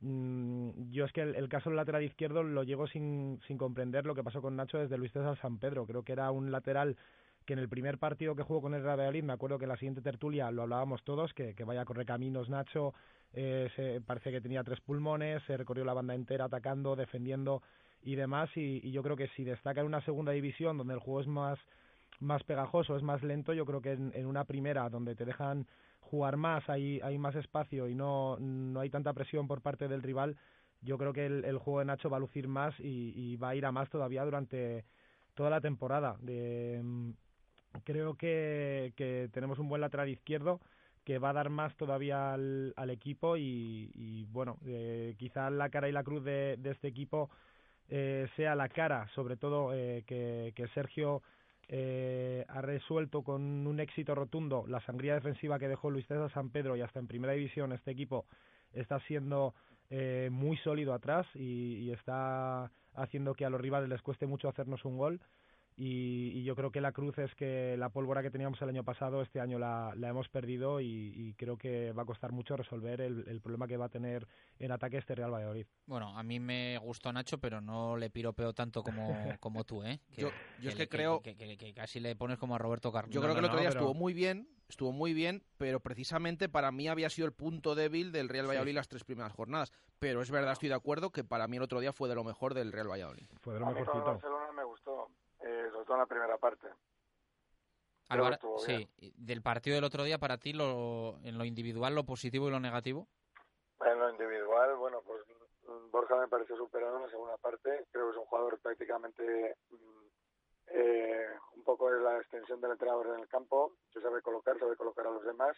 mmm, 0.00 0.90
yo 0.90 1.04
es 1.04 1.12
que 1.12 1.22
el, 1.22 1.36
el, 1.36 1.48
caso 1.48 1.70
del 1.70 1.76
lateral 1.76 2.02
izquierdo 2.02 2.42
lo 2.42 2.64
llego 2.64 2.86
sin, 2.88 3.40
sin 3.46 3.56
comprender 3.56 4.04
lo 4.04 4.14
que 4.14 4.24
pasó 4.24 4.42
con 4.42 4.56
Nacho 4.56 4.78
desde 4.78 4.98
Luis 4.98 5.12
César 5.12 5.38
San 5.40 5.58
Pedro. 5.58 5.86
Creo 5.86 6.02
que 6.02 6.12
era 6.12 6.30
un 6.30 6.50
lateral 6.50 6.96
que 7.46 7.52
en 7.54 7.58
el 7.58 7.68
primer 7.68 7.98
partido 7.98 8.36
que 8.36 8.42
jugó 8.42 8.62
con 8.62 8.74
el 8.74 8.82
Real 8.82 8.98
Valladolid, 8.98 9.24
me 9.24 9.32
acuerdo 9.32 9.58
que 9.58 9.64
en 9.64 9.70
la 9.70 9.76
siguiente 9.76 10.00
tertulia 10.00 10.50
lo 10.50 10.62
hablábamos 10.62 11.02
todos, 11.02 11.32
que, 11.34 11.54
que 11.54 11.64
vaya 11.64 11.82
a 11.82 11.84
correr 11.84 12.06
caminos 12.06 12.48
Nacho, 12.48 12.94
eh, 13.32 13.68
se, 13.76 14.00
parece 14.00 14.30
que 14.30 14.40
tenía 14.40 14.62
tres 14.62 14.80
pulmones, 14.80 15.42
se 15.44 15.56
recorrió 15.56 15.84
la 15.84 15.94
banda 15.94 16.14
entera 16.14 16.46
atacando, 16.46 16.96
defendiendo 16.96 17.62
y 18.02 18.16
demás 18.16 18.50
y, 18.56 18.80
y, 18.82 18.92
yo 18.92 19.02
creo 19.02 19.16
que 19.16 19.28
si 19.28 19.44
destaca 19.44 19.80
en 19.80 19.86
una 19.86 20.04
segunda 20.04 20.32
división 20.32 20.78
donde 20.78 20.94
el 20.94 21.00
juego 21.00 21.20
es 21.20 21.26
más 21.26 21.58
más 22.22 22.42
pegajoso, 22.44 22.96
es 22.96 23.02
más 23.02 23.22
lento, 23.22 23.52
yo 23.52 23.66
creo 23.66 23.82
que 23.82 23.92
en, 23.92 24.26
una 24.26 24.44
primera 24.44 24.88
donde 24.88 25.14
te 25.14 25.24
dejan 25.24 25.66
jugar 26.00 26.36
más, 26.36 26.68
hay, 26.68 27.00
hay 27.02 27.18
más 27.18 27.34
espacio 27.34 27.88
y 27.88 27.94
no, 27.94 28.38
no 28.38 28.80
hay 28.80 28.90
tanta 28.90 29.12
presión 29.12 29.46
por 29.48 29.60
parte 29.60 29.88
del 29.88 30.02
rival, 30.02 30.36
yo 30.80 30.98
creo 30.98 31.12
que 31.12 31.26
el, 31.26 31.58
juego 31.58 31.80
de 31.80 31.84
Nacho 31.86 32.10
va 32.10 32.16
a 32.16 32.20
lucir 32.20 32.48
más 32.48 32.74
y, 32.78 33.36
va 33.36 33.50
a 33.50 33.54
ir 33.54 33.66
a 33.66 33.72
más 33.72 33.88
todavía 33.90 34.24
durante 34.24 34.84
toda 35.34 35.48
la 35.48 35.60
temporada. 35.60 36.16
De, 36.20 36.82
creo 37.84 38.14
que, 38.16 39.28
tenemos 39.32 39.58
un 39.58 39.68
buen 39.68 39.80
lateral 39.80 40.08
izquierdo 40.08 40.60
que 41.04 41.18
va 41.18 41.30
a 41.30 41.34
dar 41.34 41.50
más 41.50 41.76
todavía 41.76 42.32
al, 42.32 42.74
al 42.76 42.90
equipo 42.90 43.36
y, 43.36 44.26
bueno, 44.30 44.58
eh, 44.66 45.14
quizá 45.18 45.50
la 45.50 45.70
cara 45.70 45.88
y 45.88 45.92
la 45.92 46.04
cruz 46.04 46.24
de 46.24 46.58
este 46.64 46.88
equipo 46.88 47.30
eh, 47.88 48.28
sea 48.36 48.54
la 48.54 48.68
cara, 48.68 49.08
sobre 49.14 49.36
todo 49.36 49.72
eh, 49.74 50.04
que, 50.06 50.66
Sergio 50.74 51.22
eh, 51.68 52.44
ha 52.48 52.60
resuelto 52.60 53.22
con 53.22 53.66
un 53.66 53.80
éxito 53.80 54.14
rotundo 54.14 54.64
la 54.66 54.80
sangría 54.80 55.14
defensiva 55.14 55.58
que 55.58 55.68
dejó 55.68 55.90
Luis 55.90 56.06
César 56.06 56.32
San 56.32 56.50
Pedro 56.50 56.76
y 56.76 56.82
hasta 56.82 56.98
en 56.98 57.06
primera 57.06 57.32
división 57.32 57.72
este 57.72 57.90
equipo 57.90 58.26
está 58.72 59.00
siendo 59.00 59.54
eh, 59.94 60.30
muy 60.32 60.56
sólido 60.58 60.94
atrás 60.94 61.26
y, 61.34 61.90
está 61.90 62.70
haciendo 62.94 63.34
que 63.34 63.44
a 63.44 63.50
los 63.50 63.60
rivales 63.60 63.90
les 63.90 64.00
cueste 64.00 64.26
mucho 64.26 64.48
hacernos 64.48 64.84
un 64.86 64.96
gol. 64.96 65.20
Y, 65.76 66.32
y, 66.34 66.44
yo 66.44 66.54
creo 66.54 66.70
que 66.70 66.80
la 66.80 66.92
cruz 66.92 67.18
es 67.18 67.34
que 67.34 67.76
la 67.76 67.88
pólvora 67.88 68.22
que 68.22 68.30
teníamos 68.30 68.60
el 68.62 68.68
año 68.68 68.84
pasado, 68.84 69.22
este 69.22 69.40
año 69.40 69.58
la, 69.58 69.92
la 69.96 70.08
hemos 70.08 70.28
perdido 70.28 70.80
y, 70.80 71.12
y, 71.14 71.34
creo 71.34 71.56
que 71.56 71.92
va 71.92 72.02
a 72.02 72.06
costar 72.06 72.32
mucho 72.32 72.56
resolver 72.56 73.00
el, 73.00 73.24
el, 73.28 73.40
problema 73.40 73.66
que 73.66 73.76
va 73.76 73.86
a 73.86 73.88
tener 73.88 74.26
en 74.58 74.72
ataque 74.72 74.98
este 74.98 75.14
Real 75.14 75.32
Valladolid. 75.32 75.66
Bueno, 75.86 76.16
a 76.16 76.22
mí 76.22 76.40
me 76.40 76.78
gustó 76.78 77.12
Nacho, 77.12 77.38
pero 77.38 77.60
no 77.60 77.96
le 77.96 78.10
piropeo 78.10 78.52
tanto 78.52 78.82
como, 78.82 79.08
como 79.40 79.64
tú, 79.64 79.82
¿eh? 79.82 80.00
Que, 80.14 80.22
yo, 80.22 80.30
yo 80.60 80.70
es 80.70 80.76
que, 80.76 80.88
creo... 80.88 81.20
Que, 81.22 81.72
casi 81.74 82.00
le 82.00 82.16
pones 82.16 82.38
como 82.38 82.54
a 82.54 82.58
Roberto 82.58 82.92
Carlos. 82.92 83.14
Yo 83.14 83.20
creo 83.20 83.34
no, 83.34 83.34
que 83.34 83.40
el 83.40 83.46
otro 83.46 83.60
día 83.60 83.70
pero... 83.70 83.80
estuvo 83.80 83.94
muy 83.94 84.12
bien, 84.12 84.48
estuvo 84.68 84.92
muy 84.92 85.14
bien, 85.14 85.44
pero 85.58 85.80
precisamente 85.80 86.48
para 86.48 86.72
mí 86.72 86.88
había 86.88 87.10
sido 87.10 87.26
el 87.26 87.32
punto 87.32 87.74
débil 87.74 88.12
del 88.12 88.28
Real 88.28 88.46
Valladolid 88.46 88.72
sí. 88.72 88.76
las 88.76 88.88
tres 88.88 89.04
primeras 89.04 89.32
jornadas. 89.32 89.72
Pero 89.98 90.20
es 90.22 90.30
verdad, 90.30 90.52
estoy 90.52 90.68
de 90.68 90.74
acuerdo 90.74 91.10
que 91.10 91.22
para 91.22 91.46
mí 91.46 91.58
el 91.58 91.62
otro 91.62 91.80
día 91.80 91.92
fue 91.92 92.08
de 92.08 92.14
lo 92.14 92.24
mejor 92.24 92.54
del 92.54 92.72
Real 92.72 92.90
Valladolid. 92.90 93.26
Fue 93.40 93.54
de 93.54 93.60
lo 93.60 93.66
mejorcito. 93.66 93.98
Mí 93.98 94.04
Barcelona 94.04 94.52
me 94.52 94.64
gustó, 94.64 95.08
eh, 95.44 95.70
sobre 95.82 95.86
todo 95.86 95.96
en 95.96 96.00
la 96.00 96.06
primera 96.06 96.38
parte. 96.38 96.68
Álvaro, 98.08 98.58
sí, 98.58 98.88
del 99.16 99.42
partido 99.42 99.74
del 99.74 99.84
otro 99.84 100.04
día, 100.04 100.18
para 100.18 100.38
ti, 100.38 100.52
lo, 100.52 101.18
en 101.22 101.38
lo 101.38 101.44
individual, 101.44 101.94
lo 101.94 102.04
positivo 102.04 102.48
y 102.48 102.50
lo 102.50 102.60
negativo. 102.60 103.08
En 103.80 103.98
lo 103.98 104.10
individual, 104.10 104.76
bueno, 104.76 105.00
pues 105.04 105.22
Borja 105.90 106.16
me 106.16 106.28
pareció 106.28 106.56
superado 106.56 106.96
en 106.96 107.02
la 107.02 107.08
segunda 107.08 107.36
parte. 107.38 107.86
Creo 107.90 108.06
que 108.06 108.12
es 108.12 108.18
un 108.18 108.26
jugador 108.26 108.60
prácticamente 108.60 109.56
eh, 110.66 111.26
un 111.56 111.64
poco 111.64 111.90
de 111.90 112.00
la 112.00 112.18
extensión 112.18 112.60
del 112.60 112.72
entrenador 112.72 113.14
en 113.14 113.20
el 113.20 113.28
campo. 113.28 113.72
Se 113.92 114.00
sabe 114.00 114.20
colocar, 114.20 114.58
sabe 114.58 114.76
colocar 114.76 115.06
a 115.06 115.10
los 115.10 115.24
demás, 115.24 115.56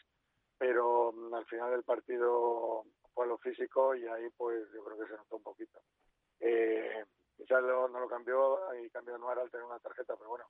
pero 0.57 1.13
mm, 1.13 1.35
al 1.35 1.47
final 1.47 1.71
del 1.73 1.83
partido 1.83 2.85
fue 3.13 3.27
lo 3.27 3.37
físico 3.39 3.95
y 3.95 4.07
ahí 4.07 4.29
pues 4.37 4.65
yo 4.73 4.85
creo 4.85 4.99
que 4.99 5.07
se 5.07 5.17
notó 5.17 5.37
un 5.37 5.43
poquito. 5.43 5.81
Eh, 6.41 7.05
quizás 7.37 7.63
lo, 7.63 7.89
no 7.89 8.01
lo 8.01 8.09
cambió 8.09 8.59
y 8.83 8.91
cambió 8.91 9.15
Anuar 9.15 9.39
al 9.39 9.51
tener 9.51 9.67
una 9.67 9.79
tarjeta, 9.79 10.17
pero 10.17 10.31
bueno, 10.31 10.45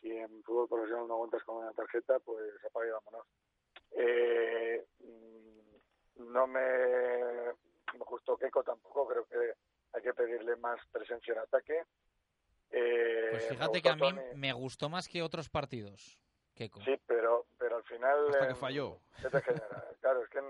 si 0.00 0.10
en 0.10 0.42
fútbol 0.42 0.68
profesional 0.68 1.08
no 1.08 1.14
aguantas 1.14 1.42
con 1.44 1.56
una 1.56 1.72
tarjeta, 1.72 2.18
pues 2.20 2.52
apaga 2.64 2.86
y 2.86 2.90
vámonos. 2.90 3.26
Eh, 3.92 4.86
no 6.16 6.46
me, 6.46 7.54
me 7.92 8.04
gustó 8.06 8.36
Keiko 8.36 8.62
tampoco, 8.62 9.06
creo 9.06 9.26
que 9.26 9.54
hay 9.92 10.02
que 10.02 10.14
pedirle 10.14 10.56
más 10.56 10.80
presencia 10.90 11.32
en 11.32 11.38
ataque. 11.40 11.82
Eh, 12.70 13.28
pues 13.30 13.48
fíjate 13.48 13.82
que 13.82 13.88
a 13.88 13.94
mí 13.94 14.00
Tony. 14.00 14.20
me 14.34 14.52
gustó 14.52 14.88
más 14.88 15.08
que 15.08 15.22
otros 15.22 15.48
partidos, 15.48 16.18
Keiko. 16.54 16.80
Sí, 16.80 17.00
pero, 17.06 17.46
pero 17.58 17.76
al 17.76 17.84
final... 17.84 18.28
Hasta 18.30 18.48
que 18.48 18.54
falló. 18.54 18.98
¿Qué 19.22 19.30
te 19.30 19.40
genera? 19.40 19.88
claro, 20.00 20.22
es 20.22 20.28
que 20.28 20.40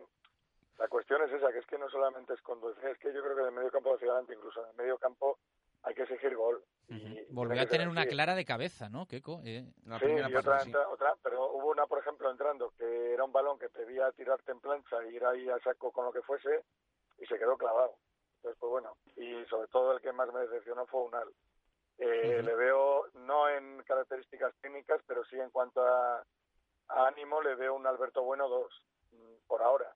la 0.78 0.88
cuestión 0.88 1.22
es 1.22 1.32
esa, 1.32 1.52
que 1.52 1.58
es 1.58 1.66
que 1.66 1.78
no 1.78 1.88
solamente 1.90 2.34
es 2.34 2.40
conducir, 2.42 2.84
es 2.86 2.98
que 2.98 3.12
yo 3.12 3.22
creo 3.22 3.36
que 3.36 3.42
del 3.42 3.52
medio 3.52 3.70
campo 3.70 3.94
hacia 3.94 4.08
adelante, 4.08 4.34
incluso 4.34 4.62
en 4.62 4.70
el 4.70 4.76
medio 4.76 4.98
campo, 4.98 5.38
hay 5.84 5.94
que 5.94 6.02
exigir 6.02 6.34
gol. 6.34 6.62
Uh 6.88 6.94
-huh. 6.94 7.26
Volvió 7.30 7.62
a 7.62 7.66
tener 7.66 7.88
una 7.88 8.06
clara 8.06 8.34
de 8.34 8.44
cabeza, 8.44 8.88
¿no, 8.88 9.06
Keiko? 9.06 9.40
Eh, 9.44 9.64
la 9.86 9.98
sí, 9.98 10.06
y 10.06 10.34
otra, 10.34 10.60
sí. 10.60 10.72
otra, 10.90 11.14
pero 11.22 11.50
hubo 11.52 11.70
una, 11.70 11.86
por 11.86 11.98
ejemplo, 11.98 12.30
entrando, 12.30 12.72
que 12.76 13.12
era 13.12 13.24
un 13.24 13.32
balón 13.32 13.58
que 13.58 13.68
pedía 13.68 14.10
tirarte 14.12 14.52
en 14.52 14.60
plancha 14.60 15.02
e 15.02 15.12
ir 15.12 15.24
ahí 15.24 15.48
a 15.48 15.58
saco 15.60 15.92
con 15.92 16.04
lo 16.06 16.12
que 16.12 16.22
fuese, 16.22 16.64
y 17.18 17.26
se 17.26 17.38
quedó 17.38 17.56
clavado. 17.56 17.96
Entonces, 18.36 18.58
pues 18.60 18.70
bueno, 18.70 18.96
y 19.16 19.44
sobre 19.46 19.68
todo 19.68 19.92
el 19.92 20.00
que 20.00 20.12
más 20.12 20.32
me 20.32 20.40
decepcionó 20.40 20.86
fue 20.86 21.02
Unal. 21.02 21.28
Eh, 21.98 22.04
uh 22.06 22.42
-huh. 22.42 22.44
Le 22.44 22.54
veo, 22.54 23.06
no 23.14 23.48
en 23.48 23.82
características 23.84 24.54
técnicas, 24.60 25.00
pero 25.06 25.24
sí 25.24 25.38
en 25.38 25.50
cuanto 25.50 25.82
a, 25.82 26.24
a 26.88 27.06
ánimo, 27.06 27.40
le 27.40 27.54
veo 27.54 27.74
un 27.74 27.86
Alberto 27.86 28.22
Bueno 28.22 28.48
2, 28.48 28.86
por 29.46 29.62
ahora. 29.62 29.94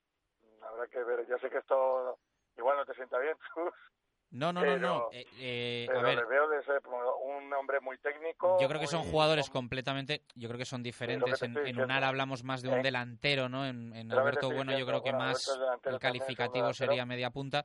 Habrá 0.62 0.86
que 0.88 1.02
ver, 1.02 1.26
ya 1.26 1.38
sé 1.38 1.50
que 1.50 1.58
esto 1.58 2.18
igual 2.56 2.76
no 2.76 2.84
te 2.86 2.94
sienta 2.94 3.18
bien, 3.18 3.36
no, 4.30 4.52
no, 4.52 4.60
pero, 4.60 4.78
no, 4.78 4.88
no. 4.88 5.08
Eh, 5.12 5.24
eh, 5.38 5.84
pero 5.88 6.00
a 6.00 6.02
ver, 6.02 6.18
le 6.18 6.24
veo 6.26 6.48
de 6.48 6.62
ser 6.62 6.82
un 6.86 7.52
hombre 7.54 7.80
muy 7.80 7.96
técnico. 7.98 8.58
Yo 8.60 8.68
creo 8.68 8.80
que 8.80 8.86
son 8.86 9.04
jugadores 9.04 9.48
completamente, 9.48 10.22
yo 10.34 10.48
creo 10.48 10.58
que 10.58 10.66
son 10.66 10.82
diferentes. 10.82 11.42
En, 11.42 11.56
en 11.56 11.80
Unal 11.80 12.04
hablamos 12.04 12.44
más 12.44 12.60
de 12.60 12.68
un 12.68 12.78
¿Eh? 12.78 12.82
delantero, 12.82 13.48
¿no? 13.48 13.66
En, 13.66 13.94
en 13.94 14.12
Alberto 14.12 14.50
Bueno 14.50 14.78
yo 14.78 14.84
creo 14.84 15.02
que 15.02 15.12
bueno, 15.12 15.26
más 15.26 15.58
el 15.84 15.98
calificativo 15.98 16.72
sería 16.74 17.06
media 17.06 17.30
punta. 17.30 17.64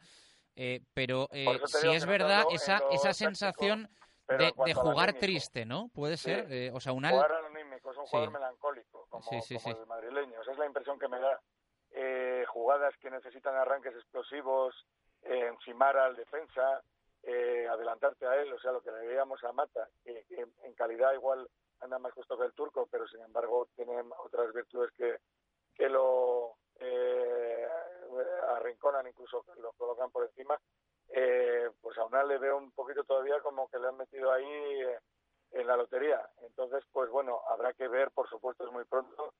Eh, 0.56 0.82
pero 0.94 1.28
eh, 1.32 1.60
si 1.66 1.90
es 1.90 2.06
verdad 2.06 2.46
esa, 2.52 2.80
esa 2.92 3.12
sensación 3.12 3.90
de, 4.28 4.54
de, 4.66 4.74
jugar 4.74 5.14
triste, 5.14 5.66
¿no? 5.66 5.90
Puede 5.90 6.16
ser, 6.16 6.48
sí. 6.48 6.70
o 6.72 6.80
sea, 6.80 6.94
Unal... 6.94 7.14
Jugar 7.14 7.32
anímico, 7.46 7.92
es 7.92 7.98
un 7.98 8.06
jugador 8.06 8.30
sí. 8.30 8.34
melancólico, 8.34 9.08
como, 9.10 9.42
sí, 9.42 9.56
como 9.56 9.78
el 9.78 9.88
madrileño. 9.88 10.42
Esa 10.42 10.52
es 10.52 10.58
la 10.58 10.66
impresión 10.68 10.98
que 11.00 11.08
me 11.08 11.20
da. 11.20 11.42
jugadas 12.48 12.94
que 13.02 13.10
necesitan 13.10 13.56
arranques 13.56 13.94
explosivos, 13.96 14.76
eh, 15.26 15.48
encimar 15.48 15.98
al 15.98 16.16
defensa, 16.16 16.84
eh, 17.24 17.68
adelantarte 17.70 18.26
a 18.26 18.36
él, 18.42 18.52
o 18.52 18.60
sea, 18.60 18.72
lo 18.72 18.82
que 18.82 18.92
le 18.92 19.08
veíamos 19.08 19.44
a 19.44 19.52
Mata, 19.54 19.88
que, 20.04 20.26
que, 20.26 20.46
en 20.64 20.74
calidad 20.74 21.14
igual 21.14 21.48
anda 21.80 22.00
más 22.00 22.14
justo 22.14 22.38
que 22.38 22.46
el 22.46 22.54
turco, 22.54 22.88
pero 22.90 23.08
sin 23.08 23.22
embargo 23.22 23.68
tiene 23.76 24.02
otras 24.24 24.54
virtudes 24.54 24.92
que, 24.98 25.18
que 25.76 25.90
lo 25.90 26.56
eh, 26.80 27.68
arrinconan, 28.50 29.08
incluso 29.08 29.46
lo 29.60 29.72
colocan 29.74 30.12
por 30.12 30.24
encima, 30.24 30.60
eh, 31.10 31.70
pues 31.82 31.98
a 31.98 32.06
una 32.06 32.24
le 32.24 32.38
veo 32.38 32.58
un 32.58 32.72
poquito 32.72 33.04
todavía 33.04 33.40
como 33.42 33.68
que 33.70 33.80
le 33.80 33.88
han 33.88 33.98
metido 33.98 34.32
ahí 34.32 34.46
eh, 34.46 35.00
en 35.52 35.68
la 35.68 35.78
lotería. 35.78 36.28
Entonces, 36.42 36.84
pues 36.92 37.10
bueno, 37.10 37.42
habrá 37.50 37.74
que 37.74 37.88
ver, 37.88 38.12
por 38.12 38.28
supuesto, 38.30 38.66
es 38.66 38.72
muy 38.72 38.86
pronto. 38.86 39.34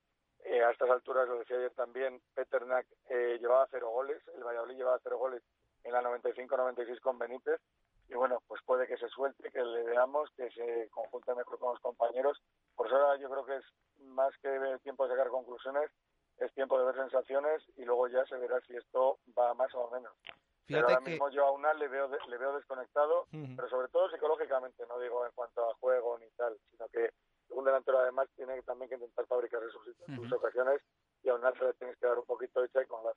Eh, 0.44 0.62
a 0.62 0.70
estas 0.70 0.90
alturas, 0.90 1.26
lo 1.26 1.38
decía 1.38 1.56
ayer 1.56 1.72
también, 1.72 2.20
Peternak 2.34 2.86
eh, 3.08 3.38
llevaba 3.40 3.66
cero 3.70 3.88
goles, 3.90 4.22
el 4.36 4.44
Valladolid 4.44 4.76
llevaba 4.76 5.00
cero 5.02 5.18
goles 5.18 5.42
en 5.84 5.92
la 5.92 6.02
95-96 6.02 7.00
con 7.00 7.18
Benítez. 7.18 7.60
Y 8.08 8.14
bueno, 8.14 8.42
pues 8.46 8.60
puede 8.66 8.86
que 8.86 8.98
se 8.98 9.08
suelte, 9.08 9.50
que 9.50 9.62
le 9.62 9.82
veamos, 9.84 10.30
que 10.36 10.50
se 10.50 10.88
conjunte 10.90 11.34
mejor 11.34 11.58
con 11.58 11.72
los 11.72 11.80
compañeros. 11.80 12.42
Por 12.74 12.86
eso 12.86 13.16
yo 13.16 13.30
creo 13.30 13.46
que 13.46 13.56
es 13.56 13.64
más 14.00 14.34
que 14.42 14.78
tiempo 14.82 15.06
de 15.06 15.14
sacar 15.14 15.30
conclusiones, 15.30 15.90
es 16.38 16.52
tiempo 16.52 16.78
de 16.78 16.84
ver 16.86 16.96
sensaciones 16.96 17.62
y 17.76 17.84
luego 17.84 18.08
ya 18.08 18.24
se 18.26 18.36
verá 18.36 18.60
si 18.62 18.76
esto 18.76 19.18
va 19.38 19.54
más 19.54 19.72
o 19.74 19.90
menos. 19.90 20.12
Fíjate 20.66 20.82
pero 20.82 20.88
ahora 20.88 21.04
que... 21.04 21.10
mismo 21.10 21.30
yo 21.30 21.46
a 21.46 21.52
Unal 21.52 21.78
le 21.78 21.88
veo, 21.88 22.08
le 22.08 22.38
veo 22.38 22.54
desconectado, 22.54 23.22
uh 23.32 23.36
-huh. 23.36 23.56
pero 23.56 23.68
sobre 23.68 23.88
todo 23.88 24.10
psicológicamente, 24.10 24.84
no 24.88 24.98
digo 24.98 25.24
en 25.24 25.32
cuanto 25.32 25.70
a 25.70 25.74
juego 25.74 26.18
ni 26.18 26.28
tal, 26.36 26.58
sino 26.70 26.88
que 26.88 27.10
un 27.50 27.64
delantero 27.64 27.98
además 27.98 28.28
tiene 28.34 28.60
también 28.62 28.88
que 28.88 28.94
intentar 28.96 29.26
fabricarse 29.26 29.68
sus, 29.70 29.86
uh 29.88 29.92
-huh. 30.06 30.16
sus 30.16 30.32
ocasiones 30.32 30.80
y 31.22 31.28
a 31.28 31.34
Unal 31.34 31.56
se 31.58 31.64
le 31.64 31.74
tienes 31.74 31.96
que 31.98 32.06
dar 32.06 32.18
un 32.18 32.24
poquito 32.24 32.60
de 32.60 32.66
y 32.66 32.86
con 32.86 33.04
las 33.04 33.16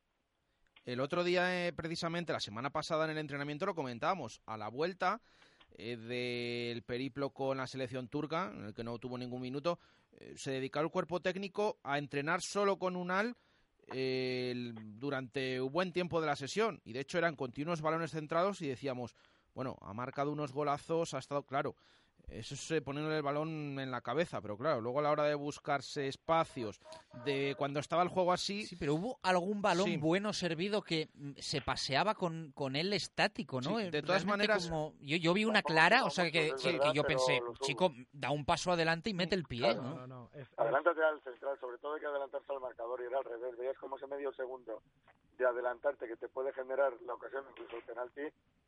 el 0.88 1.02
otro 1.02 1.26
día, 1.26 1.68
eh, 1.68 1.74
precisamente, 1.74 2.32
la 2.32 2.40
semana 2.40 2.70
pasada 2.70 3.04
en 3.04 3.12
el 3.12 3.18
entrenamiento 3.18 3.66
lo 3.66 3.76
comentábamos. 3.76 4.40
A 4.46 4.56
la 4.56 4.70
vuelta 4.70 5.20
eh, 5.78 5.98
del 5.98 6.82
periplo 6.82 7.32
con 7.32 7.58
la 7.58 7.68
selección 7.68 8.08
turca, 8.08 8.54
en 8.56 8.68
el 8.68 8.74
que 8.74 8.86
no 8.86 8.98
tuvo 8.98 9.18
ningún 9.18 9.42
minuto, 9.42 9.80
eh, 10.14 10.34
se 10.38 10.52
dedicó 10.52 10.80
el 10.80 10.90
cuerpo 10.90 11.20
técnico 11.20 11.78
a 11.84 11.98
entrenar 11.98 12.42
solo 12.42 12.80
con 12.80 12.96
Unal 12.96 13.36
durante 13.90 15.62
un 15.62 15.72
buen 15.72 15.92
tiempo 15.92 16.22
de 16.22 16.28
la 16.28 16.38
sesión. 16.38 16.82
Y 16.86 16.94
de 16.94 17.02
hecho 17.02 17.18
eran 17.18 17.36
continuos 17.36 17.82
balones 17.82 18.12
centrados 18.12 18.62
y 18.62 18.68
decíamos, 18.68 19.14
bueno, 19.54 19.78
ha 19.82 19.94
marcado 19.94 20.32
unos 20.32 20.54
golazos, 20.54 21.14
ha 21.14 21.20
estado 21.20 21.44
claro. 21.44 21.76
Eso 22.28 22.56
es 22.56 22.72
eh, 22.72 22.82
poniéndole 22.82 23.18
el 23.18 23.24
balón 23.24 23.80
en 23.80 23.90
la 23.90 24.02
cabeza, 24.02 24.42
pero 24.42 24.58
claro, 24.58 24.82
luego 24.82 25.00
a 25.00 25.04
la 25.04 25.12
hora 25.12 25.24
de 25.24 25.36
buscarse 25.36 26.08
espacios, 26.08 26.80
de 27.24 27.56
cuando 27.58 27.80
estaba 27.80 28.04
el 28.04 28.10
juego 28.10 28.34
así... 28.34 28.66
Sí, 28.66 28.76
pero 28.76 28.96
hubo 28.96 29.20
algún 29.24 29.62
balón 29.62 29.86
sí. 29.86 29.98
bueno 29.98 30.34
servido 30.34 30.82
que 30.82 31.10
mm, 31.14 31.32
se 31.38 31.62
paseaba 31.62 32.16
con, 32.16 32.52
con 32.52 32.76
él 32.76 32.92
estático, 32.92 33.62
¿no? 33.62 33.80
Sí, 33.80 33.90
de 33.90 34.02
todas 34.02 34.26
Realmente 34.26 34.48
maneras... 34.48 34.68
Como... 34.68 34.94
Yo, 35.00 35.16
yo, 35.16 35.34
vi 35.34 35.46
una 35.46 35.62
clara, 35.62 36.04
o 36.04 36.10
sea, 36.10 36.26
que, 36.26 36.54
que, 36.62 36.74
verdad, 36.74 36.92
que 36.92 36.98
yo 36.98 37.04
pensé, 37.04 37.42
chico, 37.62 37.94
da 38.12 38.30
un 38.30 38.44
paso 38.44 38.74
adelante 38.74 39.10
y 39.10 39.14
mete 39.14 39.36
el 39.36 39.46
pie, 39.46 39.60
claro, 39.60 39.82
¿no? 39.84 39.96
no, 39.96 40.08
no. 40.08 40.30
Es... 40.34 40.48
Adelántate 40.58 41.02
al 41.02 41.22
central, 41.22 41.58
sobre 41.60 41.78
todo 41.78 41.94
hay 41.94 42.02
que 42.02 42.08
adelantarse 42.08 42.52
al 42.52 42.60
marcador 42.60 43.02
y 43.02 43.06
era 43.06 43.20
al 43.20 43.24
revés. 43.24 43.58
Veías 43.58 43.78
como 43.78 43.96
ese 43.96 44.08
medio 44.08 44.34
segundo 44.34 44.82
de 45.38 45.46
adelantarte 45.46 46.08
que 46.08 46.18
te 46.18 46.28
puede 46.28 46.52
generar 46.52 46.94
la 47.06 47.14
ocasión, 47.14 47.46
incluso 47.52 47.78
el 47.78 47.84
penalti, 47.84 48.22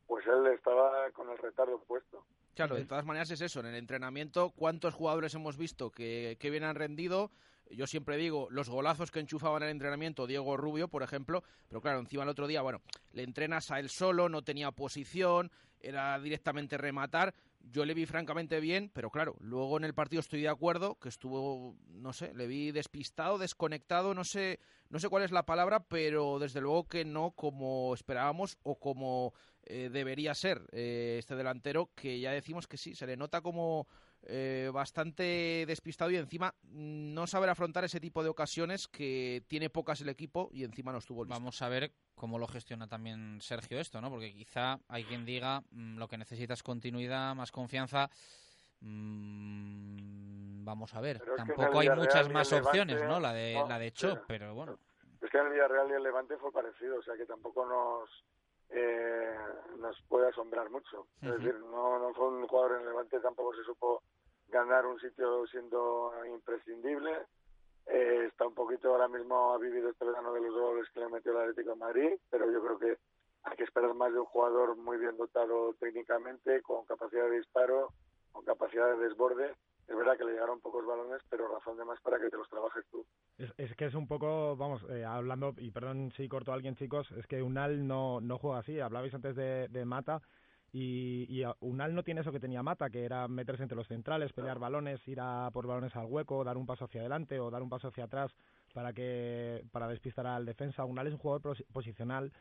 pues 0.09 0.25
él 0.25 0.47
estaba 0.47 1.09
con 1.11 1.29
el 1.29 1.37
retardo 1.37 1.79
puesto. 1.87 2.25
Claro, 2.55 2.75
de 2.75 2.85
todas 2.85 3.05
maneras 3.05 3.29
es 3.29 3.41
eso. 3.41 3.59
En 3.59 3.67
el 3.67 3.75
entrenamiento, 3.75 4.49
¿cuántos 4.49 4.95
jugadores 4.95 5.35
hemos 5.35 5.55
visto 5.55 5.91
que, 5.91 6.35
que 6.39 6.49
bien 6.49 6.63
han 6.63 6.75
rendido? 6.75 7.31
Yo 7.69 7.85
siempre 7.85 8.17
digo, 8.17 8.47
los 8.49 8.69
golazos 8.69 9.11
que 9.11 9.19
enchufaban 9.19 9.61
el 9.61 9.69
entrenamiento, 9.69 10.25
Diego 10.25 10.57
Rubio, 10.57 10.87
por 10.87 11.03
ejemplo, 11.03 11.43
pero 11.67 11.79
claro, 11.79 11.99
encima 11.99 12.23
el 12.23 12.29
otro 12.29 12.47
día, 12.47 12.63
bueno, 12.63 12.81
le 13.13 13.21
entrenas 13.21 13.69
a 13.69 13.79
él 13.79 13.89
solo, 13.89 14.29
no 14.29 14.41
tenía 14.41 14.71
posición, 14.71 15.51
era 15.79 16.17
directamente 16.19 16.79
rematar. 16.79 17.35
Yo 17.61 17.85
le 17.85 17.93
vi 17.93 18.05
francamente 18.05 18.59
bien, 18.59 18.89
pero 18.93 19.09
claro, 19.09 19.35
luego 19.39 19.77
en 19.77 19.83
el 19.83 19.93
partido 19.93 20.21
estoy 20.21 20.41
de 20.41 20.47
acuerdo, 20.47 20.95
que 20.95 21.09
estuvo, 21.09 21.75
no 21.89 22.13
sé, 22.13 22.33
le 22.33 22.47
vi 22.47 22.71
despistado, 22.71 23.37
desconectado, 23.37 24.13
no 24.13 24.23
sé, 24.23 24.59
no 24.89 24.97
sé 24.99 25.09
cuál 25.09 25.23
es 25.23 25.31
la 25.31 25.45
palabra, 25.45 25.81
pero 25.81 26.39
desde 26.39 26.61
luego 26.61 26.87
que 26.87 27.05
no 27.05 27.31
como 27.31 27.93
esperábamos 27.93 28.57
o 28.63 28.79
como 28.79 29.33
eh, 29.63 29.89
debería 29.91 30.33
ser 30.33 30.67
eh, 30.71 31.17
este 31.19 31.35
delantero, 31.35 31.91
que 31.95 32.19
ya 32.19 32.31
decimos 32.31 32.65
que 32.65 32.77
sí, 32.77 32.95
se 32.95 33.05
le 33.05 33.17
nota 33.17 33.41
como 33.41 33.87
eh, 34.23 34.69
bastante 34.73 35.65
despistado 35.65 36.11
y 36.11 36.17
encima 36.17 36.53
no 36.63 37.25
saber 37.25 37.49
afrontar 37.49 37.83
ese 37.85 37.99
tipo 37.99 38.21
de 38.23 38.29
ocasiones 38.29 38.87
que 38.87 39.43
tiene 39.47 39.69
pocas 39.69 40.01
el 40.01 40.09
equipo 40.09 40.49
y 40.51 40.63
encima 40.63 40.91
no 40.91 40.97
estuvo 40.97 41.23
listo. 41.23 41.39
Vamos 41.39 41.61
a 41.61 41.69
ver 41.69 41.91
cómo 42.15 42.37
lo 42.37 42.47
gestiona 42.47 42.87
también 42.87 43.39
Sergio 43.41 43.79
esto, 43.79 44.01
¿no? 44.01 44.09
Porque 44.09 44.33
quizá 44.33 44.79
hay 44.87 45.05
quien 45.05 45.25
diga 45.25 45.61
mmm, 45.71 45.97
lo 45.97 46.07
que 46.07 46.17
necesita 46.17 46.53
es 46.53 46.63
continuidad, 46.63 47.33
más 47.35 47.51
confianza. 47.51 48.09
Mm, 48.81 50.63
vamos 50.65 50.93
a 50.93 51.01
ver, 51.01 51.19
Pero 51.19 51.35
tampoco 51.35 51.79
hay 51.79 51.89
muchas 51.89 52.29
más 52.29 52.51
Levante, 52.51 52.69
opciones, 52.69 53.03
¿no? 53.03 53.19
La 53.19 53.33
de, 53.33 53.53
no, 53.55 53.67
la 53.67 53.79
de. 53.79 53.91
Chop, 53.91 54.19
pero 54.27 54.53
bueno. 54.53 54.77
Es 55.21 55.29
que 55.29 55.37
en 55.37 55.47
el 55.47 55.53
Villarreal 55.53 55.89
y 55.89 55.93
el 55.93 56.03
Levante 56.03 56.37
fue 56.37 56.51
parecido, 56.51 56.99
o 56.99 57.03
sea 57.03 57.15
que 57.17 57.25
tampoco 57.25 57.65
nos 57.65 58.09
eh, 58.69 59.35
nos 59.79 59.99
puede 60.07 60.27
asombrar 60.27 60.69
mucho. 60.69 61.07
Es 61.21 61.31
decir, 61.31 61.55
no, 61.59 61.99
no 61.99 62.13
fue 62.13 62.27
un 62.27 62.47
jugador 62.47 62.73
en 62.73 62.81
el 62.81 62.87
Levante, 62.87 63.19
tampoco 63.19 63.53
se 63.55 63.63
supo 63.63 64.03
ganar 64.47 64.85
un 64.85 64.99
sitio 64.99 65.45
siendo 65.47 66.13
imprescindible. 66.31 67.25
Eh, 67.85 68.25
está 68.27 68.45
un 68.45 68.53
poquito 68.53 68.89
ahora 68.89 69.07
mismo, 69.07 69.53
ha 69.53 69.57
vivido 69.57 69.89
este 69.89 70.05
verano 70.05 70.33
de 70.33 70.41
los 70.41 70.53
goles 70.53 70.87
que 70.93 70.99
le 70.99 71.09
metió 71.09 71.31
el 71.31 71.49
Atlético 71.49 71.71
de 71.71 71.75
Madrid, 71.75 72.19
pero 72.29 72.51
yo 72.51 72.61
creo 72.61 72.79
que 72.79 72.97
hay 73.43 73.57
que 73.57 73.63
esperar 73.63 73.93
más 73.95 74.11
de 74.13 74.19
un 74.19 74.25
jugador 74.25 74.75
muy 74.75 74.97
bien 74.97 75.17
dotado 75.17 75.73
técnicamente, 75.79 76.61
con 76.61 76.85
capacidad 76.85 77.23
de 77.23 77.37
disparo, 77.37 77.93
con 78.31 78.45
capacidad 78.45 78.91
de 78.91 79.07
desborde. 79.07 79.55
Es 79.89 79.95
verdad 79.95 80.17
que 80.17 80.23
le 80.25 80.33
llegaron 80.33 80.59
pocos 80.61 80.85
balones, 80.85 81.21
pero 81.29 81.47
razón 81.47 81.77
de 81.77 81.83
más 81.83 81.99
para 82.01 82.19
que 82.19 82.29
te 82.29 82.37
los 82.37 82.47
trabajes 82.47 82.85
tú. 82.91 83.03
Es, 83.39 83.51
es 83.57 83.75
que 83.75 83.85
es 83.85 83.95
un 83.95 84.07
poco, 84.07 84.55
vamos, 84.55 84.85
eh, 84.89 85.03
hablando, 85.03 85.55
y 85.57 85.71
perdón 85.71 86.11
si 86.15 86.27
corto 86.27 86.51
a 86.51 86.55
alguien, 86.55 86.75
chicos, 86.75 87.11
es 87.13 87.25
que 87.25 87.41
Unal 87.41 87.87
no, 87.87 88.21
no 88.21 88.37
juega 88.37 88.59
así. 88.59 88.79
Hablabais 88.79 89.13
antes 89.13 89.35
de, 89.35 89.67
de 89.69 89.85
Mata, 89.85 90.21
y, 90.71 91.25
y 91.27 91.43
Unal 91.61 91.95
no 91.95 92.03
tiene 92.03 92.21
eso 92.21 92.31
que 92.31 92.39
tenía 92.39 92.61
Mata, 92.61 92.91
que 92.91 93.03
era 93.03 93.27
meterse 93.27 93.63
entre 93.63 93.75
los 93.75 93.87
centrales, 93.87 94.33
pelear 94.33 94.59
balones, 94.59 95.05
ir 95.07 95.19
a 95.19 95.49
por 95.51 95.65
balones 95.65 95.95
al 95.95 96.05
hueco, 96.05 96.43
dar 96.43 96.57
un 96.57 96.67
paso 96.67 96.85
hacia 96.85 97.01
adelante 97.01 97.39
o 97.39 97.49
dar 97.49 97.63
un 97.63 97.69
paso 97.69 97.87
hacia 97.87 98.03
atrás 98.03 98.31
para 98.73 98.93
que 98.93 99.63
para 99.71 99.87
despistar 99.87 100.27
al 100.27 100.45
defensa. 100.45 100.85
Unal 100.85 101.07
es 101.07 101.13
un 101.13 101.19
jugador 101.19 101.41
posi- 101.41 101.65
posicional 101.73 102.31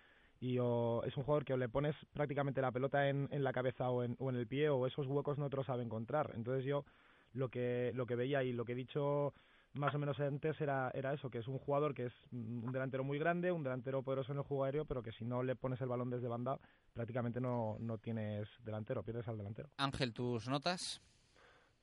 y 0.41 0.59
o 0.61 1.03
es 1.05 1.17
un 1.17 1.25
jugador 1.25 1.47
que 1.47 1.55
o 1.55 1.57
le 1.57 1.71
pones 1.71 1.97
prácticamente 2.13 2.61
la 2.61 2.71
pelota 2.73 3.09
en, 3.09 3.29
en 3.31 3.43
la 3.43 3.53
cabeza 3.53 3.89
o 3.89 4.03
en, 4.03 4.17
o 4.19 4.29
en 4.29 4.37
el 4.37 4.47
pie 4.47 4.69
o 4.69 4.87
esos 4.87 5.07
huecos 5.07 5.39
no 5.39 5.49
te 5.49 5.57
los 5.57 5.67
sabe 5.67 5.83
encontrar. 5.83 6.33
Entonces 6.35 6.65
yo 6.67 6.85
lo 7.33 7.49
que 7.49 7.93
lo 7.95 8.07
que 8.07 8.17
veía 8.17 8.43
y 8.43 8.53
lo 8.53 8.65
que 8.65 8.73
he 8.73 8.77
dicho 8.77 9.35
más 9.75 9.95
o 9.95 9.99
menos 9.99 10.19
antes 10.21 10.61
era, 10.61 10.91
era 10.95 11.13
eso, 11.13 11.31
que 11.31 11.39
es 11.39 11.49
un 11.49 11.59
jugador 11.59 11.95
que 11.95 12.07
es 12.07 12.13
un 12.33 12.73
delantero 12.73 13.05
muy 13.05 13.19
grande, 13.19 13.53
un 13.53 13.63
delantero 13.63 14.03
poderoso 14.03 14.33
en 14.33 14.39
el 14.39 14.45
juego 14.45 14.65
aéreo, 14.65 14.85
pero 14.85 15.03
que 15.03 15.13
si 15.13 15.25
no 15.25 15.43
le 15.43 15.57
pones 15.57 15.81
el 15.81 15.89
balón 15.89 16.11
desde 16.11 16.29
banda, 16.29 16.59
prácticamente 16.95 17.41
no, 17.41 17.77
no 17.79 17.99
tienes 17.99 18.49
delantero, 18.65 19.03
pierdes 19.03 19.29
al 19.29 19.39
delantero. 19.39 19.69
Ángel, 19.77 20.13
tus 20.13 20.49
notas. 20.49 21.01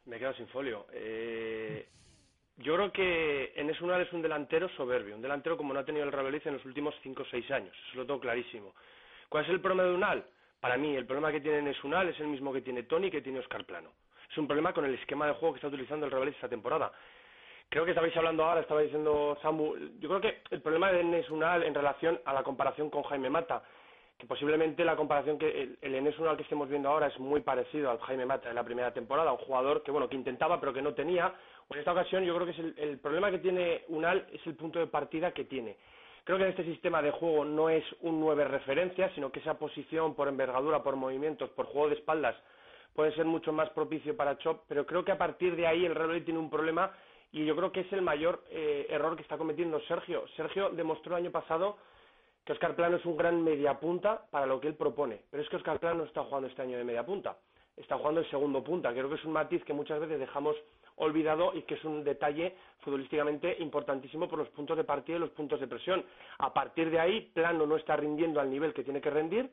Me 0.05 0.19
quedo 0.19 0.33
sin 0.33 0.47
folio. 0.47 0.87
Eh, 0.91 1.87
yo 2.57 2.75
creo 2.75 2.91
que 2.91 3.53
Enes 3.55 3.79
Unal 3.81 4.01
es 4.01 4.13
un 4.13 4.21
delantero 4.21 4.69
soberbio, 4.69 5.15
un 5.15 5.21
delantero 5.21 5.57
como 5.57 5.73
no 5.73 5.79
ha 5.79 5.85
tenido 5.85 6.05
el 6.05 6.11
Real 6.11 6.41
en 6.43 6.53
los 6.53 6.65
últimos 6.65 6.95
5 7.03 7.21
o 7.21 7.25
6 7.25 7.51
años, 7.51 7.75
eso 7.87 7.97
lo 7.97 8.05
tengo 8.05 8.19
clarísimo. 8.19 8.73
¿Cuál 9.29 9.45
es 9.45 9.49
el 9.49 9.61
problema 9.61 9.89
de 9.89 9.95
Unal? 9.95 10.25
Para 10.59 10.77
mí, 10.77 10.95
el 10.95 11.05
problema 11.05 11.31
que 11.31 11.41
tiene 11.41 11.59
Enes 11.59 11.83
Unal 11.83 12.09
es 12.09 12.19
el 12.19 12.27
mismo 12.27 12.53
que 12.53 12.61
tiene 12.61 12.83
Tony 12.83 13.07
y 13.07 13.11
que 13.11 13.21
tiene 13.21 13.39
Oscar 13.39 13.65
Plano. 13.65 13.91
Es 14.29 14.37
un 14.37 14.47
problema 14.47 14.73
con 14.73 14.85
el 14.85 14.93
esquema 14.95 15.27
de 15.27 15.33
juego 15.33 15.53
que 15.53 15.57
está 15.57 15.67
utilizando 15.67 16.05
el 16.05 16.11
Real 16.11 16.27
esta 16.27 16.49
temporada. 16.49 16.91
Creo 17.69 17.83
que 17.83 17.91
estabais 17.91 18.15
hablando 18.15 18.43
ahora, 18.43 18.61
estaba 18.61 18.81
diciendo 18.81 19.37
Samu, 19.41 19.75
yo 19.99 20.07
creo 20.07 20.21
que 20.21 20.41
el 20.51 20.61
problema 20.61 20.91
de 20.91 21.01
Enes 21.01 21.29
Unal 21.29 21.63
en 21.63 21.73
relación 21.73 22.19
a 22.25 22.33
la 22.33 22.43
comparación 22.43 22.89
con 22.89 23.03
Jaime 23.03 23.29
Mata, 23.29 23.63
que 24.17 24.27
posiblemente 24.27 24.85
la 24.85 24.95
comparación 24.95 25.37
que 25.37 25.49
el, 25.61 25.77
el 25.81 25.95
Enes 25.95 26.17
Unal 26.19 26.37
que 26.37 26.43
estemos 26.43 26.69
viendo 26.69 26.89
ahora 26.89 27.07
es 27.07 27.19
muy 27.19 27.41
parecido 27.41 27.89
al 27.89 27.99
Jaime 27.99 28.25
Mata 28.25 28.49
de 28.49 28.55
la 28.55 28.63
primera 28.63 28.93
temporada, 28.93 29.31
un 29.31 29.39
jugador 29.39 29.83
que 29.83 29.91
bueno 29.91 30.07
que 30.07 30.15
intentaba 30.15 30.59
pero 30.59 30.73
que 30.73 30.81
no 30.81 30.93
tenía. 30.93 31.33
En 31.69 31.79
esta 31.79 31.91
ocasión 31.91 32.23
yo 32.23 32.33
creo 32.35 32.45
que 32.45 32.53
es 32.53 32.59
el, 32.59 32.75
el 32.77 32.99
problema 32.99 33.31
que 33.31 33.39
tiene 33.39 33.83
Unal 33.89 34.27
es 34.31 34.45
el 34.45 34.55
punto 34.55 34.79
de 34.79 34.87
partida 34.87 35.31
que 35.31 35.45
tiene. 35.45 35.75
Creo 36.23 36.37
que 36.37 36.43
en 36.43 36.49
este 36.51 36.63
sistema 36.63 37.01
de 37.01 37.11
juego 37.11 37.45
no 37.45 37.69
es 37.69 37.83
un 38.01 38.19
9 38.19 38.45
referencia, 38.45 39.13
sino 39.13 39.31
que 39.31 39.39
esa 39.39 39.59
posición 39.59 40.15
por 40.15 40.27
envergadura, 40.27 40.81
por 40.81 40.95
movimientos, 40.95 41.49
por 41.51 41.65
juego 41.65 41.89
de 41.89 41.95
espaldas 41.95 42.35
puede 42.95 43.13
ser 43.13 43.25
mucho 43.25 43.51
más 43.51 43.69
propicio 43.71 44.15
para 44.15 44.37
Chop, 44.37 44.63
pero 44.67 44.85
creo 44.85 45.03
que 45.03 45.11
a 45.11 45.17
partir 45.17 45.55
de 45.55 45.67
ahí 45.67 45.85
el 45.85 45.93
Real 45.93 46.07
Madrid 46.07 46.23
tiene 46.23 46.39
un 46.39 46.49
problema 46.49 46.91
y 47.31 47.45
yo 47.45 47.55
creo 47.55 47.71
que 47.71 47.81
es 47.81 47.93
el 47.93 48.01
mayor 48.01 48.43
eh, 48.49 48.87
error 48.89 49.15
que 49.17 49.21
está 49.21 49.37
cometiendo 49.37 49.79
Sergio. 49.81 50.25
Sergio 50.37 50.69
demostró 50.69 51.15
el 51.15 51.23
año 51.23 51.31
pasado 51.31 51.77
que 52.45 52.53
Oscar 52.53 52.75
Plano 52.75 52.95
es 52.95 53.05
un 53.05 53.17
gran 53.17 53.43
mediapunta 53.43 54.25
para 54.31 54.45
lo 54.45 54.61
que 54.61 54.67
él 54.67 54.75
propone, 54.75 55.23
pero 55.29 55.43
es 55.43 55.49
que 55.49 55.57
Oscar 55.57 55.79
Plano 55.79 55.99
no 55.99 56.03
está 56.05 56.23
jugando 56.23 56.47
este 56.47 56.61
año 56.61 56.77
de 56.77 56.85
mediapunta, 56.85 57.37
está 57.75 57.97
jugando 57.97 58.21
el 58.21 58.29
segundo 58.29 58.63
punta. 58.63 58.93
Creo 58.93 59.09
que 59.09 59.15
es 59.15 59.25
un 59.25 59.33
matiz 59.33 59.63
que 59.65 59.73
muchas 59.73 59.99
veces 59.99 60.17
dejamos 60.17 60.55
olvidado 60.97 61.53
y 61.53 61.63
que 61.63 61.73
es 61.73 61.83
un 61.83 62.03
detalle 62.05 62.55
futbolísticamente 62.79 63.57
importantísimo 63.59 64.29
por 64.29 64.39
los 64.39 64.47
puntos 64.49 64.77
de 64.77 64.85
partida 64.85 65.17
y 65.17 65.19
los 65.19 65.31
puntos 65.31 65.59
de 65.59 65.67
presión. 65.67 66.05
A 66.37 66.53
partir 66.53 66.89
de 66.89 66.99
ahí, 66.99 67.31
Plano 67.33 67.65
no 67.65 67.75
está 67.75 67.97
rindiendo 67.97 68.39
al 68.39 68.49
nivel 68.49 68.73
que 68.73 68.83
tiene 68.83 69.01
que 69.01 69.09
rendir 69.09 69.49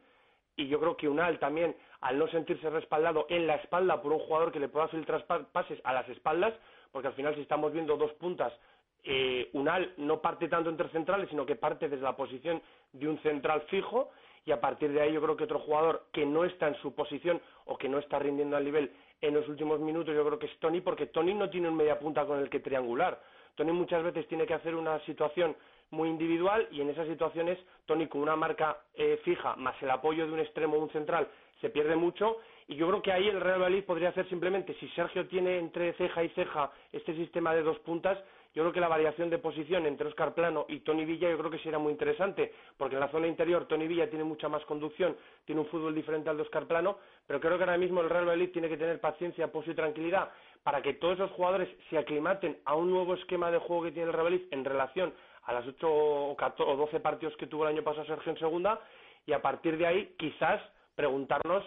y 0.57 0.69
yo 0.69 0.79
creo 0.79 0.97
que 0.97 1.09
Unal 1.09 1.39
también, 1.39 1.75
al 2.03 2.19
no 2.19 2.29
sentirse 2.29 2.69
respaldado 2.71 3.27
en 3.31 3.47
la 3.47 3.57
espalda 3.57 4.03
por 4.03 4.13
un 4.13 4.19
jugador 4.21 4.53
que 4.53 4.61
le 4.61 4.69
pueda 4.69 4.89
filtrar 4.89 5.25
pa- 5.27 5.45
pases 5.51 5.81
a 5.85 5.93
las 5.93 6.09
espaldas, 6.09 6.55
porque 6.93 7.09
al 7.09 7.15
final 7.15 7.35
si 7.35 7.41
estamos 7.41 7.73
viendo 7.73 7.97
dos 7.97 8.13
puntas, 8.15 8.53
eh, 9.05 9.49
Unal 9.55 9.95
no 9.97 10.21
parte 10.21 10.47
tanto 10.49 10.71
entre 10.71 10.89
centrales, 10.91 11.29
sino 11.31 11.45
que 11.47 11.57
parte 11.57 11.89
desde 11.89 12.05
la 12.05 12.15
posición 12.15 12.63
de 12.93 13.09
un 13.09 13.19
central 13.23 13.63
fijo, 13.63 14.11
y 14.45 14.51
a 14.53 14.61
partir 14.61 14.93
de 14.93 15.01
ahí 15.01 15.13
yo 15.13 15.23
creo 15.23 15.37
que 15.37 15.45
otro 15.45 15.61
jugador 15.61 16.07
que 16.13 16.27
no 16.27 16.45
está 16.45 16.69
en 16.69 16.75
su 16.83 16.95
posición 16.95 17.41
o 17.67 17.79
que 17.79 17.89
no 17.89 17.99
está 17.99 18.19
rindiendo 18.19 18.57
al 18.57 18.65
nivel 18.65 18.93
en 19.21 19.35
los 19.35 19.49
últimos 19.49 19.79
minutos, 19.79 20.15
yo 20.15 20.25
creo 20.27 20.39
que 20.39 20.47
es 20.47 20.59
Tony, 20.59 20.81
porque 20.81 21.07
Tony 21.07 21.33
no 21.33 21.49
tiene 21.49 21.69
un 21.69 21.77
media 21.77 21.99
punta 21.99 22.27
con 22.27 22.41
el 22.41 22.51
que 22.51 22.59
triangular. 22.59 23.21
Tony 23.55 23.71
muchas 23.71 24.03
veces 24.03 24.27
tiene 24.27 24.47
que 24.47 24.55
hacer 24.55 24.75
una 24.75 24.99
situación 25.07 25.55
muy 25.91 26.09
individual 26.09 26.67
y 26.73 26.81
en 26.81 26.91
esas 26.91 27.07
situaciones 27.07 27.59
Tony 27.87 28.09
con 28.09 28.21
una 28.23 28.35
marca 28.35 28.79
eh, 28.95 29.21
fija 29.25 29.55
más 29.57 29.81
el 29.83 29.91
apoyo 29.91 30.27
de 30.27 30.33
un 30.33 30.41
extremo 30.41 30.77
o 30.77 30.81
un 30.81 30.91
central 30.91 31.29
se 31.63 31.71
pierde 31.71 31.97
mucho 31.97 32.39
y 32.69 32.75
yo 32.75 32.87
creo 32.89 33.01
que 33.01 33.13
ahí 33.13 33.29
el 33.29 33.41
Real 33.41 33.61
Madrid 33.61 33.85
podría 33.85 34.11
hacer 34.11 34.29
simplemente 34.29 34.75
si 34.75 34.89
Sergio 34.91 35.27
tiene 35.29 35.59
entre 35.59 35.95
ceja 35.95 36.23
y 36.23 36.29
ceja 36.31 36.71
este 36.93 37.15
sistema 37.15 37.55
de 37.55 37.63
dos 37.63 37.79
puntas 37.79 38.19
yo 38.55 38.63
creo 38.65 38.73
que 38.73 38.81
la 38.81 38.89
variación 38.89 39.31
de 39.31 39.39
posición 39.39 39.87
entre 39.87 40.09
Oscar 40.09 40.35
Plano 40.35 40.67
y 40.69 40.81
Tony 40.81 41.07
Villa 41.07 41.31
yo 41.31 41.39
creo 41.39 41.51
que 41.51 41.61
será 41.61 41.79
muy 41.79 41.93
interesante 41.93 42.53
porque 42.77 42.97
en 42.97 43.01
la 43.01 43.09
zona 43.09 43.29
interior 43.29 43.67
Tony 43.67 43.87
Villa 43.87 44.11
tiene 44.11 44.25
mucha 44.25 44.49
más 44.49 44.65
conducción 44.65 45.17
tiene 45.45 45.61
un 45.61 45.69
fútbol 45.69 45.95
diferente 45.95 46.29
al 46.29 46.37
de 46.37 46.43
Oscar 46.43 46.67
Plano 46.67 46.99
pero 47.27 47.41
creo 47.41 47.57
que 47.57 47.65
ahora 47.65 47.79
mismo 47.79 48.01
el 48.01 48.11
Real 48.11 48.27
Madrid 48.27 48.51
tiene 48.53 48.69
que 48.69 48.77
tener 48.77 49.01
paciencia, 49.01 49.47
apoyo 49.47 49.73
y 49.73 49.77
tranquilidad 49.77 50.31
para 50.65 50.83
que 50.83 50.95
todos 50.95 51.15
esos 51.15 51.31
jugadores 51.31 51.69
se 51.89 51.97
aclimaten 51.97 52.59
a 52.65 52.75
un 52.75 52.91
nuevo 52.91 53.15
esquema 53.15 53.51
de 53.51 53.59
juego 53.59 53.85
que 53.85 53.93
tiene 53.93 54.09
el 54.09 54.13
Real 54.13 54.25
Madrid 54.25 54.47
en 54.51 54.65
relación 54.65 55.15
a 55.45 55.53
las 55.53 55.67
8 55.67 55.89
o 55.89 56.37
14 56.37 56.71
o 56.71 56.77
12 56.77 57.01
partidos 57.01 57.37
que 57.37 57.47
tuvo 57.47 57.65
el 57.65 57.71
año 57.71 57.83
pasado 57.83 58.07
Sergio 58.07 58.33
en 58.33 58.39
segunda 58.39 58.81
y 59.27 59.33
a 59.33 59.41
partir 59.41 59.79
de 59.79 59.87
ahí 59.87 60.15
quizás 60.19 60.61
preguntarnos 60.95 61.65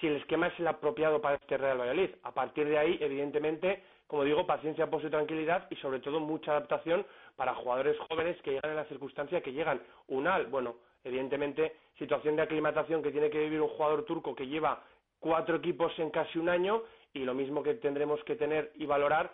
si 0.00 0.08
el 0.08 0.16
esquema 0.16 0.48
es 0.48 0.58
el 0.58 0.66
apropiado 0.66 1.20
para 1.20 1.36
este 1.36 1.56
Real 1.56 1.78
Valladolid. 1.78 2.10
A 2.22 2.32
partir 2.32 2.68
de 2.68 2.78
ahí, 2.78 2.98
evidentemente, 3.00 3.82
como 4.06 4.24
digo, 4.24 4.46
paciencia, 4.46 4.84
apoyo 4.84 5.08
y 5.08 5.10
tranquilidad 5.10 5.66
y 5.70 5.76
sobre 5.76 6.00
todo 6.00 6.20
mucha 6.20 6.52
adaptación 6.52 7.06
para 7.36 7.54
jugadores 7.54 7.96
jóvenes 8.08 8.40
que 8.42 8.52
llegan 8.52 8.72
en 8.72 8.76
la 8.76 8.84
circunstancia 8.86 9.40
que 9.40 9.52
llegan. 9.52 9.80
Unal, 10.08 10.46
bueno, 10.46 10.76
evidentemente, 11.04 11.76
situación 11.98 12.36
de 12.36 12.42
aclimatación 12.42 13.02
que 13.02 13.12
tiene 13.12 13.30
que 13.30 13.38
vivir 13.38 13.60
un 13.60 13.68
jugador 13.68 14.04
turco 14.04 14.34
que 14.34 14.46
lleva 14.46 14.82
cuatro 15.20 15.56
equipos 15.56 15.96
en 15.98 16.10
casi 16.10 16.38
un 16.38 16.48
año 16.48 16.82
y 17.12 17.20
lo 17.20 17.34
mismo 17.34 17.62
que 17.62 17.74
tendremos 17.74 18.22
que 18.24 18.36
tener 18.36 18.72
y 18.74 18.86
valorar 18.86 19.32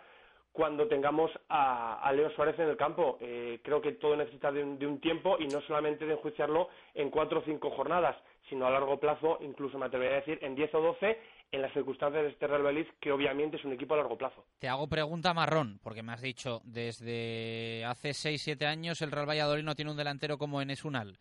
cuando 0.53 0.87
tengamos 0.87 1.31
a, 1.49 2.01
a 2.01 2.11
Leo 2.13 2.29
Suárez 2.31 2.57
en 2.59 2.69
el 2.69 2.77
campo. 2.77 3.17
Eh, 3.21 3.59
creo 3.63 3.81
que 3.81 3.93
todo 3.93 4.15
necesita 4.15 4.51
de 4.51 4.63
un, 4.63 4.77
de 4.77 4.87
un 4.87 4.99
tiempo 4.99 5.37
y 5.39 5.47
no 5.47 5.61
solamente 5.61 6.05
de 6.05 6.13
enjuiciarlo 6.13 6.69
en 6.93 7.09
cuatro 7.09 7.39
o 7.39 7.43
cinco 7.43 7.71
jornadas, 7.71 8.15
sino 8.49 8.65
a 8.67 8.69
largo 8.71 8.99
plazo, 8.99 9.37
incluso 9.41 9.77
me 9.77 9.85
atrevería 9.85 10.17
a 10.17 10.19
decir 10.19 10.39
en 10.41 10.55
diez 10.55 10.73
o 10.73 10.81
doce, 10.81 11.19
en 11.51 11.61
las 11.61 11.73
circunstancias 11.73 12.23
de 12.23 12.29
este 12.29 12.47
Real 12.47 12.63
Madrid, 12.63 12.87
que 12.99 13.11
obviamente 13.11 13.57
es 13.57 13.65
un 13.65 13.73
equipo 13.73 13.93
a 13.93 13.97
largo 13.97 14.17
plazo. 14.17 14.45
Te 14.59 14.69
hago 14.69 14.87
pregunta 14.87 15.33
marrón, 15.33 15.79
porque 15.83 16.01
me 16.03 16.13
has 16.13 16.21
dicho, 16.21 16.61
desde 16.63 17.83
hace 17.85 18.09
6-7 18.13 18.65
años 18.65 19.01
el 19.01 19.11
Real 19.11 19.27
Valladolid 19.29 19.63
no 19.63 19.75
tiene 19.75 19.91
un 19.91 19.97
delantero 19.97 20.37
como 20.37 20.61
Enes 20.61 20.85
Unal. 20.85 21.17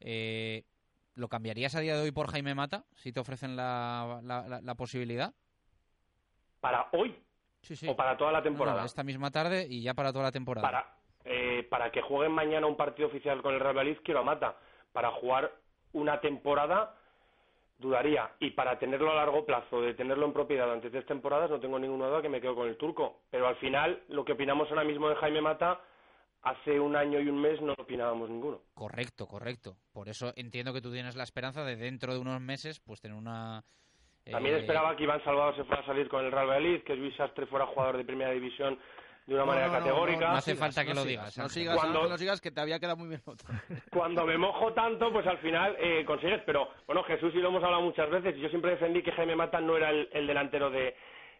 Eh, 0.00 0.64
¿Lo 1.14 1.28
cambiarías 1.28 1.74
a 1.74 1.80
día 1.80 1.94
de 1.96 2.02
hoy 2.02 2.10
por 2.12 2.30
Jaime 2.30 2.54
Mata, 2.54 2.84
si 2.94 3.12
te 3.12 3.20
ofrecen 3.20 3.54
la, 3.56 4.20
la- 4.22 4.48
la- 4.48 4.60
la 4.62 4.74
posibilidad? 4.76 5.34
Para 6.60 6.88
hoy 6.92 7.14
Sí, 7.62 7.76
sí. 7.76 7.86
o 7.88 7.94
para 7.96 8.16
toda 8.16 8.32
la 8.32 8.42
temporada. 8.42 8.76
No, 8.76 8.80
no, 8.82 8.86
esta 8.86 9.02
misma 9.04 9.30
tarde 9.30 9.66
y 9.68 9.82
ya 9.82 9.94
para 9.94 10.12
toda 10.12 10.24
la 10.24 10.32
temporada. 10.32 10.66
para, 10.66 10.94
eh, 11.24 11.64
para 11.68 11.90
que 11.90 12.02
jueguen 12.02 12.32
mañana 12.32 12.66
un 12.66 12.76
partido 12.76 13.08
oficial 13.08 13.42
con 13.42 13.54
el 13.54 13.60
Real 13.60 13.74
Madrid, 13.74 13.98
quiero 14.04 14.20
a 14.20 14.24
Mata. 14.24 14.56
Para 14.92 15.10
jugar 15.12 15.52
una 15.92 16.20
temporada, 16.20 16.96
dudaría. 17.78 18.30
Y 18.40 18.50
para 18.50 18.78
tenerlo 18.78 19.10
a 19.10 19.16
largo 19.16 19.44
plazo, 19.44 19.82
de 19.82 19.94
tenerlo 19.94 20.26
en 20.26 20.32
propiedad 20.32 20.64
durante 20.64 20.90
tres 20.90 21.06
temporadas, 21.06 21.50
no 21.50 21.60
tengo 21.60 21.78
ninguna 21.78 22.06
duda 22.06 22.22
que 22.22 22.28
me 22.28 22.40
quedo 22.40 22.54
con 22.54 22.68
el 22.68 22.76
turco. 22.76 23.20
Pero 23.30 23.46
al 23.46 23.56
final, 23.56 24.02
lo 24.08 24.24
que 24.24 24.32
opinamos 24.32 24.68
ahora 24.70 24.84
mismo 24.84 25.08
de 25.08 25.16
Jaime 25.16 25.40
Mata, 25.40 25.80
hace 26.42 26.78
un 26.80 26.96
año 26.96 27.20
y 27.20 27.28
un 27.28 27.40
mes 27.40 27.60
no 27.60 27.72
opinábamos 27.74 28.28
ninguno. 28.28 28.60
Correcto, 28.74 29.26
correcto. 29.26 29.76
Por 29.92 30.08
eso 30.08 30.32
entiendo 30.36 30.72
que 30.72 30.80
tú 30.80 30.92
tienes 30.92 31.16
la 31.16 31.22
esperanza 31.22 31.64
de 31.64 31.76
dentro 31.76 32.12
de 32.12 32.18
unos 32.18 32.40
meses 32.40 32.80
pues 32.80 33.00
tener 33.00 33.16
una... 33.16 33.64
También 34.24 34.56
eh, 34.56 34.60
esperaba 34.60 34.96
que 34.96 35.04
Iván 35.04 35.22
Salvador 35.24 35.56
se 35.56 35.64
fuera 35.64 35.82
a 35.82 35.86
salir 35.86 36.08
con 36.08 36.24
el 36.24 36.30
Real 36.30 36.46
Madrid, 36.46 36.82
que 36.84 36.94
Luis 36.94 37.14
Sastre 37.16 37.46
fuera 37.46 37.66
jugador 37.66 37.96
de 37.96 38.04
primera 38.04 38.30
división 38.30 38.78
de 39.26 39.34
una 39.34 39.42
No, 39.44 39.46
manera 39.46 39.66
no, 39.68 39.72
no, 39.74 39.78
categórica. 39.78 40.28
no, 40.28 40.34
no 40.34 40.40
sigas, 40.40 40.60
no 40.94 41.04
sigas, 41.04 41.38
No 41.38 41.48
sigas, 41.48 41.76
Cuando- 41.76 42.08
no 42.08 42.18
sigas, 42.18 42.40
que 42.40 42.50
te 42.50 42.60
había 42.60 42.78
quedado 42.80 42.96
muy 42.96 43.08
bien 43.08 43.22
cuando 43.92 44.24
me 44.26 44.36
mojo 44.38 44.72
tanto, 44.72 45.12
pues 45.12 45.26
al 45.26 45.38
final 45.38 45.76
eh, 45.78 46.04
consigues. 46.04 46.42
Pero 46.44 46.68
bueno, 46.86 47.02
Jesús 47.04 47.32
y 47.34 47.38
lo 47.38 47.48
hemos 47.48 47.62
hablado 47.62 47.82
muchas 47.82 48.10
veces. 48.10 48.36
Yo 48.40 48.48
siempre 48.48 48.72
defendí 48.72 49.02
que 49.02 49.12
Jaime 49.12 49.36
Mata 49.36 49.60
no 49.60 49.76
era 49.76 49.90
el, 49.90 50.08
el 50.12 50.26
delantero 50.26 50.70
de, 50.70 50.96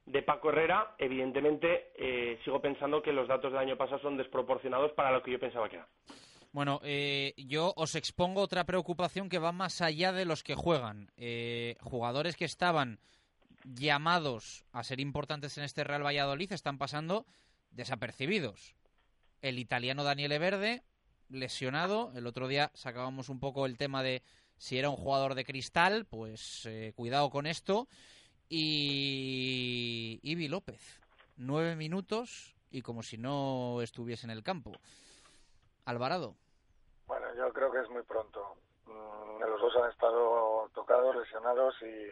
de 0.06 0.22
Paco 0.22 0.50
Herrera, 0.50 0.94
evidentemente 0.98 1.92
eh, 1.96 2.38
sigo 2.44 2.60
pensando 2.60 3.02
que 3.02 3.12
los 3.12 3.26
datos 3.28 3.52
del 3.52 3.60
año 3.60 3.76
pasado 3.76 4.00
son 4.00 4.16
desproporcionados 4.16 4.92
para 4.92 5.10
lo 5.12 5.22
que 5.22 5.32
yo 5.32 5.38
pensaba 5.40 5.68
que 5.68 5.76
era. 5.76 5.88
Bueno, 6.52 6.80
eh, 6.84 7.32
yo 7.36 7.72
os 7.76 7.94
expongo 7.94 8.42
otra 8.42 8.64
preocupación 8.64 9.28
que 9.30 9.38
va 9.38 9.52
más 9.52 9.80
allá 9.80 10.12
de 10.12 10.24
los 10.26 10.42
que 10.42 10.54
juegan. 10.54 11.10
Eh, 11.16 11.76
jugadores 11.80 12.36
que 12.36 12.44
estaban 12.44 12.98
llamados 13.64 14.64
a 14.72 14.82
ser 14.82 15.00
importantes 15.00 15.56
en 15.58 15.64
este 15.64 15.84
Real 15.84 16.04
Valladolid 16.04 16.52
están 16.52 16.78
pasando 16.78 17.24
desapercibidos. 17.72 18.74
El 19.40 19.58
italiano 19.58 20.04
Daniele 20.04 20.38
Verde, 20.38 20.82
lesionado. 21.28 22.12
El 22.14 22.26
otro 22.26 22.48
día 22.48 22.70
sacábamos 22.74 23.28
un 23.28 23.40
poco 23.40 23.66
el 23.66 23.76
tema 23.76 24.02
de 24.02 24.22
si 24.56 24.78
era 24.78 24.90
un 24.90 24.96
jugador 24.96 25.34
de 25.34 25.44
cristal, 25.44 26.06
pues 26.06 26.66
eh, 26.66 26.92
cuidado 26.94 27.30
con 27.30 27.46
esto. 27.46 27.88
Y 28.48 30.20
Ibi 30.22 30.48
López, 30.48 31.00
nueve 31.36 31.74
minutos 31.74 32.54
y 32.70 32.82
como 32.82 33.02
si 33.02 33.18
no 33.18 33.80
estuviese 33.82 34.26
en 34.26 34.30
el 34.30 34.42
campo. 34.42 34.72
Alvarado. 35.84 36.36
Bueno, 37.06 37.26
yo 37.34 37.52
creo 37.52 37.72
que 37.72 37.80
es 37.80 37.90
muy 37.90 38.02
pronto. 38.02 38.56
Mm, 38.86 39.40
los 39.40 39.60
dos 39.60 39.76
han 39.82 39.90
estado 39.90 40.70
tocados, 40.74 41.16
lesionados 41.16 41.74
y 41.82 42.10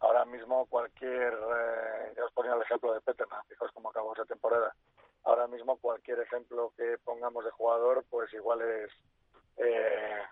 ahora 0.00 0.24
mismo 0.24 0.66
cualquier, 0.66 1.32
eh, 1.32 2.14
ya 2.16 2.24
os 2.24 2.32
ponía 2.32 2.54
el 2.54 2.62
ejemplo 2.62 2.92
de 2.92 3.00
Peterna, 3.00 3.42
fijaos 3.48 3.70
cómo 3.72 3.90
acabó 3.90 4.12
esa 4.14 4.24
temporada. 4.24 4.74
Ahora 5.24 5.46
mismo 5.46 5.78
cualquier 5.78 6.20
ejemplo 6.20 6.72
que 6.76 6.98
pongamos 7.04 7.44
de 7.44 7.50
jugador, 7.50 8.04
pues 8.10 8.32
igual 8.34 8.60
es 8.62 8.90
eh, 9.56 10.22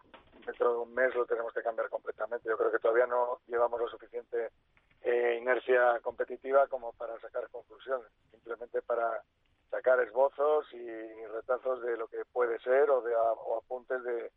dentro 0.45 0.73
de 0.73 0.79
un 0.81 0.95
mes 0.95 1.15
lo 1.15 1.27
tenemos 1.27 1.53
que 1.53 1.63
cambiar 1.63 1.89
completamente. 1.89 2.49
Yo 2.49 2.57
creo 2.57 2.71
que 2.71 2.79
todavía 2.79 3.07
no 3.07 3.41
llevamos 3.47 3.81
lo 3.81 3.89
suficiente 3.89 4.51
eh, 5.03 5.39
inercia 5.41 5.99
competitiva 6.01 6.67
como 6.69 6.93
para 6.93 7.19
sacar 7.21 7.49
conclusiones, 7.51 8.07
simplemente 8.31 8.83
para 8.83 9.23
sacar 9.71 9.99
esbozos 10.01 10.67
y 10.73 11.27
retazos 11.27 11.83
de 11.83 11.97
lo 11.97 12.07
que 12.07 12.25
puede 12.33 12.59
ser 12.61 12.91
o, 12.91 13.01
de, 13.01 13.15
o 13.15 13.59
apuntes 13.59 14.03
de, 14.05 14.31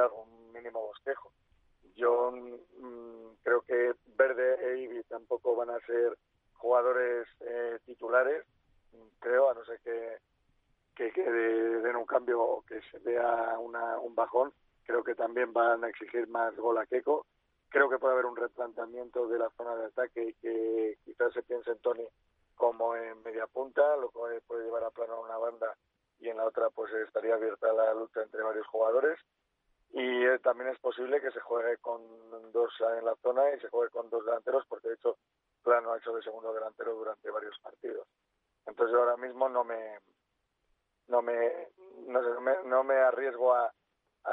algún 0.00 0.52
mínimo 0.52 0.80
bosquejo. 0.80 1.32
Yo 1.96 2.30
mm, 2.30 3.34
creo 3.42 3.62
que 3.62 3.94
Verde 4.16 4.56
e 4.60 4.78
Ibi 4.78 5.02
tampoco 5.04 5.56
van 5.56 5.70
a 5.70 5.80
ser 5.80 6.16
jugadores 6.54 7.26
eh, 7.40 7.78
titulares, 7.84 8.44
creo, 9.18 9.50
a 9.50 9.54
no 9.54 9.64
ser 9.64 9.80
que, 9.80 10.18
que, 10.94 11.22
den 11.22 11.96
un 11.96 12.06
cambio 12.06 12.42
o 12.42 12.62
que 12.62 12.80
se 12.90 12.98
vea 12.98 13.58
una, 13.58 13.98
un 13.98 14.14
bajón. 14.14 14.52
Creo 14.84 15.04
que 15.04 15.14
también 15.14 15.52
van 15.52 15.84
a 15.84 15.88
exigir 15.88 16.28
más 16.28 16.56
gol 16.56 16.78
a 16.78 16.86
Keco. 16.86 17.26
Creo 17.68 17.88
que 17.88 17.98
puede 17.98 18.14
haber 18.14 18.26
un 18.26 18.36
replanteamiento 18.36 19.28
de 19.28 19.38
la 19.38 19.50
zona 19.50 19.76
de 19.76 19.86
ataque 19.86 20.22
y 20.24 20.34
que 20.34 20.98
quizás 21.04 21.32
se 21.32 21.42
piense 21.42 21.70
en 21.70 21.78
Tony 21.78 22.06
como 22.54 22.94
en 22.96 23.22
media 23.22 23.46
punta, 23.46 23.96
lo 23.96 24.10
cual 24.10 24.40
puede 24.46 24.64
llevar 24.64 24.84
a 24.84 24.90
plano 24.90 25.14
a 25.14 25.20
una 25.20 25.38
banda 25.38 25.74
y 26.22 26.28
en 26.28 26.36
la 26.36 26.46
otra 26.46 26.70
pues 26.70 26.92
estaría 26.92 27.34
abierta 27.34 27.72
la 27.72 27.92
lucha 27.94 28.22
entre 28.22 28.42
varios 28.42 28.66
jugadores. 28.68 29.18
Y 29.90 30.24
eh, 30.24 30.38
también 30.38 30.70
es 30.70 30.78
posible 30.78 31.20
que 31.20 31.32
se 31.32 31.40
juegue 31.40 31.76
con 31.78 32.00
dos 32.52 32.72
en 32.96 33.04
la 33.04 33.14
zona 33.16 33.52
y 33.54 33.60
se 33.60 33.68
juegue 33.68 33.90
con 33.90 34.08
dos 34.08 34.24
delanteros, 34.24 34.64
porque 34.68 34.88
de 34.88 34.94
hecho 34.94 35.18
Plano 35.62 35.92
ha 35.92 35.98
hecho 35.98 36.14
de 36.14 36.22
segundo 36.22 36.52
delantero 36.52 36.94
durante 36.94 37.30
varios 37.30 37.58
partidos. 37.60 38.06
Entonces 38.66 38.94
ahora 38.96 39.16
mismo 39.16 39.48
no 39.48 39.64
me 39.64 39.98
no 41.08 41.22
me 41.22 41.68
no, 42.06 42.40
me, 42.40 42.52
no 42.64 42.84
me 42.84 42.94
arriesgo 42.94 43.54
a, 43.54 43.72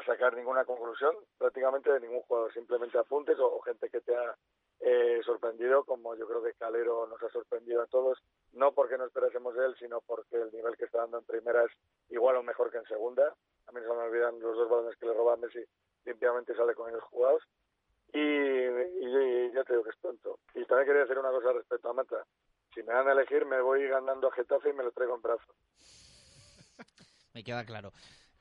sacar 0.06 0.36
ninguna 0.36 0.66
conclusión 0.66 1.16
prácticamente 1.38 1.92
de 1.92 2.00
ningún 2.00 2.22
jugador, 2.22 2.54
simplemente 2.54 2.98
apuntes 2.98 3.38
o 3.40 3.60
gente 3.62 3.90
que 3.90 4.02
te 4.02 4.16
ha 4.16 4.36
eh, 4.82 5.20
sorprendido, 5.26 5.84
como 5.84 6.16
yo 6.16 6.28
creo 6.28 6.44
que 6.44 6.54
Calero 6.54 7.06
nos 7.08 7.22
ha 7.22 7.30
sorprendido 7.30 7.82
a 7.82 7.88
todos, 7.88 8.18
no 8.54 8.72
porque 8.72 8.98
no 8.98 9.06
esperásemos 9.06 9.56
de 9.56 9.66
él, 9.66 9.76
sino 9.78 10.00
porque 10.02 10.38
el 10.38 10.52
nivel 10.52 10.78
que 10.78 10.86
está 10.86 11.00
dando 11.00 11.18
en 11.18 11.26
primera 11.26 11.66
es 11.66 11.72
igual 12.10 12.38
o 12.38 12.44
mejor 12.44 12.72
que 12.72 12.78
en 12.78 12.86
segunda. 12.86 13.36
A 13.68 13.72
mí 13.72 13.82
se 13.82 13.88
me 13.88 13.94
olvidan 13.94 14.40
los 14.40 14.56
dos 14.56 14.70
balones 14.70 14.96
que 14.98 15.06
le 15.06 15.14
roba 15.14 15.36
Messi, 15.38 15.64
limpiamente 16.06 16.56
sale 16.56 16.76
con 16.76 16.90
ellos 16.90 17.04
jugados. 17.04 17.44
Y, 18.14 19.52
ya 19.54 19.64
te 19.64 19.74
digo 19.74 19.84
que 19.84 19.90
es 19.90 20.00
tonto. 20.00 20.40
Y 20.56 20.66
también 20.66 20.88
quería 20.88 21.02
decir 21.02 21.20
una 21.20 21.32
cosa 21.32 21.54
respecto 21.54 21.90
a 21.90 21.94
Mata. 21.94 22.26
Si 22.74 22.84
me 22.84 22.94
dan 22.94 23.08
a 23.08 23.14
elegir, 23.14 23.46
me 23.46 23.62
voy 23.62 23.88
ganando 23.88 24.28
a 24.28 24.32
Getafe 24.32 24.70
y 24.70 24.74
me 24.74 24.84
lo 24.84 24.92
traigo 24.92 25.16
en 25.16 25.22
brazo. 25.22 25.54
me 27.34 27.44
queda 27.44 27.66
claro. 27.66 27.92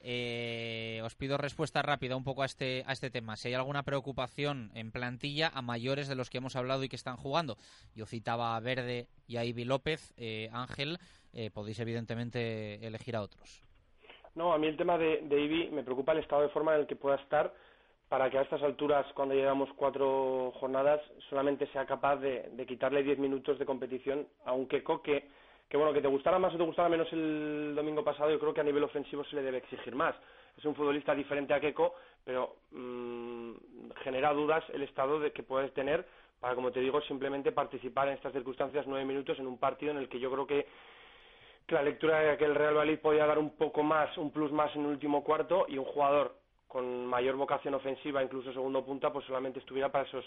Eh, 0.00 1.00
os 1.02 1.16
pido 1.16 1.38
respuesta 1.38 1.82
rápida 1.82 2.14
un 2.14 2.22
poco 2.24 2.42
a 2.42 2.46
este, 2.46 2.84
a 2.86 2.92
este 2.92 3.10
tema. 3.10 3.36
Si 3.36 3.48
hay 3.48 3.54
alguna 3.54 3.82
preocupación 3.82 4.70
en 4.74 4.92
plantilla 4.92 5.50
a 5.52 5.62
mayores 5.62 6.08
de 6.08 6.14
los 6.14 6.30
que 6.30 6.38
hemos 6.38 6.56
hablado 6.56 6.84
y 6.84 6.88
que 6.88 6.96
están 6.96 7.16
jugando. 7.16 7.56
Yo 7.94 8.06
citaba 8.06 8.56
a 8.56 8.60
Verde 8.60 9.08
y 9.26 9.38
a 9.38 9.44
Ibi 9.44 9.64
López. 9.64 10.12
Eh, 10.16 10.50
Ángel, 10.52 10.98
eh, 11.32 11.50
podéis 11.50 11.80
evidentemente 11.80 12.86
elegir 12.86 13.16
a 13.16 13.22
otros. 13.22 13.62
No, 14.34 14.52
a 14.52 14.58
mí 14.58 14.68
el 14.68 14.76
tema 14.76 14.96
de, 14.98 15.22
de 15.22 15.40
Ibi 15.40 15.70
me 15.70 15.82
preocupa 15.82 16.12
el 16.12 16.18
estado 16.18 16.42
de 16.42 16.50
forma 16.50 16.74
en 16.74 16.82
el 16.82 16.86
que 16.86 16.94
pueda 16.94 17.16
estar 17.16 17.52
para 18.08 18.30
que 18.30 18.38
a 18.38 18.42
estas 18.42 18.62
alturas, 18.62 19.06
cuando 19.14 19.34
llegamos 19.34 19.68
cuatro 19.76 20.52
jornadas, 20.58 21.00
solamente 21.28 21.66
sea 21.68 21.84
capaz 21.84 22.16
de, 22.16 22.50
quitarle 22.66 23.02
diez 23.02 23.18
minutos 23.18 23.58
de 23.58 23.66
competición 23.66 24.26
a 24.44 24.52
un 24.52 24.66
Keco 24.66 25.02
que 25.02 25.28
bueno, 25.76 25.92
que 25.92 26.00
te 26.00 26.08
gustara 26.08 26.38
más 26.38 26.54
o 26.54 26.56
te 26.56 26.64
gustara 26.64 26.88
menos 26.88 27.12
el 27.12 27.74
domingo 27.76 28.02
pasado, 28.02 28.30
yo 28.30 28.38
creo 28.38 28.54
que 28.54 28.62
a 28.62 28.64
nivel 28.64 28.84
ofensivo 28.84 29.22
se 29.24 29.36
le 29.36 29.42
debe 29.42 29.58
exigir 29.58 29.94
más. 29.94 30.14
Es 30.56 30.64
un 30.64 30.74
futbolista 30.74 31.14
diferente 31.14 31.52
a 31.52 31.60
Keco, 31.60 31.94
pero 32.24 32.56
mmm, 32.70 33.52
genera 34.02 34.32
dudas 34.32 34.64
el 34.72 34.82
estado 34.82 35.20
de 35.20 35.30
que 35.32 35.42
puedes 35.42 35.72
tener 35.74 36.06
para, 36.40 36.54
como 36.54 36.70
te 36.70 36.80
digo, 36.80 37.00
simplemente 37.02 37.52
participar 37.52 38.08
en 38.08 38.14
estas 38.14 38.32
circunstancias 38.32 38.86
nueve 38.86 39.04
minutos 39.04 39.38
en 39.38 39.46
un 39.46 39.58
partido 39.58 39.92
en 39.92 39.98
el 39.98 40.08
que 40.08 40.20
yo 40.20 40.30
creo 40.30 40.46
que 40.46 40.66
la 41.68 41.82
lectura 41.82 42.20
de 42.20 42.36
que 42.38 42.44
el 42.44 42.54
Real 42.54 42.74
Valladolid 42.74 43.00
podía 43.00 43.26
dar 43.26 43.38
un 43.38 43.50
poco 43.56 43.82
más, 43.82 44.16
un 44.16 44.30
plus 44.30 44.50
más 44.50 44.74
en 44.74 44.82
el 44.82 44.92
último 44.92 45.22
cuarto 45.22 45.66
y 45.68 45.76
un 45.76 45.84
jugador 45.84 46.37
con 46.68 47.06
mayor 47.06 47.36
vocación 47.36 47.74
ofensiva, 47.74 48.22
incluso 48.22 48.52
segundo 48.52 48.84
punta, 48.84 49.12
pues 49.12 49.24
solamente 49.26 49.58
estuviera 49.58 49.90
para 49.90 50.06
esos 50.06 50.24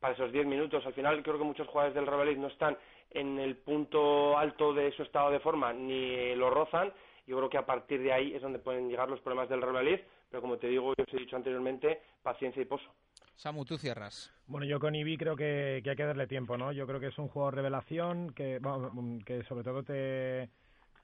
para 0.00 0.14
esos 0.14 0.32
diez 0.32 0.44
minutos. 0.44 0.84
Al 0.84 0.94
final 0.94 1.22
creo 1.22 1.38
que 1.38 1.44
muchos 1.44 1.68
jugadores 1.68 1.94
del 1.94 2.06
Real 2.06 2.40
no 2.40 2.48
están 2.48 2.76
en 3.10 3.38
el 3.38 3.56
punto 3.56 4.36
alto 4.36 4.74
de 4.74 4.90
su 4.92 5.02
estado 5.04 5.30
de 5.30 5.38
forma 5.38 5.72
ni 5.72 6.34
lo 6.34 6.50
rozan. 6.50 6.92
Yo 7.24 7.36
creo 7.36 7.48
que 7.48 7.58
a 7.58 7.66
partir 7.66 8.02
de 8.02 8.12
ahí 8.12 8.34
es 8.34 8.42
donde 8.42 8.58
pueden 8.58 8.88
llegar 8.88 9.08
los 9.08 9.20
problemas 9.20 9.48
del 9.48 9.62
Real 9.62 9.74
Madrid, 9.74 10.00
pero 10.28 10.40
como 10.40 10.58
te 10.58 10.66
digo, 10.66 10.92
yo 10.98 11.04
os 11.04 11.14
he 11.14 11.18
dicho 11.18 11.36
anteriormente, 11.36 12.00
paciencia 12.20 12.60
y 12.60 12.64
pozo. 12.64 12.90
Samu, 13.36 13.64
tú 13.64 13.78
cierras. 13.78 14.32
Bueno, 14.46 14.66
yo 14.66 14.80
con 14.80 14.94
Ibi 14.94 15.16
creo 15.16 15.36
que, 15.36 15.82
hay 15.86 15.96
que 15.96 16.04
darle 16.04 16.26
tiempo, 16.26 16.56
¿no? 16.56 16.72
Yo 16.72 16.84
creo 16.86 16.98
que 16.98 17.06
es 17.06 17.18
un 17.18 17.28
juego 17.28 17.52
revelación, 17.52 18.32
que, 18.34 18.60
que 19.24 19.44
sobre 19.44 19.62
todo 19.62 19.84
te, 19.84 20.50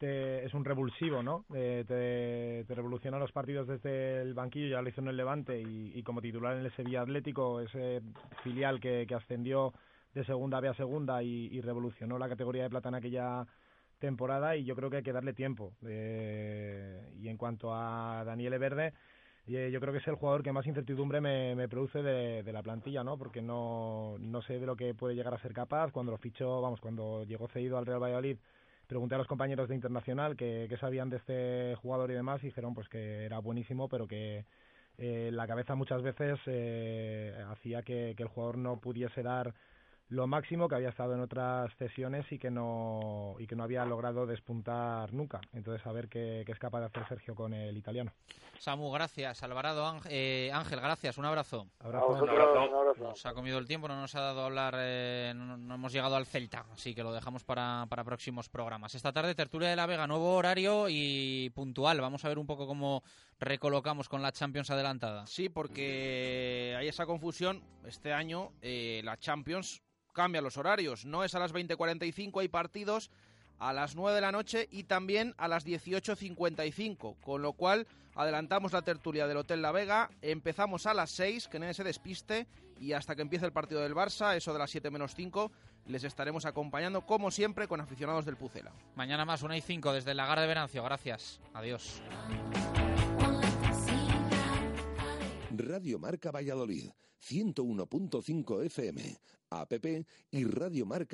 es 0.07 0.55
un 0.55 0.65
revulsivo, 0.65 1.23
¿no? 1.23 1.45
te, 1.51 1.85
te, 1.85 2.75
revoluciona 2.75 3.19
los 3.19 3.33
partidos 3.33 3.67
desde 3.67 4.23
el 4.23 4.35
banquillo, 4.35 4.69
ya 4.69 4.83
lo 4.83 4.89
hizo 4.89 5.01
en 5.01 5.09
el 5.09 5.17
Levante 5.17 5.61
y, 5.61 6.03
como 6.03 6.21
titular 6.21 6.57
en 6.57 6.65
el 6.65 6.73
Sevilla 6.73 7.03
Atlético, 7.03 7.61
ese 7.61 8.03
filial 8.43 8.81
que, 8.81 9.07
que 9.09 9.15
ascendió 9.15 9.73
de 10.15 10.25
segunda 10.25 10.61
B 10.61 10.69
a 10.69 10.75
segunda 10.75 11.23
y, 11.23 11.61
revolucionó 11.61 12.19
la 12.19 12.29
categoría 12.29 12.65
de 12.65 12.71
plata 12.71 12.89
en 12.89 12.95
aquella 12.97 13.47
temporada 13.99 14.57
y 14.57 14.65
yo 14.65 14.77
creo 14.77 14.91
que 14.91 14.99
hay 14.99 15.03
que 15.03 15.13
darle 15.13 15.33
tiempo. 15.33 15.73
Eh, 15.87 17.13
y 17.21 17.29
en 17.29 17.37
cuanto 17.37 17.75
a 17.75 18.25
Daniele 18.25 18.59
Verde, 18.59 18.93
eh, 19.47 19.71
yo 19.73 19.81
creo 19.81 19.93
que 19.93 19.99
es 19.99 20.09
el 20.09 20.17
jugador 20.17 20.43
que 20.43 20.53
más 20.53 20.67
incertidumbre 20.67 21.21
me, 21.21 21.69
produce 21.69 22.03
de, 22.03 22.53
la 22.53 22.63
plantilla, 22.63 23.03
¿no? 23.03 23.17
Porque 23.17 23.43
no, 23.43 24.17
no 24.19 24.43
sé 24.43 24.59
de 24.59 24.67
lo 24.67 24.77
que 24.77 24.95
puede 24.95 25.15
llegar 25.15 25.35
a 25.35 25.43
ser 25.43 25.53
capaz. 25.53 25.91
Cuando 25.93 26.13
lo 26.13 26.19
fichó, 26.19 26.61
vamos, 26.61 26.81
cuando 26.81 27.25
llegó 27.25 27.49
cedido 27.49 27.79
al 27.79 27.87
Real 27.87 28.03
Valladolid, 28.03 28.39
pregunté 28.89 29.15
a 29.15 29.19
los 29.19 29.29
compañeros 29.29 29.69
de 29.69 29.77
Internacional 29.77 30.37
qué 30.37 30.77
sabían 30.81 31.11
de 31.11 31.19
este 31.19 31.77
jugador 31.77 32.11
y 32.11 32.15
demás 32.15 32.43
y 32.43 32.47
dijeron 32.47 32.75
pues 32.75 32.89
que 32.89 33.25
era 33.25 33.39
buenísimo, 33.39 33.89
pero 33.89 34.09
que 34.09 34.45
eh, 34.97 35.31
la 35.33 35.47
cabeza 35.47 35.77
muchas 35.77 36.03
veces 36.03 36.41
hacía 37.49 37.83
que 37.83 38.17
el 38.19 38.29
jugador 38.29 38.59
no 38.59 38.81
pudiese 38.81 39.23
dar 39.23 39.55
lo 40.09 40.27
máximo 40.27 40.69
que 40.69 40.75
había 40.75 40.89
estado 40.89 41.15
en 41.15 41.21
otras 41.21 41.71
sesiones 41.75 42.31
y 42.33 42.39
que 42.39 42.51
no 42.51 43.37
y 43.39 43.47
que 43.47 43.55
no 43.55 43.65
había 43.65 43.85
logrado 43.85 44.27
despuntar 44.27 45.13
nunca. 45.13 45.41
Entonces 45.53 45.87
a 45.87 45.93
ver 45.93 46.09
qué, 46.09 46.45
es 46.47 46.59
capaz 46.59 46.81
de 46.81 46.87
hacer 46.87 47.07
Sergio 47.09 47.35
con 47.35 47.53
el 47.53 47.77
italiano. 47.77 48.13
Samu, 48.59 48.91
gracias. 48.91 49.43
Alvarado 49.43 50.01
eh, 50.09 50.51
Ángel, 50.53 50.81
gracias. 50.81 51.19
Un 51.19 51.27
abrazo. 51.27 51.69
Nos 52.99 53.27
ha 53.27 53.35
comido 53.35 53.59
el 53.59 53.67
tiempo, 53.67 53.87
no 53.87 54.01
nos 54.01 54.15
ha 54.15 54.21
dado 54.21 54.43
a 54.43 54.47
hablar, 54.47 54.75
eh, 54.79 55.33
no, 55.35 55.75
hemos 55.75 55.93
llegado 55.93 56.17
al 56.17 56.27
Celta, 56.27 56.67
así 56.73 56.95
que 56.95 57.03
lo 57.03 57.13
dejamos 57.13 57.45
para, 57.45 57.87
para 57.89 58.03
próximos 58.05 58.49
programas. 58.49 58.95
Esta 58.95 59.13
tarde 59.13 59.35
tertulia 59.35 59.69
de 59.69 59.77
la 59.77 59.87
Vega, 59.87 60.07
nuevo 60.07 60.35
horario 60.35 60.87
y 60.89 61.51
puntual. 61.55 62.01
Vamos 62.01 62.25
a 62.25 62.29
ver 62.29 62.39
un 62.39 62.47
poco 62.47 62.67
cómo 62.67 63.03
recolocamos 63.39 64.09
con 64.09 64.23
la 64.23 64.33
Champions 64.33 64.71
adelantada. 64.71 65.27
Sí, 65.27 65.49
porque 65.49 66.75
hay 66.77 66.89
esa 66.89 67.07
confusión. 67.07 67.63
Este 67.85 68.13
año 68.13 68.51
eh, 68.61 69.01
la 69.05 69.17
Champions 69.17 69.83
cambia 70.19 70.43
los 70.43 70.57
horarios. 70.57 71.05
No 71.05 71.23
es 71.23 71.37
a 71.37 71.39
las 71.39 71.55
20.45, 71.55 72.41
hay 72.41 72.49
partidos 72.49 73.09
a 73.61 73.73
las 73.73 73.95
9 73.95 74.17
de 74.17 74.21
la 74.21 74.33
noche 74.33 74.67
y 74.73 74.83
también 74.83 75.33
a 75.39 75.47
las 75.47 75.65
18.55, 75.65 77.21
con 77.21 77.41
lo 77.41 77.53
cual 77.53 77.87
adelantamos 78.17 78.73
la 78.73 78.83
tertulia 78.83 79.29
del 79.29 79.37
Hotel 79.37 79.63
La 79.63 79.71
Vega, 79.71 80.11
empezamos 80.21 80.87
a 80.87 80.95
las 80.95 81.13
6, 81.13 81.47
que 81.47 81.61
nadie 81.61 81.75
se 81.75 81.85
despiste, 81.85 82.49
y 82.81 82.95
hasta 82.95 83.15
que 83.15 83.23
empiece 83.23 83.47
el 83.47 83.53
partido 83.53 83.81
del 83.81 83.95
Barça, 83.95 84.37
eso 84.37 84.53
de 84.53 84.59
las 84.59 84.73
7 84.73 84.91
menos 84.91 85.15
5, 85.15 85.53
les 85.87 86.03
estaremos 86.03 86.47
acompañando 86.47 87.07
como 87.07 87.31
siempre 87.31 87.69
con 87.69 87.81
aficionados 87.81 88.25
del 88.25 88.37
Pucela. 88.37 88.73
Mañana 88.97 89.25
más, 89.25 89.45
1 89.45 89.55
y 89.55 89.61
5 89.61 89.93
desde 89.93 90.11
el 90.11 90.17
Lagar 90.17 90.41
de 90.41 90.49
Venancio. 90.49 90.83
Gracias. 90.83 91.41
Adiós. 91.55 92.03
Radio 95.51 96.01
Marca 96.01 96.33
Valladolid, 96.33 96.91
101.5 97.21 98.65
FM, 98.67 99.21
app 99.51 99.73
y 100.31 100.45
Radio 100.45 100.87
Marca 100.87 101.07